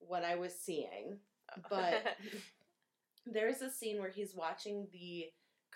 what 0.00 0.24
I 0.24 0.34
was 0.34 0.52
seeing. 0.58 1.18
But 1.70 2.02
there's 3.26 3.62
a 3.62 3.70
scene 3.70 4.00
where 4.00 4.10
he's 4.10 4.34
watching 4.34 4.88
the 4.92 5.26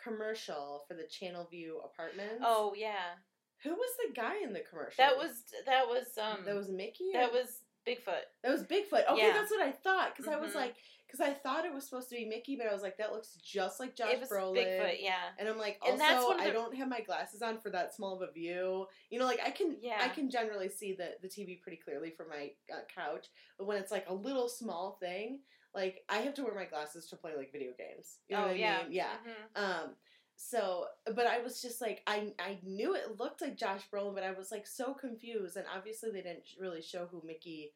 commercial 0.02 0.84
for 0.88 0.94
the 0.94 1.06
Channel 1.08 1.46
View 1.50 1.80
apartments. 1.84 2.42
oh 2.44 2.74
yeah. 2.76 3.14
who 3.62 3.70
was 3.70 3.90
the 4.06 4.12
guy 4.20 4.34
in 4.42 4.52
the 4.52 4.62
commercial? 4.68 4.96
That 4.98 5.16
was 5.16 5.30
that 5.64 5.86
was 5.86 6.06
um 6.20 6.44
that 6.44 6.54
was 6.54 6.68
Mickey. 6.68 7.10
that 7.12 7.32
was 7.32 7.60
Bigfoot. 7.86 8.22
that 8.42 8.52
was 8.52 8.62
Bigfoot. 8.64 9.06
Okay, 9.10 9.26
Yeah. 9.26 9.32
that's 9.32 9.50
what 9.50 9.60
I 9.62 9.72
thought 9.72 10.14
because 10.16 10.32
I 10.32 10.36
was 10.38 10.52
Mhm. 10.52 10.56
like, 10.56 10.76
because 11.06 11.20
I 11.20 11.32
thought 11.32 11.64
it 11.64 11.72
was 11.72 11.84
supposed 11.84 12.08
to 12.10 12.16
be 12.16 12.24
Mickey, 12.24 12.56
but 12.56 12.66
I 12.66 12.72
was 12.72 12.82
like, 12.82 12.96
that 12.98 13.12
looks 13.12 13.34
just 13.36 13.78
like 13.78 13.94
Josh 13.94 14.16
Brolin. 14.28 14.56
Bigfoot. 14.56 15.00
Yeah. 15.00 15.30
And 15.38 15.48
I'm 15.48 15.56
like, 15.58 15.78
also, 15.80 15.92
And 15.92 16.00
that's 16.00 16.24
one 16.24 16.40
of 16.40 16.46
I 16.46 16.50
don't 16.50 16.74
have 16.74 16.88
my 16.88 17.00
glasses 17.00 17.42
on 17.42 17.60
for 17.60 17.70
that 17.70 17.94
small 17.94 18.20
of 18.20 18.28
a 18.28 18.32
view. 18.32 18.86
You 19.10 19.18
know, 19.20 19.24
like 19.26 19.40
I 19.40 19.50
can, 19.52 19.76
Yeah. 19.80 19.98
I 20.00 20.08
can 20.08 20.28
generally 20.30 20.68
see 20.68 20.94
the 20.94 21.16
the 21.22 21.28
TV 21.28 21.56
pretty 21.62 21.76
clearly 21.78 22.10
from 22.10 22.28
my 22.28 22.52
uh, 22.72 22.80
couch. 22.92 23.28
But 23.56 23.66
when 23.66 23.76
it's 23.78 23.92
like 23.92 24.08
a 24.08 24.14
little 24.14 24.48
small 24.48 24.96
thing, 25.00 25.42
like 25.74 26.04
I 26.08 26.18
have 26.18 26.34
to 26.34 26.42
wear 26.44 26.54
my 26.54 26.64
glasses 26.64 27.06
to 27.10 27.16
play 27.16 27.36
like 27.36 27.52
video 27.52 27.72
games. 27.78 28.18
You 28.28 28.36
know 28.36 28.42
oh 28.42 28.46
what 28.46 28.56
I 28.56 28.58
yeah. 28.58 28.82
mean? 28.82 28.92
Yeah. 28.92 29.16
Mhm. 29.56 29.62
Um. 29.62 29.96
So, 30.38 30.86
but 31.14 31.26
I 31.26 31.40
was 31.40 31.62
just 31.62 31.80
like, 31.80 32.02
I 32.06 32.32
I 32.38 32.58
knew 32.62 32.94
it 32.94 33.18
looked 33.18 33.40
like 33.40 33.56
Josh 33.56 33.82
Brolin, 33.92 34.14
but 34.14 34.22
I 34.24 34.32
was 34.32 34.50
like 34.50 34.66
so 34.66 34.92
confused. 34.94 35.56
And 35.56 35.66
obviously, 35.74 36.10
they 36.10 36.22
didn't 36.22 36.44
really 36.60 36.82
show 36.82 37.06
who 37.10 37.22
Mickey 37.24 37.72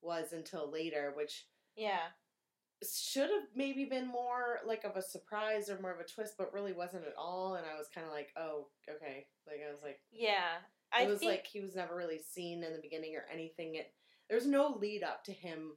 was 0.00 0.32
until 0.32 0.70
later, 0.70 1.12
which 1.16 1.46
Yeah. 1.76 2.10
should 2.82 3.30
have 3.30 3.48
maybe 3.54 3.84
been 3.86 4.06
more 4.06 4.60
like 4.66 4.84
of 4.84 4.96
a 4.96 5.02
surprise 5.02 5.70
or 5.70 5.80
more 5.80 5.92
of 5.92 6.00
a 6.00 6.04
twist, 6.04 6.34
but 6.38 6.52
really 6.52 6.72
wasn't 6.72 7.06
at 7.06 7.14
all. 7.16 7.54
And 7.54 7.66
I 7.66 7.76
was 7.78 7.88
kind 7.94 8.06
of 8.06 8.12
like, 8.12 8.28
oh, 8.36 8.68
okay. 8.88 9.26
Like 9.46 9.60
I 9.66 9.72
was 9.72 9.82
like, 9.82 10.00
Yeah. 10.12 10.58
I 10.92 11.02
it 11.02 11.08
was 11.08 11.18
think 11.20 11.30
like 11.32 11.46
he 11.46 11.60
was 11.60 11.74
never 11.74 11.96
really 11.96 12.18
seen 12.20 12.62
in 12.62 12.72
the 12.72 12.80
beginning 12.82 13.16
or 13.16 13.24
anything. 13.32 13.74
It 13.76 13.92
there's 14.30 14.46
no 14.46 14.76
lead 14.80 15.02
up 15.02 15.24
to 15.24 15.32
him, 15.32 15.76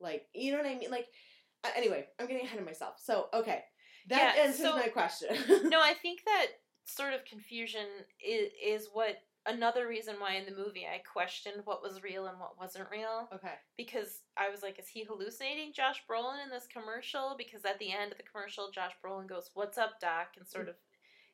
like 0.00 0.26
you 0.34 0.50
know 0.52 0.58
what 0.58 0.66
I 0.66 0.74
mean. 0.74 0.90
Like 0.90 1.06
anyway, 1.76 2.06
I'm 2.18 2.26
getting 2.26 2.44
ahead 2.46 2.58
of 2.58 2.66
myself. 2.66 2.96
So 3.00 3.26
okay, 3.34 3.62
that 4.10 4.36
Yeah, 4.36 4.42
answers 4.42 4.66
so- 4.66 4.76
my 4.76 4.88
question. 4.88 5.28
no, 5.70 5.80
I 5.80 5.94
think 6.02 6.20
that 6.24 6.46
sort 6.84 7.14
of 7.14 7.24
confusion 7.24 7.86
is, 8.24 8.50
is 8.62 8.88
what 8.92 9.16
another 9.46 9.86
reason 9.86 10.16
why 10.18 10.34
in 10.34 10.44
the 10.44 10.56
movie 10.56 10.86
I 10.86 10.98
questioned 10.98 11.62
what 11.64 11.82
was 11.82 12.02
real 12.02 12.26
and 12.26 12.38
what 12.38 12.58
wasn't 12.58 12.90
real 12.90 13.28
okay. 13.32 13.54
because 13.76 14.20
I 14.36 14.50
was 14.50 14.62
like, 14.62 14.78
is 14.78 14.88
he 14.88 15.04
hallucinating 15.04 15.72
Josh 15.74 16.02
Brolin 16.10 16.44
in 16.44 16.50
this 16.50 16.66
commercial? 16.66 17.34
Because 17.38 17.64
at 17.64 17.78
the 17.78 17.92
end 17.92 18.12
of 18.12 18.18
the 18.18 18.24
commercial, 18.24 18.70
Josh 18.70 18.92
Brolin 19.04 19.26
goes, 19.26 19.50
"What's 19.54 19.78
up, 19.78 20.00
Doc?" 20.00 20.34
and 20.36 20.46
sort 20.46 20.66
mm. 20.66 20.70
of 20.70 20.74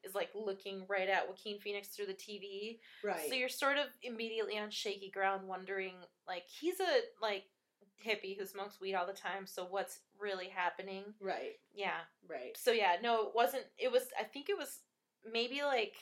is 0.05 0.15
like 0.15 0.31
looking 0.35 0.85
right 0.89 1.09
at 1.09 1.27
Joaquin 1.27 1.59
Phoenix 1.59 1.89
through 1.89 2.07
the 2.07 2.15
TV. 2.15 2.79
Right. 3.03 3.29
So 3.29 3.35
you're 3.35 3.49
sort 3.49 3.77
of 3.77 3.87
immediately 4.03 4.59
on 4.59 4.71
shaky 4.71 5.11
ground, 5.11 5.49
wondering 5.49 5.95
like 6.29 6.45
he's 6.47 6.81
a 6.81 7.01
like 7.21 7.45
hippie 8.05 8.39
who 8.39 8.47
smokes 8.47 8.81
weed 8.81 8.95
all 8.95 9.07
the 9.07 9.13
time. 9.13 9.47
So 9.47 9.67
what's 9.69 10.01
really 10.19 10.49
happening? 10.49 11.05
right. 11.21 11.55
Yeah. 11.75 12.01
Right. 12.29 12.57
So 12.57 12.71
yeah, 12.73 12.97
no, 13.03 13.23
it 13.29 13.33
wasn't. 13.35 13.65
It 13.79 13.93
was. 13.93 14.03
I 14.19 14.25
think 14.25 14.49
it 14.49 14.59
was 14.59 14.81
maybe 15.31 15.63
like 15.63 15.95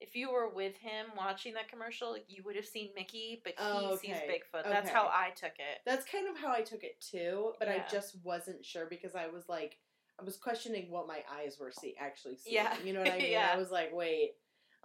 if 0.00 0.14
you 0.14 0.30
were 0.30 0.48
with 0.48 0.76
him 0.76 1.06
watching 1.16 1.54
that 1.54 1.68
commercial, 1.68 2.16
you 2.28 2.42
would 2.44 2.54
have 2.54 2.66
seen 2.66 2.90
Mickey, 2.94 3.40
but 3.42 3.54
he 3.58 3.64
Oh, 3.64 3.96
sees 3.96 4.14
okay. 4.14 4.28
Bigfoot. 4.54 4.62
That's 4.64 4.88
Okay. 4.88 4.96
how 4.96 5.06
I 5.08 5.30
took 5.34 5.54
it. 5.58 5.80
That's 5.84 6.06
kind 6.06 6.28
of 6.28 6.38
how 6.38 6.52
I 6.52 6.60
took 6.60 6.84
it 6.84 7.00
too, 7.00 7.52
but 7.58 7.68
I 7.68 7.84
just 7.90 8.16
wasn't 8.22 8.64
sure 8.64 8.86
because 8.88 9.16
I 9.16 9.26
was 9.26 9.48
like, 9.48 9.78
I 10.20 10.24
was 10.24 10.36
questioning 10.36 10.90
what 10.90 11.08
my 11.08 11.22
eyes 11.32 11.58
were 11.58 11.72
see 11.72 11.96
actually 11.98 12.36
seeing. 12.36 12.56
Yeah. 12.56 12.74
You 12.84 12.92
know 12.92 13.00
what 13.00 13.12
I 13.12 13.18
mean? 13.18 13.32
Yeah. 13.32 13.50
I 13.52 13.56
was 13.56 13.70
like, 13.72 13.90
wait. 13.92 14.34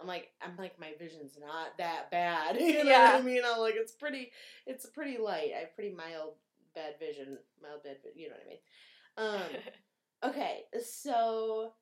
I'm 0.04 0.08
like, 0.08 0.32
I'm 0.42 0.54
like, 0.58 0.78
my 0.78 0.92
vision's 0.98 1.38
not 1.40 1.78
that 1.78 2.10
bad. 2.10 2.56
You 2.60 2.84
know 2.84 2.90
Yeah. 2.90 3.12
what 3.14 3.22
I 3.22 3.24
mean? 3.24 3.40
I'm 3.44 3.58
like, 3.58 3.74
it's 3.74 3.92
pretty, 3.92 4.32
it's 4.66 4.84
pretty 4.86 5.16
light. 5.16 5.52
I 5.56 5.60
have 5.60 5.74
pretty 5.74 5.94
mild 5.94 6.34
bad 6.74 6.98
vision, 6.98 7.38
mild 7.62 7.82
bad, 7.84 7.96
you 8.14 8.28
know 8.28 8.34
what 8.34 9.26
I 9.26 9.40
mean? 9.40 9.54
Um, 9.54 9.60
okay, 10.30 10.64
so, 10.84 11.72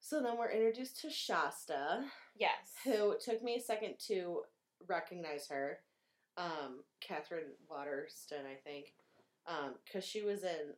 so 0.00 0.20
then 0.20 0.36
we're 0.36 0.50
introduced 0.50 1.00
to 1.02 1.10
Shasta, 1.10 2.04
yes. 2.36 2.50
who 2.84 3.14
took 3.24 3.40
me 3.42 3.54
a 3.56 3.60
second 3.60 3.94
to 4.08 4.40
recognize 4.88 5.46
her. 5.48 5.78
Um, 6.36 6.82
Katherine 7.00 7.52
Waterston, 7.70 8.46
I 8.50 8.56
think, 8.68 8.94
um, 9.46 9.74
because 9.84 10.04
she 10.04 10.22
was 10.22 10.42
in 10.42 10.74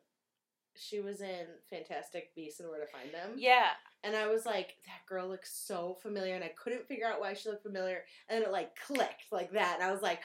she 0.76 0.99
was 1.01 1.20
in 1.20 1.47
Fantastic 1.70 2.34
Beasts 2.34 2.59
and 2.59 2.68
Where 2.68 2.80
to 2.80 2.90
Find 2.90 3.14
Them. 3.14 3.34
Yeah. 3.36 3.68
And 4.05 4.15
I 4.15 4.29
was 4.29 4.45
like, 4.45 4.77
that 4.87 5.07
girl 5.09 5.29
looks 5.29 5.51
so 5.53 5.97
familiar, 6.03 6.35
and 6.35 6.45
I 6.45 6.53
couldn't 6.63 6.87
figure 6.87 7.07
out 7.07 7.21
why 7.21 7.35
she 7.35 7.49
looked 7.49 7.63
familiar. 7.63 8.05
And 8.29 8.39
then 8.39 8.49
it 8.49 8.53
like 8.53 8.77
clicked 8.87 9.33
like 9.33 9.53
that, 9.53 9.79
and 9.81 9.89
I 9.89 9.93
was 9.93 10.03
like, 10.03 10.21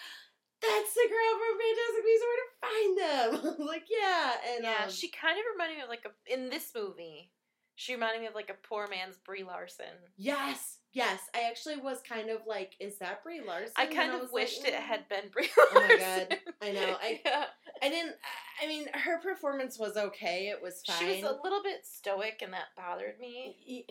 that's 0.61 0.93
the 0.93 1.07
girl 1.07 1.31
from 1.39 1.55
Fantastic 1.63 2.03
Beasts 2.05 2.25
Where 2.27 2.39
to 2.39 2.57
Find 2.61 3.57
Them. 3.57 3.67
like, 3.67 3.85
yeah, 3.89 4.31
and 4.53 4.63
yeah, 4.63 4.83
um, 4.85 4.91
she 4.91 5.09
kind 5.09 5.37
of 5.37 5.45
reminded 5.53 5.77
me 5.77 5.83
of 5.83 5.89
like 5.89 6.05
a 6.05 6.33
in 6.33 6.49
this 6.49 6.71
movie. 6.75 7.31
She 7.75 7.93
reminded 7.93 8.19
me 8.19 8.27
of 8.27 8.35
like 8.35 8.49
a 8.49 8.67
poor 8.67 8.89
man's 8.89 9.15
Brie 9.15 9.43
Larson. 9.43 9.85
yes, 10.17 10.79
yes. 10.91 11.21
I 11.33 11.47
actually 11.49 11.77
was 11.77 12.01
kind 12.01 12.29
of 12.29 12.41
like, 12.45 12.73
is 12.81 12.97
that 12.97 13.23
Brie 13.23 13.39
Larson? 13.39 13.71
I 13.77 13.85
kind 13.85 14.13
of 14.13 14.23
like, 14.23 14.33
wished 14.33 14.65
it 14.65 14.73
mm. 14.73 14.79
had 14.79 15.07
been 15.07 15.29
Brie 15.31 15.47
Larson. 15.57 15.77
Oh 15.77 15.87
my 15.87 15.97
God. 15.97 16.37
I 16.61 16.71
know. 16.73 16.97
I- 17.01 17.21
yeah. 17.25 17.45
I 17.81 17.89
didn't. 17.89 18.15
I 18.61 18.67
mean, 18.67 18.87
her 18.93 19.19
performance 19.19 19.79
was 19.79 19.95
okay. 19.97 20.47
It 20.49 20.61
was 20.61 20.81
fine. 20.85 20.97
She 20.99 21.05
was 21.05 21.23
a 21.23 21.41
little 21.43 21.63
bit 21.63 21.85
stoic, 21.85 22.41
and 22.41 22.53
that 22.53 22.67
bothered 22.75 23.19
me. 23.19 23.85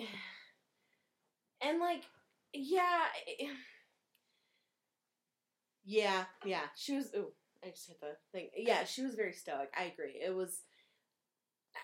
And 1.60 1.80
like 1.80 2.04
yeah 2.54 3.04
yeah 5.84 6.24
yeah 6.44 6.62
she 6.76 6.96
was 6.96 7.10
ooh 7.14 7.30
i 7.64 7.68
just 7.68 7.88
hit 7.88 8.00
the 8.00 8.16
thing 8.32 8.48
yeah 8.56 8.84
she 8.84 9.02
was 9.02 9.14
very 9.14 9.32
stoic 9.32 9.70
i 9.78 9.84
agree 9.84 10.14
it 10.24 10.34
was 10.34 10.62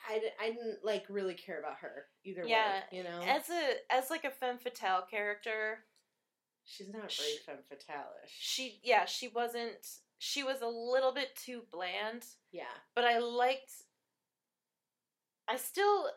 i, 0.08 0.18
di- 0.18 0.32
I 0.40 0.48
didn't 0.48 0.78
like 0.84 1.04
really 1.08 1.34
care 1.34 1.58
about 1.58 1.78
her 1.80 2.06
either 2.24 2.44
Yeah, 2.46 2.80
way 2.90 2.98
you 2.98 3.04
know 3.04 3.20
As 3.26 3.48
a 3.50 3.92
as 3.94 4.10
like 4.10 4.24
a 4.24 4.30
femme 4.30 4.58
fatale 4.58 5.04
character, 5.10 5.78
she's 6.64 6.88
not 6.88 7.02
very 7.02 7.08
she- 7.10 7.38
femme 7.44 7.62
fatale 7.68 8.10
she 8.26 8.80
yeah 8.82 9.04
she 9.04 9.28
wasn't. 9.28 9.86
She 10.26 10.42
was 10.42 10.62
a 10.62 10.66
little 10.66 11.12
bit 11.12 11.36
too 11.36 11.62
bland. 11.70 12.24
yeah 12.50 12.74
but 12.94 13.04
I 13.04 13.18
liked. 13.18 13.72
I 15.46 15.56
still, 15.56 16.08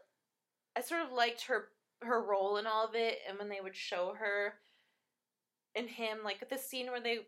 I 0.78 0.82
sort 0.82 1.01
of 1.01 1.12
liked 1.12 1.41
her 1.47 1.66
her 2.03 2.22
role 2.24 2.55
in 2.58 2.66
all 2.68 2.86
of 2.88 2.95
it, 2.95 3.18
and 3.28 3.38
when 3.38 3.49
they 3.49 3.60
would 3.62 3.76
show 3.76 4.14
her 4.18 4.53
and 5.76 5.89
him, 5.89 6.20
like 6.24 6.47
the 6.49 6.58
scene 6.58 6.88
where 6.88 7.01
they 7.01 7.20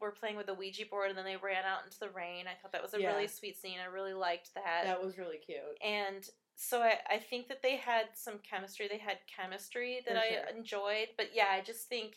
were 0.00 0.12
playing 0.12 0.36
with 0.36 0.46
the 0.46 0.54
Ouija 0.54 0.84
board 0.88 1.08
and 1.08 1.18
then 1.18 1.24
they 1.24 1.36
ran 1.36 1.64
out 1.64 1.80
into 1.84 1.98
the 1.98 2.10
rain. 2.10 2.44
I 2.46 2.54
thought 2.54 2.70
that 2.70 2.82
was 2.82 2.94
a 2.94 3.00
Yeah. 3.00 3.08
really 3.14 3.26
sweet 3.26 3.56
scene. 3.56 3.78
I 3.82 3.86
really 3.86 4.14
liked 4.14 4.54
that. 4.54 4.82
that 4.84 5.02
was 5.02 5.18
really 5.18 5.38
cute 5.38 5.58
and 5.82 6.28
so 6.54 6.80
I, 6.82 6.98
I 7.10 7.18
think 7.18 7.48
that 7.48 7.62
they 7.62 7.76
had 7.76 8.06
some 8.14 8.38
chemistry. 8.48 8.86
They 8.88 8.98
had 8.98 9.18
chemistry 9.34 10.00
that 10.06 10.16
I 10.16 10.56
enjoyed. 10.56 11.08
But 11.16 11.30
yeah, 11.34 11.46
I 11.52 11.60
just 11.60 11.88
think 11.88 12.16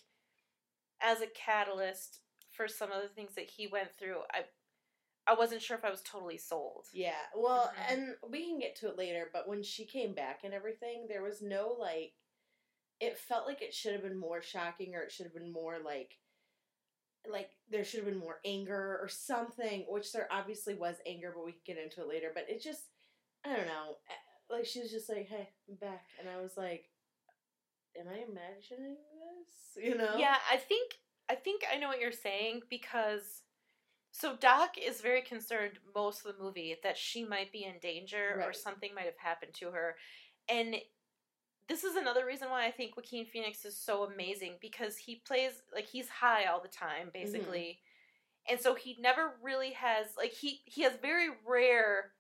as 1.02 1.22
a 1.22 1.28
catalyst 1.28 2.20
for 2.52 2.68
some 2.68 2.92
of 2.92 3.02
the 3.02 3.08
things 3.10 3.36
that 3.36 3.50
he 3.50 3.68
went 3.68 3.90
through, 3.98 4.20
I 4.34 4.46
I 5.28 5.36
wasn't 5.36 5.62
sure 5.62 5.78
if 5.78 5.86
I 5.86 5.92
was 5.92 6.02
totally 6.02 6.38
sold. 6.38 6.88
yeah 6.94 7.14
well 7.36 7.72
Mhm. 7.78 7.92
and 7.94 8.16
we 8.30 8.46
can 8.48 8.60
get 8.60 8.76
to 8.78 8.88
it 8.90 8.98
later 8.98 9.30
but 9.32 9.48
when 9.48 9.62
she 9.64 9.86
came 9.86 10.14
back 10.14 10.44
and 10.44 10.54
everything 10.54 11.06
there 11.08 11.22
was 11.22 11.42
no 11.42 11.70
like 11.80 12.14
it 13.00 13.18
felt 13.18 13.46
like 13.48 13.62
it 13.62 13.74
should 13.74 13.94
have 13.94 14.02
been 14.02 14.18
more 14.20 14.42
shocking 14.42 14.96
or 14.96 15.02
it 15.04 15.12
should 15.12 15.26
have 15.28 15.34
been 15.34 15.52
more 15.52 15.80
like 15.80 16.18
like 17.30 17.52
there 17.70 17.84
should 17.84 18.00
have 18.00 18.10
been 18.10 18.18
more 18.20 18.40
anger 18.46 18.98
or 19.00 19.08
something 19.08 19.86
which 19.88 20.12
there 20.12 20.28
obviously 20.32 20.74
was 20.74 20.96
anger 21.06 21.32
but 21.36 21.46
we 21.46 21.52
can 21.52 21.62
get 21.66 21.78
into 21.78 22.02
it 22.02 22.08
later 22.08 22.32
but 22.34 22.50
it 22.50 22.62
just 22.62 22.90
i 23.46 23.50
don't 23.56 23.68
know 23.68 23.98
eh, 24.10 24.56
like 24.56 24.66
she 24.66 24.80
was 24.82 24.90
just 24.92 25.08
like 25.08 25.28
hey 25.28 25.50
i'm 25.70 25.76
back 25.76 26.06
and 26.20 26.28
i 26.28 26.42
was 26.42 26.58
like 26.58 26.90
am 28.00 28.08
i 28.08 28.18
imagining 28.28 28.98
this 28.98 29.78
you 29.84 29.96
know 29.96 30.16
Yeah, 30.18 30.36
I 30.52 30.58
think 30.58 30.94
I 31.32 31.36
think 31.36 31.64
I 31.74 31.78
know 31.78 31.88
what 31.88 32.02
you're 32.02 32.12
saying 32.12 32.62
because 32.70 33.44
so 34.12 34.36
Doc 34.36 34.72
is 34.78 35.00
very 35.00 35.22
concerned 35.22 35.80
most 35.96 36.26
of 36.26 36.36
the 36.36 36.44
movie 36.44 36.76
that 36.84 36.98
she 36.98 37.24
might 37.24 37.54
be 37.54 37.64
in 37.64 37.80
danger 37.82 38.44
or 38.46 38.52
something 38.54 38.94
might 38.94 39.06
have 39.06 39.18
happened 39.18 39.54
to 39.56 39.72
her. 39.72 39.96
And 40.50 40.76
this 41.70 41.86
is 41.86 41.96
another 41.96 42.26
reason 42.26 42.50
why 42.50 42.66
I 42.66 42.72
think 42.72 42.98
Joaquin 42.98 43.26
Phoenix 43.26 43.64
is 43.64 43.78
so 43.78 44.04
amazing 44.04 44.56
because 44.60 44.98
he 44.98 45.22
plays 45.26 45.52
like 45.74 45.86
he's 45.86 46.10
high 46.10 46.46
all 46.48 46.62
the 46.62 46.68
time 46.68 47.10
basically. 47.14 47.80
And 48.50 48.60
so 48.60 48.76
he 48.76 48.98
never 49.00 49.36
really 49.42 49.72
has 49.72 50.08
like 50.18 50.34
he 50.34 50.62
he 50.66 50.82
has 50.82 50.94
very 51.02 51.30
rare 51.48 52.12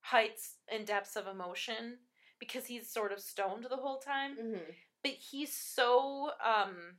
heights 0.00 0.56
and 0.72 0.84
depths 0.84 1.14
of 1.14 1.28
emotion 1.28 1.98
because 2.40 2.66
he's 2.66 2.90
sort 2.90 3.12
of 3.12 3.20
stoned 3.20 3.66
the 3.70 3.76
whole 3.76 3.98
time 3.98 4.32
hmm 4.36 4.58
but 5.04 5.12
he's 5.12 5.52
so 5.52 6.30
um 6.44 6.96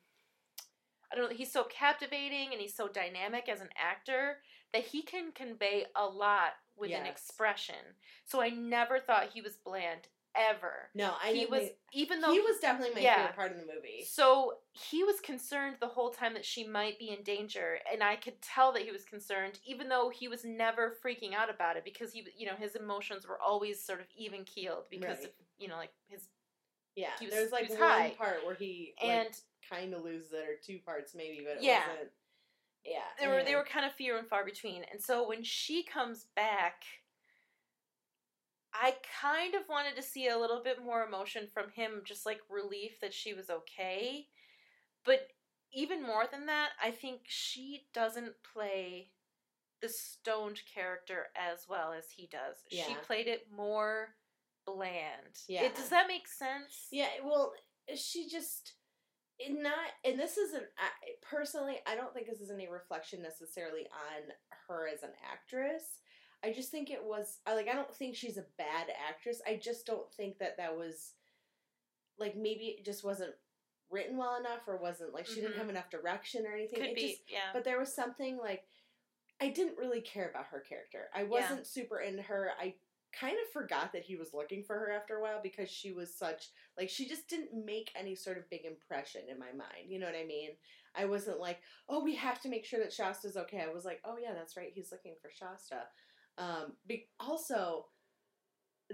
I 1.12 1.16
don't 1.16 1.30
know, 1.30 1.36
he's 1.36 1.51
so 1.51 1.64
captivating 1.64 2.49
and 2.51 2.62
he's 2.62 2.76
so 2.76 2.88
dynamic 2.88 3.49
as 3.49 3.62
an 3.62 3.70
actor 3.78 4.38
that 4.74 4.84
he 4.84 5.01
can 5.01 5.32
convey 5.32 5.86
a 5.95 6.05
lot 6.05 6.51
with 6.78 6.91
an 6.91 7.05
expression. 7.05 7.76
So 8.26 8.41
I 8.41 8.49
never 8.49 8.99
thought 8.99 9.30
he 9.34 9.41
was 9.41 9.55
bland 9.57 10.07
ever. 10.36 10.89
no 10.93 11.16
i 11.24 11.32
he 11.34 11.47
was 11.47 11.62
think- 11.62 11.74
even 11.91 12.22
though 12.22 12.32
he 12.32 12.39
was 12.39 12.60
definitely 12.62 12.93
my 12.93 13.01
yeah. 13.01 13.16
favorite 13.18 13.36
part 13.36 13.51
of 13.51 13.57
the 13.57 13.66
movie 13.66 14.05
so 14.07 14.53
he 14.74 15.03
was 15.03 15.20
concerned 15.22 15.76
the 15.82 15.88
whole 15.88 16.12
time 16.12 16.36
that 16.36 16.45
she 16.45 16.68
might 16.68 16.99
be 16.99 17.10
in 17.10 17.24
danger 17.24 17.80
and 17.91 18.03
I 18.03 18.16
could 18.16 18.39
tell 18.39 18.72
that 18.74 18.84
he 18.84 18.91
was 18.91 19.03
concerned 19.05 19.60
even 19.66 19.89
though 19.89 20.12
he 20.12 20.28
was 20.28 20.45
never 20.45 20.93
freaking 21.03 21.34
out 21.34 21.49
about 21.49 21.78
it 21.78 21.84
because 21.84 22.14
he 22.14 22.24
you 22.38 22.45
know 22.45 22.53
his 22.57 22.76
emotions 22.76 23.28
were 23.28 23.41
always 23.41 23.84
sort 23.84 24.01
of 24.01 24.05
even 24.16 24.43
keeled 24.43 24.84
because 24.91 25.18
Right. 25.18 25.26
of 25.26 25.32
you 25.57 25.68
know 25.68 25.78
like 25.78 25.91
his 26.07 26.28
yeah 26.95 27.10
was- 27.20 27.32
there's 27.32 27.51
like 27.51 27.68
was 27.70 27.80
one 27.80 27.89
high. 27.89 28.10
part 28.16 28.45
where 28.45 28.53
he 28.55 28.93
like, 29.01 29.10
and 29.12 29.30
kind 29.70 29.93
of 29.93 30.03
loses 30.03 30.32
it, 30.34 30.47
or 30.47 30.55
two 30.65 30.80
parts 30.80 31.13
maybe, 31.15 31.41
but 31.43 31.57
it 31.57 31.63
Yeah. 31.63 31.88
wasn't. 31.89 32.11
Yeah, 32.86 33.03
they 33.20 33.28
were 33.28 33.43
they 33.43 33.55
were 33.55 33.65
kind 33.65 33.86
of 33.86 33.93
few 33.93 34.17
and 34.17 34.28
far 34.28 34.45
between. 34.45 34.86
And 34.91 35.03
so 35.03 35.28
when 35.28 35.43
she 35.43 35.84
comes 35.84 36.28
back, 36.36 36.84
I 38.74 38.95
kind 39.22 39.53
of 39.55 39.67
wanted 39.67 39.95
to 39.97 40.01
see 40.01 40.30
a 40.30 40.38
little 40.38 40.63
bit 40.63 40.82
more 40.84 41.03
emotion 41.03 41.47
from 41.47 41.70
him, 41.72 42.01
just 42.05 42.26
like 42.26 42.39
relief 42.49 42.99
that 43.01 43.13
she 43.13 43.34
was 43.34 43.49
okay. 43.49 44.28
But 45.03 45.28
even 45.74 46.01
more 46.01 46.26
than 46.32 46.45
that, 46.45 46.70
I 46.82 46.91
think 46.91 47.22
she 47.26 47.88
doesn't 47.93 48.34
play 48.53 49.11
the 49.82 49.89
stoned 49.89 50.61
character 50.74 51.28
as 51.36 51.67
well 51.70 51.93
as 51.93 52.05
he 52.09 52.28
does. 52.28 52.57
She 52.70 52.95
played 53.05 53.28
it 53.28 53.47
more 53.55 54.15
bland. 54.65 55.39
Yeah. 55.47 55.63
It, 55.63 55.76
does 55.76 55.89
that 55.89 56.07
make 56.07 56.28
sense? 56.28 56.88
Yeah, 56.91 57.07
well, 57.24 57.53
she 57.95 58.28
just 58.28 58.74
it 59.40 59.62
not, 59.62 59.74
and 60.04 60.20
this 60.20 60.38
isn't 60.38 60.66
I- 60.78 61.12
personally. 61.22 61.78
I 61.88 61.96
don't 61.96 62.14
think 62.14 62.28
this 62.28 62.42
is 62.42 62.52
any 62.52 62.68
reflection 62.68 63.22
necessarily 63.22 63.88
on 63.88 64.32
her 64.68 64.88
as 64.88 65.04
an 65.04 65.12
actress. 65.32 66.00
I 66.44 66.52
just 66.54 66.72
think 66.72 66.90
it 66.90 67.04
was 67.04 67.40
like. 67.48 67.68
I 67.68 67.74
don't 67.74 67.94
think 67.96 68.16
she's 68.16 68.38
a 68.38 68.46
bad 68.58 68.88
actress. 69.10 69.42
I 69.48 69.56
just 69.62 69.86
don't 69.86 70.12
think 70.14 70.38
that 70.40 70.58
that 70.58 70.76
was 70.78 71.14
like 72.18 72.36
maybe 72.36 72.76
it 72.80 72.86
just 72.86 73.04
wasn't 73.04 73.34
written 73.90 74.18
well 74.18 74.38
enough, 74.38 74.68
or 74.68 74.78
wasn't 74.78 75.14
like 75.14 75.26
she 75.26 75.36
didn't 75.42 75.54
Mhm. 75.54 75.58
have 75.60 75.70
enough 75.70 75.90
direction 75.90 76.46
or 76.46 76.54
anything. 76.54 76.80
Could 76.80 76.90
It 76.90 76.96
be, 76.96 77.08
just- 77.12 77.22
yeah. 77.32 77.52
but 77.54 77.64
there 77.64 77.80
was 77.80 77.94
something 77.94 78.38
like 78.38 78.68
I 79.42 79.50
didn't 79.50 79.78
really 79.78 80.02
care 80.02 80.30
about 80.30 80.48
her 80.48 80.60
character. 80.60 81.10
I 81.14 81.24
wasn't 81.24 81.66
super 81.66 82.00
into 82.02 82.22
her. 82.24 82.52
I 82.60 82.76
kind 83.18 83.38
of 83.43 83.51
forgot 83.51 83.91
that 83.93 84.03
he 84.03 84.16
was 84.16 84.34
looking 84.34 84.64
for 84.64 84.76
her 84.78 84.91
after 84.91 85.16
a 85.16 85.22
while 85.22 85.39
because 85.41 85.70
she 85.70 85.91
was 85.91 86.14
such 86.14 86.49
like 86.78 86.89
she 86.89 87.07
just 87.07 87.28
didn't 87.28 87.66
make 87.66 87.91
any 87.95 88.16
sort 88.16 88.38
of 88.38 88.49
big 88.49 88.66
impression 88.66 89.22
in 89.30 89.39
my 89.39 89.51
mind. 89.51 89.88
You 89.88 89.99
know 89.99 90.05
what 90.05 90.16
I 90.16 90.26
mean? 90.26 90.51
I 90.95 91.05
wasn't 91.05 91.39
like, 91.39 91.60
"Oh, 91.88 92.03
we 92.03 92.16
have 92.16 92.41
to 92.41 92.49
make 92.49 92.66
sure 92.66 92.80
that 92.80 92.93
Shasta's 92.93 93.38
okay." 93.38 93.62
I 93.62 93.74
was 93.74 93.86
like, 93.86 94.01
"Oh 94.05 94.18
yeah, 94.22 94.34
that's 94.34 94.57
right. 94.57 94.72
He's 94.74 94.91
looking 94.91 95.16
for 95.22 95.32
Shasta." 95.32 95.84
Um 96.38 96.74
be- 96.88 97.10
also 97.20 97.88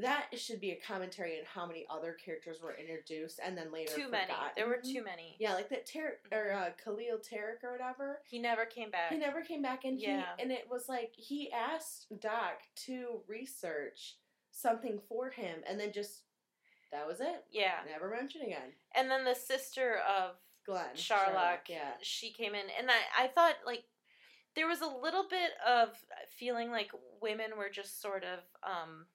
that 0.01 0.27
should 0.37 0.59
be 0.59 0.71
a 0.71 0.75
commentary 0.75 1.37
on 1.39 1.45
how 1.45 1.65
many 1.65 1.85
other 1.89 2.13
characters 2.13 2.57
were 2.61 2.75
introduced 2.75 3.39
and 3.43 3.57
then 3.57 3.71
later 3.71 3.95
too 3.95 4.09
many. 4.09 4.33
There 4.55 4.67
were 4.67 4.81
too 4.83 5.03
many. 5.03 5.37
Yeah, 5.39 5.53
like 5.53 5.69
that 5.69 5.89
or 6.31 6.51
uh, 6.51 6.69
Khalil 6.83 7.17
Tariq 7.19 7.63
or 7.63 7.71
whatever. 7.71 8.19
He 8.25 8.39
never 8.39 8.65
came 8.65 8.91
back. 8.91 9.11
He 9.11 9.17
never 9.17 9.41
came 9.41 9.61
back, 9.61 9.85
and 9.85 9.99
Yeah. 9.99 10.23
he 10.37 10.43
and 10.43 10.51
it 10.51 10.67
was 10.69 10.89
like 10.89 11.13
he 11.15 11.51
asked 11.51 12.07
Doc 12.19 12.59
to 12.87 13.21
research 13.27 14.15
something 14.51 14.99
for 15.07 15.29
him, 15.29 15.59
and 15.67 15.79
then 15.79 15.91
just 15.93 16.23
that 16.91 17.07
was 17.07 17.19
it. 17.19 17.43
yeah. 17.51 17.75
Never 17.89 18.09
mentioned 18.09 18.43
again. 18.45 18.71
And 18.95 19.09
then 19.09 19.23
the 19.25 19.35
sister 19.35 19.99
of 20.07 20.35
Glen 20.65 20.95
Charlock, 20.95 21.67
yeah, 21.69 21.91
she 22.01 22.31
came 22.31 22.53
in, 22.55 22.65
and 22.79 22.89
I, 22.89 23.25
I 23.25 23.27
thought 23.27 23.55
like 23.65 23.83
there 24.55 24.67
was 24.67 24.81
a 24.81 24.87
little 24.87 25.25
bit 25.29 25.51
of 25.67 25.89
feeling 26.39 26.71
like 26.71 26.91
women 27.21 27.51
were 27.57 27.69
just 27.69 28.01
sort 28.01 28.23
of 28.23 28.39
um, 28.63 29.05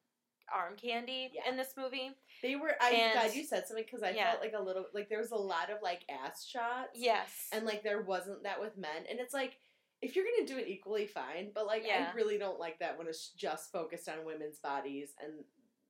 arm 0.55 0.76
candy 0.76 1.30
Yeah. 1.34 1.48
in 1.48 1.57
this 1.57 1.74
movie. 1.76 2.12
they 2.42 2.57
were. 2.57 2.74
I'm 2.80 2.94
And- 2.94 3.12
glad 3.12 3.34
you 3.34 3.44
said 3.44 3.66
something 3.66 3.84
because 3.84 4.03
I 4.03 4.11
yeah. 4.11 4.30
felt 4.32 4.42
like 4.42 4.55
a 4.55 4.62
little 4.62 4.86
like 4.94 5.09
there 5.09 5.18
was 5.18 5.30
a 5.32 5.36
lot 5.36 5.70
of 5.70 5.82
like 5.82 6.05
ass 6.09 6.44
shots, 6.46 6.90
Yes, 6.98 7.48
and 7.53 7.64
like 7.66 7.82
there 7.82 8.01
wasn't 8.03 8.42
that 8.44 8.61
with 8.61 8.76
men, 8.76 9.07
and 9.09 9.18
it's 9.20 9.34
like. 9.34 9.59
If 10.03 10.16
you're 10.16 10.24
gonna 10.24 10.46
do 10.48 10.57
it 10.57 10.66
equally, 10.66 11.07
fine. 11.07 11.51
But 11.55 11.66
like, 11.66 11.84
Yeah. 11.86 12.09
I 12.11 12.14
really 12.16 12.38
don't 12.38 12.59
like 12.59 12.78
that 12.78 12.96
when 12.96 13.07
it's 13.07 13.28
just 13.32 13.70
focused 13.70 14.09
on 14.09 14.24
women's 14.24 14.59
bodies 14.59 15.14
and 15.22 15.44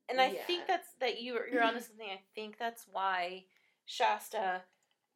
and 0.08 0.20
I 0.20 0.32
think 0.34 0.66
that's 0.66 0.88
that 0.94 1.20
you 1.20 1.38
you're 1.52 1.62
onto 1.62 1.78
something. 1.78 2.10
I 2.10 2.20
think 2.34 2.58
that's 2.58 2.88
why 2.90 3.44
Shasta 3.86 4.62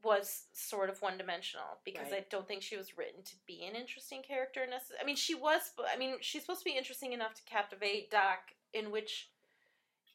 was 0.05 0.47
sort 0.53 0.91
of 0.91 1.01
one 1.03 1.17
dimensional 1.19 1.79
because 1.85 2.13
Right. 2.13 2.21
I 2.23 2.27
don't 2.29 2.47
think 2.47 2.63
she 2.63 2.77
was 2.77 2.97
written 2.97 3.23
to 3.25 3.37
be 3.47 3.65
an 3.65 3.75
interesting 3.75 4.23
character. 4.23 4.65
Necess- 4.69 4.93
I 5.01 5.05
mean, 5.05 5.17
she 5.17 5.35
was. 5.35 5.73
I 5.89 5.97
mean, 5.97 6.19
she's 6.21 6.43
supposed 6.43 6.61
to 6.61 6.65
be 6.65 6.77
interesting 6.77 7.13
enough 7.13 7.35
to 7.35 7.43
captivate 7.45 8.11
Doc, 8.13 8.53
in 8.75 8.93
which 8.93 9.31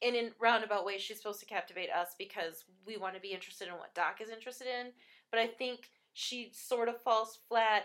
and 0.01 0.15
in 0.15 0.31
roundabout 0.39 0.85
ways, 0.85 1.01
she's 1.01 1.17
supposed 1.17 1.39
to 1.41 1.45
captivate 1.45 1.89
us 1.89 2.09
because 2.17 2.63
we 2.85 2.97
want 2.97 3.15
to 3.15 3.21
be 3.21 3.33
interested 3.33 3.67
in 3.67 3.73
what 3.75 3.93
Doc 3.95 4.21
is 4.21 4.29
interested 4.29 4.67
in. 4.67 4.91
But 5.31 5.39
I 5.39 5.47
think 5.47 5.89
she 6.13 6.51
sort 6.53 6.89
of 6.89 7.01
falls 7.01 7.39
flat 7.47 7.83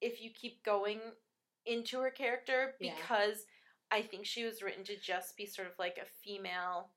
if 0.00 0.20
you 0.20 0.30
keep 0.30 0.62
going 0.64 1.00
into 1.64 2.00
her 2.00 2.10
character 2.10 2.74
Yeah. 2.80 2.94
because 2.96 3.46
I 3.90 4.02
think 4.02 4.26
she 4.26 4.44
was 4.44 4.62
written 4.62 4.84
to 4.84 4.96
just 4.98 5.36
be 5.36 5.46
sort 5.46 5.68
of 5.68 5.78
like 5.78 5.98
a 5.98 6.04
female 6.04 6.90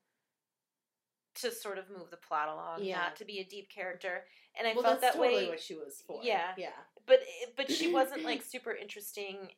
to 1.35 1.51
sort 1.51 1.77
of 1.77 1.89
move 1.89 2.09
the 2.09 2.17
plot 2.17 2.49
along, 2.49 2.83
Yeah. 2.83 2.97
not 2.97 3.15
to 3.17 3.25
be 3.25 3.39
a 3.39 3.45
deep 3.45 3.69
character. 3.69 4.25
And 4.55 4.67
I 4.67 4.73
well, 4.73 4.83
felt 4.83 5.01
that's 5.01 5.13
that 5.15 5.19
totally 5.19 5.43
way 5.45 5.49
what 5.49 5.61
she 5.61 5.75
was 5.75 6.01
for. 6.05 6.21
Yeah. 6.23 6.53
Yeah. 6.57 6.71
but 7.05 7.19
but 7.55 7.71
she 7.71 7.91
wasn't 7.93 8.23
like 8.23 8.41
super 8.41 8.73
interesting 8.73 9.53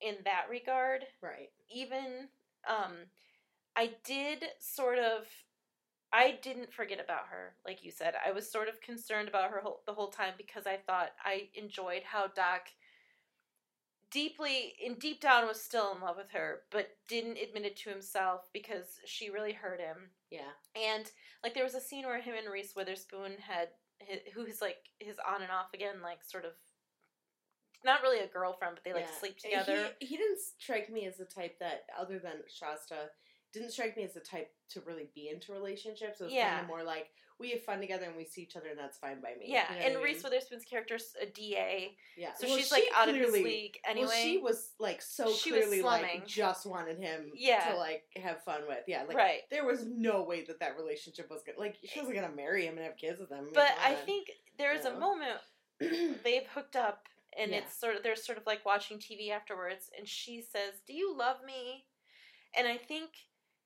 in 0.00 0.16
that 0.24 0.46
regard 0.50 1.04
Right. 1.20 1.50
even 1.70 2.28
um 2.66 2.94
i 3.76 3.90
did 4.04 4.44
sort 4.60 4.98
of 4.98 5.26
i 6.12 6.38
didn't 6.42 6.72
forget 6.72 7.00
about 7.02 7.26
her 7.30 7.54
like 7.66 7.84
you 7.84 7.90
said 7.90 8.14
i 8.26 8.30
was 8.32 8.50
sort 8.50 8.68
of 8.68 8.80
concerned 8.80 9.28
about 9.28 9.50
her 9.50 9.60
whole, 9.62 9.80
the 9.86 9.94
whole 9.94 10.08
time 10.10 10.34
because 10.36 10.66
i 10.66 10.76
thought 10.86 11.10
i 11.24 11.48
enjoyed 11.54 12.02
how 12.04 12.26
doc 12.28 12.62
deeply 14.10 14.74
in 14.84 14.94
deep 14.96 15.20
down 15.22 15.46
was 15.46 15.60
still 15.60 15.94
in 15.94 16.02
love 16.02 16.16
with 16.18 16.30
her 16.30 16.60
but 16.70 16.90
didn't 17.08 17.38
admit 17.38 17.64
it 17.64 17.76
to 17.76 17.88
himself 17.88 18.48
because 18.52 18.98
she 19.06 19.30
really 19.30 19.52
hurt 19.52 19.80
him 19.80 20.10
Yeah. 20.30 20.50
and 20.76 21.10
like 21.42 21.54
there 21.54 21.64
was 21.64 21.74
a 21.74 21.80
scene 21.80 22.04
where 22.04 22.20
him 22.20 22.34
and 22.36 22.52
Reese 22.52 22.76
Witherspoon 22.76 23.32
had 23.40 23.68
hi- 24.06 24.22
who's 24.34 24.60
like 24.60 24.78
his 24.98 25.16
on 25.26 25.42
and 25.42 25.50
off 25.50 25.72
again, 25.74 26.02
like 26.02 26.22
sort 26.22 26.44
of 26.44 26.52
not 27.84 28.02
really 28.02 28.20
a 28.20 28.28
girlfriend, 28.28 28.76
but 28.76 28.84
they 28.84 28.92
like 28.92 29.08
Yeah. 29.08 29.18
sleep 29.18 29.38
together. 29.38 29.88
He, 29.98 30.06
he 30.06 30.16
didn't 30.16 30.38
strike 30.38 30.90
me 30.90 31.06
as 31.06 31.16
the 31.16 31.24
type 31.24 31.58
that, 31.58 31.86
other 31.98 32.18
than 32.18 32.42
Shasta, 32.48 33.10
didn't 33.52 33.70
strike 33.70 33.96
me 33.96 34.04
as 34.04 34.14
the 34.14 34.20
type 34.20 34.50
to 34.70 34.80
really 34.86 35.08
be 35.14 35.28
into 35.28 35.52
relationships. 35.52 36.20
It 36.20 36.24
was 36.24 36.32
kind 36.32 36.60
of 36.62 36.66
more 36.66 36.82
like 36.82 37.08
we 37.38 37.50
have 37.50 37.62
fun 37.64 37.80
together 37.80 38.04
and 38.06 38.16
we 38.16 38.24
see 38.24 38.42
each 38.42 38.54
other 38.56 38.68
and 38.68 38.78
that's 38.78 38.98
fine 38.98 39.20
by 39.20 39.30
me. 39.38 39.46
yeah, 39.48 39.64
You 39.74 39.80
know 39.80 39.86
and 39.86 39.96
I 39.98 40.02
Reese 40.02 40.22
mean? 40.22 40.30
Witherspoon's 40.32 40.64
character's 40.64 41.14
a 41.20 41.26
DA, 41.26 41.96
Yeah. 42.16 42.32
so 42.34 42.46
Well, 42.46 42.56
she's 42.56 42.70
like 42.70 42.84
out 42.94 43.08
of 43.08 43.16
his 43.16 43.32
league 43.32 43.78
anyway. 43.88 44.06
Well, 44.06 44.22
she 44.22 44.38
was 44.38 44.70
like 44.78 45.02
so 45.02 45.32
She 45.32 45.50
clearly 45.50 45.82
like 45.82 46.24
just 46.26 46.66
wanted 46.66 46.98
him 46.98 47.32
Yeah. 47.34 47.70
to 47.72 47.76
like 47.78 48.04
have 48.22 48.44
fun 48.44 48.62
with. 48.68 48.84
Yeah, 48.86 49.02
like 49.08 49.16
right. 49.16 49.40
there 49.50 49.64
was 49.66 49.84
no 49.86 50.22
way 50.22 50.44
that 50.44 50.60
that 50.60 50.76
relationship 50.76 51.28
was 51.30 51.42
good. 51.42 51.56
Like 51.58 51.76
she 51.84 51.98
wasn't 51.98 52.16
gonna 52.16 52.34
marry 52.34 52.64
him 52.66 52.76
and 52.76 52.84
have 52.86 52.96
kids 52.96 53.18
with 53.18 53.30
him. 53.30 53.48
But 53.52 53.72
I 53.84 53.94
think 53.94 54.30
there's 54.56 54.84
a 54.84 54.94
moment 54.94 55.40
they've 55.80 56.46
hooked 56.54 56.76
up 56.76 57.08
and 57.36 57.50
Yeah. 57.50 57.58
it's 57.58 57.76
sort 57.78 57.96
of 57.96 58.02
they're 58.04 58.14
sort 58.14 58.38
of 58.38 58.46
like 58.46 58.64
watching 58.64 58.98
TV 58.98 59.30
afterwards 59.30 59.90
and 59.98 60.06
she 60.06 60.42
says, 60.42 60.80
"Do 60.86 60.92
you 60.92 61.16
love 61.16 61.38
me?" 61.44 61.86
And 62.56 62.68
I 62.68 62.76
think 62.76 63.10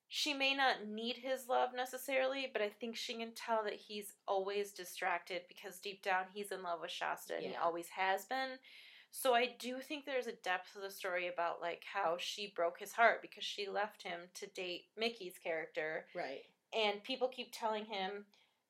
she 0.09 0.35
may 0.35 0.55
not 0.55 0.87
need 0.87 1.17
his 1.17 1.49
love 1.49 1.71
necessarily, 1.75 2.49
but 2.53 2.63
I 2.63 2.69
think 2.69 2.97
she 2.97 3.15
can 3.15 3.33
tell 3.35 3.65
that 3.65 3.75
he's 3.75 4.15
always 4.29 4.73
distracted 4.73 5.43
because 5.49 5.79
deep 5.79 6.03
down 6.03 6.25
he's 6.33 6.53
in 6.53 6.63
love 6.63 6.81
with 6.81 6.91
Shasta 6.91 7.35
and 7.35 7.45
he 7.45 7.55
always 7.57 7.89
has 7.89 8.25
been. 8.25 8.59
So 9.11 9.35
I 9.35 9.51
do 9.59 9.81
think 9.81 10.05
there's 10.05 10.27
a 10.27 10.33
depth 10.33 10.75
to 10.75 10.81
the 10.81 10.91
story 10.91 11.29
about 11.29 11.61
like 11.61 11.83
how 11.93 12.17
she 12.19 12.53
broke 12.55 12.79
his 12.79 12.93
heart 12.93 13.23
because 13.23 13.45
she 13.45 13.69
left 13.69 14.03
him 14.03 14.21
to 14.35 14.47
date 14.49 14.85
Mickey's 14.97 15.39
character 15.43 16.05
right. 16.15 16.43
and 16.73 17.03
people 17.03 17.29
keep 17.29 17.49
telling 17.53 17.87
him 17.87 18.27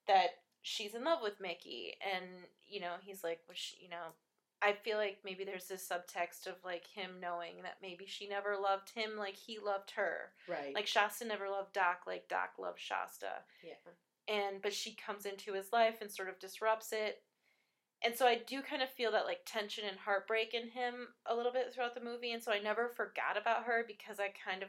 that 0.06 0.30
she's 0.66 0.94
in 0.94 1.04
love 1.04 1.20
with 1.22 1.40
Mickey, 1.40 1.94
and 2.14 2.24
you 2.68 2.80
know 2.80 2.94
he's 3.00 3.22
like, 3.22 3.40
well, 3.48 3.54
she, 3.54 3.76
you 3.80 3.88
know, 3.88 4.14
I 4.62 4.72
feel 4.72 4.96
like 4.96 5.18
maybe 5.24 5.44
there's 5.44 5.68
this 5.68 5.86
subtext 5.86 6.46
of 6.46 6.54
like 6.64 6.86
him 6.86 7.20
knowing 7.20 7.62
that 7.62 7.76
maybe 7.82 8.06
she 8.06 8.26
never 8.28 8.56
loved 8.56 8.90
him 8.90 9.16
like 9.18 9.34
he 9.36 9.58
loved 9.58 9.90
her, 9.92 10.32
Right. 10.48 10.74
like 10.74 10.86
Shasta 10.86 11.24
never 11.26 11.48
loved 11.48 11.72
Doc 11.74 12.00
like 12.06 12.28
Doc 12.28 12.52
loved 12.58 12.80
Shasta, 12.80 13.42
yeah. 13.62 13.74
and 14.34 14.62
but 14.62 14.72
she 14.72 14.94
comes 14.94 15.26
into 15.26 15.52
his 15.52 15.72
life 15.72 15.96
and 16.00 16.10
sort 16.10 16.28
of 16.28 16.38
disrupts 16.38 16.92
it. 16.92 17.22
And 18.04 18.14
so 18.14 18.26
I 18.26 18.36
do 18.46 18.60
kind 18.62 18.82
of 18.82 18.90
feel 18.90 19.12
that 19.12 19.24
like 19.26 19.40
tension 19.46 19.84
and 19.88 19.98
heartbreak 19.98 20.52
in 20.54 20.68
him 20.68 21.08
a 21.26 21.34
little 21.34 21.52
bit 21.52 21.72
throughout 21.74 21.94
the 21.94 22.00
movie, 22.04 22.32
and 22.32 22.42
so 22.42 22.50
I 22.52 22.58
never 22.58 22.88
forgot 22.88 23.36
about 23.40 23.64
her 23.64 23.84
because 23.86 24.18
I 24.18 24.28
kind 24.44 24.62
of 24.62 24.68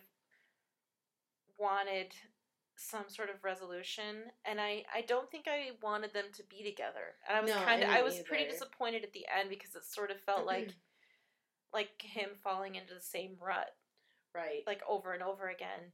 wanted 1.58 2.14
some 2.80 3.06
sort 3.10 3.30
of 3.30 3.44
resolution 3.44 4.26
and 4.46 4.62
I 4.62 4.86
I 4.94 5.02
don't 5.02 5.30
think 5.32 5.46
I 5.48 5.72
wanted 5.82 6.14
them 6.14 6.26
to 6.34 6.44
be 6.44 6.64
together. 6.64 7.16
And 7.28 7.38
I 7.38 7.42
was 7.42 7.50
No, 7.52 7.58
I 7.60 7.66
kind 7.66 7.84
of 7.84 7.90
I 7.90 8.02
was 8.04 8.20
pretty 8.20 8.46
disappointed 8.46 9.04
at 9.04 9.14
the 9.14 9.26
end 9.36 9.50
because 9.50 9.76
it 9.76 9.84
sort 9.86 10.12
of 10.12 10.20
felt 10.22 10.46
like 10.46 10.70
like 11.74 12.02
him 12.02 12.30
falling 12.44 12.76
into 12.76 12.94
the 12.94 13.02
same 13.02 13.36
rut 13.42 13.76
Right. 14.34 14.64
like 14.68 14.82
over 14.88 15.14
and 15.14 15.24
over 15.24 15.50
again. 15.50 15.92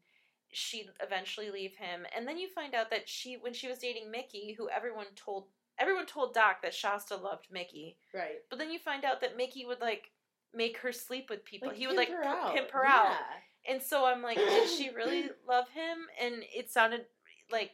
She'd 0.52 0.90
eventually 1.02 1.50
leave 1.50 1.76
him 1.78 2.06
and 2.16 2.28
then 2.28 2.38
you 2.38 2.48
find 2.50 2.76
out 2.76 2.90
that 2.92 3.08
she 3.08 3.36
when 3.38 3.54
she 3.54 3.68
was 3.68 3.80
dating 3.80 4.12
Mickey, 4.12 4.54
who 4.58 4.70
everyone 4.70 5.08
told 5.16 5.48
everyone 5.80 6.06
told 6.06 6.34
Doc 6.34 6.62
that 6.62 6.74
Shasta 6.74 7.16
loved 7.16 7.48
Mickey. 7.52 7.98
right. 8.14 8.42
But 8.50 8.60
then 8.60 8.70
you 8.72 8.78
find 8.80 9.06
out 9.06 9.22
that 9.22 9.38
Mickey 9.38 9.66
would 9.66 9.82
like 9.82 10.12
make 10.54 10.78
her 10.80 10.92
sleep 10.92 11.30
with 11.30 11.44
people. 11.46 11.70
he 11.72 11.88
would 11.88 11.96
like 11.96 12.10
her 12.10 12.52
pimp 12.54 12.70
her 12.72 12.86
out. 12.86 13.16
And 13.70 13.82
so 13.82 14.05
I'm 14.05 14.22
like, 14.22 14.38
did 14.38 14.70
she 14.70 14.89
really 14.89 15.30
love 15.47 15.70
him? 15.70 16.07
And 16.22 16.43
it 16.53 16.70
sounded 16.72 17.05
like 17.51 17.72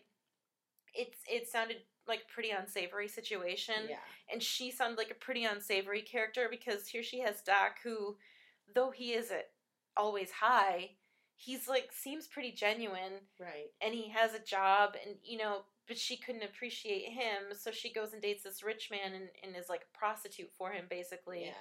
it's 0.94 1.20
it 1.30 1.48
sounded 1.50 1.78
like 2.08 2.22
a 2.30 2.34
pretty 2.34 2.52
unsavory 2.52 3.08
situation. 3.08 3.76
Yeah. 3.90 3.96
And 4.32 4.42
she 4.42 4.72
sounded 4.72 4.98
like 4.98 5.12
a 5.12 5.16
pretty 5.16 5.44
unsavory 5.46 6.02
character 6.02 6.48
because 6.50 6.88
here 6.88 7.04
she 7.04 7.20
has 7.22 7.42
Doc 7.42 7.78
who, 7.84 8.18
though 8.74 8.92
he 8.92 9.14
isn't 9.14 9.46
always 9.98 10.32
high, 10.32 10.92
he's 11.36 11.68
like 11.68 11.90
seems 11.92 12.28
pretty 12.28 12.52
genuine 12.52 13.22
Right. 13.40 13.68
and 13.82 13.94
he 13.94 14.10
has 14.10 14.34
a 14.34 14.40
job 14.40 14.96
and 15.06 15.16
you 15.24 15.38
know 15.38 15.62
but 15.88 15.98
she 15.98 16.18
couldn't 16.18 16.44
appreciate 16.44 17.06
him 17.12 17.56
so 17.58 17.72
she 17.72 17.92
goes 17.94 18.12
and 18.14 18.22
dates 18.22 18.44
this 18.44 18.62
rich 18.62 18.90
man 18.92 19.14
and, 19.14 19.30
and 19.44 19.56
is 19.56 19.70
like 19.70 19.82
a 19.94 19.98
prostitute 19.98 20.52
for 20.58 20.72
him 20.72 20.86
basically 20.90 21.46
Yeah. 21.46 21.52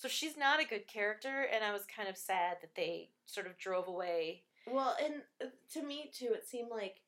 So 0.00 0.08
she's 0.08 0.36
not 0.36 0.60
a 0.60 0.64
good 0.64 0.86
character, 0.86 1.42
and 1.42 1.62
I 1.62 1.72
was 1.72 1.84
kind 1.84 2.08
of 2.08 2.16
sad 2.16 2.56
that 2.62 2.74
they 2.74 3.10
sort 3.26 3.46
of 3.46 3.58
drove 3.58 3.86
away. 3.86 4.44
Well, 4.66 4.96
and 5.02 5.22
uh, 5.42 5.46
to 5.72 5.82
me 5.82 6.10
too, 6.12 6.32
it 6.32 6.46
seemed 6.46 6.70
like 6.70 7.02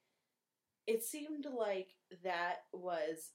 it 0.86 1.03
seemed 1.03 1.47
like 1.47 1.88
that 2.22 2.64
was 2.72 3.30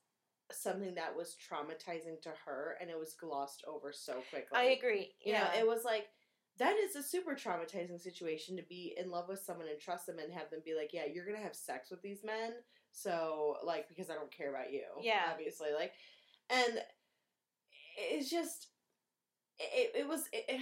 something 0.52 0.94
that 0.96 1.16
was 1.16 1.36
traumatizing 1.36 2.22
to 2.22 2.30
her, 2.46 2.78
and 2.80 2.90
it 2.92 3.00
was 3.00 3.14
glossed 3.14 3.64
over 3.68 3.92
so 3.92 4.22
quickly. 4.30 4.58
I 4.58 4.64
agree. 4.64 5.12
You 5.24 5.32
Yeah, 5.32 5.52
know, 5.54 5.60
it 5.60 5.68
was 5.68 5.84
like 5.84 6.08
that 6.58 6.76
is 6.78 6.96
a 6.96 7.02
super 7.04 7.34
traumatizing 7.36 8.00
situation 8.00 8.58
to 8.58 8.64
be 8.64 8.96
in 8.98 9.10
love 9.10 9.28
with 9.28 9.40
someone 9.40 9.68
and 9.68 9.80
trust 9.80 10.06
them 10.06 10.20
and 10.20 10.32
have 10.34 10.50
them 10.52 10.62
be 10.64 10.76
like, 10.76 10.92
yeah, 10.94 11.06
you're 11.06 11.26
gonna 11.26 11.44
have 11.44 11.56
sex 11.56 11.90
with 11.90 12.02
these 12.02 12.24
men, 12.24 12.54
so 12.92 13.58
like 13.64 13.88
because 13.90 14.10
I 14.10 14.16
don't 14.16 14.32
care 14.32 14.50
about 14.54 14.72
you. 14.72 14.84
Yeah. 15.02 15.24
obviously, 15.32 15.74
like, 15.74 15.94
and 16.50 16.80
it's 17.98 18.30
just 18.30 18.67
it. 19.60 19.92
It 19.96 20.08
was. 20.08 20.24
It, 20.34 20.62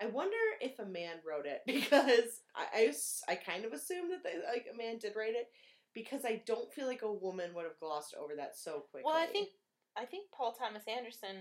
I 0.00 0.06
wonder 0.06 0.36
if 0.60 0.78
a 0.78 0.84
man 0.84 1.16
wrote 1.26 1.46
it 1.46 1.62
because 1.66 2.40
I 2.54 2.92
I 3.28 3.34
kind 3.36 3.64
of 3.64 3.72
assume 3.72 4.10
that 4.10 4.22
they, 4.24 4.34
like 4.52 4.66
a 4.72 4.76
man 4.76 4.98
did 4.98 5.14
write 5.16 5.34
it 5.34 5.48
because 5.94 6.24
I 6.24 6.42
don't 6.46 6.72
feel 6.72 6.86
like 6.86 7.02
a 7.02 7.12
woman 7.12 7.54
would 7.54 7.64
have 7.64 7.78
glossed 7.78 8.14
over 8.20 8.34
that 8.36 8.56
so 8.56 8.84
quickly. 8.90 9.02
well, 9.04 9.14
I 9.16 9.26
think 9.26 9.48
I 9.96 10.04
think 10.04 10.30
Paul 10.32 10.52
Thomas 10.52 10.82
Anderson. 10.88 11.36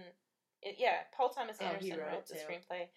it- 0.61 0.75
yeah, 0.79 0.97
Paul 1.15 1.29
Thomas 1.29 1.57
Oh, 1.59 1.65
Anderson 1.65 1.97
wrote 1.97 2.11
wrote, 2.11 2.27
the 2.27 2.35
screenplay, 2.35 2.87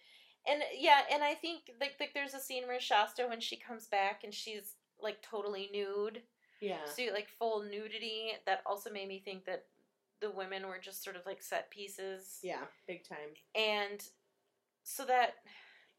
and 0.47 0.61
yeah, 0.77 1.01
and 1.11 1.23
I 1.23 1.33
think 1.33 1.71
like, 1.81 1.95
like 1.99 2.13
there's 2.13 2.35
a 2.35 2.39
scene 2.39 2.67
where 2.67 2.79
Shasta 2.79 3.25
when 3.27 3.41
she 3.41 3.57
comes 3.57 3.87
back 3.87 4.23
and 4.23 4.33
she's 4.33 4.75
like 5.01 5.21
totally 5.23 5.69
nude, 5.73 6.21
yeah, 6.61 6.85
so 6.85 7.03
like 7.11 7.29
full 7.39 7.63
nudity. 7.63 8.33
That 8.45 8.61
also 8.65 8.91
made 8.91 9.07
me 9.07 9.19
think 9.25 9.45
that 9.45 9.65
the 10.21 10.31
women 10.31 10.67
were 10.67 10.79
just 10.83 11.03
sort 11.03 11.15
of 11.15 11.23
like 11.25 11.41
set 11.41 11.69
pieces, 11.71 12.39
yeah, 12.43 12.61
big 12.87 13.07
time. 13.07 13.29
and 13.55 14.01
so 14.83 15.03
that 15.05 15.33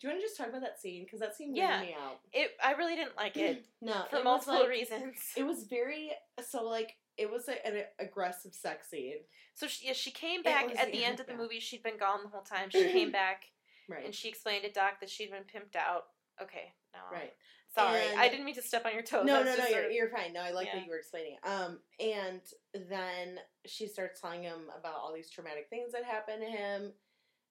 Do 0.01 0.07
you 0.07 0.13
want 0.13 0.23
to 0.23 0.27
just 0.27 0.37
talk 0.39 0.49
about 0.49 0.63
that 0.63 0.81
scene 0.81 1.05
because 1.05 1.21
that 1.21 1.37
scene 1.37 1.55
Yeah. 1.55 1.81
me 1.83 1.95
out. 2.01 2.21
it 2.33 2.53
I 2.63 2.73
really 2.73 2.95
didn't 2.97 3.17
like 3.17 3.37
it 3.37 3.67
no, 3.83 4.05
for 4.11 4.19
it 4.19 4.25
multiple 4.25 4.61
like- 4.61 4.69
reasons. 4.69 5.15
It 5.37 5.43
was 5.45 5.65
very 5.65 6.11
so 6.49 6.65
like 6.65 6.97
it 7.17 7.31
was 7.31 7.49
like 7.49 7.61
an 7.65 7.83
aggressive 7.99 8.55
sex 8.55 8.89
scene, 8.91 9.17
So 9.55 9.67
she, 9.67 9.89
yeah, 9.89 9.93
she 9.93 10.13
came 10.13 10.43
back 10.45 10.77
at 10.79 10.93
the 10.93 11.03
end 11.05 11.19
of 11.19 11.27
the 11.27 11.33
yeah. 11.33 11.39
movie. 11.39 11.59
She'd 11.59 11.83
been 11.83 11.99
gone 11.99 12.21
the 12.23 12.29
whole 12.29 12.43
time. 12.43 12.71
She 12.71 12.93
came 12.93 13.11
back 13.23 13.43
right? 13.89 14.05
and 14.05 14.15
she 14.15 14.29
explained 14.29 14.63
to 14.65 14.71
Doc 14.71 15.01
that 15.01 15.11
she'd 15.11 15.31
been 15.33 15.43
pimped 15.43 15.75
out. 15.77 16.05
Okay, 16.41 16.73
no, 16.95 17.01
right. 17.13 17.33
Sorry, 17.75 18.01
And- 18.11 18.21
I 18.21 18.29
didn't 18.29 18.45
mean 18.47 18.55
to 18.55 18.63
step 18.63 18.87
on 18.87 18.93
your 18.95 19.03
toes. 19.03 19.27
No, 19.27 19.43
no, 19.43 19.55
no, 19.57 19.67
you're, 19.67 19.91
you're 19.91 20.09
fine. 20.09 20.33
No, 20.33 20.41
I 20.41 20.53
like 20.53 20.69
Yeah. 20.69 20.77
what 20.77 20.85
you 20.87 20.91
were 20.91 20.99
explaining. 20.99 21.37
Um, 21.43 21.81
and 22.01 22.41
then 22.73 23.39
she 23.69 23.87
starts 23.87 24.21
telling 24.21 24.43
him 24.43 24.71
about 24.79 24.95
all 24.97 25.13
these 25.15 25.31
traumatic 25.31 25.67
things 25.71 25.93
that 25.93 26.05
happened 26.05 26.43
to 26.43 26.49
him, 26.49 26.93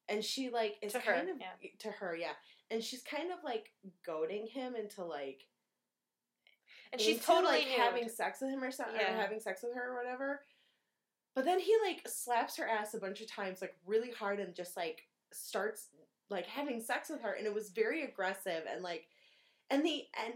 and 0.09 0.23
she 0.23 0.49
like 0.49 0.75
is 0.81 0.93
To 0.93 0.99
her, 0.99 1.13
kind 1.13 1.29
of 1.29 1.37
yeah. 1.39 1.47
Eh, 1.63 1.67
to 1.79 1.91
her, 1.91 2.15
yeah, 2.15 2.33
and 2.71 2.83
she's 2.83 3.03
kind 3.03 3.31
of 3.31 3.39
like 3.43 3.71
goading 4.05 4.47
him 4.47 4.75
into 4.75 5.03
like 5.03 5.41
and 6.91 7.01
she's 7.01 7.23
totally 7.23 7.59
like 7.59 7.67
nude. 7.67 7.77
having 7.79 8.09
sex 8.09 8.39
with 8.41 8.49
him 8.49 8.63
or 8.63 8.71
something, 8.71 8.95
Yeah. 8.99 9.13
or 9.13 9.21
having 9.21 9.39
sex 9.39 9.61
with 9.63 9.75
her 9.75 9.91
or 9.91 9.95
whatever. 9.97 10.41
But 11.35 11.45
then 11.45 11.59
he 11.59 11.75
like 11.85 12.07
slaps 12.07 12.55
her 12.57 12.67
ass 12.67 12.93
a 12.93 12.99
bunch 12.99 13.21
of 13.21 13.27
times, 13.29 13.61
like 13.61 13.75
really 13.85 14.11
hard, 14.11 14.39
and 14.39 14.55
just 14.55 14.75
like 14.77 15.03
starts 15.33 15.87
like 16.29 16.45
having 16.47 16.81
sex 16.81 17.09
with 17.09 17.21
her, 17.21 17.33
and 17.33 17.45
it 17.45 17.53
was 17.53 17.69
very 17.69 18.03
aggressive 18.03 18.63
and 18.71 18.81
like, 18.83 19.07
and 19.69 19.85
the 19.85 20.03
and 20.25 20.33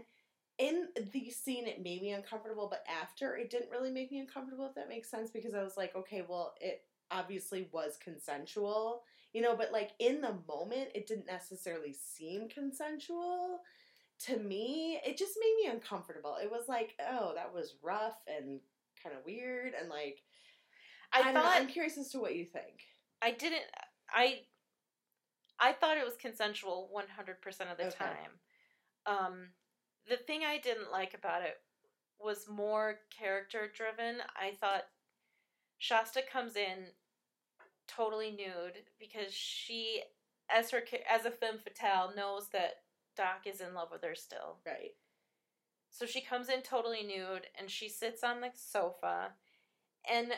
in 0.62 0.86
the 1.12 1.30
scene 1.30 1.66
it 1.66 1.82
made 1.82 2.02
me 2.02 2.12
uncomfortable, 2.12 2.68
but 2.70 2.84
after 2.88 3.36
it 3.36 3.50
didn't 3.50 3.70
really 3.72 3.90
make 3.90 4.12
me 4.12 4.20
uncomfortable. 4.20 4.66
If 4.66 4.76
that 4.76 4.88
makes 4.88 5.10
sense, 5.10 5.30
because 5.30 5.54
I 5.54 5.62
was 5.62 5.76
like, 5.76 5.96
okay, 5.96 6.24
well, 6.26 6.54
it 6.60 6.84
obviously 7.10 7.68
was 7.72 7.98
consensual, 8.02 9.02
you 9.32 9.42
know, 9.42 9.56
but 9.56 9.72
like 9.72 9.90
in 9.98 10.20
the 10.20 10.36
moment, 10.46 10.90
it 10.94 11.08
didn't 11.08 11.26
necessarily 11.26 11.92
seem 11.92 12.48
consensual. 12.48 13.60
To 14.26 14.38
me, 14.38 15.00
it 15.04 15.18
just 15.18 15.36
made 15.40 15.56
me 15.64 15.74
uncomfortable. 15.74 16.36
It 16.40 16.50
was 16.50 16.68
like, 16.68 16.94
oh, 17.10 17.32
that 17.34 17.52
was 17.52 17.74
rough 17.82 18.18
and 18.28 18.60
kind 19.02 19.16
of 19.16 19.24
weird, 19.24 19.72
and 19.78 19.88
like, 19.88 20.22
I 21.12 21.28
I 21.28 21.32
thought 21.32 21.52
I'm 21.56 21.66
curious 21.66 21.98
as 21.98 22.10
to 22.10 22.20
what 22.20 22.36
you 22.36 22.44
think. 22.44 22.84
I 23.20 23.32
didn't. 23.32 23.64
I 24.14 24.42
I 25.58 25.72
thought 25.72 25.98
it 25.98 26.04
was 26.04 26.16
consensual 26.16 26.88
one 26.92 27.08
hundred 27.08 27.40
percent 27.42 27.70
of 27.70 27.78
the 27.78 27.84
Okay. 27.84 27.96
time. 27.96 28.38
Um, 29.06 29.48
the 30.08 30.16
thing 30.16 30.42
I 30.44 30.58
didn't 30.58 30.90
like 30.90 31.14
about 31.14 31.42
it 31.42 31.56
was 32.18 32.48
more 32.48 33.00
character 33.16 33.70
driven. 33.74 34.16
I 34.36 34.52
thought 34.52 34.84
Shasta 35.78 36.22
comes 36.30 36.56
in 36.56 36.86
totally 37.88 38.30
nude 38.30 38.84
because 38.98 39.32
she, 39.32 40.02
as 40.50 40.70
her 40.70 40.82
as 41.10 41.24
a 41.24 41.30
femme 41.30 41.58
fatale, 41.58 42.12
knows 42.16 42.48
that 42.52 42.82
Doc 43.16 43.46
is 43.46 43.60
in 43.60 43.74
love 43.74 43.88
with 43.90 44.02
her 44.02 44.14
still. 44.14 44.58
Right. 44.66 44.92
So 45.90 46.06
she 46.06 46.20
comes 46.22 46.48
in 46.48 46.62
totally 46.62 47.02
nude 47.02 47.46
and 47.58 47.70
she 47.70 47.88
sits 47.88 48.24
on 48.24 48.40
the 48.40 48.50
sofa. 48.54 49.32
And 50.10 50.32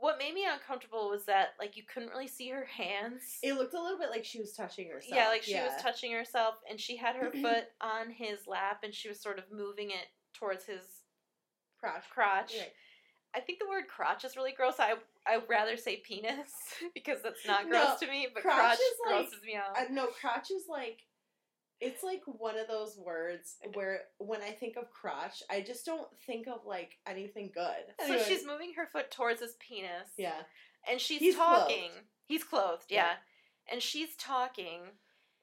what 0.00 0.18
made 0.18 0.34
me 0.34 0.44
uncomfortable 0.50 1.08
was 1.10 1.24
that 1.26 1.50
like 1.58 1.76
you 1.76 1.82
couldn't 1.92 2.10
really 2.10 2.26
see 2.26 2.48
her 2.50 2.64
hands. 2.64 3.38
It 3.42 3.54
looked 3.54 3.74
a 3.74 3.82
little 3.82 3.98
bit 3.98 4.10
like 4.10 4.24
she 4.24 4.40
was 4.40 4.52
touching 4.52 4.88
herself. 4.88 5.14
yeah, 5.14 5.28
like 5.28 5.42
she 5.42 5.52
yeah. 5.52 5.66
was 5.66 5.80
touching 5.82 6.12
herself 6.12 6.56
and 6.68 6.80
she 6.80 6.96
had 6.96 7.16
her 7.16 7.30
foot 7.42 7.64
on 7.80 8.10
his 8.10 8.46
lap 8.46 8.80
and 8.82 8.94
she 8.94 9.08
was 9.08 9.20
sort 9.20 9.38
of 9.38 9.44
moving 9.52 9.90
it 9.90 10.06
towards 10.34 10.64
his 10.64 10.82
crotch. 11.78 12.04
crotch. 12.10 12.54
Right. 12.58 12.72
I 13.34 13.40
think 13.40 13.60
the 13.60 13.68
word 13.68 13.84
crotch 13.88 14.24
is 14.24 14.36
really 14.36 14.52
gross. 14.52 14.74
I 14.78 14.94
I'd 15.26 15.42
rather 15.48 15.76
say 15.76 15.96
penis 16.04 16.50
because 16.94 17.18
that's 17.22 17.46
not 17.46 17.64
No, 17.68 17.70
gross 17.84 18.00
to 18.00 18.06
me, 18.08 18.26
but 18.32 18.42
crotch 18.42 18.56
crotch, 18.56 18.78
is 18.78 18.98
like- 19.06 19.14
grosses 19.22 19.44
me 19.44 19.54
out. 19.54 19.78
Uh, 19.78 19.92
no, 19.92 20.06
crotch 20.06 20.50
is 20.50 20.64
like 20.68 21.00
it's 21.80 22.02
like 22.02 22.22
one 22.26 22.58
of 22.58 22.68
those 22.68 22.96
words 22.98 23.56
where 23.74 24.00
when 24.18 24.42
I 24.42 24.50
think 24.50 24.76
of 24.76 24.90
crotch, 24.90 25.42
I 25.50 25.60
just 25.62 25.86
don't 25.86 26.08
think 26.26 26.46
of 26.46 26.66
like 26.66 26.98
anything 27.06 27.50
good. 27.54 27.94
so 27.98 28.04
Anyway, 28.06 28.24
she's 28.28 28.46
moving 28.46 28.72
her 28.76 28.86
foot 28.86 29.10
towards 29.10 29.40
his 29.40 29.54
penis. 29.60 30.10
yeah, 30.18 30.42
and 30.88 31.00
she's 31.00 31.20
He's 31.20 31.36
talking. 31.36 31.88
clothed. 31.90 32.04
He's 32.26 32.44
clothed, 32.44 32.84
Yeah. 32.90 32.96
yeah. 33.06 33.72
And 33.72 33.82
she's 33.82 34.16
talking, 34.16 34.80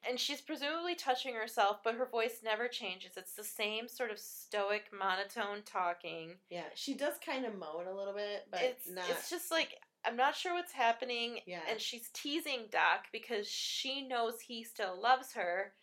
and 0.07 0.19
she's 0.19 0.41
presumably 0.41 0.95
touching 0.95 1.33
herself, 1.33 1.77
but 1.83 1.95
her 1.95 2.05
voice 2.05 2.39
never 2.43 2.67
changes. 2.67 3.11
It's 3.17 3.33
the 3.35 3.43
same 3.43 3.87
sort 3.87 4.11
of 4.11 4.19
stoic, 4.19 4.83
monotone 4.97 5.63
talking. 5.65 6.35
yeah. 6.49 6.63
She 6.75 6.93
does 6.93 7.13
kind 7.25 7.45
of 7.45 7.57
moan 7.57 7.87
a 7.87 7.93
little 7.95 8.13
bit, 8.13 8.45
but 8.51 8.61
it's 8.61 8.89
not. 8.89 9.09
it's 9.09 9.29
just 9.29 9.49
like 9.51 9.75
I'm 10.05 10.15
not 10.15 10.35
sure 10.35 10.53
what's 10.53 10.71
happening. 10.71 11.39
Yeah. 11.45 11.59
And 11.69 11.81
she's 11.81 12.09
teasing 12.13 12.67
Doc 12.71 13.05
because 13.11 13.47
she 13.47 14.07
knows 14.07 14.39
he 14.39 14.63
still 14.63 14.97
loves 15.01 15.33
her. 15.33 15.73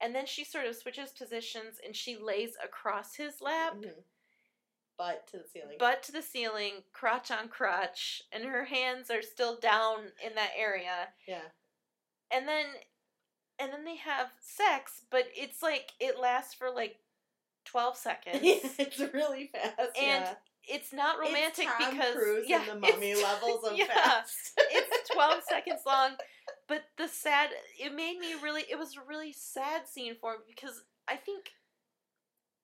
And 0.00 0.14
then 0.14 0.26
she 0.26 0.44
sort 0.44 0.66
of 0.66 0.76
switches 0.76 1.10
positions 1.12 1.78
and 1.84 1.96
she 1.96 2.16
lays 2.16 2.56
across 2.62 3.14
his 3.16 3.40
lap, 3.40 3.74
Mhm. 3.76 4.04
butt 4.98 5.26
to 5.28 5.38
the 5.38 5.44
ceiling. 5.48 5.78
butt 5.78 6.02
to 6.04 6.12
the 6.12 6.22
ceiling, 6.22 6.84
crotch 6.92 7.30
on 7.30 7.48
crotch, 7.48 8.22
and 8.32 8.44
her 8.44 8.64
hands 8.66 9.10
are 9.10 9.22
still 9.22 9.56
down 9.58 10.12
in 10.22 10.34
that 10.34 10.52
area. 10.56 11.12
yeah, 11.26 11.50
and 12.30 12.46
then 12.48 12.66
and 13.58 13.72
then 13.72 13.84
they 13.84 13.96
have 13.96 14.30
sex 14.40 15.00
but 15.10 15.24
it's 15.34 15.62
like 15.62 15.92
it 15.98 16.18
lasts 16.18 16.52
for 16.52 16.70
like 16.70 16.98
12 17.64 17.96
seconds 17.96 18.40
it's 18.78 18.98
really 18.98 19.46
fast. 19.46 19.96
and 19.96 20.24
yeah. 20.24 20.34
it's 20.64 20.92
not 20.92 21.18
romantic 21.18 21.66
it's 21.80 21.90
because 21.90 22.14
Cruise 22.16 22.46
yeah 22.48 22.60
and 22.70 22.82
the 22.82 22.88
mummy 22.92 23.14
levels 23.14 23.64
of 23.64 23.76
yeah, 23.78 23.86
fast. 23.86 24.52
it's 24.58 25.08
12 25.10 25.42
seconds 25.48 25.80
long 25.86 26.16
but 26.68 26.84
the 26.98 27.08
sad 27.08 27.50
it 27.78 27.94
made 27.94 28.18
me 28.18 28.34
really 28.42 28.62
it 28.70 28.78
was 28.78 28.96
a 28.96 29.08
really 29.08 29.32
sad 29.32 29.86
scene 29.86 30.14
for 30.20 30.32
me 30.32 30.38
because 30.48 30.82
i 31.08 31.16
think 31.16 31.50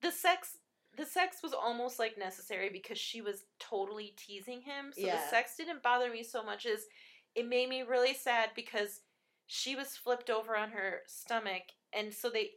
the 0.01 0.11
sex 0.11 0.59
the 0.97 1.07
sex 1.07 1.39
was 1.43 1.53
almost 1.55 1.99
like 1.99 2.19
necessary 2.19 2.69
because 2.71 2.99
she 2.99 3.21
was 3.23 3.45
totally 3.59 4.15
teasing 4.17 4.61
him 4.61 4.93
so 4.93 5.01
Yeah. 5.07 5.17
the 5.17 5.29
sex 5.31 5.57
didn't 5.57 5.83
bother 5.83 6.11
me 6.11 6.23
so 6.23 6.43
much 6.43 6.67
as 6.67 6.81
it 7.35 7.49
made 7.49 7.69
me 7.69 7.83
really 7.83 8.15
sad 8.15 8.51
because 8.55 9.01
she 9.47 9.75
was 9.77 9.97
flipped 9.97 10.31
over 10.31 10.57
on 10.57 10.71
her 10.71 11.01
stomach 11.07 11.63
and 11.93 12.13
so 12.13 12.29
they 12.31 12.51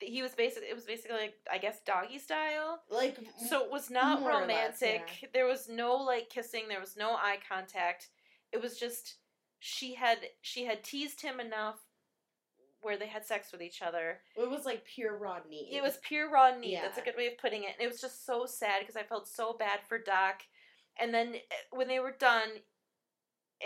he 0.00 0.22
was 0.22 0.32
basically 0.34 0.68
it 0.68 0.74
was 0.76 0.84
basically 0.84 1.16
like 1.16 1.34
i 1.50 1.58
guess 1.58 1.80
doggy 1.84 2.18
style 2.18 2.80
like 2.88 3.18
so 3.48 3.64
it 3.64 3.70
was 3.70 3.90
not 3.90 4.22
or 4.22 4.30
less, 4.32 4.40
romantic. 4.40 5.30
There 5.34 5.46
was 5.46 5.68
no 5.68 5.96
like 5.96 6.30
kissing. 6.30 6.64
There 6.68 6.78
was 6.80 6.96
no 6.96 7.10
eye 7.14 7.38
contact. 7.48 8.08
It 8.52 8.62
was 8.62 8.78
just 8.78 9.16
she 9.58 9.94
had 9.94 10.18
she 10.40 10.64
had 10.64 10.84
teased 10.84 11.20
him 11.22 11.40
enough 11.40 11.76
where 12.80 12.96
they 12.96 13.08
had 13.08 13.26
sex 13.26 13.50
with 13.50 13.60
each 13.60 13.82
other. 13.82 14.20
it 14.36 14.48
was 14.48 14.64
like 14.64 14.84
pure 14.84 15.16
raw 15.18 15.38
need. 15.50 15.68
It 15.72 15.82
was 15.82 15.98
pure 16.02 16.30
raw 16.30 16.56
need. 16.56 16.76
That's 16.76 16.98
a 16.98 17.02
good 17.02 17.16
way 17.16 17.26
of 17.26 17.38
putting 17.38 17.64
it. 17.64 17.74
And 17.78 17.84
it 17.84 17.90
was 17.90 18.00
just 18.00 18.24
so 18.24 18.46
sad 18.46 18.80
because 18.80 18.96
I 18.96 19.02
felt 19.02 19.26
so 19.26 19.52
bad 19.58 19.80
for 19.88 19.98
Doc. 19.98 20.42
And 21.00 21.12
then 21.12 21.34
eh, 21.34 21.40
when 21.70 21.88
they 21.88 21.98
were 21.98 22.14
done 22.18 22.48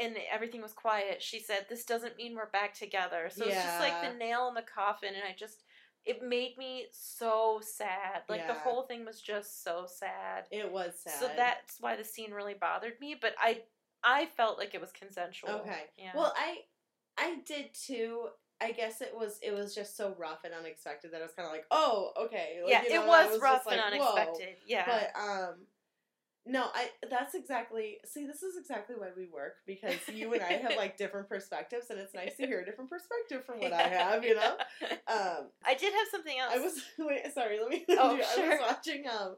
and 0.01 0.17
everything 0.33 0.63
was 0.63 0.73
quiet, 0.73 1.23
she 1.23 1.39
said, 1.39 1.67
"This 1.69 1.85
doesn't 1.85 2.17
mean 2.17 2.35
we're 2.35 2.49
back 2.51 2.73
together." 2.75 3.29
So 3.31 3.45
it's 3.45 3.55
just 3.55 3.81
like 3.81 4.03
the 4.03 4.17
nail 4.17 4.49
in 4.49 4.55
the 4.55 4.63
coffin, 4.63 5.11
and 5.15 5.25
I 5.25 5.35
just. 5.39 5.63
It 6.05 6.21
made 6.21 6.59
me 6.59 6.87
so 6.91 7.61
sad. 7.63 8.23
Like 8.29 8.49
the 8.49 8.55
whole 8.55 8.83
thing 8.83 9.05
was 9.05 9.21
just 9.21 9.63
so 9.63 9.87
sad. 9.87 10.47
It 10.51 10.73
was 10.73 10.99
sad. 10.99 11.21
So 11.21 11.31
that's 11.37 11.77
why 11.79 11.95
the 11.95 12.03
scene 12.03 12.33
really 12.33 12.55
bothered 12.55 12.99
me, 13.01 13.15
but 13.21 13.37
I 13.39 13.63
I 14.05 14.27
felt 14.37 14.59
like 14.59 14.75
it 14.75 14.81
was 14.81 14.93
consensual. 14.93 15.51
Okay. 15.51 15.83
Yeah. 15.97 16.11
Well, 16.15 16.33
I 16.37 16.59
I 17.19 17.39
did 17.47 17.67
too. 17.75 18.29
I 18.61 18.73
guess 18.73 19.01
it 19.01 19.13
was 19.15 19.39
it 19.43 19.53
was 19.53 19.75
just 19.75 19.97
so 19.97 20.15
rough 20.19 20.45
and 20.45 20.55
unexpected 20.55 21.13
that 21.13 21.21
I 21.21 21.25
was 21.25 21.35
kind 21.35 21.47
of 21.47 21.53
like, 21.53 21.67
oh, 21.71 22.13
okay. 22.27 22.61
Like, 22.63 22.73
yeah, 22.73 22.83
you 22.85 22.95
know, 22.95 23.05
it 23.05 23.09
I 23.09 23.25
was, 23.25 23.27
just 23.33 23.43
rough 23.43 23.67
like, 23.67 23.79
and 23.79 24.01
whoa. 24.01 24.15
unexpected. 24.15 24.57
Yeah. 24.67 24.85
But 24.87 25.21
um, 25.21 25.55
no, 26.45 26.67
I 26.75 26.89
that's 27.09 27.35
exactly. 27.35 27.99
See, 28.05 28.27
this 28.27 28.43
is 28.43 28.57
exactly 28.57 28.97
why 28.99 29.09
we 29.17 29.27
work 29.33 29.57
because 29.67 29.97
you 30.13 30.33
and 30.33 30.43
I 30.43 30.55
have 30.55 30.77
like 30.77 30.97
different 30.97 31.29
perspectives, 31.29 31.91
and 31.91 32.01
it's 32.01 32.15
nice 32.15 32.37
to 32.37 32.47
hear 32.47 32.61
a 32.61 32.65
different 32.65 32.91
perspective 32.91 33.45
from 33.45 33.61
what 33.61 33.73
I 33.73 33.83
have. 33.89 34.25
You 34.25 34.35
know. 34.37 34.57
Um, 35.13 35.49
I 35.65 35.75
did 35.75 35.93
have 35.93 36.09
something 36.11 36.39
else. 36.39 36.53
I 36.55 36.59
was 36.59 36.83
wait, 36.99 37.21
sorry. 37.35 37.59
Let 37.61 37.69
me. 37.69 37.85
Oh, 37.91 38.17
I 38.17 38.35
sure. 38.35 38.49
was 38.49 38.61
watching 38.61 39.05
um 39.07 39.37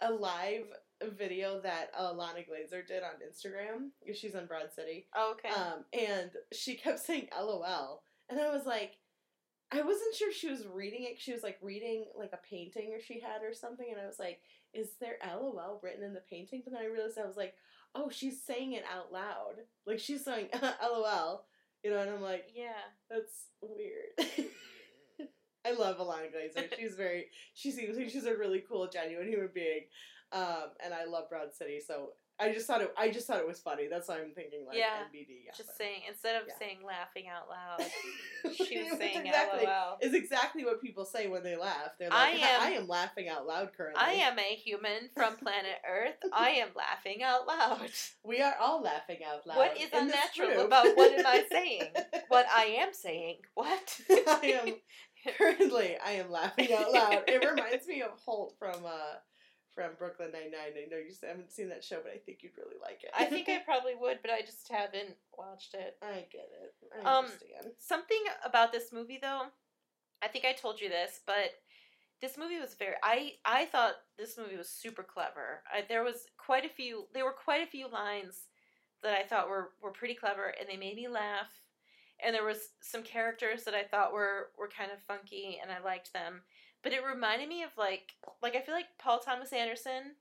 a 0.00 0.10
live 0.10 0.64
video 1.10 1.60
that 1.60 1.90
uh, 1.98 2.12
Lana 2.12 2.40
Glazer 2.40 2.86
did 2.86 3.02
on 3.02 3.20
Instagram. 3.26 3.90
She's 4.14 4.34
in 4.34 4.46
Broad 4.46 4.72
City. 4.74 5.06
Oh, 5.14 5.34
okay. 5.34 5.54
Um, 5.54 5.84
and 5.92 6.30
she 6.52 6.74
kept 6.74 6.98
saying 7.04 7.28
LOL. 7.38 8.02
And 8.28 8.40
I 8.40 8.50
was 8.50 8.66
like, 8.66 8.98
I 9.72 9.80
wasn't 9.82 10.14
sure 10.14 10.32
she 10.32 10.50
was 10.50 10.66
reading 10.66 11.04
it. 11.04 11.18
She 11.18 11.32
was 11.32 11.42
like 11.42 11.58
reading 11.62 12.04
like 12.16 12.32
a 12.32 12.48
painting 12.48 12.92
or 12.92 13.00
she 13.00 13.20
had 13.20 13.42
or 13.42 13.54
something. 13.54 13.86
And 13.90 14.00
I 14.00 14.06
was 14.06 14.18
like, 14.18 14.40
is 14.74 14.90
there 15.00 15.16
LOL 15.24 15.80
written 15.82 16.04
in 16.04 16.14
the 16.14 16.22
painting? 16.28 16.62
But 16.64 16.74
then 16.74 16.82
I 16.82 16.92
realized 16.92 17.18
I 17.18 17.26
was 17.26 17.36
like, 17.36 17.54
oh, 17.94 18.10
she's 18.10 18.42
saying 18.42 18.72
it 18.72 18.84
out 18.94 19.12
loud. 19.12 19.54
Like 19.86 19.98
she's 19.98 20.24
saying 20.24 20.48
LOL. 20.82 21.44
You 21.82 21.90
know, 21.90 22.00
and 22.00 22.10
I'm 22.10 22.22
like, 22.22 22.50
yeah. 22.54 22.72
that's 23.10 23.48
weird. 23.60 24.48
I 25.64 25.72
love 25.72 25.98
Ilana 25.98 26.28
Glazer. 26.32 26.76
She's 26.78 26.94
very, 26.94 27.26
she 27.54 27.70
seems 27.70 27.96
like 27.96 28.10
she's 28.10 28.24
a 28.24 28.36
really 28.36 28.64
cool, 28.68 28.88
genuine 28.92 29.28
human 29.28 29.50
being. 29.54 29.82
Um, 30.32 30.70
and 30.84 30.94
I 30.94 31.04
love 31.04 31.28
Broad 31.28 31.52
City, 31.54 31.80
so 31.86 32.10
I 32.40 32.50
just 32.52 32.66
thought 32.66 32.80
it. 32.80 32.92
I 32.96 33.10
just 33.10 33.26
thought 33.26 33.38
it 33.38 33.46
was 33.46 33.60
funny. 33.60 33.86
That's 33.88 34.08
why 34.08 34.16
I'm 34.16 34.32
thinking 34.34 34.64
like 34.66 34.76
Yeah. 34.76 35.04
NBD. 35.12 35.42
Yeah, 35.44 35.52
Just 35.54 35.68
but- 35.68 35.76
saying 35.76 36.00
instead 36.08 36.36
of 36.40 36.48
Yeah. 36.48 36.54
saying 36.58 36.78
laughing 36.84 37.26
out 37.28 37.48
loud, 37.48 37.80
she 38.56 38.82
was 38.82 38.98
saying 38.98 39.26
exactly, 39.26 39.66
LOL. 39.66 39.98
Is 40.00 40.14
exactly 40.14 40.64
what 40.64 40.80
people 40.80 41.04
say 41.04 41.28
when 41.28 41.42
they 41.44 41.56
laugh. 41.56 41.90
They're 41.98 42.08
I 42.10 42.32
like, 42.32 42.42
am- 42.42 42.62
I 42.62 42.70
am 42.70 42.88
laughing 42.88 43.28
out 43.28 43.46
loud 43.46 43.72
currently. 43.76 44.02
I 44.02 44.12
am 44.12 44.38
a 44.38 44.54
human 44.56 45.10
from 45.14 45.36
planet 45.36 45.76
Earth. 45.88 46.16
I 46.32 46.50
am 46.52 46.68
laughing 46.74 47.22
out 47.22 47.46
loud. 47.46 47.90
We 48.24 48.40
are 48.40 48.56
all 48.58 48.80
laughing 48.82 49.18
out 49.30 49.46
loud. 49.46 49.58
What 49.58 49.76
is 49.78 49.90
unnatural 49.92 50.64
about 50.64 50.96
what 50.96 51.12
am 51.12 51.26
I 51.26 51.44
saying? 51.50 51.92
What 52.28 52.46
I 52.52 52.64
am 52.80 52.94
saying. 52.94 53.40
What? 53.54 54.00
I 54.10 54.60
am 54.64 54.74
currently. 55.36 55.96
I 56.04 56.12
am 56.12 56.30
laughing 56.30 56.72
out 56.72 56.90
loud. 56.92 57.24
It 57.28 57.44
reminds 57.48 57.86
me 57.86 58.00
of 58.02 58.12
Holt 58.24 58.54
from 58.58 58.86
uh 58.86 59.16
from 59.74 59.92
Brooklyn 59.98 60.30
Nine 60.32 60.50
Nine. 60.52 60.72
I 60.76 60.88
know 60.90 60.96
you 60.98 61.12
haven't 61.26 61.50
seen 61.52 61.68
that 61.70 61.84
show, 61.84 62.00
but 62.02 62.12
I 62.12 62.18
think 62.18 62.38
you'd 62.42 62.56
really 62.56 62.76
like 62.80 63.02
it. 63.04 63.10
I 63.16 63.24
think 63.26 63.48
I 63.48 63.58
probably 63.64 63.94
would, 63.98 64.18
but 64.22 64.30
I 64.30 64.40
just 64.42 64.68
haven't 64.70 65.16
watched 65.36 65.74
it. 65.74 65.96
I 66.02 66.26
get 66.30 66.48
it. 66.62 66.74
I 66.94 66.98
Um, 67.18 67.24
understand. 67.24 67.72
Something 67.78 68.22
about 68.44 68.72
this 68.72 68.92
movie, 68.92 69.18
though, 69.20 69.46
I 70.22 70.28
think 70.28 70.44
I 70.44 70.52
told 70.52 70.80
you 70.80 70.88
this, 70.88 71.20
but 71.26 71.50
this 72.20 72.36
movie 72.38 72.58
was 72.60 72.74
very. 72.74 72.94
I 73.02 73.32
I 73.44 73.64
thought 73.66 73.94
this 74.18 74.38
movie 74.38 74.56
was 74.56 74.68
super 74.68 75.02
clever. 75.02 75.62
I, 75.72 75.84
there 75.88 76.04
was 76.04 76.26
quite 76.38 76.64
a 76.64 76.68
few. 76.68 77.06
There 77.14 77.24
were 77.24 77.32
quite 77.32 77.62
a 77.62 77.70
few 77.70 77.88
lines 77.88 78.46
that 79.02 79.14
I 79.18 79.24
thought 79.24 79.48
were 79.48 79.70
were 79.82 79.90
pretty 79.90 80.14
clever, 80.14 80.54
and 80.58 80.68
they 80.68 80.76
made 80.76 80.96
me 80.96 81.08
laugh. 81.08 81.50
And 82.24 82.32
there 82.32 82.44
was 82.44 82.68
some 82.80 83.02
characters 83.02 83.64
that 83.64 83.74
I 83.74 83.82
thought 83.82 84.12
were 84.12 84.50
were 84.56 84.68
kind 84.68 84.92
of 84.92 85.02
funky, 85.02 85.58
and 85.60 85.72
I 85.72 85.80
liked 85.82 86.12
them. 86.12 86.42
But 86.82 86.92
it 86.92 87.04
reminded 87.04 87.48
me 87.48 87.62
of 87.62 87.70
like 87.76 88.14
like 88.42 88.56
I 88.56 88.60
feel 88.60 88.74
like 88.74 88.98
Paul 88.98 89.18
Thomas 89.18 89.52
Anderson 89.52 90.16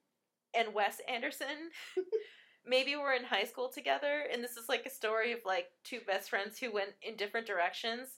and 0.56 0.74
Wes 0.74 1.02
Anderson 1.08 1.72
maybe 2.66 2.96
were 2.96 3.14
in 3.14 3.24
high 3.24 3.46
school 3.46 3.70
together 3.70 4.24
and 4.32 4.44
this 4.44 4.58
is 4.58 4.70
like 4.70 4.86
a 4.86 4.90
story 4.90 5.32
of 5.32 5.40
like 5.46 5.68
two 5.84 6.00
best 6.06 6.30
friends 6.30 6.60
who 6.60 6.74
went 6.74 6.92
in 7.02 7.16
different 7.16 7.48
directions. 7.48 8.10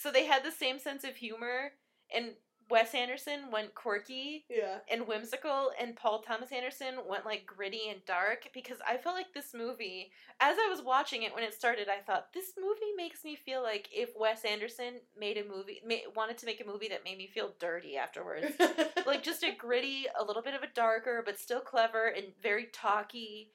So 0.00 0.10
they 0.10 0.26
had 0.26 0.44
the 0.44 0.52
same 0.52 0.78
sense 0.78 1.04
of 1.04 1.16
humor 1.16 1.72
and 2.14 2.32
Wes 2.68 2.94
Anderson 2.94 3.50
went 3.52 3.74
quirky 3.74 4.44
Yeah. 4.50 4.78
and 4.90 5.06
whimsical, 5.06 5.70
and 5.80 5.94
Paul 5.94 6.20
Thomas 6.20 6.50
Anderson 6.50 6.96
went 7.08 7.24
like 7.24 7.46
gritty 7.46 7.88
and 7.90 8.04
dark 8.06 8.48
because 8.52 8.78
I 8.86 8.96
felt 8.96 9.14
like 9.14 9.32
this 9.32 9.54
movie, 9.54 10.10
as 10.40 10.56
I 10.58 10.68
was 10.68 10.82
watching 10.82 11.22
it 11.22 11.34
when 11.34 11.44
it 11.44 11.54
started, 11.54 11.88
I 11.88 12.00
thought 12.00 12.32
this 12.34 12.52
movie 12.60 12.92
makes 12.96 13.24
me 13.24 13.36
feel 13.36 13.62
like 13.62 13.88
if 13.92 14.10
Wes 14.18 14.44
Anderson 14.44 14.94
made 15.18 15.36
a 15.36 15.44
movie, 15.44 15.80
ma- 15.86 16.10
wanted 16.16 16.38
to 16.38 16.46
make 16.46 16.60
a 16.60 16.66
movie 16.66 16.88
that 16.88 17.04
made 17.04 17.18
me 17.18 17.28
feel 17.28 17.54
dirty 17.60 17.96
afterwards. 17.96 18.52
like 19.06 19.22
just 19.22 19.44
a 19.44 19.54
gritty, 19.56 20.06
a 20.18 20.24
little 20.24 20.42
bit 20.42 20.54
of 20.54 20.62
a 20.62 20.72
darker, 20.74 21.22
but 21.24 21.38
still 21.38 21.60
clever 21.60 22.06
and 22.08 22.26
very 22.42 22.66
talky 22.72 23.50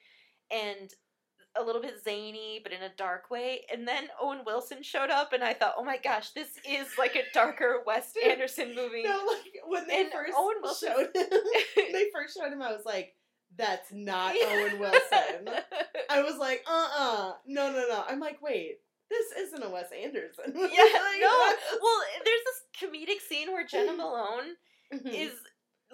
and 0.50 0.92
a 1.56 1.62
little 1.62 1.82
bit 1.82 2.02
zany, 2.02 2.60
but 2.62 2.72
in 2.72 2.82
a 2.82 2.88
dark 2.96 3.30
way. 3.30 3.60
And 3.72 3.86
then 3.86 4.04
Owen 4.20 4.40
Wilson 4.46 4.82
showed 4.82 5.10
up, 5.10 5.32
and 5.32 5.44
I 5.44 5.52
thought, 5.52 5.74
oh 5.76 5.84
my 5.84 5.98
gosh, 5.98 6.30
this 6.30 6.48
is 6.68 6.86
like 6.98 7.14
a 7.16 7.22
darker 7.34 7.82
Wes 7.86 8.12
Anderson 8.24 8.74
movie. 8.74 9.02
No, 9.02 9.22
like 9.30 9.52
when 9.66 9.86
they 9.86 10.02
And 10.02 10.12
first 10.12 10.32
Owen 10.36 10.56
Wilson- 10.62 10.88
showed 10.88 11.10
him, 11.16 11.92
they 11.92 12.06
first 12.14 12.36
showed 12.38 12.52
him, 12.52 12.62
I 12.62 12.72
was 12.72 12.84
like, 12.86 13.14
"That's 13.56 13.92
not 13.92 14.34
Owen 14.34 14.78
Wilson." 14.78 15.48
I 16.10 16.22
was 16.22 16.38
like, 16.38 16.64
"Uh, 16.66 16.88
uh 16.98 17.32
no, 17.46 17.70
no, 17.72 17.86
no." 17.88 18.04
I'm 18.08 18.20
like, 18.20 18.40
"Wait, 18.42 18.78
this 19.10 19.32
isn't 19.46 19.62
a 19.62 19.68
Wes 19.68 19.90
Anderson." 19.92 20.52
movie." 20.54 20.72
Yeah, 20.74 20.82
Like, 20.84 21.20
no. 21.20 21.54
Well, 21.82 22.00
there's 22.24 22.40
this 22.44 22.90
comedic 22.90 23.20
scene 23.28 23.52
where 23.52 23.66
Jena 23.66 23.92
Malone 23.92 24.56
Mhm. 24.92 25.06
is 25.14 25.32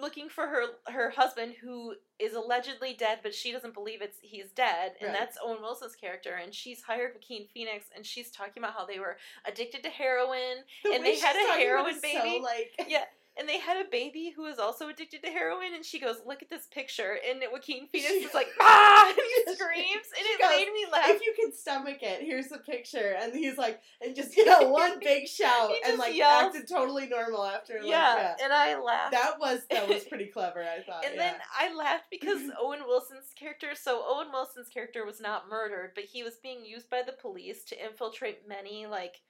looking 0.01 0.29
for 0.29 0.47
her 0.47 0.63
her 0.87 1.09
husband 1.11 1.53
who 1.61 1.95
is 2.19 2.33
allegedly 2.33 2.93
dead, 2.93 3.19
but 3.23 3.33
she 3.33 3.51
doesn't 3.51 3.73
believe 3.73 4.01
it's 4.01 4.17
he's 4.21 4.51
dead, 4.51 4.93
and 4.99 5.09
Right. 5.11 5.19
that's 5.19 5.37
Owen 5.43 5.61
Wilson's 5.61 5.95
character. 5.95 6.35
And 6.35 6.53
she's 6.53 6.81
hired 6.81 7.13
Joaquin 7.13 7.47
Phoenix, 7.53 7.85
and 7.95 8.05
she's 8.05 8.29
talking 8.31 8.61
about 8.61 8.73
how 8.73 8.85
they 8.85 8.99
were 8.99 9.17
addicted 9.45 9.83
to 9.83 9.89
heroin, 9.89 10.63
The 10.83 10.93
and 10.93 11.05
they 11.05 11.17
had 11.19 11.35
a 11.35 11.53
heroin 11.59 11.99
baby. 12.01 12.37
So, 12.37 12.43
like, 12.43 12.71
yeah, 12.87 13.05
and 13.39 13.47
they 13.47 13.57
had 13.59 13.77
a 13.77 13.89
baby 13.89 14.33
who 14.35 14.43
was 14.43 14.59
also 14.59 14.89
addicted 14.89 15.23
to 15.23 15.29
heroin, 15.29 15.73
and 15.73 15.85
she 15.85 15.99
goes, 15.99 16.17
"Look 16.27 16.41
at 16.43 16.49
this 16.49 16.67
picture," 16.67 17.17
and 17.27 17.41
Joaquin 17.51 17.87
Phoenix 17.87 18.11
She- 18.11 18.25
is 18.25 18.33
like, 18.35 18.49
"Ah!" 18.59 19.07
and 19.07 19.15
he 19.17 19.53
screams, 19.55 20.07
and 20.17 20.25
it 20.25 20.39
goes, 20.41 20.49
made 20.51 20.71
me 20.73 20.85
laugh. 20.91 21.05
if 21.09 21.21
you 21.25 21.33
can 21.39 21.53
stomach 21.53 21.99
it, 22.03 22.21
here's 22.21 22.49
the 22.49 22.57
picture, 22.57 23.15
and 23.19 23.33
he's 23.33 23.57
like, 23.57 23.79
and 24.01 24.15
just 24.15 24.35
you 24.35 24.45
know, 24.61 24.69
one 24.69 24.99
big 24.99 25.27
shout, 25.27 25.71
and 25.87 25.97
like 25.97 26.15
yells. 26.15 26.53
acted 26.55 26.67
totally 26.67 27.07
normal 27.07 27.45
after. 27.45 27.75
Like, 27.75 27.89
yeah, 27.89 28.15
yeah, 28.15 28.35
and 28.43 28.51
I 28.53 28.77
laughed. 28.79 29.11
that 29.13 29.39
was 29.39 29.61
that 29.71 29.87
was 29.87 30.03
pretty 30.09 30.25
clever. 30.27 30.61
I 30.61 30.83
thought. 30.83 31.05
And 31.05 31.15
yeah. 31.15 31.31
then 31.31 31.35
I 31.57 31.73
laughed 31.73 32.05
because 32.11 32.41
Owen 32.59 32.81
Wilson's 32.85 33.33
character. 33.39 33.67
So 33.75 34.03
Owen 34.05 34.27
Wilson's 34.33 34.67
character 34.67 35.05
was 35.05 35.21
not 35.21 35.49
murdered, 35.49 35.91
but 35.95 36.03
he 36.03 36.23
was 36.23 36.35
being 36.43 36.65
used 36.65 36.89
by 36.89 37.01
the 37.05 37.13
police 37.13 37.63
to 37.65 37.85
infiltrate 37.85 38.47
many 38.47 38.85
like 38.85 39.21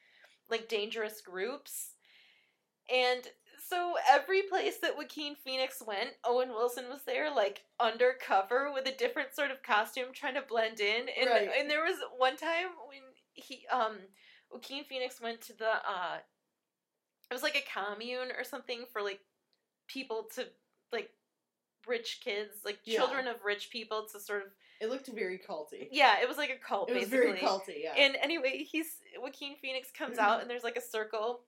like 0.50 0.68
dangerous 0.68 1.22
groups. 1.22 1.94
And 2.92 3.22
so 3.68 3.96
every 4.10 4.44
place 4.44 4.78
that 4.78 4.98
Joaquin 4.98 5.36
Phoenix 5.36 5.82
went, 5.86 6.12
Owen 6.24 6.50
Wilson 6.50 6.86
was 6.90 7.02
there, 7.06 7.34
like 7.34 7.64
undercover 7.80 8.72
with 8.74 8.88
a 8.88 8.92
different 8.96 9.34
sort 9.36 9.52
of 9.52 9.62
costume, 9.64 10.08
trying 10.14 10.36
to 10.36 10.42
blend 10.42 10.80
in. 10.80 11.08
And 11.20 11.30
Right. 11.30 11.50
and 11.58 11.70
there 11.70 11.84
was 11.84 11.98
one 12.18 12.38
time 12.38 12.68
when 12.88 13.02
he 13.34 13.66
um 13.72 13.98
Joaquin 14.52 14.84
Phoenix 14.86 15.22
went 15.22 15.42
to 15.42 15.54
the 15.58 15.70
uh 15.70 16.18
it 17.30 17.34
was 17.34 17.44
like 17.44 17.56
a 17.56 17.80
commune 17.80 18.30
or 18.38 18.44
something 18.44 18.86
for 18.92 19.02
like 19.02 19.20
people 19.88 20.28
to 20.36 20.48
like 20.92 21.10
rich 21.88 22.22
kids, 22.24 22.62
like 22.66 22.80
Yeah. 22.84 23.00
children 23.00 23.28
of 23.28 23.44
rich 23.44 23.70
people 23.70 24.08
to 24.12 24.20
sort 24.20 24.44
of 24.44 24.50
it 24.82 24.90
looked 24.90 25.08
very 25.08 25.38
culty. 25.38 25.90
yeah, 25.92 26.22
it 26.22 26.28
was 26.28 26.38
like 26.38 26.50
a 26.50 26.56
cult 26.56 26.90
It 26.90 26.94
was 26.94 27.04
basically. 27.10 27.28
very 27.34 27.40
culty. 27.40 27.84
Yeah. 27.84 27.94
And 27.98 28.16
anyway, 28.22 28.64
he's 28.64 28.98
Joaquin 29.18 29.56
Phoenix 29.62 29.92
comes 29.92 30.18
out 30.18 30.40
and 30.42 30.50
there's 30.50 30.64
like 30.64 30.78
a 30.78 30.82
circle, 30.82 31.42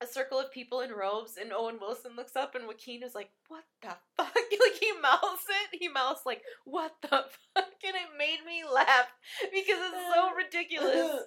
a 0.00 0.06
circle 0.06 0.38
of 0.38 0.50
people 0.50 0.80
in 0.80 0.90
robes, 0.90 1.36
and 1.40 1.52
Owen 1.52 1.78
Wilson 1.80 2.12
looks 2.16 2.36
up 2.36 2.54
and 2.54 2.66
Joaquin 2.66 3.02
is 3.02 3.14
like, 3.14 3.30
"What 3.48 3.64
the 3.82 3.88
fuck?" 4.16 4.34
Like 4.34 4.78
he 4.80 4.92
mouths 5.00 5.46
it. 5.48 5.78
He 5.78 5.88
mouths 5.88 6.22
like, 6.26 6.42
"What 6.64 6.94
the 7.02 7.08
fuck?" 7.54 7.66
And 7.86 7.94
it 7.94 8.18
made 8.18 8.44
me 8.46 8.62
laugh 8.72 9.06
because 9.42 9.78
it's 9.78 10.14
so 10.14 10.34
ridiculous. 10.36 11.22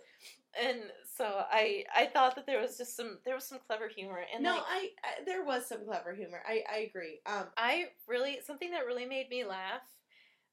And 0.61 0.79
so 1.15 1.43
I 1.51 1.85
I 1.95 2.05
thought 2.07 2.35
that 2.35 2.45
there 2.45 2.61
was 2.61 2.77
just 2.77 2.95
some 2.95 3.19
there 3.25 3.35
was 3.35 3.45
some 3.45 3.59
clever 3.65 3.87
humor 3.87 4.23
and 4.33 4.43
no, 4.43 4.55
like, 4.55 4.63
I, 4.67 4.89
I 5.03 5.25
there 5.25 5.43
was 5.43 5.67
some 5.67 5.85
clever 5.85 6.13
humor. 6.13 6.41
I 6.47 6.63
I 6.71 6.77
agree. 6.79 7.19
Um, 7.25 7.45
I 7.57 7.85
really 8.07 8.39
something 8.45 8.71
that 8.71 8.85
really 8.85 9.05
made 9.05 9.29
me 9.29 9.45
laugh. 9.45 9.81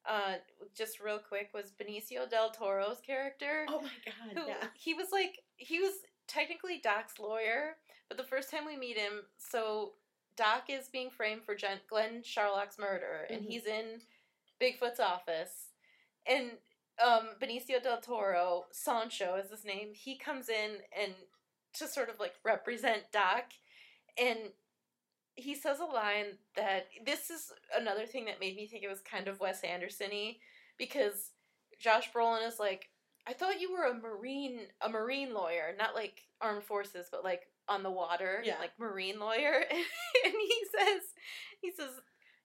Uh, 0.07 0.35
just 0.77 1.01
real 1.01 1.19
quick 1.19 1.49
was 1.55 1.73
Benicio 1.81 2.29
del 2.29 2.51
Toro's 2.51 3.01
character. 3.01 3.65
oh 3.69 3.81
my 3.81 3.89
god, 4.05 4.37
who 4.39 4.49
yeah. 4.49 4.67
he 4.75 4.93
was 4.93 5.09
like 5.11 5.39
he 5.57 5.81
was 5.81 5.93
technically 6.27 6.79
Doc's 6.83 7.19
lawyer, 7.19 7.77
but 8.09 8.17
the 8.17 8.25
first 8.25 8.51
time 8.51 8.67
we 8.67 8.77
meet 8.77 8.97
him, 8.97 9.23
so 9.39 9.93
Doc 10.37 10.65
is 10.69 10.89
being 10.89 11.11
framed 11.11 11.45
for 11.45 11.55
Jen, 11.55 11.79
Glen 11.89 12.23
Charlock's 12.23 12.79
murder, 12.79 13.27
and 13.31 13.43
Mhm. 13.43 13.49
he's 13.49 13.67
in 13.67 14.03
Bigfoot's 14.61 15.01
office, 15.01 15.71
and 16.27 16.59
um, 17.01 17.37
Benicio 17.41 17.83
del 17.83 18.01
Toro, 18.01 18.67
Sancho 18.71 19.35
is 19.35 19.51
his 19.51 19.65
name. 19.65 19.95
He 19.95 20.17
comes 20.17 20.49
in 20.49 20.81
and 20.97 21.13
to 21.73 21.89
sort 21.89 22.09
of 22.09 22.21
like 22.21 22.35
represent 22.45 23.11
Doc, 23.11 23.53
and 24.17 24.53
he 25.35 25.57
says 25.57 25.81
a 25.81 25.85
line 25.85 26.39
that 26.55 26.89
this 27.05 27.31
is 27.31 27.53
another 27.75 28.07
thing 28.07 28.27
that 28.27 28.39
made 28.39 28.55
me 28.55 28.69
think 28.69 28.85
it 28.85 28.89
was 28.89 29.01
kind 29.01 29.27
of 29.27 29.41
Wes 29.41 29.65
Anderson-y 29.65 30.39
because 30.77 31.33
Josh 31.81 32.13
Brolin 32.13 32.47
is 32.47 32.61
like, 32.61 32.91
I 33.27 33.33
thought 33.33 33.61
you 33.61 33.73
were 33.73 33.85
a 33.85 33.95
marine 33.95 34.61
a 34.81 34.89
marine 34.89 35.33
lawyer, 35.33 35.75
not 35.79 35.95
like 35.95 36.23
armed 36.41 36.65
forces, 36.65 37.09
but 37.11 37.25
like 37.25 37.43
on 37.69 37.83
the 37.83 37.91
water, 37.91 38.43
Yeah. 38.45 38.59
like 38.59 38.79
marine 38.79 39.19
lawyer. 39.19 39.65
and 40.25 40.35
he 40.35 40.63
says 40.77 41.03
he 41.61 41.71
says, 41.73 41.91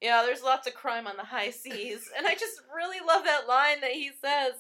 Yeah, 0.02 0.24
there's 0.24 0.44
lots 0.44 0.68
of 0.68 0.74
crime 0.74 1.08
on 1.08 1.18
the 1.18 1.24
high 1.24 1.52
seas. 1.52 2.10
and 2.18 2.26
I 2.28 2.34
just 2.36 2.62
really 2.76 3.06
love 3.06 3.24
that 3.26 3.48
line 3.48 3.82
that 3.82 3.92
he 3.92 4.10
says. 4.22 4.54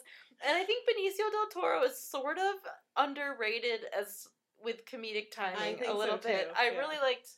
And 0.45 0.55
I 0.57 0.63
think 0.63 0.85
Benicio 0.87 1.29
del 1.31 1.61
Toro 1.61 1.83
is 1.83 1.99
sort 2.01 2.37
of 2.37 2.55
underrated 2.97 3.81
as 3.97 4.27
with 4.63 4.85
comedic 4.85 5.31
timing 5.31 5.79
a 5.85 5.93
little 5.93 6.21
so, 6.21 6.27
bit. 6.29 6.47
too, 6.49 6.53
I 6.57 6.71
yeah. 6.71 6.77
really 6.77 6.97
liked 7.01 7.29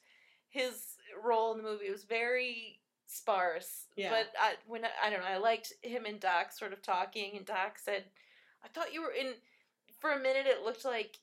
his 0.50 0.96
role 1.24 1.52
in 1.52 1.58
the 1.58 1.64
movie. 1.64 1.86
It 1.86 1.92
was 1.92 2.04
very 2.04 2.80
sparse. 3.08 3.88
Yeah. 3.96 4.10
But 4.10 4.32
I 4.40 4.54
when 4.68 4.86
I, 4.86 4.90
I 5.04 5.10
don't 5.10 5.22
know, 5.22 5.28
I 5.28 5.38
liked 5.38 5.74
him 5.82 6.06
and 6.06 6.20
Doc 6.20 6.52
sort 6.52 6.74
of 6.74 6.82
talking 6.82 7.38
and 7.38 7.46
Doc 7.46 7.78
said, 7.78 8.06
I 8.64 8.68
thought 8.68 8.94
you 8.94 9.02
were 9.02 9.12
in 9.12 9.34
for 10.00 10.12
a 10.12 10.20
minute 10.20 10.46
it 10.48 10.64
looked 10.64 10.86
like 10.86 11.18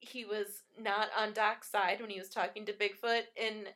he 0.00 0.24
was 0.24 0.62
not 0.80 1.08
on 1.16 1.32
Doc's 1.32 1.70
side 1.70 2.00
when 2.00 2.10
he 2.10 2.18
was 2.18 2.28
talking 2.28 2.64
to 2.66 2.72
Bigfoot 2.72 3.22
and 3.40 3.66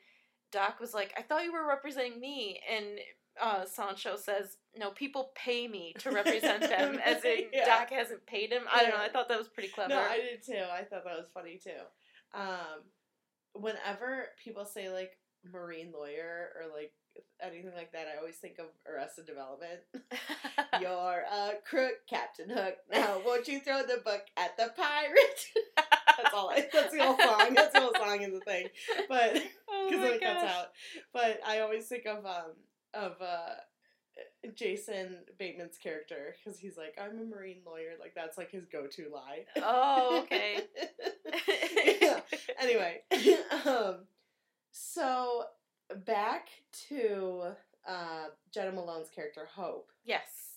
Doc 0.53 0.79
was 0.81 0.95
like, 0.95 1.13
I 1.17 1.23
thought 1.23 1.45
you 1.45 1.53
were 1.53 1.67
representing 1.67 2.21
me 2.21 2.61
and 2.71 3.01
uh, 3.41 3.65
Sancho 3.65 4.17
says, 4.17 4.59
No, 4.77 4.91
people 4.91 5.31
pay 5.35 5.67
me 5.67 5.95
to 5.99 6.11
represent 6.11 6.61
them 6.61 6.99
as 7.05 7.25
in 7.25 7.47
Yeah. 7.53 7.65
Doc 7.65 7.91
hasn't 7.91 8.27
paid 8.27 8.53
him. 8.53 8.63
I 8.73 8.83
don't 8.83 8.91
know, 8.91 9.03
I 9.03 9.09
thought 9.09 9.29
that 9.31 9.39
was 9.39 9.49
pretty 9.49 9.71
clever. 9.71 9.89
No, 9.95 10.01
I 10.01 10.19
did 10.19 10.45
too. 10.45 10.63
I 10.71 10.85
thought 10.85 11.05
that 11.05 11.17
was 11.17 11.31
funny 11.33 11.59
too. 11.63 11.71
Um, 12.35 12.83
whenever 13.55 14.29
people 14.43 14.65
say 14.65 14.91
like 14.91 15.19
marine 15.51 15.93
lawyer 15.93 16.51
or 16.61 16.73
like 16.73 16.93
anything 17.43 17.73
like 17.77 17.93
that, 17.93 18.07
I 18.13 18.19
always 18.19 18.37
think 18.37 18.59
of 18.59 18.67
Arrested 18.91 19.27
Development. 19.27 19.81
You're 20.81 21.25
a 21.31 21.53
crook, 21.69 21.95
Captain 22.09 22.49
Hook. 22.49 22.77
Now, 22.93 23.21
won't 23.25 23.49
you 23.49 23.61
throw 23.61 23.83
the 23.83 24.01
book 24.05 24.23
at 24.37 24.57
the 24.57 24.71
pirate? 24.77 25.47
that's 25.77 26.35
all. 26.35 26.51
I, 26.51 26.69
that's 26.73 26.93
the 26.93 27.03
whole 27.03 27.19
song. 27.19 27.55
That's 27.55 27.73
the 27.73 27.81
whole 27.81 27.95
song 27.97 28.23
in 28.23 28.33
the 28.33 28.41
thing. 28.41 28.69
But 29.09 29.43
oh 29.69 29.89
because 29.89 30.05
then 30.05 30.15
it 30.15 30.21
cuts 30.21 30.45
out. 30.45 30.67
But 31.13 31.41
I 31.47 31.61
always 31.61 31.87
think 31.87 32.07
of 32.07 32.25
um 32.27 32.53
of 32.95 33.13
uh 33.21 33.55
Jason 34.55 35.17
Bateman's 35.39 35.79
character 35.79 36.35
because 36.45 36.59
he's 36.59 36.77
like 36.77 36.99
I'm 37.01 37.19
a 37.19 37.25
marine 37.25 37.63
lawyer. 37.67 37.93
Like 37.99 38.15
that's 38.15 38.37
like 38.37 38.51
his 38.51 38.67
go-to 38.67 39.11
lie. 39.13 39.47
Oh, 39.57 40.23
okay. 40.25 40.61
yeah. 42.01 42.21
Anyway, 42.61 43.01
um, 43.67 44.05
so 44.71 45.45
back 45.95 46.49
to 46.89 47.53
uh, 47.87 48.27
Jena 48.53 48.73
Malone's 48.73 49.09
character 49.11 49.49
Hope. 49.55 49.91
yes. 50.05 50.49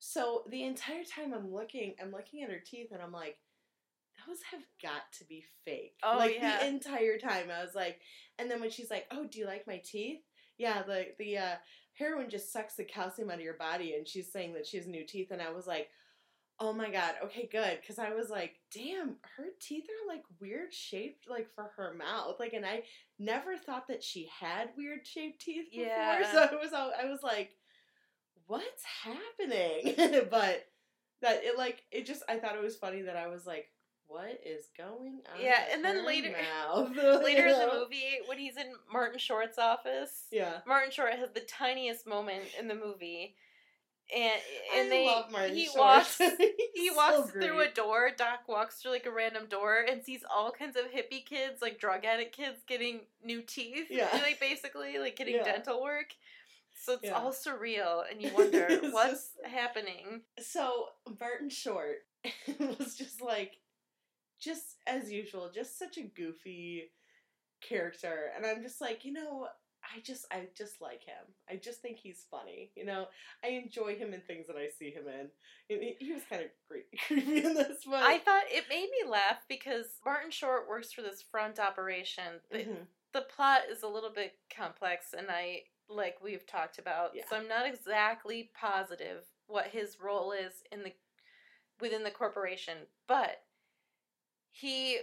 So 0.00 0.44
the 0.48 0.62
entire 0.62 1.02
time 1.04 1.34
I'm 1.34 1.52
looking, 1.52 1.94
I'm 2.00 2.12
looking 2.12 2.42
at 2.42 2.50
her 2.50 2.60
teeth, 2.64 2.92
and 2.92 3.02
I'm 3.02 3.12
like, 3.12 3.36
those 4.26 4.38
have 4.52 4.62
got 4.82 5.12
to 5.18 5.24
be 5.24 5.44
fake. 5.64 5.94
Oh, 6.02 6.16
like 6.16 6.36
yeah. 6.36 6.60
the 6.60 6.68
entire 6.68 7.18
time, 7.18 7.48
I 7.50 7.62
was 7.62 7.74
like, 7.74 8.00
and 8.38 8.50
then 8.50 8.60
when 8.60 8.70
she's 8.70 8.90
like, 8.90 9.06
"Oh, 9.10 9.26
do 9.26 9.38
you 9.38 9.46
like 9.46 9.66
my 9.66 9.78
teeth?" 9.84 10.20
Yeah, 10.56 10.82
the 10.82 11.08
the 11.18 11.38
uh, 11.38 11.54
heroin 11.94 12.30
just 12.30 12.52
sucks 12.52 12.74
the 12.74 12.84
calcium 12.84 13.30
out 13.30 13.36
of 13.36 13.42
your 13.42 13.54
body, 13.54 13.94
and 13.94 14.06
she's 14.06 14.30
saying 14.32 14.54
that 14.54 14.66
she 14.66 14.76
has 14.76 14.86
new 14.86 15.04
teeth, 15.04 15.30
and 15.30 15.42
I 15.42 15.50
was 15.50 15.66
like, 15.66 15.88
Oh 16.60 16.72
my 16.72 16.90
god. 16.90 17.14
Okay, 17.24 17.48
good. 17.50 17.78
Because 17.80 17.98
I 18.00 18.12
was 18.14 18.30
like, 18.30 18.56
damn, 18.74 19.16
her 19.36 19.46
teeth 19.60 19.84
are 19.88 20.12
like 20.12 20.24
weird 20.40 20.72
shaped, 20.74 21.28
like 21.30 21.48
for 21.54 21.70
her 21.76 21.94
mouth. 21.94 22.36
Like, 22.40 22.52
and 22.52 22.66
I 22.66 22.82
never 23.18 23.56
thought 23.56 23.86
that 23.88 24.02
she 24.02 24.28
had 24.40 24.70
weird 24.76 25.06
shaped 25.06 25.40
teeth 25.40 25.66
before. 25.70 25.86
Yeah. 25.86 26.32
So 26.32 26.42
it 26.44 26.60
was, 26.60 26.72
all- 26.72 26.92
I 27.00 27.06
was 27.08 27.22
like, 27.22 27.52
what's 28.46 28.82
happening? 29.04 29.94
but 30.30 30.66
that 31.22 31.40
it 31.44 31.56
like 31.58 31.82
it 31.90 32.06
just. 32.06 32.22
I 32.28 32.36
thought 32.38 32.56
it 32.56 32.62
was 32.62 32.76
funny 32.76 33.02
that 33.02 33.16
I 33.16 33.26
was 33.28 33.46
like, 33.46 33.68
what 34.06 34.40
is 34.44 34.66
going 34.76 35.20
on? 35.34 35.42
Yeah, 35.42 35.60
and 35.72 35.84
then 35.84 36.06
later-? 36.06 36.28
Later 37.22 37.46
in 37.46 37.58
the 37.58 37.70
movie, 37.80 38.18
when 38.26 38.38
he's 38.38 38.56
in 38.56 38.72
Martin 38.92 39.18
Short's 39.18 39.58
office, 39.58 40.26
Yeah. 40.30 40.58
Martin 40.66 40.90
Short 40.90 41.12
has 41.14 41.30
the 41.34 41.40
tiniest 41.40 42.06
moment 42.06 42.44
in 42.58 42.68
the 42.68 42.74
movie, 42.74 43.34
and 44.14 44.40
and 44.76 44.86
I 44.86 44.88
they 44.88 45.06
love 45.06 45.30
Martin 45.30 45.54
he 45.56 45.66
Short. 45.66 45.78
walks 45.78 46.18
he 46.74 46.90
walks 46.94 47.16
so 47.16 47.26
through 47.40 47.60
a 47.60 47.68
door. 47.68 48.10
Doc 48.16 48.40
walks 48.48 48.76
through 48.80 48.92
like 48.92 49.06
a 49.06 49.10
random 49.10 49.46
door 49.48 49.84
and 49.88 50.02
sees 50.02 50.20
all 50.34 50.50
kinds 50.50 50.76
of 50.76 50.84
hippie 50.86 51.24
kids, 51.24 51.60
like 51.60 51.78
drug 51.78 52.04
addict 52.04 52.34
kids, 52.36 52.58
getting 52.66 53.00
new 53.22 53.42
teeth. 53.42 53.86
Yeah. 53.90 54.08
like 54.22 54.40
basically 54.40 54.98
like 54.98 55.16
getting 55.16 55.34
Yeah. 55.36 55.44
dental 55.44 55.82
work. 55.82 56.14
So 56.80 56.94
it's 56.94 57.04
Yeah. 57.04 57.12
all 57.18 57.32
surreal, 57.32 58.04
and 58.10 58.22
you 58.22 58.30
wonder 58.36 58.68
what's 58.92 59.10
just- 59.34 59.46
happening. 59.52 60.22
So 60.40 60.86
Martin 61.20 61.50
Short 61.50 61.98
was 62.78 62.94
just 62.96 63.20
like, 63.20 63.56
just 64.40 64.76
as 64.86 65.10
usual, 65.12 65.50
just 65.52 65.76
such 65.78 65.98
a 65.98 66.02
goofy 66.02 66.92
character, 67.60 68.30
and 68.36 68.46
I'm 68.46 68.62
just 68.62 68.80
like, 68.80 69.04
you 69.04 69.12
know, 69.12 69.48
I 69.94 70.00
just, 70.00 70.26
I 70.30 70.46
just 70.56 70.80
like 70.80 71.02
him. 71.04 71.24
I 71.50 71.56
just 71.56 71.80
think 71.80 71.98
he's 71.98 72.24
funny. 72.30 72.70
You 72.76 72.84
know, 72.84 73.06
I 73.44 73.48
enjoy 73.48 73.96
him 73.96 74.12
in 74.14 74.20
things 74.20 74.46
that 74.46 74.56
I 74.56 74.68
see 74.78 74.90
him 74.90 75.04
in. 75.08 75.28
He, 75.68 75.96
he 75.98 76.12
was 76.12 76.22
kind 76.28 76.42
of 76.42 76.48
great, 76.68 76.84
creepy 77.06 77.44
in 77.44 77.54
this 77.54 77.86
one. 77.86 78.02
I 78.02 78.18
thought 78.18 78.42
it 78.48 78.64
made 78.68 78.88
me 78.90 79.08
laugh 79.10 79.44
because 79.48 79.86
Martin 80.04 80.30
Short 80.30 80.68
works 80.68 80.92
for 80.92 81.02
this 81.02 81.22
front 81.22 81.58
operation. 81.58 82.40
The, 82.50 82.58
Mhm. 82.58 82.86
the 83.12 83.22
plot 83.22 83.62
is 83.70 83.82
a 83.82 83.88
little 83.88 84.10
bit 84.10 84.34
complex, 84.54 85.14
and 85.16 85.28
I 85.30 85.62
like 85.88 86.16
we've 86.22 86.46
talked 86.46 86.78
about. 86.78 87.12
Yeah. 87.14 87.22
So 87.30 87.36
I'm 87.36 87.48
not 87.48 87.66
exactly 87.66 88.50
positive 88.58 89.24
what 89.46 89.68
his 89.68 89.98
role 90.00 90.32
is 90.32 90.52
in 90.70 90.82
the 90.82 90.92
within 91.80 92.02
the 92.02 92.10
corporation, 92.10 92.76
but 93.06 93.42
he 94.50 94.98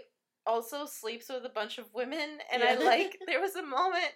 also 0.45 0.85
sleeps 0.85 1.29
with 1.29 1.45
a 1.45 1.49
bunch 1.49 1.77
of 1.77 1.91
women, 1.93 2.39
and 2.51 2.61
I 2.63 2.75
like 2.75 3.17
there 3.27 3.41
was 3.41 3.55
a 3.55 3.63
moment 3.63 4.11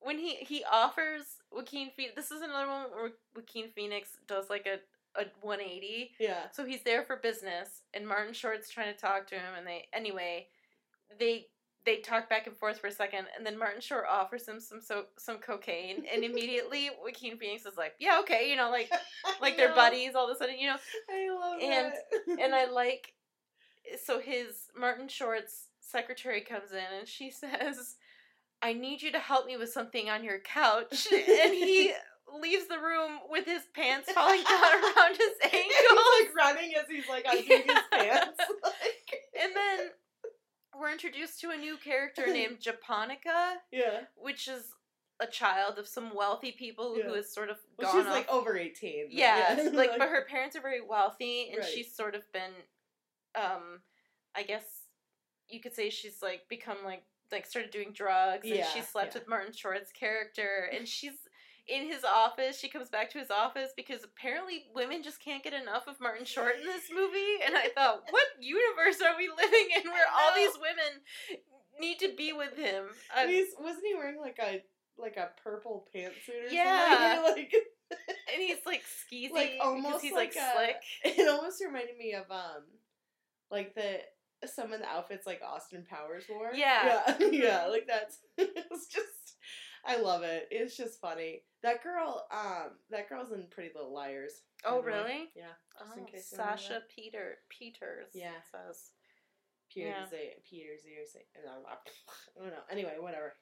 when 0.00 0.18
he 0.18 0.36
he 0.36 0.64
offers 0.70 1.22
Joaquin 1.52 1.90
Phoenix. 1.96 2.14
This 2.16 2.30
is 2.30 2.42
another 2.42 2.68
one 2.68 2.84
where 2.92 3.10
Joaquin 3.34 3.68
Phoenix 3.74 4.10
does 4.26 4.48
like 4.50 4.66
a 4.66 4.78
a 5.20 5.24
180. 5.40 6.12
Yeah. 6.20 6.44
So 6.52 6.64
he's 6.64 6.82
there 6.84 7.02
for 7.02 7.16
business, 7.16 7.82
and 7.94 8.06
Martin 8.06 8.32
Short's 8.32 8.70
trying 8.70 8.94
to 8.94 8.98
talk 9.00 9.26
to 9.28 9.34
him, 9.34 9.54
and 9.58 9.66
they 9.66 9.88
anyway, 9.92 10.46
they 11.18 11.46
they 11.86 11.96
talk 11.96 12.28
back 12.28 12.46
and 12.46 12.56
forth 12.56 12.78
for 12.78 12.86
a 12.88 12.92
second, 12.92 13.26
and 13.36 13.44
then 13.44 13.58
Martin 13.58 13.80
Short 13.80 14.04
offers 14.08 14.46
him 14.46 14.60
some 14.60 14.80
so 14.80 15.06
some 15.18 15.38
cocaine, 15.38 16.04
and 16.12 16.22
immediately 16.30 16.90
Joaquin 17.02 17.36
Phoenix 17.38 17.66
is 17.66 17.76
like, 17.76 17.94
yeah, 17.98 18.18
okay, 18.20 18.48
you 18.50 18.56
know, 18.56 18.70
like 18.70 18.90
like 19.40 19.56
they're 19.56 19.74
buddies 19.74 20.14
all 20.14 20.30
of 20.30 20.36
a 20.36 20.38
sudden, 20.38 20.58
you 20.58 20.68
know, 20.68 20.76
I 21.10 21.30
love 21.30 21.58
And- 21.60 21.92
that. 21.92 22.38
and 22.44 22.54
I 22.54 22.66
like 22.70 23.14
so 24.04 24.20
his 24.20 24.68
Martin 24.78 25.08
Short's 25.08 25.66
secretary 25.80 26.42
comes 26.42 26.70
in 26.70 26.98
and 26.98 27.08
she 27.08 27.30
says, 27.32 27.96
"I 28.62 28.72
need 28.72 29.02
you 29.02 29.10
to 29.12 29.18
help 29.18 29.46
me 29.46 29.56
with 29.56 29.70
something 29.72 30.08
on 30.10 30.24
your 30.24 30.38
couch," 30.40 31.08
and 31.12 31.54
he 31.54 31.92
leaves 32.40 32.66
the 32.68 32.78
room 32.78 33.18
with 33.28 33.44
his 33.46 33.62
pants 33.74 34.10
falling 34.12 34.42
down 34.44 34.62
around 34.84 35.16
his 35.16 35.32
ankles. 35.42 35.62
he's 35.66 36.26
like 36.26 36.34
running 36.36 36.72
as 36.76 36.84
he's 36.88 37.08
like 37.08 37.24
undoing 37.28 37.62
his 37.66 37.78
pants. 37.92 38.38
Like, 38.62 39.20
And 39.42 39.52
then 39.56 39.90
we're 40.78 40.92
introduced 40.92 41.40
to 41.40 41.50
a 41.50 41.56
new 41.56 41.76
character 41.76 42.26
named 42.26 42.60
Japonica, 42.60 43.56
yeah. 43.72 44.02
which 44.16 44.46
is 44.48 44.62
a 45.20 45.26
child 45.26 45.78
of 45.78 45.86
some 45.88 46.14
wealthy 46.14 46.52
people 46.52 46.94
who 46.94 47.00
Yeah. 47.00 47.16
has 47.16 47.32
sort 47.34 47.50
of 47.50 47.56
Well, 47.76 47.92
she's 47.92 48.06
off. 48.06 48.12
like 48.12 48.28
over 48.30 48.56
eighteen. 48.56 49.08
yeah, 49.10 49.56
like, 49.72 49.90
like- 49.90 49.98
but 49.98 50.08
her 50.08 50.24
parents 50.24 50.54
are 50.56 50.62
very 50.62 50.80
wealthy, 50.80 51.48
and 51.50 51.58
Right. 51.58 51.68
she's 51.68 51.92
sort 51.94 52.14
of 52.14 52.22
been, 52.32 52.52
um, 53.34 53.80
I 54.34 54.44
guess 54.44 54.64
you 55.48 55.60
could 55.60 55.74
say 55.74 55.90
she's 55.90 56.22
like 56.22 56.48
become 56.48 56.78
like 56.84 57.02
like 57.32 57.46
started 57.46 57.70
doing 57.70 57.92
drugs, 57.92 58.46
and 58.48 58.56
Yeah, 58.56 58.66
she 58.66 58.80
slept 58.82 59.14
yeah. 59.14 59.20
with 59.20 59.28
Martin 59.28 59.52
Short's 59.52 59.92
character, 59.92 60.68
and 60.76 60.86
she's. 60.86 61.12
In 61.68 61.86
his 61.86 62.02
office, 62.02 62.58
she 62.58 62.68
comes 62.68 62.88
back 62.88 63.10
to 63.10 63.18
his 63.18 63.30
office 63.30 63.70
because 63.76 64.02
apparently 64.02 64.64
women 64.74 65.04
just 65.04 65.22
can't 65.22 65.44
get 65.44 65.52
enough 65.52 65.86
of 65.86 66.00
Martin 66.00 66.24
Short 66.24 66.56
in 66.58 66.64
this 66.66 66.90
movie. 66.92 67.44
And 67.46 67.54
I 67.54 67.68
thought, 67.68 68.02
what 68.10 68.24
universe 68.40 69.00
are 69.00 69.16
we 69.16 69.28
living 69.28 69.68
in 69.76 69.88
where 69.92 70.06
all 70.12 70.34
these 70.34 70.58
women 70.58 71.38
need 71.78 72.00
to 72.00 72.12
be 72.16 72.32
with 72.32 72.56
him? 72.56 72.86
Uh, 73.16 73.26
he's 73.28 73.48
wasn't 73.60 73.84
he 73.86 73.94
wearing 73.94 74.18
like 74.20 74.38
a 74.42 74.62
like 74.98 75.16
a 75.16 75.28
purple 75.44 75.86
pantsuit 75.94 76.48
or 76.48 76.52
Yeah. 76.52 77.22
something? 77.22 77.46
Like 77.90 77.98
and 78.32 78.42
he's 78.42 78.64
like 78.66 78.82
skeezy 78.82 79.30
like 79.32 79.52
because 79.52 79.66
almost 79.66 80.02
he's 80.02 80.12
like, 80.12 80.34
like, 80.34 80.42
a- 80.44 80.56
slick. 80.56 81.16
it 81.18 81.28
almost 81.28 81.62
reminded 81.64 81.96
me 81.98 82.14
of 82.14 82.24
um 82.30 82.62
like 83.50 83.74
the 83.76 84.00
some 84.46 84.72
of 84.72 84.80
the 84.80 84.86
outfits 84.86 85.26
like 85.26 85.40
Austin 85.46 85.84
Powers 85.88 86.24
wore. 86.28 86.50
Yeah. 86.54 87.02
Yeah. 87.18 87.26
yeah, 87.30 87.66
like 87.66 87.86
that's 87.86 88.18
it's 88.38 88.86
just 88.86 89.36
I 89.84 89.96
love 90.00 90.22
it. 90.22 90.46
It's 90.50 90.76
just 90.76 91.00
funny. 91.00 91.42
That 91.62 91.82
girl, 91.82 92.26
um, 92.30 92.72
that 92.90 93.08
girl's 93.08 93.32
in 93.32 93.44
Pretty 93.50 93.70
Little 93.74 93.94
Liars. 93.94 94.42
Oh, 94.64 94.76
by 94.76 94.76
the 94.76 94.82
way. 94.82 94.92
really? 94.92 95.28
Yeah. 95.34 95.44
Just 95.78 95.90
Oh, 95.94 95.98
in 95.98 96.04
case 96.06 96.28
you 96.32 96.36
didn't 96.38 96.50
know 96.50 96.56
Sasha. 96.56 96.82
Peter 96.94 97.34
Peters. 97.48 98.08
Yeah. 98.12 98.30
says 98.52 98.90
Peter 99.72 99.88
Yeah. 99.88 100.06
Z, 100.06 100.16
Peter 100.48 100.70
Z 100.82 100.88
or 101.00 101.06
say, 101.06 101.20
I 101.34 101.46
don't 101.46 101.62
know. 101.62 101.68
I 101.68 102.42
don't 102.42 102.50
know. 102.50 102.62
Anyway, 102.70 102.94
whatever. 102.98 103.32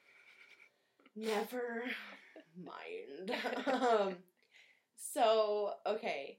Never 1.16 1.84
mind. 2.64 3.32
um, 3.66 4.16
so 4.96 5.72
okay, 5.86 6.38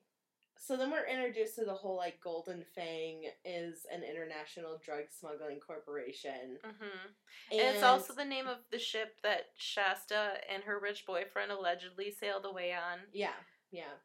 so 0.62 0.76
then 0.76 0.92
we're 0.92 1.08
introduced 1.08 1.56
to 1.56 1.66
the 1.66 1.74
whole 1.74 1.96
like 1.96 2.20
Golden 2.22 2.64
Fang 2.76 3.24
is 3.46 3.86
an 3.94 4.04
international 4.04 4.80
drug 4.86 5.06
smuggling 5.18 5.60
corporation, 5.60 6.58
hmm 6.64 7.08
And, 7.52 7.62
it's 7.62 7.84
also 7.84 8.14
the 8.14 8.26
name 8.26 8.48
of 8.48 8.58
the 8.72 8.80
ship 8.80 9.16
that 9.24 9.46
Shasta 9.58 10.34
and 10.54 10.64
her 10.64 10.80
rich 10.80 11.06
boyfriend 11.08 11.52
allegedly 11.52 12.12
sailed 12.12 12.46
away 12.46 12.74
on. 12.74 13.00
yeah, 13.14 13.40
yeah, 13.72 13.96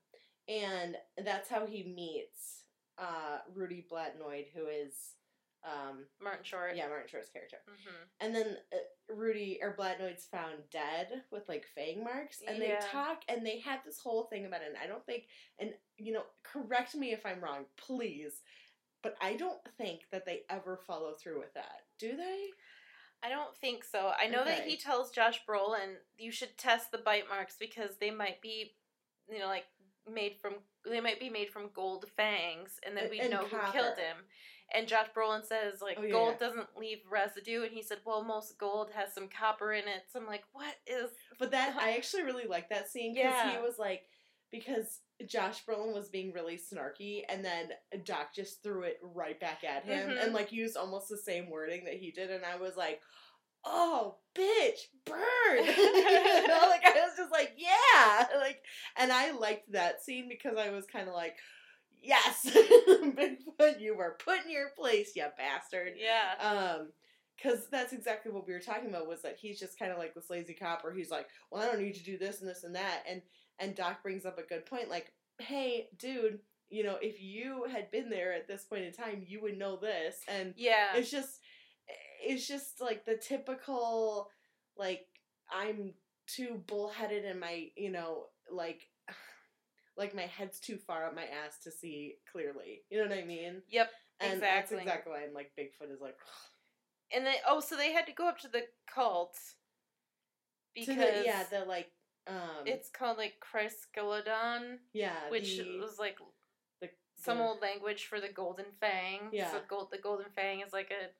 and 0.48 0.96
that's 1.24 1.48
how 1.50 1.66
he 1.66 1.82
meets 1.82 2.62
uh, 2.98 3.38
Rudy 3.54 3.84
Blatnoyd, 3.90 4.46
who 4.54 4.66
is 4.68 4.94
um, 5.64 6.04
Martin 6.22 6.44
Short. 6.44 6.76
yeah 6.76 6.88
Martin 6.88 7.08
Short's 7.08 7.30
character. 7.30 7.58
hmm 7.66 8.04
And 8.20 8.34
then 8.34 8.56
uh, 8.72 9.14
Rudy 9.14 9.58
or 9.62 9.74
Blatnoyd's 9.78 10.26
found 10.26 10.58
dead 10.70 11.22
with 11.30 11.48
like 11.48 11.66
fang 11.74 12.04
marks, 12.04 12.42
and 12.46 12.60
they 12.60 12.76
talk 12.92 13.22
and 13.28 13.44
they 13.44 13.58
had 13.58 13.80
this 13.84 13.98
whole 13.98 14.24
thing 14.24 14.46
about 14.46 14.62
it. 14.62 14.68
And 14.68 14.76
I 14.82 14.86
don't 14.86 15.04
think, 15.06 15.24
and 15.58 15.70
you 15.96 16.12
know, 16.12 16.24
correct 16.42 16.94
me 16.94 17.12
if 17.12 17.24
I'm 17.24 17.40
wrong, 17.40 17.64
please, 17.76 18.42
but 19.02 19.16
I 19.20 19.34
don't 19.36 19.60
think 19.78 20.00
that 20.12 20.26
they 20.26 20.40
ever 20.50 20.78
follow 20.86 21.12
through 21.14 21.38
with 21.40 21.54
that. 21.54 21.82
Do 21.98 22.16
they? 22.16 22.46
I 23.22 23.30
don't 23.30 23.56
think 23.56 23.84
so. 23.84 24.12
I 24.20 24.26
know 24.26 24.44
that 24.44 24.66
he 24.66 24.76
tells 24.76 25.10
Josh 25.10 25.40
Brolin 25.48 25.94
you 26.18 26.30
should 26.30 26.58
test 26.58 26.90
the 26.92 26.98
bite 26.98 27.28
marks 27.30 27.56
because 27.58 27.96
they 27.98 28.10
might 28.10 28.42
be, 28.42 28.74
you 29.30 29.38
know, 29.38 29.46
like 29.46 29.64
made 30.12 30.36
from 30.42 30.54
they 30.84 31.00
might 31.00 31.18
be 31.18 31.30
made 31.30 31.48
from 31.48 31.70
gold 31.74 32.04
fangs, 32.16 32.78
and 32.86 32.94
then 32.94 33.08
we 33.10 33.26
know 33.28 33.44
who 33.44 33.72
killed 33.72 33.96
him. 33.96 34.18
And 34.74 34.88
Josh 34.88 35.06
Brolin 35.16 35.44
says 35.44 35.80
like 35.80 35.96
Oh, 35.98 36.02
yeah, 36.02 36.12
gold 36.12 36.36
yeah. 36.40 36.46
doesn't 36.48 36.76
leave 36.78 36.98
residue, 37.10 37.62
and 37.62 37.72
he 37.72 37.82
said, 37.82 37.98
well, 38.04 38.24
most 38.24 38.58
gold 38.58 38.90
has 38.94 39.14
some 39.14 39.28
copper 39.28 39.72
in 39.72 39.84
it. 39.86 40.02
So 40.12 40.18
I'm 40.20 40.26
like, 40.26 40.44
what 40.52 40.74
is? 40.86 41.10
But 41.38 41.52
that 41.52 41.76
I 41.80 41.92
actually 41.96 42.24
really 42.24 42.46
like 42.46 42.68
that 42.70 42.88
scene 42.88 43.14
because 43.14 43.32
Yeah. 43.32 43.50
he 43.52 43.58
was 43.62 43.78
like 43.78 44.02
because 44.50 45.00
Josh 45.26 45.64
Brolin 45.64 45.94
was 45.94 46.08
being 46.08 46.32
really 46.32 46.56
snarky, 46.58 47.22
and 47.28 47.44
then 47.44 47.70
Doc 48.04 48.34
just 48.34 48.62
threw 48.62 48.82
it 48.82 48.98
right 49.02 49.38
back 49.40 49.64
at 49.64 49.84
him 49.84 50.10
Mhm. 50.10 50.22
and 50.24 50.32
like 50.32 50.52
used 50.52 50.76
almost 50.76 51.08
the 51.08 51.16
same 51.18 51.50
wording 51.50 51.84
that 51.84 51.94
he 51.94 52.10
did, 52.10 52.30
and 52.30 52.44
I 52.44 52.56
was 52.56 52.76
like, 52.76 53.00
"Oh, 53.64 54.18
bitch, 54.34 54.80
burn!" 55.04 55.18
you 55.64 56.46
know, 56.48 56.66
like 56.68 56.84
I 56.84 57.04
was 57.06 57.16
just 57.16 57.32
like, 57.32 57.52
"Yeah," 57.56 58.26
like, 58.38 58.62
and 58.96 59.12
I 59.12 59.30
liked 59.32 59.72
that 59.72 60.02
scene 60.02 60.28
because 60.28 60.56
I 60.56 60.70
was 60.70 60.86
kind 60.86 61.08
of 61.08 61.14
like. 61.14 61.36
Yes, 62.04 62.46
Bigfoot, 62.54 63.80
you 63.80 63.96
were 63.96 64.16
put 64.24 64.44
in 64.44 64.50
your 64.50 64.68
place, 64.78 65.12
you 65.16 65.24
bastard. 65.38 65.94
Yeah. 65.96 66.34
Um, 66.38 66.88
because 67.36 67.66
that's 67.68 67.92
exactly 67.92 68.30
what 68.30 68.46
we 68.46 68.52
were 68.52 68.60
talking 68.60 68.88
about 68.90 69.08
was 69.08 69.22
that 69.22 69.36
he's 69.40 69.58
just 69.58 69.76
kind 69.78 69.90
of 69.90 69.98
like 69.98 70.14
this 70.14 70.30
lazy 70.30 70.54
cop 70.54 70.84
where 70.84 70.92
he's 70.94 71.10
like, 71.10 71.26
well, 71.50 71.62
I 71.62 71.66
don't 71.66 71.82
need 71.82 71.94
to 71.96 72.04
do 72.04 72.16
this 72.16 72.40
and 72.40 72.48
this 72.48 72.62
and 72.62 72.76
that, 72.76 73.02
and 73.08 73.22
and 73.58 73.74
Doc 73.74 74.02
brings 74.02 74.24
up 74.24 74.38
a 74.38 74.42
good 74.42 74.66
point, 74.66 74.88
like, 74.88 75.12
hey, 75.40 75.88
dude, 75.98 76.38
you 76.68 76.84
know, 76.84 76.96
if 77.00 77.20
you 77.22 77.64
had 77.70 77.90
been 77.90 78.08
there 78.10 78.32
at 78.32 78.46
this 78.48 78.64
point 78.64 78.84
in 78.84 78.92
time, 78.92 79.24
you 79.26 79.40
would 79.42 79.58
know 79.58 79.76
this, 79.76 80.16
and 80.28 80.54
Yeah. 80.56 80.94
it's 80.96 81.10
just, 81.10 81.40
it's 82.24 82.46
just 82.46 82.80
like 82.80 83.04
the 83.04 83.16
typical, 83.16 84.28
like, 84.76 85.06
I'm 85.52 85.94
too 86.26 86.62
bullheaded 86.66 87.24
in 87.24 87.38
my, 87.40 87.68
you 87.76 87.90
know, 87.90 88.26
like. 88.50 88.82
Like 89.96 90.14
my 90.14 90.22
head's 90.22 90.58
too 90.60 90.76
far 90.76 91.06
up 91.06 91.14
my 91.14 91.24
ass 91.24 91.58
to 91.64 91.70
see 91.70 92.16
clearly. 92.30 92.82
You 92.90 92.98
know 93.02 93.08
what 93.08 93.18
I 93.18 93.24
mean? 93.24 93.62
Yep. 93.70 93.90
And 94.20 94.32
Exactly. 94.34 94.48
that's 94.48 94.72
exactly 94.86 95.12
why 95.12 95.22
I'm 95.24 95.34
like 95.34 95.52
Bigfoot 95.58 95.92
is 95.92 96.00
like 96.00 96.16
And 97.14 97.24
then 97.26 97.34
oh, 97.48 97.60
so 97.60 97.76
they 97.76 97.92
had 97.92 98.06
to 98.06 98.12
go 98.12 98.28
up 98.28 98.38
to 98.40 98.48
the 98.48 98.62
cult 98.92 99.36
because 100.74 100.96
the, 100.96 101.22
yeah 101.24 101.44
the 101.50 101.64
like 101.64 101.90
um 102.26 102.64
it's 102.66 102.88
called 102.90 103.18
like 103.18 103.34
Chryskylodon, 103.40 104.78
yeah 104.92 105.28
which 105.28 105.58
the, 105.58 105.78
was 105.78 105.98
like 105.98 106.18
the, 106.80 106.88
some 107.16 107.40
old 107.40 107.60
language 107.62 108.06
for 108.06 108.20
the 108.20 108.28
golden 108.28 108.66
fang. 108.80 109.28
Yeah. 109.32 109.50
So 109.52 109.58
gold, 109.68 109.88
the 109.92 109.98
golden 109.98 110.26
fang 110.34 110.60
is 110.60 110.72
like 110.72 110.90
a 110.90 111.10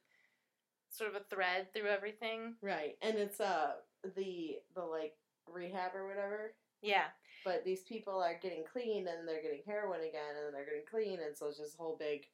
sort 0.91 1.11
of 1.11 1.17
a 1.17 1.25
thread 1.31 1.73
through 1.73 1.89
everything. 1.89 2.55
right 2.63 2.97
and 3.03 3.17
it's 3.17 3.41
uh 3.41 3.73
the 4.17 4.57
the 4.75 4.83
like 4.83 5.15
rehab 5.53 5.95
or 5.95 6.07
whatever 6.07 6.55
Yeah. 6.83 7.05
But 7.45 7.65
these 7.65 7.83
people 7.83 8.21
are 8.23 8.39
getting 8.43 8.65
clean 8.71 9.07
and 9.09 9.27
they're 9.29 9.43
getting 9.43 9.63
heroin 9.67 10.01
again 10.01 10.35
and 10.45 10.55
they're 10.55 10.65
getting 10.65 10.87
clean 10.91 11.19
and 11.25 11.37
so 11.37 11.47
it's 11.49 11.59
just 11.59 11.75
a 11.75 11.79
whole 11.79 11.97
big 11.99 12.25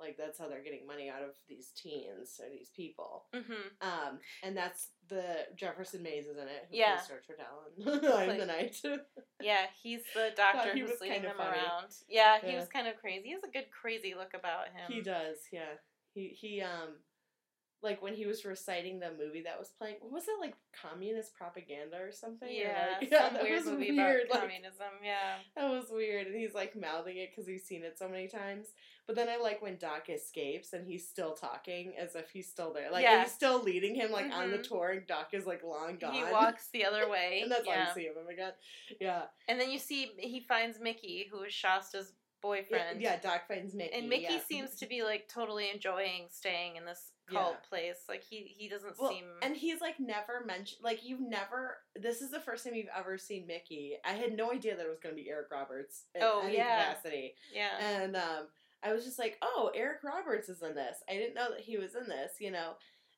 like 0.00 0.16
that's 0.16 0.38
how 0.40 0.48
they're 0.48 0.62
getting 0.64 0.86
money 0.86 1.08
out 1.08 1.22
of 1.22 1.30
these 1.48 1.70
teens 1.76 2.40
or 2.42 2.50
these 2.50 2.70
people 2.74 3.24
Mm-hmm. 3.34 3.52
um 3.80 4.18
and 4.42 4.56
that's 4.56 4.88
the 5.08 5.46
jefferson 5.56 6.02
mays 6.02 6.26
is 6.26 6.36
in 6.36 6.48
it 6.48 6.66
who 6.70 6.76
Yeah. 6.76 6.96
plays 6.96 7.08
George 7.08 7.38
Talon. 7.38 8.30
i'm 8.30 8.38
the 8.38 8.46
knight 8.46 8.76
Yeah, 9.40 9.66
he's 9.82 10.00
the 10.14 10.30
doctor 10.36 10.72
he 10.74 10.80
who's 10.80 10.90
was 10.90 11.00
leading 11.00 11.22
them 11.22 11.34
funny. 11.36 11.58
around. 11.58 11.92
Yeah, 12.08 12.38
he 12.40 12.52
Yeah. 12.52 12.60
was 12.60 12.68
kind 12.68 12.88
of 12.88 12.96
crazy. 12.96 13.26
He 13.26 13.32
has 13.32 13.42
a 13.44 13.48
good 13.50 13.66
crazy 13.70 14.14
look 14.16 14.32
about 14.32 14.68
him. 14.68 14.90
he 14.90 15.02
does 15.02 15.36
yeah 15.52 15.74
he 16.14 16.28
he 16.28 16.60
um 16.62 16.96
like 17.84 18.02
when 18.02 18.14
he 18.14 18.26
was 18.26 18.44
reciting 18.44 18.98
the 18.98 19.10
movie 19.16 19.42
that 19.42 19.58
was 19.58 19.68
playing 19.68 19.96
what 20.00 20.10
was 20.12 20.24
it 20.24 20.40
like 20.40 20.54
communist 20.80 21.34
propaganda 21.36 21.96
or 21.98 22.10
something 22.10 22.48
Or, 22.48 22.52
Yeah, 22.52 22.94
like- 23.00 23.10
some 23.10 23.34
that 23.34 23.42
weird 23.42 23.64
was 23.64 23.66
movie 23.66 23.92
weird, 23.92 24.22
about 24.26 24.30
like- 24.30 24.40
communism. 24.40 24.86
Yeah. 25.04 25.34
That 25.56 25.70
was 25.70 25.86
weird, 25.90 26.26
and 26.26 26.34
he's 26.36 26.54
like 26.54 26.74
mouthing 26.74 27.16
it 27.18 27.30
because 27.30 27.46
he's 27.46 27.64
seen 27.64 27.84
it 27.84 27.98
so 27.98 28.08
many 28.08 28.26
times. 28.26 28.68
But 29.06 29.16
then 29.16 29.28
I 29.28 29.36
like 29.36 29.60
when 29.60 29.76
Doc 29.76 30.08
escapes 30.08 30.72
and 30.72 30.86
he's 30.86 31.06
still 31.06 31.34
talking 31.34 31.92
as 31.98 32.14
if 32.16 32.30
he's 32.30 32.48
still 32.48 32.72
there, 32.72 32.90
like 32.90 33.02
Yeah. 33.02 33.22
he's 33.22 33.32
still 33.32 33.62
leading 33.62 33.94
him 33.94 34.10
like 34.10 34.32
on 34.32 34.50
the 34.50 34.58
Mhm. 34.58 34.68
tour, 34.68 34.90
and 34.92 35.06
Doc 35.06 35.28
is 35.34 35.44
like 35.46 35.62
long 35.62 35.98
gone. 35.98 36.14
He 36.14 36.24
walks 36.24 36.68
the 36.72 36.84
other 36.86 37.08
way. 37.14 37.40
and 37.42 37.52
that's 37.52 37.66
why 37.66 37.74
yeah. 37.76 37.88
I 37.90 37.94
see 37.94 38.04
him. 38.06 38.14
Oh 38.18 38.24
my 38.24 38.34
god, 38.34 38.54
yeah, 39.00 39.26
And 39.48 39.60
then 39.60 39.70
you 39.70 39.78
see 39.78 40.10
he 40.18 40.40
finds 40.40 40.80
Mickey, 40.80 41.28
who 41.30 41.42
is 41.42 41.52
Shasta's 41.52 42.12
yeah, 42.12 42.14
boyfriend. 42.40 43.00
yeah. 43.02 43.18
Doc 43.20 43.46
finds 43.48 43.74
Mickey, 43.74 43.92
And 43.94 44.08
Mickey 44.08 44.34
yeah. 44.34 44.40
seems 44.48 44.74
to 44.76 44.86
be 44.86 45.02
like 45.02 45.28
totally 45.28 45.70
enjoying 45.70 46.28
staying 46.30 46.76
in 46.76 46.84
this 46.86 47.12
cult 47.26 47.56
Yeah. 47.62 47.68
place. 47.68 47.96
Like 48.08 48.22
he 48.24 48.54
he 48.56 48.68
doesn't 48.68 48.98
Well, 48.98 49.10
seem 49.10 49.24
and 49.42 49.56
he's 49.56 49.80
like 49.80 49.98
never 50.00 50.44
mentioned. 50.44 50.82
Like 50.82 51.04
you've 51.04 51.20
never. 51.20 51.78
This 51.96 52.20
is 52.22 52.30
the 52.30 52.40
first 52.40 52.64
time 52.64 52.74
you've 52.74 52.88
ever 52.96 53.18
seen 53.18 53.46
Mickey. 53.46 53.96
I 54.04 54.12
had 54.12 54.36
no 54.36 54.52
idea 54.52 54.76
that 54.76 54.84
it 54.86 54.88
was 54.90 55.00
going 55.00 55.14
to 55.16 55.22
be 55.22 55.28
Eric 55.30 55.50
Roberts 55.50 56.04
in 56.14 56.22
Oh, 56.22 56.46
yeah. 56.46 56.92
capacity. 56.92 57.34
yeah. 57.52 57.78
and 57.80 58.16
um, 58.16 58.46
I 58.82 58.92
was 58.92 59.04
just 59.04 59.18
like, 59.18 59.38
"Oh, 59.42 59.70
Eric 59.74 60.02
Roberts 60.04 60.48
is 60.48 60.62
in 60.62 60.74
this." 60.74 60.98
I 61.08 61.14
didn't 61.14 61.34
know 61.34 61.50
that 61.50 61.60
he 61.60 61.76
was 61.78 61.94
in 61.94 62.06
this, 62.06 62.32
you 62.38 62.50
know, 62.50 62.74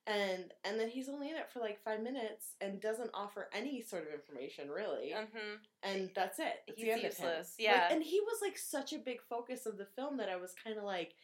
and 0.06 0.52
and 0.64 0.78
then 0.78 0.88
he's 0.88 1.08
only 1.08 1.28
in 1.30 1.34
it 1.36 1.50
for 1.52 1.58
like 1.58 1.82
five 1.82 2.00
minutes 2.00 2.54
and 2.60 2.80
doesn't 2.80 3.10
offer 3.12 3.48
any 3.52 3.82
sort 3.82 4.06
of 4.06 4.14
information 4.14 4.70
really, 4.70 5.12
hmm 5.12 5.54
and 5.82 6.10
that's 6.14 6.38
it. 6.38 6.62
That's 6.68 6.78
He's 6.78 6.84
the 6.86 6.92
end 6.92 6.98
of 7.04 7.16
him. 7.16 7.26
useless, 7.26 7.54
Like, 7.58 7.64
yeah. 7.66 7.88
and 7.92 8.02
he 8.02 8.20
was 8.20 8.38
like 8.42 8.56
such 8.56 8.92
a 8.92 8.98
big 8.98 9.20
focus 9.28 9.66
of 9.66 9.76
the 9.78 9.84
film 9.86 10.16
that 10.18 10.28
I 10.28 10.36
was 10.36 10.54
kind 10.62 10.78
of 10.78 10.84
like, 10.84 11.14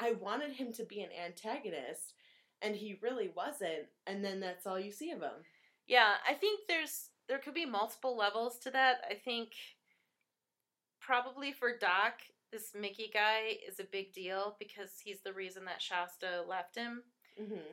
I 0.00 0.12
wanted 0.12 0.52
him 0.52 0.72
to 0.74 0.84
be 0.84 1.00
an 1.00 1.10
antagonist, 1.12 2.12
and 2.62 2.74
he 2.76 2.98
really 3.02 3.30
wasn't. 3.36 3.86
And 4.06 4.24
then 4.24 4.40
that's 4.40 4.66
all 4.66 4.78
you 4.80 4.92
see 4.92 5.10
of 5.10 5.20
him. 5.20 5.44
Yeah, 5.86 6.14
I 6.28 6.34
think 6.34 6.60
there's 6.68 7.08
there 7.28 7.38
could 7.38 7.54
be 7.54 7.66
multiple 7.66 8.16
levels 8.16 8.58
to 8.60 8.70
that. 8.70 8.98
I 9.10 9.14
think 9.14 9.50
probably 11.00 11.52
for 11.52 11.76
Doc, 11.78 12.14
this 12.52 12.70
Mickey 12.78 13.10
guy 13.12 13.58
is 13.68 13.80
a 13.80 13.84
big 13.84 14.12
deal 14.12 14.56
because 14.58 14.90
he's 15.02 15.20
the 15.24 15.32
reason 15.32 15.64
that 15.64 15.82
Shasta 15.82 16.42
left 16.48 16.76
him. 16.76 17.02
Mm-hmm. 17.40 17.72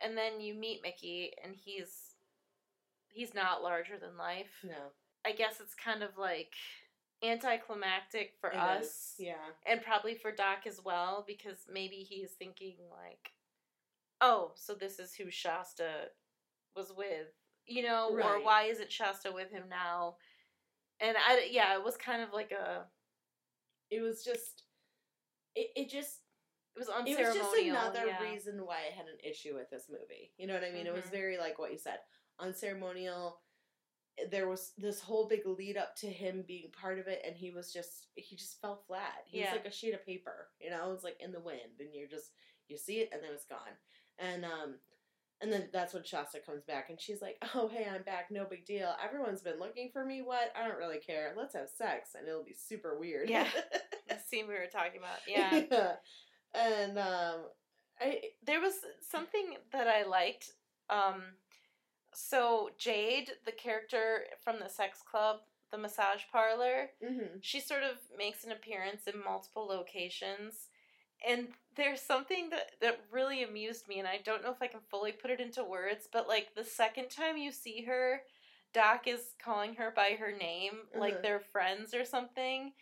And 0.00 0.16
then 0.16 0.40
you 0.40 0.54
meet 0.54 0.82
Mickey 0.82 1.32
and 1.44 1.54
he's 1.54 2.14
he's 3.08 3.34
not 3.34 3.62
larger 3.62 3.98
than 3.98 4.16
life. 4.16 4.50
No, 4.64 4.90
I 5.26 5.32
guess 5.32 5.60
it's 5.60 5.74
kind 5.74 6.02
of 6.02 6.16
like 6.18 6.54
anticlimactic 7.22 8.32
for 8.40 8.50
It 8.50 8.56
us. 8.56 8.84
is. 8.84 9.14
yeah. 9.18 9.34
And 9.66 9.82
probably 9.82 10.14
for 10.14 10.32
Doc 10.32 10.66
as 10.66 10.80
well, 10.84 11.24
because 11.26 11.58
maybe 11.72 11.96
he's 12.08 12.30
thinking 12.32 12.74
like, 12.90 13.30
oh, 14.22 14.52
so 14.56 14.74
this 14.74 14.98
is 14.98 15.14
who 15.14 15.30
Shasta 15.30 16.10
was 16.76 16.92
with, 16.96 17.28
you 17.66 17.82
know, 17.82 18.10
or 18.10 18.42
why 18.44 18.64
isn't 18.64 18.92
Shasta 18.92 19.32
with 19.32 19.50
him 19.50 19.64
now? 19.68 20.16
And 21.00 21.16
I, 21.18 21.48
yeah, 21.50 21.74
it 21.76 21.84
was 21.84 21.96
kind 21.96 22.22
of 22.22 22.32
like 22.32 22.52
a, 22.52 22.86
It 23.90 24.00
was 24.00 24.24
just, 24.24 24.64
it, 25.54 25.68
it 25.76 25.90
just 25.90 26.20
it 26.74 26.78
was 26.78 26.88
it 26.88 26.94
unceremonial. 26.94 27.44
was 27.44 27.52
just 27.52 27.66
another 27.66 28.06
yeah. 28.06 28.22
reason 28.22 28.64
why 28.64 28.78
I 28.90 28.96
had 28.96 29.06
an 29.06 29.18
issue 29.22 29.54
with 29.54 29.68
this 29.70 29.86
movie. 29.90 30.32
You 30.38 30.46
know 30.46 30.54
what 30.54 30.64
I 30.64 30.70
mean? 30.70 30.86
It 30.86 30.94
was 30.94 31.06
Mhm. 31.06 31.10
very 31.10 31.38
like 31.38 31.58
what 31.58 31.72
you 31.72 31.78
said, 31.78 32.00
unceremonial. 32.38 33.42
There 34.30 34.48
was 34.48 34.72
this 34.78 35.00
whole 35.00 35.26
big 35.28 35.46
lead 35.46 35.76
up 35.76 35.96
to 35.96 36.06
him 36.10 36.42
being 36.46 36.70
part 36.72 36.98
of 36.98 37.08
it, 37.08 37.22
and 37.26 37.36
he 37.36 37.50
was 37.50 37.72
just 37.72 38.08
he 38.14 38.36
just 38.36 38.60
fell 38.60 38.76
flat. 38.86 39.24
He 39.26 39.38
Yeah. 39.40 39.52
was 39.52 39.58
like 39.62 39.66
a 39.66 39.70
sheet 39.76 39.94
of 39.94 40.04
paper, 40.06 40.50
you 40.60 40.70
know. 40.70 40.88
It 40.88 40.92
was 40.92 41.04
like 41.04 41.20
in 41.20 41.32
the 41.32 41.40
wind, 41.40 41.80
and 41.80 41.94
you're 41.94 42.08
just 42.08 42.32
you 42.68 42.78
see 42.78 43.00
it, 43.00 43.10
and 43.12 43.22
then 43.22 43.32
it's 43.32 43.46
gone. 43.46 43.76
And 44.18 44.44
um, 44.44 44.74
and 45.40 45.52
then 45.52 45.68
that's 45.72 45.92
when 45.92 46.04
Shasta 46.04 46.38
comes 46.38 46.62
back, 46.62 46.88
and 46.88 47.00
she's 47.00 47.20
like, 47.20 47.36
"Oh 47.54 47.68
hey, 47.68 47.86
I'm 47.92 48.02
back. 48.02 48.30
No 48.30 48.44
big 48.44 48.64
deal. 48.64 48.94
Everyone's 49.04 49.42
been 49.42 49.58
looking 49.58 49.90
for 49.92 50.04
me. 50.04 50.22
What? 50.22 50.52
I 50.56 50.66
don't 50.66 50.78
really 50.78 50.98
care. 50.98 51.34
Let's 51.36 51.54
have 51.54 51.68
sex, 51.68 52.10
and 52.16 52.28
it'll 52.28 52.44
be 52.44 52.54
super 52.54 52.98
weird." 52.98 53.28
Yeah. 53.28 53.48
The 54.08 54.18
scene 54.28 54.46
we 54.46 54.54
were 54.54 54.66
talking 54.70 54.98
about. 54.98 55.20
Yeah. 55.26 55.94
And 56.54 56.98
um, 56.98 57.46
I 57.98 58.20
there 58.44 58.60
was 58.60 58.74
something 59.00 59.56
that 59.72 59.86
I 59.88 60.04
liked. 60.04 60.52
Um, 60.90 61.22
so 62.12 62.70
Jade, 62.76 63.30
the 63.46 63.52
character 63.52 64.24
from 64.44 64.58
the 64.60 64.68
sex 64.68 64.98
club, 65.08 65.38
the 65.70 65.78
massage 65.78 66.22
parlor, 66.30 66.90
mhm. 67.02 67.38
she 67.40 67.58
sort 67.60 67.82
of 67.82 67.96
makes 68.16 68.44
an 68.44 68.52
appearance 68.52 69.06
in 69.06 69.24
multiple 69.24 69.66
locations. 69.66 70.68
And 71.26 71.48
there's 71.76 72.00
something 72.00 72.50
that, 72.50 72.72
that 72.80 73.00
really 73.10 73.42
amused 73.42 73.88
me, 73.88 73.98
and 73.98 74.08
I 74.08 74.18
don't 74.24 74.42
know 74.42 74.50
if 74.50 74.60
I 74.62 74.66
can 74.66 74.80
fully 74.90 75.12
put 75.12 75.30
it 75.30 75.40
into 75.40 75.64
words, 75.64 76.08
but 76.12 76.28
like 76.28 76.54
the 76.54 76.64
second 76.64 77.08
time 77.10 77.36
you 77.36 77.52
see 77.52 77.82
her, 77.84 78.22
Doc 78.74 79.06
is 79.06 79.34
calling 79.42 79.74
her 79.74 79.90
by 79.94 80.16
her 80.18 80.32
name, 80.32 80.72
Uh-huh. 80.92 81.00
like 81.00 81.22
they're 81.22 81.40
friends 81.40 81.94
or 81.94 82.04
something. 82.04 82.72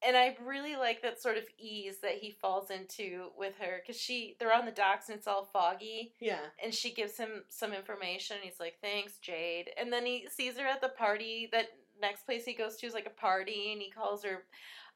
And 0.00 0.16
I 0.16 0.36
really 0.44 0.76
like 0.76 1.02
that 1.02 1.20
sort 1.20 1.38
of 1.38 1.44
ease 1.58 1.98
that 2.02 2.14
he 2.18 2.30
falls 2.30 2.70
into 2.70 3.30
with 3.36 3.54
her 3.58 3.80
because 3.84 4.00
she 4.00 4.36
they're 4.38 4.54
on 4.54 4.64
the 4.64 4.70
docks 4.70 5.08
and 5.08 5.18
it's 5.18 5.26
all 5.26 5.44
foggy 5.52 6.14
yeah, 6.20 6.38
and 6.62 6.72
she 6.72 6.94
gives 6.94 7.16
him 7.16 7.42
some 7.48 7.72
information 7.72 8.36
he's 8.40 8.60
like 8.60 8.76
thanks 8.80 9.18
Jade 9.18 9.70
and 9.76 9.92
then 9.92 10.06
he 10.06 10.28
sees 10.30 10.56
her 10.56 10.64
at 10.64 10.80
the 10.80 10.90
party 10.90 11.48
that 11.50 11.66
next 12.00 12.26
place 12.26 12.44
he 12.44 12.54
goes 12.54 12.76
to 12.76 12.86
is 12.86 12.94
like 12.94 13.06
a 13.06 13.20
party 13.20 13.72
and 13.72 13.82
he 13.82 13.90
calls 13.90 14.22
her 14.22 14.44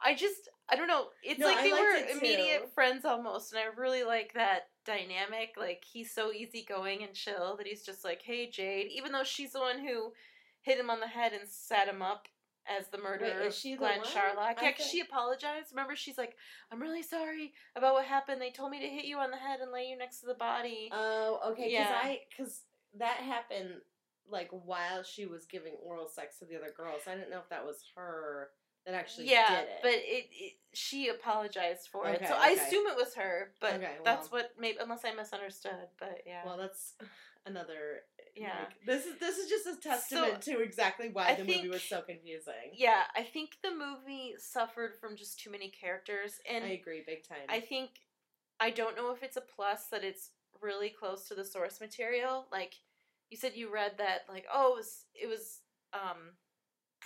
I 0.01 0.15
just 0.15 0.49
I 0.73 0.77
don't 0.77 0.89
know 0.89 1.07
it's 1.23 1.39
No, 1.39 1.47
like 1.47 1.59
I 1.59 1.62
they 1.65 1.70
were 1.73 2.07
too. 2.12 2.19
immediate 2.19 2.73
friends 2.74 3.05
almost 3.05 3.53
and 3.53 3.61
I 3.61 3.78
really 3.78 4.05
like 4.05 4.32
that 4.35 4.69
dynamic 4.86 5.51
like 5.57 5.85
he's 5.85 6.11
so 6.11 6.32
easygoing 6.32 7.03
and 7.03 7.15
chill 7.15 7.57
that 7.59 7.66
he's 7.66 7.82
just 7.82 8.05
like 8.05 8.23
hey 8.23 8.51
Jade 8.51 8.89
even 8.90 9.12
though 9.12 9.23
she's 9.24 9.53
the 9.53 9.61
one 9.61 9.78
who 9.78 10.12
hit 10.62 10.78
him 10.78 10.90
on 10.90 11.01
the 11.01 11.07
head 11.07 11.32
and 11.32 11.49
set 11.49 11.89
him 11.89 12.03
up 12.03 12.27
as 12.66 12.89
the 12.89 12.99
murderer 12.99 13.40
is 13.43 13.55
of 13.55 13.55
she 13.55 13.77
Glen? 13.77 14.01
Charlock. 14.05 14.59
I 14.59 14.62
Yeah, 14.62 14.74
she 14.78 15.01
apologized. 15.01 15.73
Remember, 15.73 15.97
she's 15.97 16.19
like, 16.19 16.36
"I'm 16.70 16.81
really 16.81 17.03
sorry 17.03 17.53
about 17.74 17.94
what 17.94 18.05
happened. 18.05 18.40
They 18.40 18.51
told 18.51 18.70
me 18.70 18.81
to 18.81 18.86
hit 18.89 19.05
you 19.05 19.19
on 19.19 19.31
the 19.31 19.36
head 19.36 19.61
and 19.61 19.73
lay 19.73 19.86
you 19.89 19.99
next 19.99 20.20
to 20.20 20.27
the 20.27 20.35
body." 20.35 20.89
Oh, 20.93 21.40
okay. 21.53 21.65
Because 21.70 21.73
Yeah. 21.73 22.01
I 22.01 22.20
because 22.31 22.62
that 22.94 23.16
happened 23.16 23.81
like 24.28 24.49
while 24.51 25.03
she 25.03 25.27
was 25.27 25.47
giving 25.47 25.74
oral 25.82 26.09
sex 26.09 26.39
to 26.39 26.44
the 26.44 26.57
other 26.57 26.73
girls. 26.77 27.03
I 27.07 27.15
didn't 27.15 27.31
know 27.31 27.40
if 27.40 27.49
that 27.51 27.66
was 27.66 27.82
her 27.97 28.51
that 28.87 28.95
actually 28.95 29.31
yeah, 29.31 29.49
did 29.49 29.69
it. 29.69 29.79
but 29.83 29.93
it, 29.93 30.27
it 30.31 30.53
she 30.75 31.09
apologized 31.09 31.89
for 31.91 32.09
it, 32.09 32.17
Okay, 32.17 32.27
so 32.27 32.35
I 32.35 32.51
assume 32.51 32.87
it 32.87 32.97
was 32.97 33.15
her. 33.15 33.53
But 33.61 33.75
Okay, 33.75 33.93
that's 34.05 34.33
what 34.33 34.53
maybe 34.59 34.79
unless 34.81 35.05
I 35.05 35.13
misunderstood. 35.13 35.89
But 35.99 36.23
yeah, 36.27 36.43
well, 36.45 36.57
that's 36.57 36.95
another. 37.47 38.03
Yeah. 38.35 38.49
like, 38.61 38.87
this 38.87 39.05
is 39.05 39.19
this 39.21 39.37
is 39.37 39.51
just 39.51 39.67
a 39.67 39.77
testament 39.77 40.41
to 40.43 40.61
exactly 40.61 41.11
why 41.13 41.29
I 41.29 41.35
the 41.35 41.45
movie 41.45 41.69
was 41.69 41.83
so 41.83 42.01
confusing. 42.01 42.73
yeah, 42.75 43.03
I 43.15 43.23
think 43.23 43.59
the 43.63 43.71
movie 43.71 44.35
suffered 44.39 44.95
from 44.99 45.17
just 45.17 45.39
too 45.39 45.51
many 45.51 45.69
characters, 45.69 46.41
and 46.51 46.65
I 46.65 46.69
agree, 46.69 47.03
big 47.07 47.29
time. 47.29 47.47
I 47.49 47.61
think 47.61 47.91
I 48.59 48.71
don't 48.71 48.97
know 48.97 49.13
if 49.13 49.23
it's 49.23 49.37
a 49.37 49.43
plus 49.43 49.87
that 49.93 50.03
it's 50.03 50.31
really 50.61 50.89
close 50.89 51.29
to 51.29 51.35
the 51.35 51.45
source 51.45 51.81
material. 51.81 52.47
Like 52.51 52.75
you 53.31 53.37
said, 53.37 53.53
you 53.55 53.71
read 53.71 53.93
that 53.99 54.23
like 54.29 54.47
oh 54.53 54.73
it 54.73 54.77
was 54.77 55.05
it 55.15 55.29
was 55.29 55.61
um, 55.93 56.33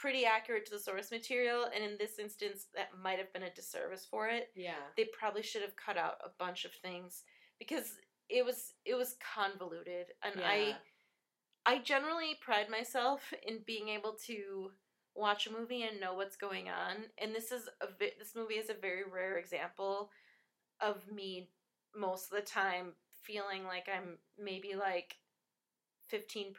pretty 0.00 0.24
accurate 0.24 0.66
to 0.66 0.72
the 0.72 0.78
source 0.78 1.10
material, 1.10 1.66
and 1.74 1.82
in 1.82 1.96
this 1.98 2.18
instance, 2.18 2.66
that 2.74 2.88
might 3.02 3.18
have 3.18 3.32
been 3.32 3.44
a 3.44 3.54
disservice 3.54 4.06
for 4.08 4.28
it. 4.28 4.50
yeah. 4.54 4.84
They 4.96 5.08
probably 5.18 5.42
should 5.42 5.62
have 5.62 5.76
cut 5.76 5.96
out 5.96 6.16
a 6.24 6.30
bunch 6.38 6.64
of 6.64 6.72
things 6.82 7.24
because 7.58 7.94
it 8.28 8.44
was 8.44 8.72
it 8.84 8.94
was 8.94 9.16
convoluted, 9.34 10.06
and 10.22 10.34
yeah. 10.40 10.48
I 10.48 10.76
I 11.64 11.78
generally 11.78 12.36
pride 12.40 12.70
myself 12.70 13.32
in 13.46 13.58
being 13.66 13.88
able 13.88 14.16
to 14.26 14.70
watch 15.14 15.46
a 15.46 15.52
movie 15.52 15.82
and 15.82 16.00
know 16.00 16.14
what's 16.14 16.36
going 16.36 16.68
on. 16.68 17.04
And 17.18 17.34
this 17.34 17.50
is 17.50 17.68
a 17.80 17.86
vi- 17.98 18.18
this 18.18 18.34
movie 18.36 18.54
is 18.54 18.70
a 18.70 18.74
very 18.74 19.02
rare 19.10 19.38
example 19.38 20.10
of 20.80 21.10
me 21.10 21.48
most 21.96 22.30
of 22.30 22.38
the 22.38 22.44
time 22.44 22.92
feeling 23.22 23.64
like 23.64 23.88
I'm 23.92 24.18
maybe 24.38 24.74
like 24.78 25.16
15%, 26.12 26.52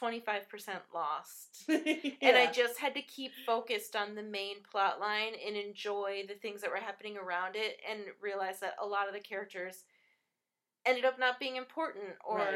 25% 0.00 0.78
lost. 0.94 1.64
And 2.22 2.36
I 2.36 2.50
just 2.50 2.78
had 2.78 2.94
to 2.94 3.02
keep 3.02 3.32
focused 3.44 3.94
on 3.94 4.14
the 4.14 4.22
main 4.22 4.56
plot 4.70 5.00
line 5.00 5.32
and 5.46 5.56
enjoy 5.56 6.24
the 6.26 6.34
things 6.34 6.60
that 6.62 6.70
were 6.70 6.76
happening 6.76 7.16
around 7.16 7.56
it 7.56 7.78
and 7.88 8.00
realize 8.20 8.58
that 8.60 8.74
a 8.82 8.86
lot 8.86 9.06
of 9.06 9.14
the 9.14 9.20
characters 9.20 9.84
ended 10.84 11.04
up 11.04 11.18
not 11.18 11.38
being 11.38 11.56
important 11.56 12.14
or 12.24 12.36
Right. 12.36 12.54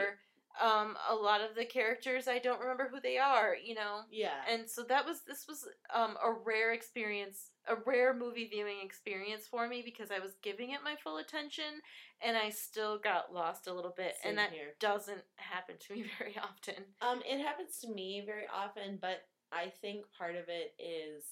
Um, 0.62 0.96
a 1.08 1.14
lot 1.14 1.40
of 1.40 1.54
the 1.56 1.64
characters 1.64 2.28
I 2.28 2.38
don't 2.38 2.60
remember 2.60 2.88
who 2.92 3.00
they 3.00 3.18
are, 3.18 3.54
you 3.62 3.74
know. 3.74 4.00
yeah. 4.10 4.42
And 4.50 4.68
so 4.68 4.82
that 4.84 5.06
was 5.06 5.22
this 5.26 5.46
was 5.48 5.66
um, 5.94 6.16
a 6.22 6.32
rare 6.44 6.72
experience, 6.72 7.50
a 7.66 7.74
rare 7.86 8.12
movie 8.14 8.48
viewing 8.48 8.76
experience 8.82 9.46
for 9.50 9.66
me 9.68 9.82
because 9.84 10.10
I 10.10 10.18
was 10.18 10.32
giving 10.42 10.70
it 10.70 10.80
my 10.84 10.96
full 11.02 11.18
attention 11.18 11.80
and 12.24 12.36
I 12.36 12.50
still 12.50 12.98
got 12.98 13.32
lost 13.32 13.66
a 13.68 13.72
little 13.72 13.94
bit, 13.96 14.16
Same 14.22 14.30
and 14.30 14.38
that 14.38 14.50
here. 14.52 14.74
doesn't 14.80 15.22
happen 15.36 15.76
to 15.78 15.92
me 15.94 16.04
very 16.18 16.36
often. 16.42 16.84
Um, 17.00 17.22
it 17.24 17.40
happens 17.40 17.78
to 17.78 17.88
me 17.92 18.22
very 18.26 18.44
often, 18.54 18.98
but 19.00 19.22
I 19.52 19.72
think 19.80 20.04
part 20.16 20.36
of 20.36 20.44
it 20.48 20.74
is, 20.78 21.24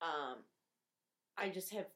um, 0.00 0.36
I 1.36 1.48
just 1.50 1.72
have 1.72 1.86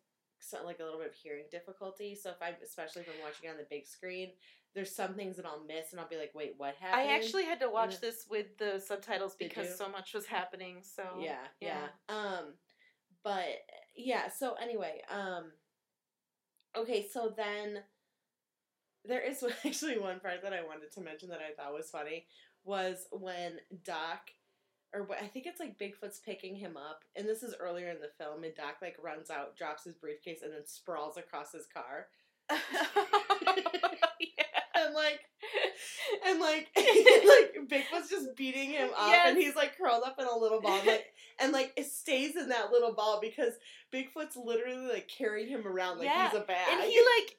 so, 0.42 0.58
like 0.64 0.80
a 0.80 0.84
little 0.84 0.98
bit 0.98 1.08
of 1.08 1.14
hearing 1.14 1.44
difficulty. 1.50 2.14
So 2.14 2.30
if 2.30 2.36
I'm, 2.40 2.54
especially 2.64 3.02
if 3.02 3.08
I'm 3.08 3.22
watching 3.22 3.50
on 3.50 3.56
the 3.58 3.66
big 3.68 3.86
screen, 3.86 4.30
there's 4.74 4.94
some 4.94 5.14
things 5.14 5.36
that 5.36 5.46
I'll 5.46 5.64
miss, 5.64 5.92
and 5.92 6.00
I'll 6.00 6.08
be 6.08 6.16
like, 6.16 6.32
"Wait, 6.34 6.54
what 6.56 6.74
happened?" 6.76 7.00
I 7.00 7.14
actually 7.14 7.44
had 7.44 7.60
to 7.60 7.68
watch 7.68 8.00
this 8.00 8.26
with 8.30 8.56
the 8.58 8.80
subtitles 8.80 9.34
because 9.38 9.76
so 9.76 9.88
much 9.88 10.14
was 10.14 10.26
happening. 10.26 10.78
So 10.82 11.02
yeah, 11.20 11.38
yeah, 11.60 11.78
yeah. 12.08 12.14
Um, 12.14 12.44
but 13.24 13.46
yeah. 13.96 14.30
So 14.30 14.54
anyway, 14.60 15.02
um, 15.10 15.50
okay. 16.76 17.08
So 17.12 17.32
then 17.36 17.80
there 19.04 19.20
is 19.20 19.44
actually 19.66 19.98
one 19.98 20.20
part 20.20 20.42
that 20.42 20.52
I 20.52 20.62
wanted 20.62 20.92
to 20.92 21.00
mention 21.00 21.30
that 21.30 21.40
I 21.40 21.54
thought 21.54 21.74
was 21.74 21.90
funny 21.90 22.26
was 22.64 23.06
when 23.10 23.58
Doc, 23.84 24.30
or 24.94 25.08
I 25.20 25.26
think 25.26 25.46
it's 25.46 25.60
like 25.60 25.78
Bigfoot's 25.78 26.20
picking 26.20 26.54
him 26.54 26.76
up, 26.76 27.04
and 27.16 27.26
this 27.26 27.42
is 27.42 27.54
earlier 27.58 27.90
in 27.90 28.00
the 28.00 28.10
film, 28.22 28.44
and 28.44 28.54
Doc 28.54 28.76
like 28.82 28.96
runs 29.02 29.30
out, 29.30 29.56
drops 29.56 29.84
his 29.84 29.94
briefcase, 29.94 30.42
and 30.42 30.52
then 30.52 30.66
sprawls 30.66 31.16
across 31.16 31.52
his 31.52 31.66
car, 31.66 32.06
and 34.90 34.94
like. 34.94 35.20
And 36.26 36.38
like, 36.38 36.68
like 36.76 37.56
Bigfoot's 37.68 38.10
just 38.10 38.36
beating 38.36 38.70
him 38.70 38.90
up, 38.96 39.14
and 39.26 39.38
he's 39.38 39.56
like 39.56 39.78
curled 39.78 40.02
up 40.04 40.16
in 40.18 40.26
a 40.26 40.36
little 40.36 40.60
ball, 40.60 40.78
like, 40.84 41.06
and 41.40 41.50
like 41.52 41.72
it 41.76 41.86
stays 41.86 42.36
in 42.36 42.50
that 42.50 42.70
little 42.70 42.92
ball 42.94 43.20
because 43.22 43.54
Bigfoot's 43.92 44.36
literally 44.36 44.86
like 44.86 45.08
carrying 45.08 45.48
him 45.48 45.66
around 45.66 45.98
like 45.98 46.06
Yeah, 46.08 46.28
he's 46.30 46.38
a 46.38 46.42
bag. 46.44 46.68
and 46.70 46.82
he 46.82 47.00
like 47.16 47.36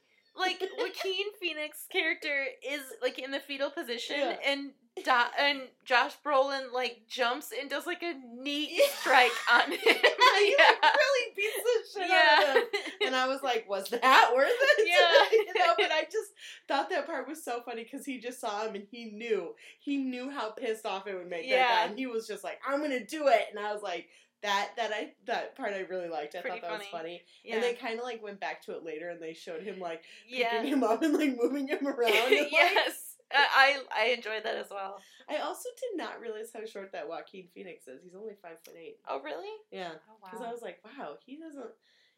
like 0.59 0.69
Joaquin 0.79 1.25
Phoenix 1.39 1.85
character 1.91 2.45
is 2.67 2.81
like 3.03 3.19
in 3.19 3.29
the 3.31 3.39
fetal 3.39 3.69
position 3.69 4.15
Yeah. 4.17 4.37
and 4.47 4.71
Do- 4.97 5.11
and 5.39 5.61
Josh 5.85 6.13
Brolin 6.23 6.71
like 6.73 7.03
jumps 7.09 7.51
and 7.57 7.69
does 7.69 7.87
like 7.87 8.03
a 8.03 8.13
knee 8.35 8.69
Yeah. 8.77 8.85
strike 8.99 9.31
on 9.51 9.71
him. 9.71 9.79
he 9.79 9.89
like 9.89 10.83
really 10.95 11.33
beats 11.35 11.57
the 11.63 12.01
shit 12.01 12.11
out 12.11 12.49
of 12.49 12.55
him. 12.55 12.63
And 13.07 13.15
I 13.15 13.27
was 13.27 13.41
like, 13.41 13.67
was 13.69 13.89
that 13.89 14.31
worth 14.35 14.49
it? 14.51 14.87
Yeah. 14.87 15.37
you 15.39 15.45
know, 15.57 15.73
but 15.77 15.91
I 15.91 16.03
just 16.03 16.31
thought 16.67 16.89
that 16.89 17.05
part 17.07 17.27
was 17.27 17.43
so 17.43 17.61
funny 17.65 17.83
because 17.83 18.05
he 18.05 18.19
just 18.19 18.41
saw 18.41 18.65
him 18.65 18.75
and 18.75 18.85
he 18.91 19.05
knew. 19.05 19.55
He 19.79 19.97
knew 19.97 20.29
how 20.29 20.51
pissed 20.51 20.85
off 20.85 21.07
it 21.07 21.15
would 21.15 21.29
make 21.29 21.49
that 21.49 21.69
guy. 21.69 21.85
And 21.89 21.97
he 21.97 22.07
was 22.07 22.27
just 22.27 22.43
like, 22.43 22.59
I'm 22.67 22.81
gonna 22.81 23.05
do 23.05 23.27
it. 23.27 23.45
And 23.49 23.59
I 23.59 23.73
was 23.73 23.81
like, 23.81 24.07
that 24.43 24.71
that 24.75 24.91
I 24.91 25.13
that 25.27 25.55
part 25.55 25.71
I 25.73 25.81
really 25.81 26.09
liked. 26.09 26.35
I 26.35 26.41
Pretty 26.41 26.59
thought 26.59 26.69
that 26.69 26.79
was 26.79 26.87
funny. 26.87 27.03
funny. 27.03 27.21
yeah. 27.45 27.55
And 27.55 27.63
they 27.63 27.73
kind 27.75 27.97
of 27.99 28.03
like 28.05 28.21
went 28.23 28.39
back 28.39 28.61
to 28.65 28.71
it 28.73 28.83
later 28.83 29.09
and 29.09 29.21
they 29.21 29.33
showed 29.33 29.61
him 29.63 29.79
like 29.79 30.01
yeah. 30.27 30.49
picking 30.61 30.73
him 30.73 30.83
up 30.83 31.01
and 31.03 31.13
like 31.13 31.37
moving 31.39 31.67
him 31.67 31.87
around. 31.87 32.11
And, 32.33 32.47
yes. 32.51 32.87
Uh, 32.87 32.91
I 33.33 33.79
I 33.95 34.05
enjoyed 34.07 34.43
that 34.43 34.55
as 34.55 34.69
well. 34.69 35.01
I 35.29 35.37
also 35.37 35.69
did 35.79 35.97
not 35.97 36.19
realize 36.19 36.49
how 36.53 36.65
short 36.65 36.91
that 36.91 37.07
Joaquin 37.07 37.47
Phoenix 37.53 37.87
is. 37.87 38.01
He's 38.03 38.15
only 38.15 38.33
five 38.41 38.59
foot 38.63 38.75
eight. 38.79 38.97
Oh 39.07 39.21
really? 39.21 39.49
Yeah. 39.71 39.91
Oh 40.09 40.15
wow. 40.21 40.29
Because 40.31 40.45
I 40.45 40.51
was 40.51 40.61
like, 40.61 40.79
wow, 40.83 41.15
he 41.25 41.37
doesn't 41.37 41.71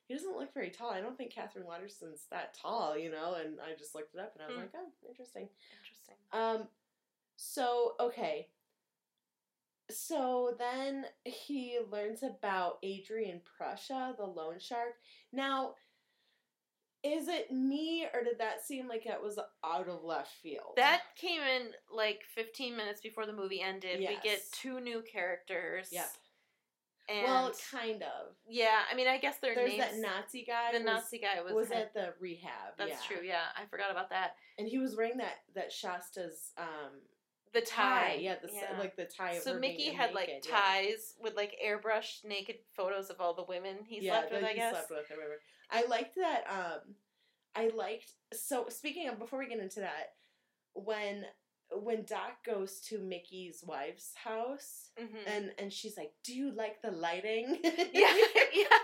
he 0.08 0.14
doesn't 0.14 0.36
look 0.36 0.54
very 0.54 0.70
tall. 0.70 0.92
I 0.92 1.02
don't 1.02 1.18
think 1.18 1.34
Katherine 1.34 1.66
Waterston's 1.66 2.28
that 2.32 2.54
tall, 2.62 2.98
you 2.98 3.10
know. 3.12 3.36
And 3.36 3.60
I 3.62 3.78
just 3.78 3.96
looked 3.96 4.14
it 4.16 4.20
up, 4.20 4.34
and 4.36 4.44
I 4.44 4.48
was 4.48 4.56
Hmm. 4.56 4.62
like, 4.62 4.72
oh, 4.76 5.08
interesting. 5.08 5.48
Interesting. 5.80 6.16
Um, 6.32 6.68
so 7.38 7.96
okay. 8.00 8.48
So 9.90 10.56
then 10.58 11.06
he 11.26 11.78
learns 11.92 12.24
about 12.24 12.80
Adrian 12.84 13.42
Prussia, 13.58 14.16
the 14.18 14.26
loan 14.26 14.58
shark. 14.60 14.96
Now, 15.32 15.76
is 17.04 17.28
it 17.28 17.52
me 17.52 18.08
or 18.14 18.24
did 18.24 18.40
that 18.40 18.66
seem 18.66 18.88
like 18.88 19.06
it 19.06 19.22
was 19.22 19.38
out 19.64 19.90
of 19.90 20.04
left 20.04 20.32
field? 20.42 20.74
That 20.78 21.02
came 21.16 21.42
in 21.42 21.68
like 21.94 22.22
15 22.34 22.78
minutes 22.78 23.02
before 23.02 23.26
the 23.26 23.34
movie 23.34 23.62
ended. 23.62 24.00
We 24.00 24.18
get 24.24 24.42
two 24.52 24.80
new 24.80 25.02
characters. 25.02 25.90
Yep. 25.92 26.10
And 27.10 27.28
well, 27.28 27.52
kind 27.70 28.02
of. 28.02 28.34
yeah, 28.48 28.80
I 28.90 28.96
mean, 28.96 29.10
I 29.10 29.18
guess 29.18 29.38
their 29.40 29.54
There's 29.54 29.72
names. 29.72 29.84
that 29.84 29.98
Nazi 29.98 30.46
guy. 30.48 30.72
the 30.72 30.80
was, 30.80 30.86
Nazi 30.86 31.20
guy 31.20 31.42
was, 31.42 31.54
was 31.54 31.68
had- 31.68 31.78
at 31.82 31.94
the 31.94 32.14
rehab. 32.22 32.78
That's 32.78 32.92
yeah. 32.92 32.98
true. 33.18 33.28
Yeah, 33.28 33.42
I 33.58 33.66
forgot 33.66 33.92
about 33.92 34.10
that. 34.12 34.36
And 34.58 34.70
he 34.70 34.78
was 34.78 34.96
wearing 34.96 35.18
that 35.18 35.40
that 35.54 35.70
Shasta's 35.70 36.54
um 36.58 37.02
The 37.54 37.60
tie. 37.60 38.20
Yeah, 38.22 38.36
the 38.42 38.50
yeah. 38.54 38.80
like 38.80 38.96
the 38.96 39.04
tie. 39.04 39.38
so 39.40 39.60
Mickey 39.60 39.90
had 39.90 40.14
like 40.14 40.30
naked, 40.30 40.46
yeah. 40.48 40.56
ties 40.56 41.16
with 41.22 41.36
like 41.36 41.58
airbrushed 41.66 42.24
naked 42.24 42.56
photos 42.74 43.10
of 43.10 43.20
all 43.20 43.34
the 43.34 43.44
women 43.44 43.80
he 43.86 44.00
yeah, 44.06 44.20
slept 44.20 44.32
with. 44.32 44.44
I 44.46 44.54
guess. 44.54 44.72
slept 44.72 44.90
with 44.90 45.12
or 45.12 45.18
whatever. 45.18 45.40
I 45.74 45.86
liked 45.88 46.16
that. 46.16 46.44
Um, 46.50 46.96
I 47.56 47.70
liked. 47.76 48.12
So 48.34 48.66
speaking 48.70 49.10
of, 49.10 49.20
before 49.20 49.40
we 49.40 49.48
get 49.48 49.60
into 49.60 49.80
that, 49.82 50.14
when 50.74 51.26
when 51.72 52.04
Doc 52.06 52.44
goes 52.46 52.80
to 52.90 53.00
Mickey's 53.00 53.64
wife's 53.66 54.14
house 54.24 54.92
hmm 54.98 55.18
and 55.28 55.52
and 55.58 55.74
she's 55.74 55.98
like, 55.98 56.12
"Do 56.24 56.34
you 56.36 56.52
like 56.52 56.82
the 56.82 56.92
lighting?" 56.92 57.58
yeah, 57.64 58.16
yeah. 58.54 58.78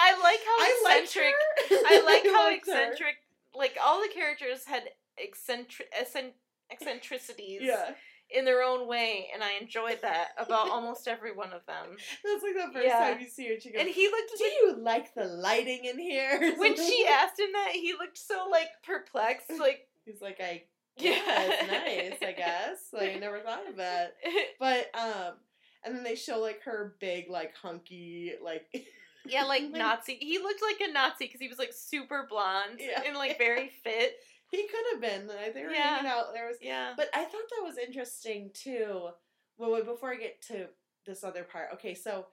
I 0.00 0.12
like 0.22 0.40
how 0.44 0.58
I 0.58 1.00
eccentric. 1.02 1.34
I 1.70 2.02
like 2.04 2.24
how 2.34 2.46
liked 2.46 2.66
her. 2.66 2.72
eccentric. 2.72 3.16
Like 3.54 3.76
all 3.82 4.00
the 4.00 4.12
characters 4.12 4.64
had 4.66 4.82
eccentric 5.16 5.88
eccentricities. 6.70 7.60
Yeah, 7.62 7.92
in 8.30 8.44
their 8.44 8.62
own 8.62 8.86
way, 8.86 9.28
and 9.32 9.42
I 9.42 9.54
enjoyed 9.60 10.00
that 10.02 10.28
about 10.38 10.68
almost 10.70 11.08
every 11.08 11.32
one 11.34 11.52
of 11.52 11.64
them. 11.66 11.96
that's 12.24 12.42
like 12.42 12.54
the 12.54 12.72
first 12.72 12.86
Yeah. 12.86 12.98
time 12.98 13.20
you 13.20 13.28
see 13.28 13.48
her. 13.48 13.58
She 13.60 13.70
goes, 13.72 13.80
And 13.80 13.88
he 13.88 14.06
looked 14.08 14.32
"Do 14.38 14.44
you 14.44 14.76
like 14.80 15.14
the 15.14 15.24
lighting 15.24 15.84
in 15.84 15.98
here?" 15.98 16.38
when 16.58 16.76
she 16.76 17.06
asked 17.08 17.38
him 17.38 17.52
that, 17.52 17.70
he 17.72 17.92
looked 17.98 18.18
so 18.18 18.48
like 18.50 18.68
perplexed, 18.84 19.50
like 19.58 19.88
he's 20.04 20.20
like, 20.20 20.38
"I 20.40 20.64
yeah, 20.96 21.12
yeah, 21.12 21.48
it's 21.48 22.20
nice, 22.20 22.28
I 22.28 22.32
guess. 22.32 22.78
Like 22.92 23.14
I 23.16 23.18
never 23.18 23.40
thought 23.40 23.68
of 23.68 23.76
that." 23.76 24.14
But 24.58 24.90
um, 24.98 25.34
and 25.84 25.96
then 25.96 26.02
they 26.04 26.16
show 26.16 26.38
like 26.40 26.62
her 26.64 26.96
big, 27.00 27.30
like 27.30 27.54
hunky, 27.54 28.32
like 28.42 28.66
yeah, 29.26 29.44
like 29.44 29.62
Like- 29.62 29.72
Nazi. 29.72 30.16
He 30.20 30.38
looked 30.38 30.60
like 30.62 30.88
a 30.88 30.92
Nazi 30.92 31.26
because 31.26 31.40
he 31.40 31.48
was 31.48 31.58
like 31.58 31.72
super 31.72 32.26
blonde 32.28 32.78
Yeah. 32.80 33.02
and 33.06 33.16
like 33.16 33.38
very 33.38 33.70
fit. 33.84 34.14
He 34.50 34.66
could 34.68 34.84
have 34.92 35.00
been. 35.00 35.26
They 35.26 35.62
were 35.64 35.70
Yeah. 35.70 35.96
hanging 35.96 36.10
out. 36.10 36.32
There 36.32 36.46
was, 36.48 36.56
Yeah. 36.60 36.94
but 36.96 37.08
I 37.14 37.24
thought 37.24 37.48
that 37.50 37.62
was 37.64 37.78
interesting 37.78 38.50
too. 38.52 39.10
Well, 39.56 39.72
wait, 39.72 39.84
before 39.84 40.12
I 40.12 40.16
get 40.16 40.40
to 40.42 40.68
this 41.04 41.24
other 41.24 41.44
part, 41.44 41.70
okay, 41.74 41.94
so 41.94 42.26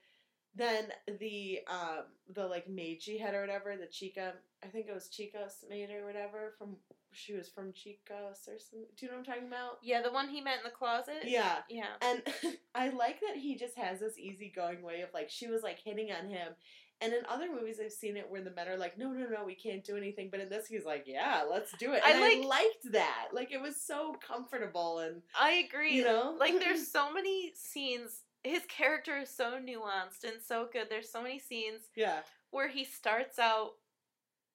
then 0.58 0.86
the 1.20 1.60
um 1.68 2.06
the 2.30 2.48
like 2.48 2.68
Meiji 2.70 3.18
head 3.18 3.34
or 3.36 3.42
whatever, 3.42 3.76
the 3.76 3.88
Chica, 3.88 4.34
I 4.64 4.68
think 4.68 4.88
it 4.88 4.94
was 4.94 5.10
Chica's 5.12 5.66
maid 5.70 5.90
or 5.92 6.06
whatever 6.06 6.54
from 6.58 6.78
she 7.12 7.34
was 7.34 7.50
from 7.50 7.74
Chica's 7.74 8.48
or 8.48 8.58
something. 8.60 8.88
Do 8.98 9.06
you 9.06 9.12
know 9.12 9.18
what 9.18 9.28
I'm 9.28 9.34
talking 9.36 9.48
about? 9.48 9.80
Yeah, 9.82 10.02
the 10.02 10.12
one 10.12 10.30
he 10.30 10.42
met 10.42 10.58
in 10.58 10.64
the 10.64 10.70
closet. 10.70 11.24
Yeah. 11.26 11.58
Yeah. 11.70 11.96
And 12.02 12.22
I 12.76 12.90
like 12.90 13.20
that 13.22 13.36
he 13.38 13.56
just 13.56 13.78
has 13.78 14.00
this 14.00 14.18
easygoing 14.18 14.82
way 14.82 15.02
of 15.02 15.14
like 15.14 15.30
she 15.30 15.48
was 15.48 15.64
like 15.64 15.80
hitting 15.80 16.12
on 16.12 16.30
him. 16.30 16.54
And 17.02 17.14
in 17.14 17.22
other 17.30 17.52
movies 17.52 17.80
I've 17.84 17.92
seen 17.92 18.16
it 18.18 18.30
where 18.30 18.42
the 18.42 18.52
men 18.52 18.68
are 18.70 18.78
like, 18.78 18.98
No, 18.98 19.12
no, 19.12 19.28
no, 19.28 19.44
we 19.46 19.56
can't 19.56 19.84
do 19.84 19.98
anything. 19.98 20.30
But 20.32 20.40
in 20.40 20.50
this 20.50 20.68
he's 20.68 20.86
like, 20.86 21.04
Yeah, 21.06 21.44
let's 21.50 21.72
do 21.78 21.94
it. 21.94 22.02
I 22.06 22.12
And 22.12 22.24
I, 22.24 22.30
like- 22.40 22.46
liked 22.46 22.92
that. 22.94 23.28
Like 23.34 23.52
it 23.52 23.62
was 23.62 23.76
so 23.82 24.16
comfortable 24.26 25.00
and 25.00 25.22
I 25.40 25.66
agree. 25.70 25.94
you 25.94 26.04
know 26.06 26.36
like 26.40 26.60
there's 26.60 26.88
so 26.92 27.12
many 27.14 27.52
scenes. 27.56 28.22
His 28.44 28.62
character 28.68 29.18
is 29.18 29.30
so 29.30 29.60
nuanced 29.60 30.24
and 30.24 30.42
so 30.42 30.68
good. 30.72 30.88
There's 30.90 31.12
so 31.12 31.22
many 31.22 31.40
scenes 31.40 31.82
Yeah. 31.96 32.20
where 32.52 32.68
he 32.68 32.86
starts 32.86 33.40
out 33.40 33.72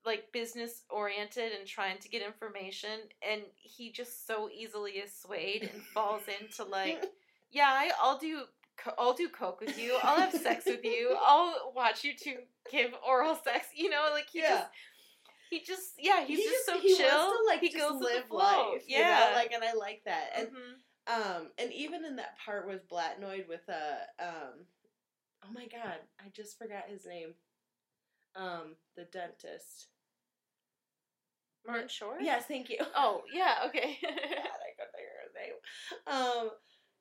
like 0.07 0.33
business 0.33 0.85
oriented 0.89 1.53
and 1.53 1.67
trying 1.69 1.99
to 1.99 2.09
get 2.09 2.23
information 2.23 3.01
and 3.29 3.43
he 3.57 3.93
just 3.93 4.27
so 4.27 4.49
easily 4.49 4.93
is 4.93 5.13
swayed 5.15 5.63
and 5.71 5.83
falls 5.93 6.23
into 6.41 6.65
like 6.65 7.05
yeah 7.53 7.69
I, 7.69 7.91
i'll 8.01 8.17
do 8.17 8.45
co- 8.83 8.95
i'll 8.99 9.15
do 9.15 9.29
coke 9.29 9.61
with 9.61 9.79
you 9.79 9.97
i'll 10.03 10.21
have 10.21 10.33
sex 10.33 10.65
with 10.67 10.85
you 10.85 11.17
i'll 11.27 11.73
watch 11.75 12.05
you 12.05 12.13
two 12.17 12.37
give 12.71 12.93
oral 13.07 13.37
sex 13.45 13.67
you 13.75 13.89
know 13.91 14.09
like 14.13 14.29
he 14.31 14.41
Yeah. 14.41 14.49
just 14.51 14.67
he 15.51 15.61
just 15.61 15.93
yeah 15.99 16.25
he's 16.25 16.39
He 16.39 16.45
just, 16.45 16.65
so 16.67 16.79
he 16.81 16.97
chill 16.97 17.09
to 17.09 17.37
like 17.49 17.61
he 17.61 17.71
just 17.71 17.79
goes 17.79 18.01
live 18.01 18.31
life. 18.31 18.83
yeah 18.87 18.99
You 18.99 19.31
know? 19.31 19.37
Like 19.37 19.53
and 19.53 19.65
I 19.65 19.73
like 19.75 20.03
that. 20.05 20.31
And 20.37 20.49
Mhm. 20.49 21.39
um 21.41 21.51
and 21.59 21.73
even 21.73 22.05
in 22.05 22.17
that 22.17 22.39
part 22.45 22.69
with 22.69 22.89
Blatnoyd 22.89 23.49
with 23.49 23.69
a 23.69 23.99
um 24.25 24.67
oh 25.45 25.53
my 25.53 25.67
god, 25.67 25.99
I 26.21 26.29
just 26.33 26.57
forgot 26.59 26.85
his 26.89 27.05
name. 27.07 27.35
Um, 28.37 28.77
the 28.97 29.05
dentist. 29.07 29.87
Martin 31.67 31.89
Short? 31.89 32.23
Yes, 32.23 32.45
thank 32.47 32.69
you. 32.71 32.79
Oh, 32.95 33.23
yeah, 33.33 33.57
okay. 33.67 33.99
God, 34.03 34.11
I 34.13 34.71
couldn't 34.79 34.95
of 34.95 35.25
his 35.25 35.35
name. 35.35 35.57
Um, 36.07 36.51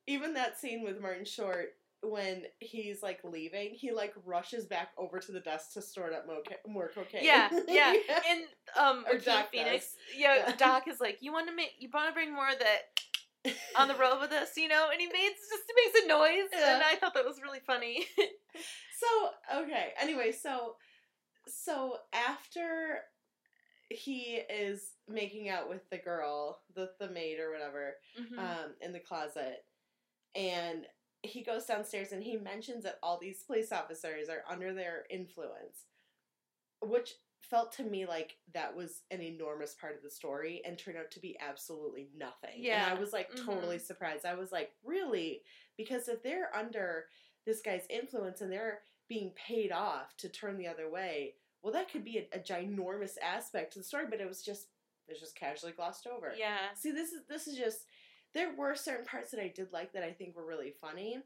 even 0.09 0.33
that 0.33 0.59
scene 0.59 0.83
with 0.83 0.99
Martin 1.01 1.25
Short 1.25 1.69
when 2.01 2.43
he's 2.59 3.03
like 3.03 3.19
leaving, 3.25 3.71
he 3.71 3.91
like 3.91 4.13
rushes 4.25 4.65
back 4.65 4.89
over 4.97 5.19
to 5.19 5.31
the 5.33 5.39
desk 5.41 5.73
to 5.73 5.81
store 5.81 6.13
up 6.13 6.25
mo- 6.27 6.43
more 6.67 6.89
cocaine. 6.93 7.23
yeah, 7.25 7.49
yeah. 7.67 7.93
And 8.29 8.41
um 8.77 9.05
Or 9.11 9.17
Doc 9.17 9.49
Phoenix, 9.51 9.95
yeah, 10.17 10.35
Yeah. 10.47 10.55
Doc 10.55 10.87
is 10.87 10.99
like, 11.01 11.17
You 11.21 11.33
wanna 11.33 11.53
make 11.53 11.73
you 11.79 11.89
wanna 11.93 12.13
bring 12.13 12.33
more 12.33 12.47
of 12.49 12.59
that 12.59 13.53
on 13.77 13.87
the 13.89 13.95
road 13.95 14.19
with 14.21 14.31
us, 14.31 14.55
you 14.57 14.67
know? 14.69 14.87
And 14.91 14.99
he 15.01 15.07
made 15.07 15.31
just 15.49 15.63
makes 15.93 16.05
a 16.05 16.07
noise 16.07 16.49
Yeah. 16.53 16.75
and 16.75 16.83
I 16.83 16.95
thought 16.95 17.13
that 17.15 17.25
was 17.25 17.41
really 17.41 17.59
funny. 17.67 18.05
So 18.99 19.61
okay. 19.63 19.89
Anyway, 20.01 20.31
so 20.31 20.75
so 21.47 21.97
after 22.13 22.99
he 23.89 24.39
is 24.49 24.91
making 25.07 25.49
out 25.49 25.69
with 25.69 25.89
the 25.89 25.97
girl, 25.97 26.59
the 26.75 26.91
the 26.99 27.09
maid 27.09 27.39
or 27.39 27.51
whatever, 27.51 27.95
Mhm. 28.19 28.37
um, 28.39 28.75
in 28.81 28.93
the 28.93 28.99
closet, 28.99 29.65
and 30.35 30.85
he 31.23 31.43
goes 31.43 31.65
downstairs 31.65 32.11
and 32.11 32.23
he 32.23 32.37
mentions 32.37 32.83
that 32.83 32.99
all 33.03 33.17
these 33.19 33.43
police 33.43 33.71
officers 33.71 34.29
are 34.29 34.43
under 34.49 34.73
their 34.73 35.05
influence, 35.09 35.85
which 36.81 37.15
felt 37.41 37.71
to 37.73 37.83
me 37.83 38.05
like 38.05 38.37
that 38.53 38.75
was 38.75 39.01
an 39.11 39.21
enormous 39.21 39.73
part 39.73 39.95
of 39.95 40.03
the 40.03 40.09
story 40.09 40.61
and 40.65 40.77
turned 40.77 40.97
out 40.97 41.11
to 41.11 41.19
be 41.19 41.37
absolutely 41.39 42.09
nothing. 42.17 42.57
Yeah. 42.57 42.89
And 42.89 42.97
I 42.97 42.99
was 42.99 43.11
like 43.11 43.31
mm-hmm. 43.31 43.45
totally 43.45 43.79
surprised. 43.79 44.25
I 44.25 44.35
was 44.35 44.51
like, 44.51 44.71
really? 44.83 45.41
Because 45.77 46.07
if 46.07 46.21
they're 46.21 46.55
under 46.55 47.05
this 47.45 47.61
guy's 47.61 47.85
influence 47.89 48.41
and 48.41 48.51
they're 48.51 48.79
being 49.07 49.31
paid 49.31 49.71
off 49.71 50.15
to 50.17 50.29
turn 50.29 50.57
the 50.57 50.67
other 50.67 50.89
way, 50.89 51.33
well, 51.63 51.73
that 51.73 51.91
could 51.91 52.05
be 52.05 52.17
a, 52.17 52.37
a 52.37 52.39
ginormous 52.39 53.17
aspect 53.21 53.73
to 53.73 53.79
the 53.79 53.85
story, 53.85 54.05
but 54.09 54.21
it 54.21 54.27
was 54.27 54.41
just 54.41 54.67
it 55.07 55.13
was 55.13 55.19
just 55.19 55.35
casually 55.35 55.71
glossed 55.71 56.05
over. 56.05 56.33
yeah. 56.37 56.71
See, 56.75 56.91
this 56.91 57.11
is 57.11 57.21
this 57.27 57.47
is 57.47 57.57
just 57.57 57.85
there 58.33 58.53
were 58.55 58.75
certain 58.75 59.05
parts 59.05 59.31
that 59.31 59.39
I 59.41 59.51
did 59.53 59.73
like 59.73 59.93
that 59.93 60.03
I 60.03 60.11
think 60.11 60.35
were 60.35 60.45
really 60.45 60.73
funny 60.81 61.17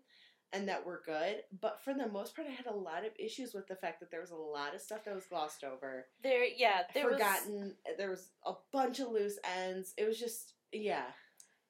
and 0.54 0.68
that 0.70 0.86
were 0.86 1.02
good, 1.06 1.38
but 1.62 1.82
for 1.84 1.94
the 1.94 2.08
most 2.08 2.36
part 2.36 2.48
I 2.48 2.52
had 2.52 2.68
a 2.68 2.76
lot 2.76 3.06
of 3.06 3.12
issues 3.18 3.54
with 3.54 3.68
the 3.68 3.76
fact 3.76 4.00
that 4.00 4.12
there 4.12 4.22
was 4.22 4.32
a 4.32 4.36
lot 4.36 4.76
of 4.76 4.82
stuff 4.82 5.04
that 5.06 5.16
was 5.16 5.26
glossed 5.26 5.64
over. 5.64 6.06
There 6.22 6.46
yeah, 6.46 6.84
there 6.94 7.06
was 7.06 7.14
forgotten 7.16 7.76
uh, 7.88 7.92
there 7.98 8.10
was 8.12 8.30
a 8.46 8.54
bunch 8.72 9.00
of 9.00 9.10
loose 9.10 9.38
ends. 9.58 9.94
It 9.98 10.08
was 10.08 10.20
just 10.20 10.54
yeah. 10.72 11.06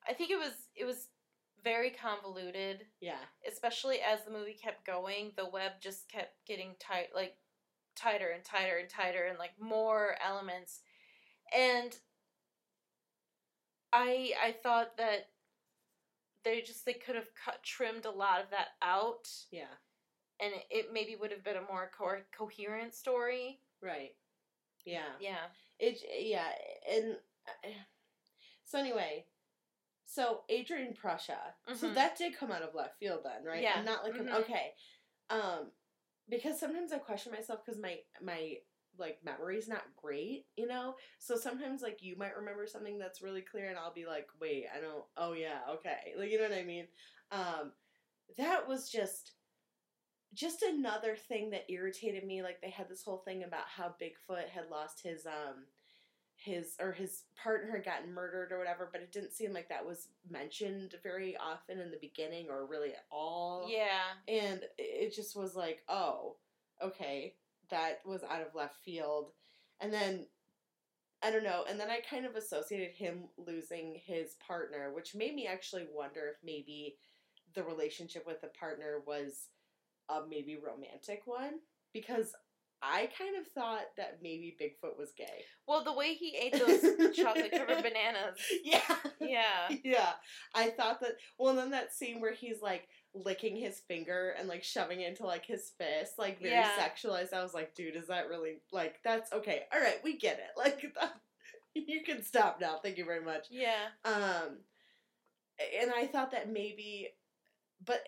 I 0.07 0.13
think 0.13 0.31
it 0.31 0.37
was 0.37 0.53
it 0.75 0.85
was 0.85 1.07
very 1.63 1.91
convoluted, 1.91 2.83
Yeah. 2.99 3.19
especially 3.49 3.99
as 4.01 4.19
the 4.25 4.31
movie 4.31 4.57
kept 4.61 4.85
going. 4.85 5.31
The 5.37 5.49
web 5.49 5.71
just 5.81 6.09
kept 6.11 6.45
getting 6.45 6.75
tight, 6.77 7.07
like 7.15 7.37
tighter 7.95 8.31
and 8.35 8.43
tighter 8.43 8.77
and 8.79 8.89
tighter, 8.89 9.23
and 9.29 9.39
like 9.39 9.53
more 9.61 10.17
elements. 10.21 10.81
And 11.57 11.95
I 13.93 14.33
I 14.43 14.51
thought 14.63 14.97
that 14.97 15.29
they 16.43 16.61
just 16.61 16.85
they 16.85 16.93
could 16.93 17.15
have 17.15 17.29
cut 17.45 17.63
trimmed 17.63 18.05
a 18.05 18.11
lot 18.11 18.41
of 18.41 18.49
that 18.51 18.69
out, 18.81 19.29
Yeah. 19.51 19.71
and 20.41 20.53
it, 20.53 20.63
it 20.69 20.93
maybe 20.93 21.15
would 21.15 21.31
have 21.31 21.43
been 21.43 21.57
a 21.57 21.61
more 21.61 21.89
co- 21.97 22.23
coherent 22.37 22.93
story. 22.93 23.61
Right. 23.81 24.15
Yeah. 24.85 25.13
Yeah. 25.19 25.45
It 25.79 25.99
yeah, 26.19 26.49
and 26.91 27.17
uh, 27.47 27.69
so 28.65 28.79
anyway, 28.79 29.25
so 30.05 30.41
Adrian 30.49 30.93
Prussia. 30.93 31.55
So 31.75 31.89
Mhm. 31.89 31.93
that 31.95 32.17
did 32.17 32.35
come 32.35 32.51
out 32.51 32.61
of 32.61 32.75
left 32.75 32.99
field 32.99 33.21
then, 33.23 33.43
right? 33.45 33.61
Yeah. 33.61 33.81
Not 33.83 34.03
like 34.03 34.13
Mhm. 34.15 34.33
okay, 34.41 34.75
um, 35.29 35.71
because 36.29 36.59
sometimes 36.59 36.91
I 36.91 36.99
question 36.99 37.31
myself 37.31 37.65
because 37.65 37.79
my 37.79 38.03
my 38.21 38.57
like 38.97 39.19
memory's 39.23 39.67
not 39.67 39.83
great, 40.01 40.45
you 40.55 40.67
know. 40.67 40.95
So 41.19 41.35
sometimes 41.37 41.81
like 41.81 42.01
you 42.01 42.15
might 42.17 42.35
remember 42.37 42.67
something 42.67 42.97
that's 42.97 43.21
really 43.21 43.41
clear, 43.41 43.69
and 43.69 43.77
I'll 43.77 43.93
be 43.93 44.05
like, 44.05 44.27
wait, 44.39 44.65
I 44.75 44.79
don't. 44.79 45.05
Oh 45.17 45.33
yeah, 45.33 45.59
okay, 45.75 46.13
like 46.17 46.31
you 46.31 46.37
know 46.37 46.49
what 46.49 46.57
I 46.57 46.63
mean. 46.63 46.87
Um, 47.31 47.71
that 48.37 48.67
was 48.67 48.89
just 48.89 49.33
just 50.33 50.63
another 50.63 51.15
thing 51.15 51.51
that 51.51 51.69
irritated 51.69 52.25
me 52.25 52.41
like 52.41 52.59
they 52.61 52.69
had 52.69 52.89
this 52.89 53.03
whole 53.03 53.19
thing 53.19 53.43
about 53.43 53.65
how 53.67 53.93
bigfoot 54.01 54.47
had 54.49 54.69
lost 54.71 55.01
his 55.03 55.25
um 55.25 55.65
his 56.35 56.75
or 56.79 56.91
his 56.91 57.23
partner 57.41 57.71
had 57.73 57.85
gotten 57.85 58.11
murdered 58.11 58.51
or 58.51 58.57
whatever 58.57 58.89
but 58.91 59.01
it 59.01 59.11
didn't 59.11 59.31
seem 59.31 59.53
like 59.53 59.69
that 59.69 59.85
was 59.85 60.07
mentioned 60.29 60.95
very 61.03 61.37
often 61.37 61.79
in 61.79 61.91
the 61.91 61.99
beginning 62.01 62.47
or 62.49 62.65
really 62.65 62.89
at 62.89 63.05
all 63.11 63.69
Yeah. 63.69 64.17
and 64.27 64.61
it 64.77 65.13
just 65.13 65.35
was 65.35 65.55
like 65.55 65.83
oh 65.87 66.37
okay 66.83 67.35
that 67.73 67.99
was 68.05 68.21
out 68.29 68.41
of 68.41 68.53
left 68.55 68.75
field 68.85 69.31
and 69.81 69.91
then 69.91 70.25
i 71.23 71.31
don't 71.31 71.43
know 71.43 71.63
and 71.67 71.79
then 71.79 71.89
i 71.89 71.99
kind 72.07 72.25
of 72.25 72.35
associated 72.35 72.91
him 72.95 73.23
losing 73.37 73.99
his 74.05 74.35
partner 74.47 74.91
which 74.93 75.15
made 75.15 75.33
me 75.33 75.47
actually 75.47 75.85
wonder 75.91 76.21
if 76.31 76.37
maybe 76.43 76.95
the 77.55 77.63
relationship 77.63 78.25
with 78.27 78.39
the 78.41 78.47
partner 78.59 79.01
was 79.07 79.47
a 80.09 80.19
maybe 80.29 80.55
romantic 80.63 81.21
one 81.25 81.53
because 81.93 82.33
i 82.83 83.09
kind 83.17 83.35
of 83.39 83.47
thought 83.53 83.85
that 83.97 84.19
maybe 84.21 84.55
bigfoot 84.61 84.97
was 84.99 85.13
gay 85.17 85.41
Well, 85.67 85.83
the 85.83 85.93
way 85.93 86.13
he 86.13 86.35
ate 86.37 86.53
those 86.53 87.15
chocolate 87.15 87.51
covered 87.51 87.81
bananas. 87.81 88.37
yeah 88.63 88.81
Yeah. 89.19 89.69
yeah 89.83 90.11
i 90.53 90.69
thought 90.69 90.99
that 91.01 91.13
well 91.39 91.55
then 91.55 91.71
that 91.71 91.93
scene 91.93 92.21
where 92.21 92.33
he's 92.33 92.61
like 92.61 92.87
licking 93.13 93.55
his 93.55 93.79
finger 93.79 94.33
and 94.39 94.47
like 94.47 94.63
shoving 94.63 95.01
it 95.01 95.09
into 95.09 95.25
like 95.25 95.45
his 95.45 95.71
fist 95.77 96.13
like 96.17 96.39
very 96.41 96.53
Yeah. 96.53 96.71
sexualized 96.79 97.31
i 97.33 97.43
was 97.43 97.53
like 97.53 97.75
dude 97.75 97.95
is 97.95 98.07
that 98.07 98.27
really 98.27 98.61
like 98.71 98.95
that's 99.03 99.31
okay. 99.31 99.63
All 99.71 99.79
right 99.79 99.99
we 100.03 100.17
get 100.17 100.39
it. 100.39 100.51
Like 100.57 100.81
that, 100.99 101.13
you 101.75 102.01
can 102.03 102.23
stop 102.23 102.59
now. 102.59 102.79
Thank 102.81 102.97
you 102.97 103.05
very 103.05 103.23
much. 103.23 103.47
Yeah. 103.51 103.75
um 104.05 104.57
and 105.79 105.91
i 105.95 106.07
thought 106.07 106.31
that 106.31 106.51
maybe 106.51 107.09
but 107.85 108.03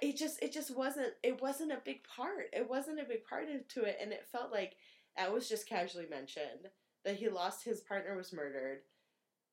it 0.00 0.16
just 0.16 0.40
it 0.42 0.52
just 0.52 0.74
wasn't 0.76 1.12
it 1.22 1.42
wasn't 1.42 1.72
a 1.72 1.82
big 1.84 2.04
part. 2.04 2.46
It 2.52 2.68
wasn't 2.70 3.00
a 3.00 3.04
big 3.04 3.24
part 3.24 3.46
to 3.70 3.82
it 3.82 3.98
and 4.00 4.12
it 4.12 4.26
felt 4.30 4.52
like 4.52 4.76
that 5.16 5.32
was 5.32 5.48
just 5.48 5.68
casually 5.68 6.06
mentioned 6.08 6.68
that 7.04 7.16
he 7.16 7.28
lost 7.28 7.64
his 7.64 7.80
partner 7.80 8.16
was 8.16 8.32
murdered. 8.32 8.80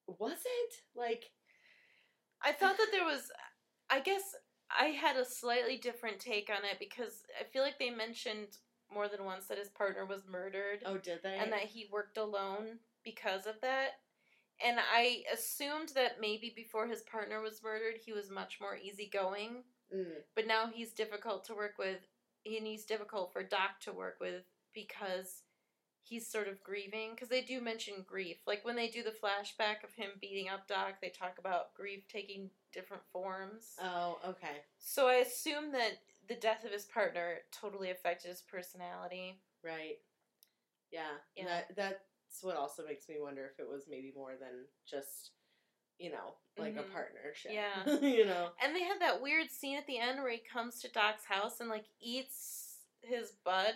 Was 0.08 0.40
it? 0.46 0.74
Like 0.96 1.32
I 2.44 2.52
thought 2.54 2.78
that 2.78 2.88
there 2.92 3.04
was, 3.06 3.30
I 3.90 4.00
guess 4.00 4.22
I 4.80 4.88
had 4.88 5.18
a 5.18 5.26
slightly 5.26 5.78
different 5.78 6.20
take 6.20 6.50
on 6.50 6.64
it 6.66 6.80
because 6.80 7.24
I 7.40 7.44
feel 7.44 7.64
like 7.64 7.80
they 7.80 7.90
mentioned 7.90 8.58
more 8.94 9.08
than 9.08 9.26
once 9.26 9.46
that 9.48 9.58
his 9.58 9.70
partner 9.70 10.06
was 10.06 10.24
murdered 10.30 10.80
oh 10.86 10.98
did 10.98 11.20
they 11.24 11.38
and 11.38 11.52
that 11.54 11.62
he 11.62 11.88
worked 11.92 12.18
alone 12.18 12.80
because 13.04 13.46
of 13.46 13.56
that. 13.62 13.92
And 14.64 14.78
I 14.80 15.24
assumed 15.34 15.90
that 15.96 16.22
maybe 16.22 16.54
before 16.56 16.88
his 16.88 17.02
partner 17.02 17.42
was 17.42 17.64
murdered, 17.64 17.96
he 18.06 18.14
was 18.14 18.30
much 18.30 18.60
more 18.62 18.78
easygoing. 18.78 19.64
Mm, 19.94 20.22
But 20.36 20.46
now 20.48 20.68
he's 20.68 20.94
difficult 20.94 21.44
to 21.46 21.56
work 21.56 21.80
with, 21.80 21.98
and 22.46 22.68
he's 22.68 22.86
difficult 22.86 23.34
for 23.34 23.42
Doc 23.44 23.80
to 23.82 23.92
work 23.92 24.18
with 24.22 24.44
because 24.74 25.42
he's 26.04 26.28
sort 26.30 26.48
of 26.48 26.62
grieving. 26.64 27.12
Because 27.16 27.30
they 27.30 27.42
do 27.42 27.60
mention 27.60 28.06
grief. 28.06 28.38
Like 28.46 28.64
when 28.64 28.76
they 28.76 28.88
do 28.88 29.02
the 29.02 29.10
flashback 29.12 29.84
of 29.84 29.96
him 29.96 30.12
beating 30.20 30.48
up 30.48 30.68
Doc, 30.68 30.96
they 31.02 31.10
talk 31.10 31.40
about 31.40 31.74
grief 31.74 32.08
taking 32.08 32.52
different 32.74 33.04
forms. 33.12 33.76
oh 33.82 34.20
okay 34.28 34.64
So 34.80 35.08
I 35.08 35.16
assume 35.16 35.72
that 35.74 35.94
the 36.28 36.36
death 36.36 36.64
of 36.66 36.72
his 36.72 36.86
partner 36.86 37.40
totally 37.52 37.92
affected 37.92 38.30
his 38.30 38.42
personality. 38.42 39.40
right 39.64 39.98
yeah, 40.92 41.08
Yeah. 41.38 41.46
that 41.46 41.76
that's 41.76 42.44
what 42.44 42.56
also 42.58 42.86
makes 42.86 43.08
me 43.08 43.16
wonder 43.20 43.46
if 43.46 43.60
it 43.60 43.68
was 43.70 43.84
maybe 43.90 44.12
more 44.16 44.34
than 44.40 44.66
just 44.90 45.32
you 45.98 46.12
know 46.12 46.36
like 46.58 46.76
Mhm. 46.76 46.80
a 46.80 46.84
partnership 46.84 47.52
Yeah. 47.54 47.86
you 48.02 48.26
know 48.26 48.50
And 48.62 48.76
they 48.76 48.84
had 48.84 49.00
that 49.02 49.22
weird 49.22 49.50
scene 49.50 49.78
at 49.78 49.88
the 49.88 50.00
end 50.00 50.20
where 50.22 50.32
he 50.32 50.40
comes 50.40 50.80
to 50.82 50.90
Doc's 50.90 51.26
house 51.26 51.60
and 51.60 51.70
like 51.70 51.86
eats 52.00 52.80
his 53.02 53.32
bud, 53.44 53.76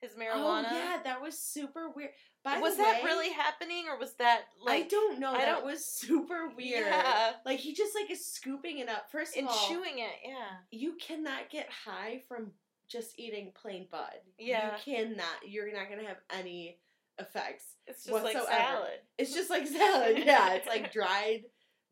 his 0.00 0.12
marijuana. 0.14 0.64
oh 0.70 0.74
yeah 0.76 1.00
that 1.04 1.20
was 1.20 1.38
super 1.38 1.90
weird 1.90 2.12
by 2.42 2.58
was 2.58 2.76
the 2.76 2.82
that 2.82 3.04
really 3.04 3.30
happening 3.30 3.84
or 3.88 3.98
was 3.98 4.14
that 4.14 4.42
like 4.64 4.84
I 4.84 4.88
don't 4.88 5.18
know. 5.20 5.32
I 5.32 5.38
that 5.38 5.46
don't- 5.60 5.66
was 5.66 5.84
super 5.84 6.48
weird. 6.56 6.86
Yeah. 6.86 7.32
Like 7.44 7.58
he 7.58 7.74
just 7.74 7.94
like 7.94 8.10
is 8.10 8.24
scooping 8.26 8.78
it 8.78 8.88
up. 8.88 9.10
First 9.12 9.34
of 9.36 9.40
and 9.40 9.48
all, 9.48 9.68
chewing 9.68 9.98
it? 9.98 10.12
Yeah. 10.24 10.56
you 10.70 10.94
cannot 11.00 11.50
get 11.50 11.68
high 11.70 12.22
from 12.28 12.52
just 12.88 13.18
eating 13.18 13.52
plain 13.54 13.86
bud. 13.90 14.08
Yeah. 14.38 14.72
You 14.86 14.94
cannot. 14.94 15.26
You're 15.46 15.72
not 15.72 15.88
gonna 15.90 16.08
have 16.08 16.20
any 16.30 16.78
effects. 17.18 17.64
It's 17.86 18.04
just 18.04 18.24
like 18.24 18.34
Whatsoever. 18.34 18.50
salad. 18.58 18.98
It's 19.18 19.34
just 19.34 19.50
like 19.50 19.66
salad. 19.66 20.18
yeah, 20.24 20.54
it's 20.54 20.66
like 20.66 20.92
dried, 20.92 21.42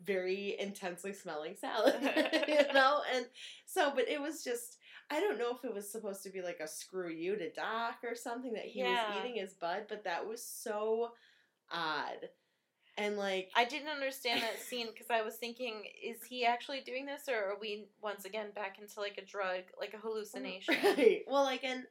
very 0.02 0.56
intensely 0.58 1.12
smelling 1.12 1.56
salad. 1.60 1.94
you 2.48 2.72
know, 2.72 3.00
and 3.14 3.26
so, 3.66 3.92
but 3.94 4.08
it 4.08 4.20
was 4.20 4.42
just. 4.42 4.77
I 5.10 5.20
don't 5.20 5.38
know 5.38 5.52
if 5.56 5.64
it 5.64 5.72
was 5.74 5.90
supposed 5.90 6.22
to 6.24 6.30
be 6.30 6.42
like 6.42 6.60
a 6.60 6.68
screw 6.68 7.08
you 7.10 7.36
to 7.36 7.50
Doc 7.52 7.96
or 8.04 8.14
something 8.14 8.52
that 8.54 8.64
he 8.66 8.80
Yeah. 8.80 9.06
was 9.16 9.24
eating 9.24 9.40
his 9.40 9.54
bud, 9.54 9.86
but 9.88 10.04
that 10.04 10.26
was 10.26 10.42
so 10.44 11.12
odd. 11.70 12.28
and 12.98 13.16
like 13.16 13.50
I 13.54 13.64
didn't 13.64 13.88
understand 13.88 14.42
that 14.42 14.60
scene 14.60 14.88
because 14.92 15.06
I 15.10 15.22
was 15.22 15.36
thinking, 15.36 15.84
is 16.04 16.24
he 16.24 16.44
actually 16.44 16.80
doing 16.80 17.06
this, 17.06 17.28
or 17.28 17.52
are 17.52 17.58
we 17.60 17.86
once 18.02 18.24
again 18.24 18.50
back 18.54 18.78
into 18.80 19.00
like 19.00 19.18
a 19.18 19.24
drug, 19.24 19.62
like 19.78 19.94
a 19.94 19.98
hallucination? 19.98 20.74
Right. 20.84 21.22
Well, 21.28 21.44
like, 21.44 21.62
and 21.64 21.84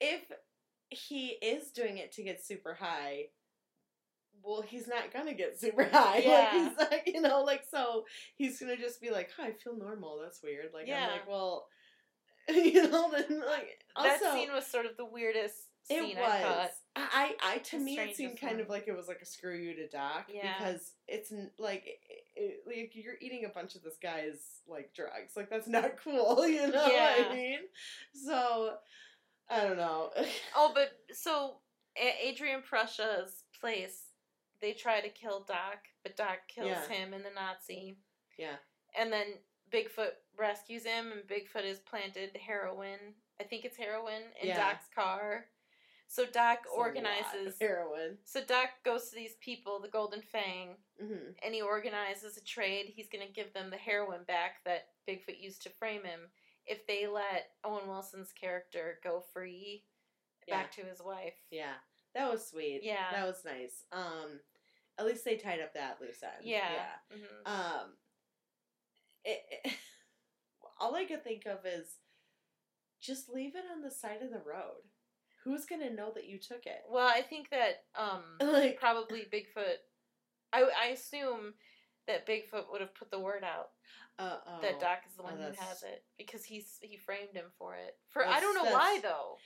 if 0.00 0.22
he 0.90 1.28
is 1.40 1.70
doing 1.70 1.98
it 1.98 2.12
to 2.12 2.22
get 2.24 2.44
super 2.44 2.74
high, 2.74 3.26
well, 4.42 4.60
he's 4.62 4.88
not 4.88 5.12
gonna 5.12 5.34
get 5.34 5.60
super 5.60 5.84
high. 5.84 6.18
Yeah. 6.24 6.30
Like, 6.32 6.50
he's 6.52 6.78
like, 6.90 7.02
you 7.14 7.20
know, 7.20 7.42
like, 7.44 7.62
so 7.70 8.04
he's 8.34 8.58
gonna 8.58 8.76
just 8.76 9.00
be 9.00 9.10
like, 9.10 9.30
"Hi, 9.36 9.48
I 9.48 9.52
feel 9.52 9.76
normal. 9.76 10.18
That's 10.20 10.42
weird." 10.42 10.70
Like, 10.74 10.88
Yeah. 10.88 11.04
I'm 11.06 11.12
like, 11.12 11.28
well, 11.28 11.68
you 12.48 12.88
know, 12.90 13.10
then 13.10 13.40
like, 13.46 13.78
that 13.96 14.22
also, 14.22 14.34
scene 14.34 14.52
was 14.52 14.66
sort 14.66 14.86
of 14.86 14.96
the 14.96 15.04
weirdest 15.04 15.54
it 15.88 16.00
scene 16.00 16.16
was. 16.16 16.30
I 16.30 16.42
thought. 16.42 16.70
I, 16.94 17.34
I, 17.42 17.58
to 17.58 17.78
The 17.78 17.84
me, 17.84 17.98
it 17.98 18.16
seemed 18.16 18.38
kind 18.40 18.60
of 18.60 18.68
like 18.68 18.86
it 18.86 18.96
was 18.96 19.08
like 19.08 19.20
a 19.22 19.26
screw 19.26 19.56
you 19.56 19.74
to 19.76 19.88
Doc 19.88 20.26
Yeah. 20.32 20.52
because 20.58 20.92
it's 21.08 21.32
like, 21.58 21.84
it, 21.86 21.98
it, 22.36 22.60
like 22.66 22.92
you're 22.94 23.14
eating 23.20 23.44
a 23.46 23.48
bunch 23.48 23.74
of 23.74 23.82
this 23.82 23.96
guy's 24.02 24.60
like 24.68 24.92
drugs. 24.94 25.32
Like 25.36 25.48
that's 25.50 25.68
not 25.68 25.92
cool. 26.04 26.46
You 26.46 26.68
know 26.68 26.82
what 26.82 27.30
I 27.30 27.34
mean? 27.34 27.58
So 28.12 28.74
I 29.48 29.60
don't 29.64 29.76
know. 29.78 30.10
Oh, 30.56 30.72
but 30.74 30.92
so 31.12 31.56
Adrian 31.96 32.62
Prussia's 32.62 33.44
place, 33.58 34.02
they 34.60 34.72
try 34.72 35.00
to 35.00 35.08
kill 35.08 35.40
Doc, 35.40 35.78
but 36.02 36.16
Doc 36.16 36.38
kills 36.48 36.68
Yeah. 36.68 36.88
him 36.88 37.12
and 37.14 37.24
the 37.24 37.30
Nazi. 37.34 37.96
Yeah. 38.38 38.56
And 38.98 39.12
then 39.12 39.26
Bigfoot 39.72 40.12
rescues 40.38 40.84
him, 40.84 41.12
and 41.12 41.22
Bigfoot 41.22 41.64
has 41.66 41.78
planted 41.80 42.36
heroin. 42.36 42.98
I 43.40 43.44
think 43.44 43.64
it's 43.64 43.76
heroin 43.76 44.22
in 44.40 44.48
Yeah. 44.48 44.56
Doc's 44.72 44.86
car. 44.94 45.46
So 46.08 46.26
Doc 46.26 46.58
It's 46.64 46.66
a 46.74 46.78
lot 46.78 46.90
of 46.90 46.96
organizes. 46.96 47.58
heroin. 47.58 48.18
So 48.24 48.44
Doc 48.44 48.68
goes 48.84 49.08
to 49.08 49.14
these 49.16 49.34
people, 49.36 49.80
the 49.80 49.88
Golden 49.88 50.20
Fang, 50.20 50.76
hmm 51.00 51.30
and 51.42 51.54
he 51.54 51.62
organizes 51.62 52.36
a 52.36 52.44
trade. 52.44 52.92
He's 52.94 53.08
going 53.08 53.26
to 53.26 53.32
give 53.32 53.52
them 53.54 53.70
the 53.70 53.78
heroin 53.78 54.24
back 54.24 54.62
that 54.64 54.88
Bigfoot 55.08 55.40
used 55.40 55.62
to 55.62 55.70
frame 55.70 56.04
him 56.04 56.20
if 56.66 56.86
they 56.86 57.06
let 57.06 57.52
Owen 57.64 57.88
Wilson's 57.88 58.30
character 58.32 59.00
go 59.02 59.20
free 59.32 59.84
back 60.48 60.70
to 60.72 60.82
his 60.82 61.00
wife. 61.02 61.34
Yeah, 61.50 61.74
that 62.14 62.30
was 62.30 62.46
sweet. 62.46 62.80
Yeah. 62.82 63.10
that 63.10 63.26
was 63.26 63.42
nice. 63.44 63.84
Um, 63.90 64.38
at 64.98 65.06
least 65.06 65.24
they 65.24 65.36
tied 65.36 65.60
up 65.60 65.72
that 65.74 65.98
loose 66.00 66.22
end. 66.22 66.44
Yeah. 66.44 66.70
yeah. 67.10 67.16
Mhm. 67.16 67.46
Um, 67.50 67.96
it, 69.24 69.40
it- 69.64 69.72
all 70.80 70.94
I 70.94 71.04
could 71.04 71.22
think 71.24 71.46
of 71.46 71.64
is 71.64 71.86
just 73.00 73.28
leave 73.28 73.54
it 73.56 73.64
on 73.74 73.82
the 73.82 73.90
side 73.90 74.22
of 74.22 74.30
the 74.30 74.42
road. 74.46 74.82
Who's 75.44 75.64
gonna 75.64 75.90
know 75.90 76.12
that 76.14 76.28
you 76.28 76.38
took 76.38 76.66
it? 76.66 76.82
Well, 76.88 77.06
I 77.08 77.22
think 77.22 77.50
that 77.50 77.84
um 77.96 78.22
Like, 78.40 78.78
probably 78.78 79.26
Bigfoot. 79.32 79.76
I 80.52 80.68
I 80.84 80.86
assume 80.88 81.54
that 82.06 82.26
Bigfoot 82.26 82.70
would 82.70 82.80
have 82.80 82.94
put 82.94 83.10
the 83.10 83.18
word 83.18 83.44
out 83.44 83.70
uh, 84.18 84.38
oh. 84.46 84.58
that 84.62 84.80
Doc 84.80 84.98
is 85.06 85.14
the 85.14 85.22
Oh, 85.22 85.26
one 85.26 85.36
who 85.36 85.42
has 85.60 85.82
it 85.82 86.04
because 86.18 86.44
he's 86.44 86.78
he 86.80 86.96
framed 86.96 87.34
him 87.34 87.46
for 87.58 87.74
it. 87.74 87.96
For 88.10 88.26
I 88.26 88.40
don't 88.40 88.54
know 88.54 88.72
why 88.72 89.00
though, 89.02 89.36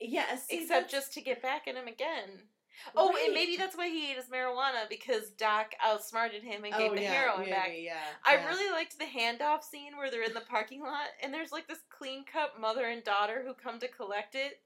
Yeah, 0.00 0.26
except 0.50 0.90
just 0.90 1.12
to 1.14 1.20
get 1.20 1.42
back 1.42 1.66
at 1.66 1.74
him 1.74 1.88
again. 1.88 2.48
Oh, 2.96 3.12
Right. 3.12 3.24
and 3.26 3.34
maybe 3.34 3.56
that's 3.56 3.76
why 3.76 3.88
he 3.88 4.10
ate 4.10 4.16
his 4.16 4.26
marijuana 4.26 4.88
because 4.88 5.30
Doc 5.30 5.72
outsmarted 5.84 6.42
him 6.42 6.64
and 6.64 6.74
gave 6.74 6.92
oh, 6.92 6.94
the 6.94 7.02
yeah, 7.02 7.12
heroin 7.12 7.40
maybe, 7.40 7.50
back. 7.52 7.70
Yeah, 7.74 7.96
I 8.24 8.34
yeah. 8.34 8.46
really 8.46 8.70
liked 8.72 8.98
the 8.98 9.04
handoff 9.04 9.62
scene 9.64 9.96
where 9.96 10.10
they're 10.10 10.22
in 10.22 10.34
the 10.34 10.40
parking 10.40 10.82
lot 10.82 11.08
and 11.22 11.32
there's 11.32 11.52
like 11.52 11.68
this 11.68 11.80
clean 11.90 12.24
cut 12.30 12.60
mother 12.60 12.86
and 12.86 13.02
daughter 13.04 13.42
who 13.46 13.54
come 13.54 13.78
to 13.80 13.88
collect 13.88 14.34
it. 14.34 14.60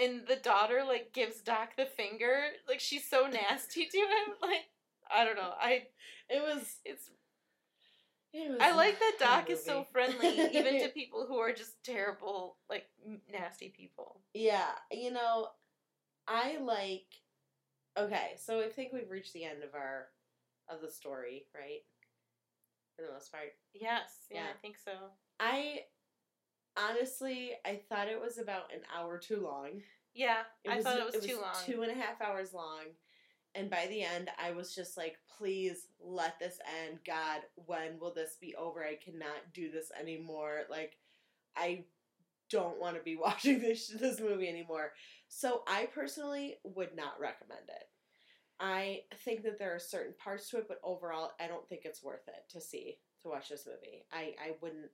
And 0.00 0.26
the 0.28 0.36
daughter 0.36 0.84
like 0.86 1.12
gives 1.12 1.40
Doc 1.40 1.70
the 1.76 1.86
finger. 1.86 2.42
Like 2.68 2.80
she's 2.80 3.08
so 3.08 3.26
nasty 3.26 3.86
to 3.86 3.98
him. 3.98 4.34
Like 4.42 4.66
I 5.12 5.24
don't 5.24 5.36
know. 5.36 5.52
I 5.60 5.84
It 6.28 6.40
was. 6.42 6.76
it's 6.84 7.10
I 8.60 8.72
like 8.76 8.98
that 9.00 9.16
Doc 9.18 9.50
is 9.50 9.64
so 9.64 9.84
friendly 9.92 10.28
even 10.52 10.80
to 10.80 10.88
people 10.94 11.26
who 11.26 11.38
are 11.38 11.52
just 11.52 11.82
terrible 11.82 12.56
like 12.68 12.86
nasty 13.32 13.70
people. 13.76 14.20
Yeah, 14.34 14.68
you 14.92 15.10
know, 15.10 15.48
I 16.28 16.58
like. 16.58 17.06
Okay, 17.98 18.32
so 18.36 18.60
I 18.60 18.68
think 18.68 18.92
we've 18.92 19.10
reached 19.10 19.32
the 19.32 19.44
end 19.44 19.62
of 19.62 19.74
our 19.74 20.08
of 20.68 20.80
the 20.80 20.90
story, 20.90 21.46
right? 21.54 21.80
For 22.96 23.04
the 23.06 23.12
most 23.12 23.32
part, 23.32 23.52
Yes. 23.74 24.26
Yeah, 24.30 24.44
Yeah. 24.44 24.50
I 24.54 24.58
think 24.60 24.76
so. 24.78 24.92
I 25.38 25.80
honestly 26.76 27.52
I 27.64 27.80
thought 27.88 28.08
it 28.08 28.20
was 28.20 28.38
about 28.38 28.72
an 28.72 28.80
hour 28.94 29.18
too 29.18 29.40
long. 29.40 29.82
Yeah, 30.14 30.42
It 30.64 30.70
I 30.70 30.76
was, 30.76 30.84
thought 30.84 30.98
it 30.98 31.14
was, 31.14 31.24
too 31.24 31.36
long. 31.40 31.54
Two 31.64 31.82
and 31.82 31.90
a 31.92 31.94
half 31.94 32.20
hours 32.20 32.52
long. 32.52 32.84
And 33.54 33.70
by 33.70 33.86
the 33.88 34.02
end, 34.02 34.28
I 34.42 34.52
was 34.52 34.74
just 34.74 34.96
like, 34.96 35.16
please 35.38 35.88
let 36.00 36.38
this 36.38 36.58
end. 36.84 36.98
God, 37.06 37.40
when 37.54 37.98
will 38.00 38.12
this 38.14 38.36
be 38.40 38.54
over? 38.56 38.84
I 38.84 38.94
cannot 38.96 39.52
do 39.54 39.70
this 39.70 39.90
anymore. 39.98 40.62
Like, 40.70 40.96
I 41.56 41.84
don't 42.50 42.80
want 42.80 42.96
to 42.96 43.02
be 43.02 43.16
watching 43.20 43.60
this 43.60 43.88
this 43.88 44.20
movie 44.20 44.48
anymore. 44.48 44.92
So 45.32 45.62
I 45.68 45.86
personally 45.86 46.56
would 46.64 46.94
not 46.96 47.20
recommend 47.20 47.68
it. 47.68 47.84
I 48.58 49.02
think 49.24 49.44
that 49.44 49.58
there 49.58 49.74
are 49.74 49.78
certain 49.78 50.12
parts 50.22 50.50
to 50.50 50.58
it, 50.58 50.66
but 50.68 50.80
overall, 50.84 51.30
I 51.40 51.46
don't 51.46 51.66
think 51.68 51.82
it's 51.84 52.02
worth 52.02 52.26
it 52.26 52.50
to 52.50 52.60
see 52.60 52.98
to 53.22 53.28
watch 53.28 53.48
this 53.48 53.64
movie. 53.66 54.04
I 54.12 54.34
I 54.44 54.52
wouldn't. 54.60 54.90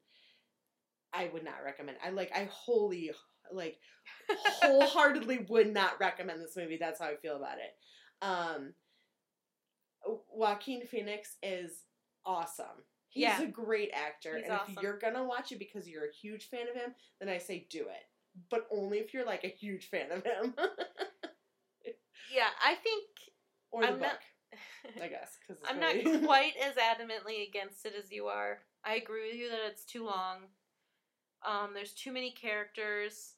I 1.13 1.31
would 1.33 1.43
not 1.43 1.65
recommend. 1.65 1.97
I 2.05 2.11
like. 2.11 2.31
I 2.37 2.49
wholly 2.53 3.11
like 3.51 3.79
wholeheartedly 4.63 5.47
would 5.49 5.73
not 5.73 5.99
recommend 5.99 6.43
this 6.43 6.57
movie. 6.57 6.77
That's 6.77 7.01
how 7.01 7.07
I 7.07 7.17
feel 7.17 7.37
about 7.37 7.57
it. 7.59 7.75
Um, 8.23 8.75
Joaquin 10.33 10.87
Phoenix 10.87 11.37
is 11.43 11.83
awesome. 12.25 12.85
He's 13.09 13.23
Yeah. 13.23 13.43
a 13.43 13.47
great 13.47 13.91
actor, 13.95 14.37
He's 14.37 14.45
and 14.45 14.53
awesome. 14.53 14.75
if 14.77 14.83
you're 14.83 14.99
gonna 14.99 15.25
watch 15.25 15.51
it 15.53 15.59
because 15.59 15.89
you're 15.89 16.05
a 16.05 16.13
huge 16.13 16.49
fan 16.51 16.69
of 16.69 16.75
him, 16.75 16.95
then 17.19 17.29
I 17.31 17.39
say 17.39 17.67
do 17.71 17.89
it. 17.89 18.05
But 18.51 18.67
only 18.71 18.99
if 18.99 19.15
you're 19.15 19.27
like 19.27 19.45
a 19.45 19.49
huge 19.49 19.89
fan 19.89 20.11
of 20.13 20.25
him, 20.25 20.55
yeah, 22.35 22.49
I 22.65 22.75
think 22.75 23.05
or 23.71 23.83
the 23.83 23.89
I'm 23.89 23.99
book, 23.99 24.03
not 24.03 24.19
I 25.03 25.09
guess. 25.09 25.39
Cause 25.47 25.57
I'm 25.69 25.81
not 25.81 25.95
quite 26.25 26.53
as 26.63 26.75
adamantly 26.75 27.47
against 27.49 27.85
it 27.87 27.95
as 27.99 28.11
you 28.13 28.27
are. 28.27 28.59
I 28.85 28.95
agree 28.95 29.29
with 29.29 29.37
you 29.39 29.51
that 29.51 29.67
it's 29.69 29.85
too 29.85 30.05
long. 30.05 30.39
Um, 31.47 31.71
there's 31.75 31.93
too 31.93 32.13
many 32.13 32.31
characters. 32.31 33.35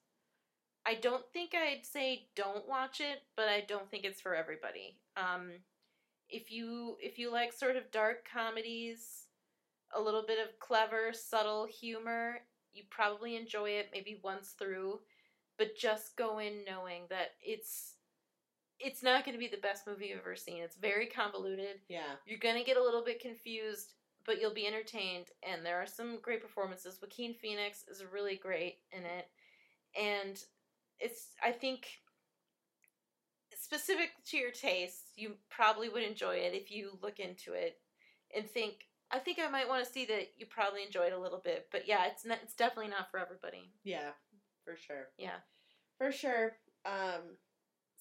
I 0.87 0.95
don't 0.95 1.25
think 1.33 1.53
I'd 1.55 1.85
say 1.85 2.29
don't 2.35 2.69
watch 2.69 3.01
it, 3.01 3.19
but 3.37 3.49
I 3.49 3.65
don't 3.67 3.91
think 3.91 4.05
it's 4.05 4.21
for 4.21 4.35
everybody. 4.35 4.99
Um, 5.17 5.51
if 6.31 6.51
you 6.51 6.97
if 7.01 7.19
you 7.19 7.33
like 7.33 7.53
sort 7.53 7.77
of 7.77 7.91
dark 7.91 8.27
comedies, 8.33 9.27
a 9.95 10.01
little 10.01 10.25
bit 10.27 10.39
of 10.39 10.59
clever, 10.61 11.13
subtle 11.13 11.67
humor, 11.67 12.41
you 12.73 12.85
probably 12.91 13.37
enjoy 13.37 13.71
it 13.71 13.91
maybe 13.93 14.21
once 14.23 14.55
through, 14.59 15.01
but 15.57 15.77
just 15.77 16.17
go 16.17 16.39
in 16.39 16.65
knowing 16.67 17.03
that 17.11 17.33
it's 17.43 17.95
it's 18.81 19.03
not 19.03 19.25
going 19.25 19.35
to 19.35 19.41
be 19.41 19.49
the 19.49 19.57
best 19.57 19.87
movie 19.89 20.07
you've 20.07 20.21
ever 20.21 20.37
seen. 20.37 20.63
It's 20.63 20.77
very 20.77 21.07
convoluted 21.07 21.81
yeah, 21.89 22.15
you're 22.27 22.39
gonna 22.39 22.65
get 22.65 22.77
a 22.77 22.83
little 22.83 23.05
bit 23.05 23.21
confused, 23.21 23.95
but 24.25 24.41
you'll 24.41 24.55
be 24.55 24.67
entertained. 24.67 25.27
And 25.43 25.65
there 25.65 25.81
are 25.81 25.87
some 25.87 26.19
great 26.23 26.43
performances. 26.43 26.99
Joaquin 27.01 27.35
Phoenix 27.35 27.85
is 27.89 28.05
really 28.13 28.37
great 28.37 28.79
in 28.93 29.05
it, 29.05 29.29
and 29.99 30.39
it's 31.01 31.29
I 31.43 31.53
think 31.53 31.89
specific 33.55 34.11
to 34.27 34.37
your 34.37 34.51
taste, 34.53 35.13
you 35.17 35.35
probably 35.51 35.89
would 35.89 36.03
enjoy 36.03 36.37
it 36.37 36.55
if 36.55 36.71
you 36.71 36.99
look 37.03 37.19
into 37.19 37.53
it 37.53 37.79
and 38.35 38.49
think. 38.49 38.88
I 39.11 39.19
think 39.19 39.39
I 39.39 39.49
might 39.49 39.69
want 39.69 39.85
to 39.87 39.91
see 39.91 40.05
that 40.07 40.33
you 40.37 40.47
probably 40.47 40.83
enjoy 40.85 41.05
it 41.07 41.13
a 41.13 41.19
little 41.19 41.41
bit, 41.43 41.69
but 41.73 41.89
yeah, 41.89 42.07
it's 42.07 42.25
not. 42.27 42.39
It's 42.43 42.55
definitely 42.55 42.91
not 42.91 43.11
for 43.11 43.19
everybody. 43.19 43.73
yeah, 43.85 44.11
for 44.65 44.77
sure, 44.77 45.09
Yeah. 45.17 45.37
for 45.97 46.13
sure. 46.13 46.57
Um, 46.85 47.39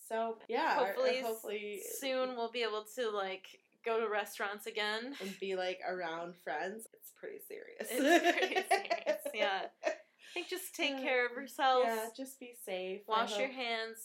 so 0.08 0.38
yeah, 0.48 0.76
hopefully, 0.76 1.20
our- 1.20 1.28
hopefully 1.28 1.82
soon 2.00 2.36
we'll 2.36 2.52
be 2.52 2.64
able 2.64 2.86
to 2.96 3.10
like 3.10 3.48
go 3.86 4.00
to 4.00 4.10
restaurants 4.10 4.68
again. 4.68 5.16
and 5.22 5.40
be 5.40 5.56
like 5.56 5.80
around 5.88 6.36
friends. 6.36 6.88
It's 6.94 7.12
pretty 7.16 7.40
serious. 7.48 7.88
It's 7.90 8.38
pretty 8.38 8.66
serious, 8.70 9.22
yeah. 9.34 9.62
I 9.86 9.92
think 10.34 10.50
just 10.50 10.76
take 10.76 11.02
care 11.02 11.26
of 11.26 11.32
yourself. 11.32 11.84
Yeah, 11.86 12.08
just 12.16 12.40
be 12.40 12.54
safe. 12.66 13.02
Wash 13.08 13.38
your 13.40 13.48
hands. 13.50 13.98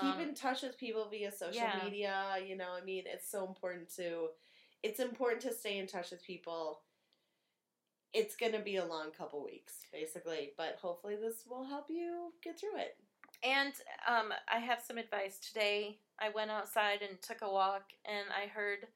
Keep 0.00 0.14
um, 0.14 0.20
in 0.20 0.34
touch 0.34 0.62
with 0.62 0.78
people 0.78 1.08
via 1.10 1.30
social 1.30 1.54
yeah. 1.54 1.80
media. 1.84 2.24
You 2.46 2.56
know, 2.56 2.72
I 2.80 2.84
mean, 2.84 3.04
it's 3.06 3.30
so 3.30 3.46
important 3.46 3.94
to. 3.96 4.28
It's 4.84 5.00
important 5.00 5.40
to 5.42 5.52
stay 5.54 5.78
in 5.78 5.86
touch 5.86 6.10
with 6.10 6.22
people. 6.22 6.80
It's 8.12 8.36
gonna 8.36 8.60
be 8.60 8.76
a 8.76 8.84
long 8.84 9.10
couple 9.16 9.42
weeks, 9.42 9.86
basically, 9.90 10.52
but 10.58 10.76
hopefully 10.80 11.16
this 11.16 11.44
will 11.48 11.64
help 11.64 11.86
you 11.88 12.32
get 12.42 12.60
through 12.60 12.76
it. 12.76 12.96
And 13.42 13.72
um, 14.06 14.32
I 14.52 14.58
have 14.58 14.82
some 14.86 14.98
advice 14.98 15.38
today. 15.38 15.98
I 16.20 16.28
went 16.28 16.50
outside 16.50 17.00
and 17.00 17.20
took 17.22 17.40
a 17.40 17.50
walk, 17.50 17.84
and 18.04 18.26
I 18.30 18.46
heard 18.46 18.86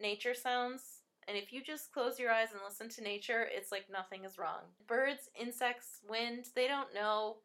nature 0.00 0.34
sounds. 0.34 1.02
And 1.28 1.36
if 1.36 1.52
you 1.52 1.62
just 1.62 1.92
close 1.92 2.18
your 2.18 2.32
eyes 2.32 2.48
and 2.52 2.60
listen 2.66 2.88
to 2.88 3.02
nature, 3.02 3.46
it's 3.50 3.70
like 3.70 3.84
nothing 3.92 4.24
is 4.24 4.38
wrong. 4.38 4.62
Birds, 4.86 5.28
insects, 5.38 6.00
wind, 6.08 6.46
they 6.54 6.66
don't 6.68 6.92
know 6.94 7.36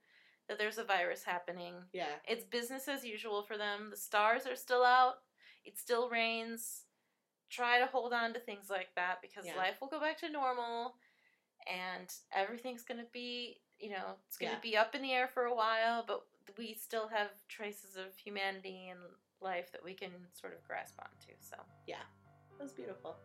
that 0.47 0.57
there's 0.57 0.77
a 0.77 0.84
virus 0.85 1.23
happening. 1.23 1.76
Yeah, 1.93 2.15
It's 2.27 2.45
business 2.45 2.88
as 2.88 3.05
usual 3.05 3.43
for 3.43 3.57
them. 3.57 3.89
The 3.91 3.97
stars 3.97 4.45
are 4.47 4.55
still 4.55 4.84
out. 4.85 5.15
it 5.65 5.77
still 5.77 6.09
rains. 6.09 6.85
Try 7.49 7.80
to 7.80 7.85
hold 7.88 8.13
on 8.13 8.34
to 8.34 8.39
things 8.39 8.69
like 8.69 8.93
that 8.95 9.21
because 9.21 9.45
Yeah. 9.45 9.57
life 9.57 9.81
will 9.81 9.88
go 9.88 9.99
back 9.99 10.17
to 10.19 10.30
normal 10.30 10.95
and 11.67 12.13
everything's 12.31 12.84
going 12.84 12.99
to 12.99 13.09
be, 13.11 13.61
you 13.80 13.89
know, 13.89 14.15
it's 14.27 14.38
going 14.38 14.49
to 14.51 14.55
Yeah. 14.55 14.61
be 14.61 14.77
up 14.77 14.95
in 14.95 15.01
the 15.01 15.13
air 15.13 15.27
for 15.27 15.45
a 15.45 15.53
while, 15.53 16.03
but 16.03 16.26
we 16.57 16.73
still 16.73 17.07
have 17.07 17.31
traces 17.47 17.95
of 17.95 18.15
humanity 18.17 18.89
and 18.89 18.99
life 19.41 19.71
that 19.71 19.84
we 19.84 19.93
can 19.93 20.11
sort 20.34 20.53
of 20.53 20.63
grasp 20.63 20.99
onto. 20.99 21.34
So, 21.39 21.55
yeah, 21.85 22.03
That 22.57 22.63
was 22.63 22.73
beautiful. 22.73 23.17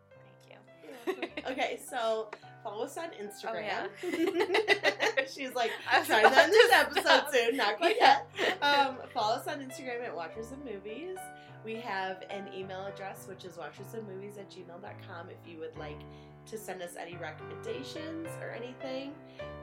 You. 0.49 1.13
okay, 1.51 1.79
so 1.89 2.29
follow 2.63 2.85
us 2.85 2.97
on 2.97 3.09
Instagram. 3.21 3.89
yeah. 4.03 5.25
She's 5.33 5.53
like, 5.53 5.71
I 5.91 5.99
was 5.99 6.07
trying 6.07 6.25
about 6.25 6.35
to 6.35 6.41
end 6.43 6.51
this 6.53 6.71
episode 6.73 7.01
stop. 7.01 7.33
soon, 7.33 7.57
not 7.57 7.77
quite 7.77 7.95
Yeah. 7.99 8.19
yet. 8.37 8.63
Um, 8.63 8.97
follow 9.13 9.35
us 9.35 9.47
on 9.47 9.59
Instagram 9.59 10.03
at 10.03 10.15
Watchers 10.15 10.51
of 10.51 10.63
Movies. 10.65 11.17
We 11.63 11.75
have 11.75 12.23
an 12.29 12.47
email 12.53 12.85
address, 12.85 13.25
which 13.27 13.43
is 13.45 13.53
watchersofmovies 13.53 14.37
at 14.37 14.49
gmail.com 14.51 15.29
if 15.29 15.51
you 15.51 15.59
would 15.59 15.75
like 15.77 15.99
to 16.47 16.57
send 16.59 16.81
us 16.83 16.95
any 16.99 17.17
recommendations 17.17 18.27
or 18.41 18.51
anything. 18.51 19.13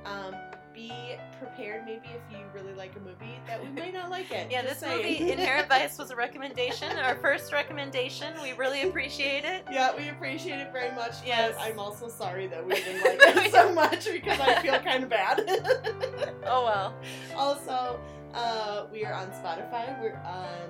Um, 0.04 0.34
be 0.74 0.90
prepared 1.38 1.84
maybe 1.84 2.06
if 2.06 2.22
you 2.32 2.38
really 2.54 2.72
like 2.74 2.94
a 2.96 3.00
movie 3.00 3.38
that 3.46 3.62
we 3.62 3.68
might 3.70 3.92
not 3.94 4.10
like 4.10 4.30
it. 4.30 4.48
Yeah, 4.50 4.62
Just 4.62 4.80
this 4.80 4.90
saying. 4.90 5.20
movie, 5.20 5.32
Inherent 5.32 5.68
Vice, 5.68 5.98
was 5.98 6.10
a 6.10 6.16
recommendation, 6.16 6.96
our 6.98 7.14
first 7.16 7.52
recommendation. 7.52 8.32
We 8.42 8.52
really 8.52 8.82
appreciate 8.82 9.44
it. 9.44 9.64
Yeah, 9.70 9.94
we 9.96 10.08
appreciate 10.08 10.58
it 10.60 10.72
very 10.72 10.94
much. 10.94 11.14
Yes. 11.24 11.54
I'm 11.58 11.78
also 11.78 12.08
sorry 12.08 12.46
that 12.48 12.66
we 12.66 12.74
didn't 12.74 13.02
like 13.26 13.46
it 13.46 13.52
so 13.52 13.72
much 13.74 14.10
because 14.10 14.40
I 14.40 14.60
feel 14.62 14.78
kind 14.80 15.04
of 15.04 15.10
bad. 15.10 15.40
Oh 16.44 16.64
well. 16.64 16.94
also, 17.36 17.98
uh, 18.34 18.84
we 18.92 19.04
are 19.04 19.12
on 19.14 19.28
Spotify. 19.28 19.98
We're 20.02 20.20
on 20.26 20.68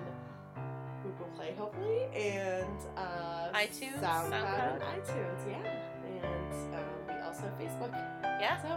Google 1.03 1.27
Play, 1.35 1.55
hopefully, 1.59 2.05
and 2.15 2.79
uh, 2.97 3.49
iTunes, 3.55 3.99
SoundCloud, 4.01 4.31
SoundCloud. 4.31 4.74
and 4.74 4.83
iTunes. 4.83 5.49
Yeah, 5.49 6.23
and 6.23 6.74
um, 6.74 6.85
we 7.09 7.15
also 7.24 7.43
have 7.43 7.59
Facebook. 7.59 7.93
Yeah. 8.41 8.61
So, 8.62 8.77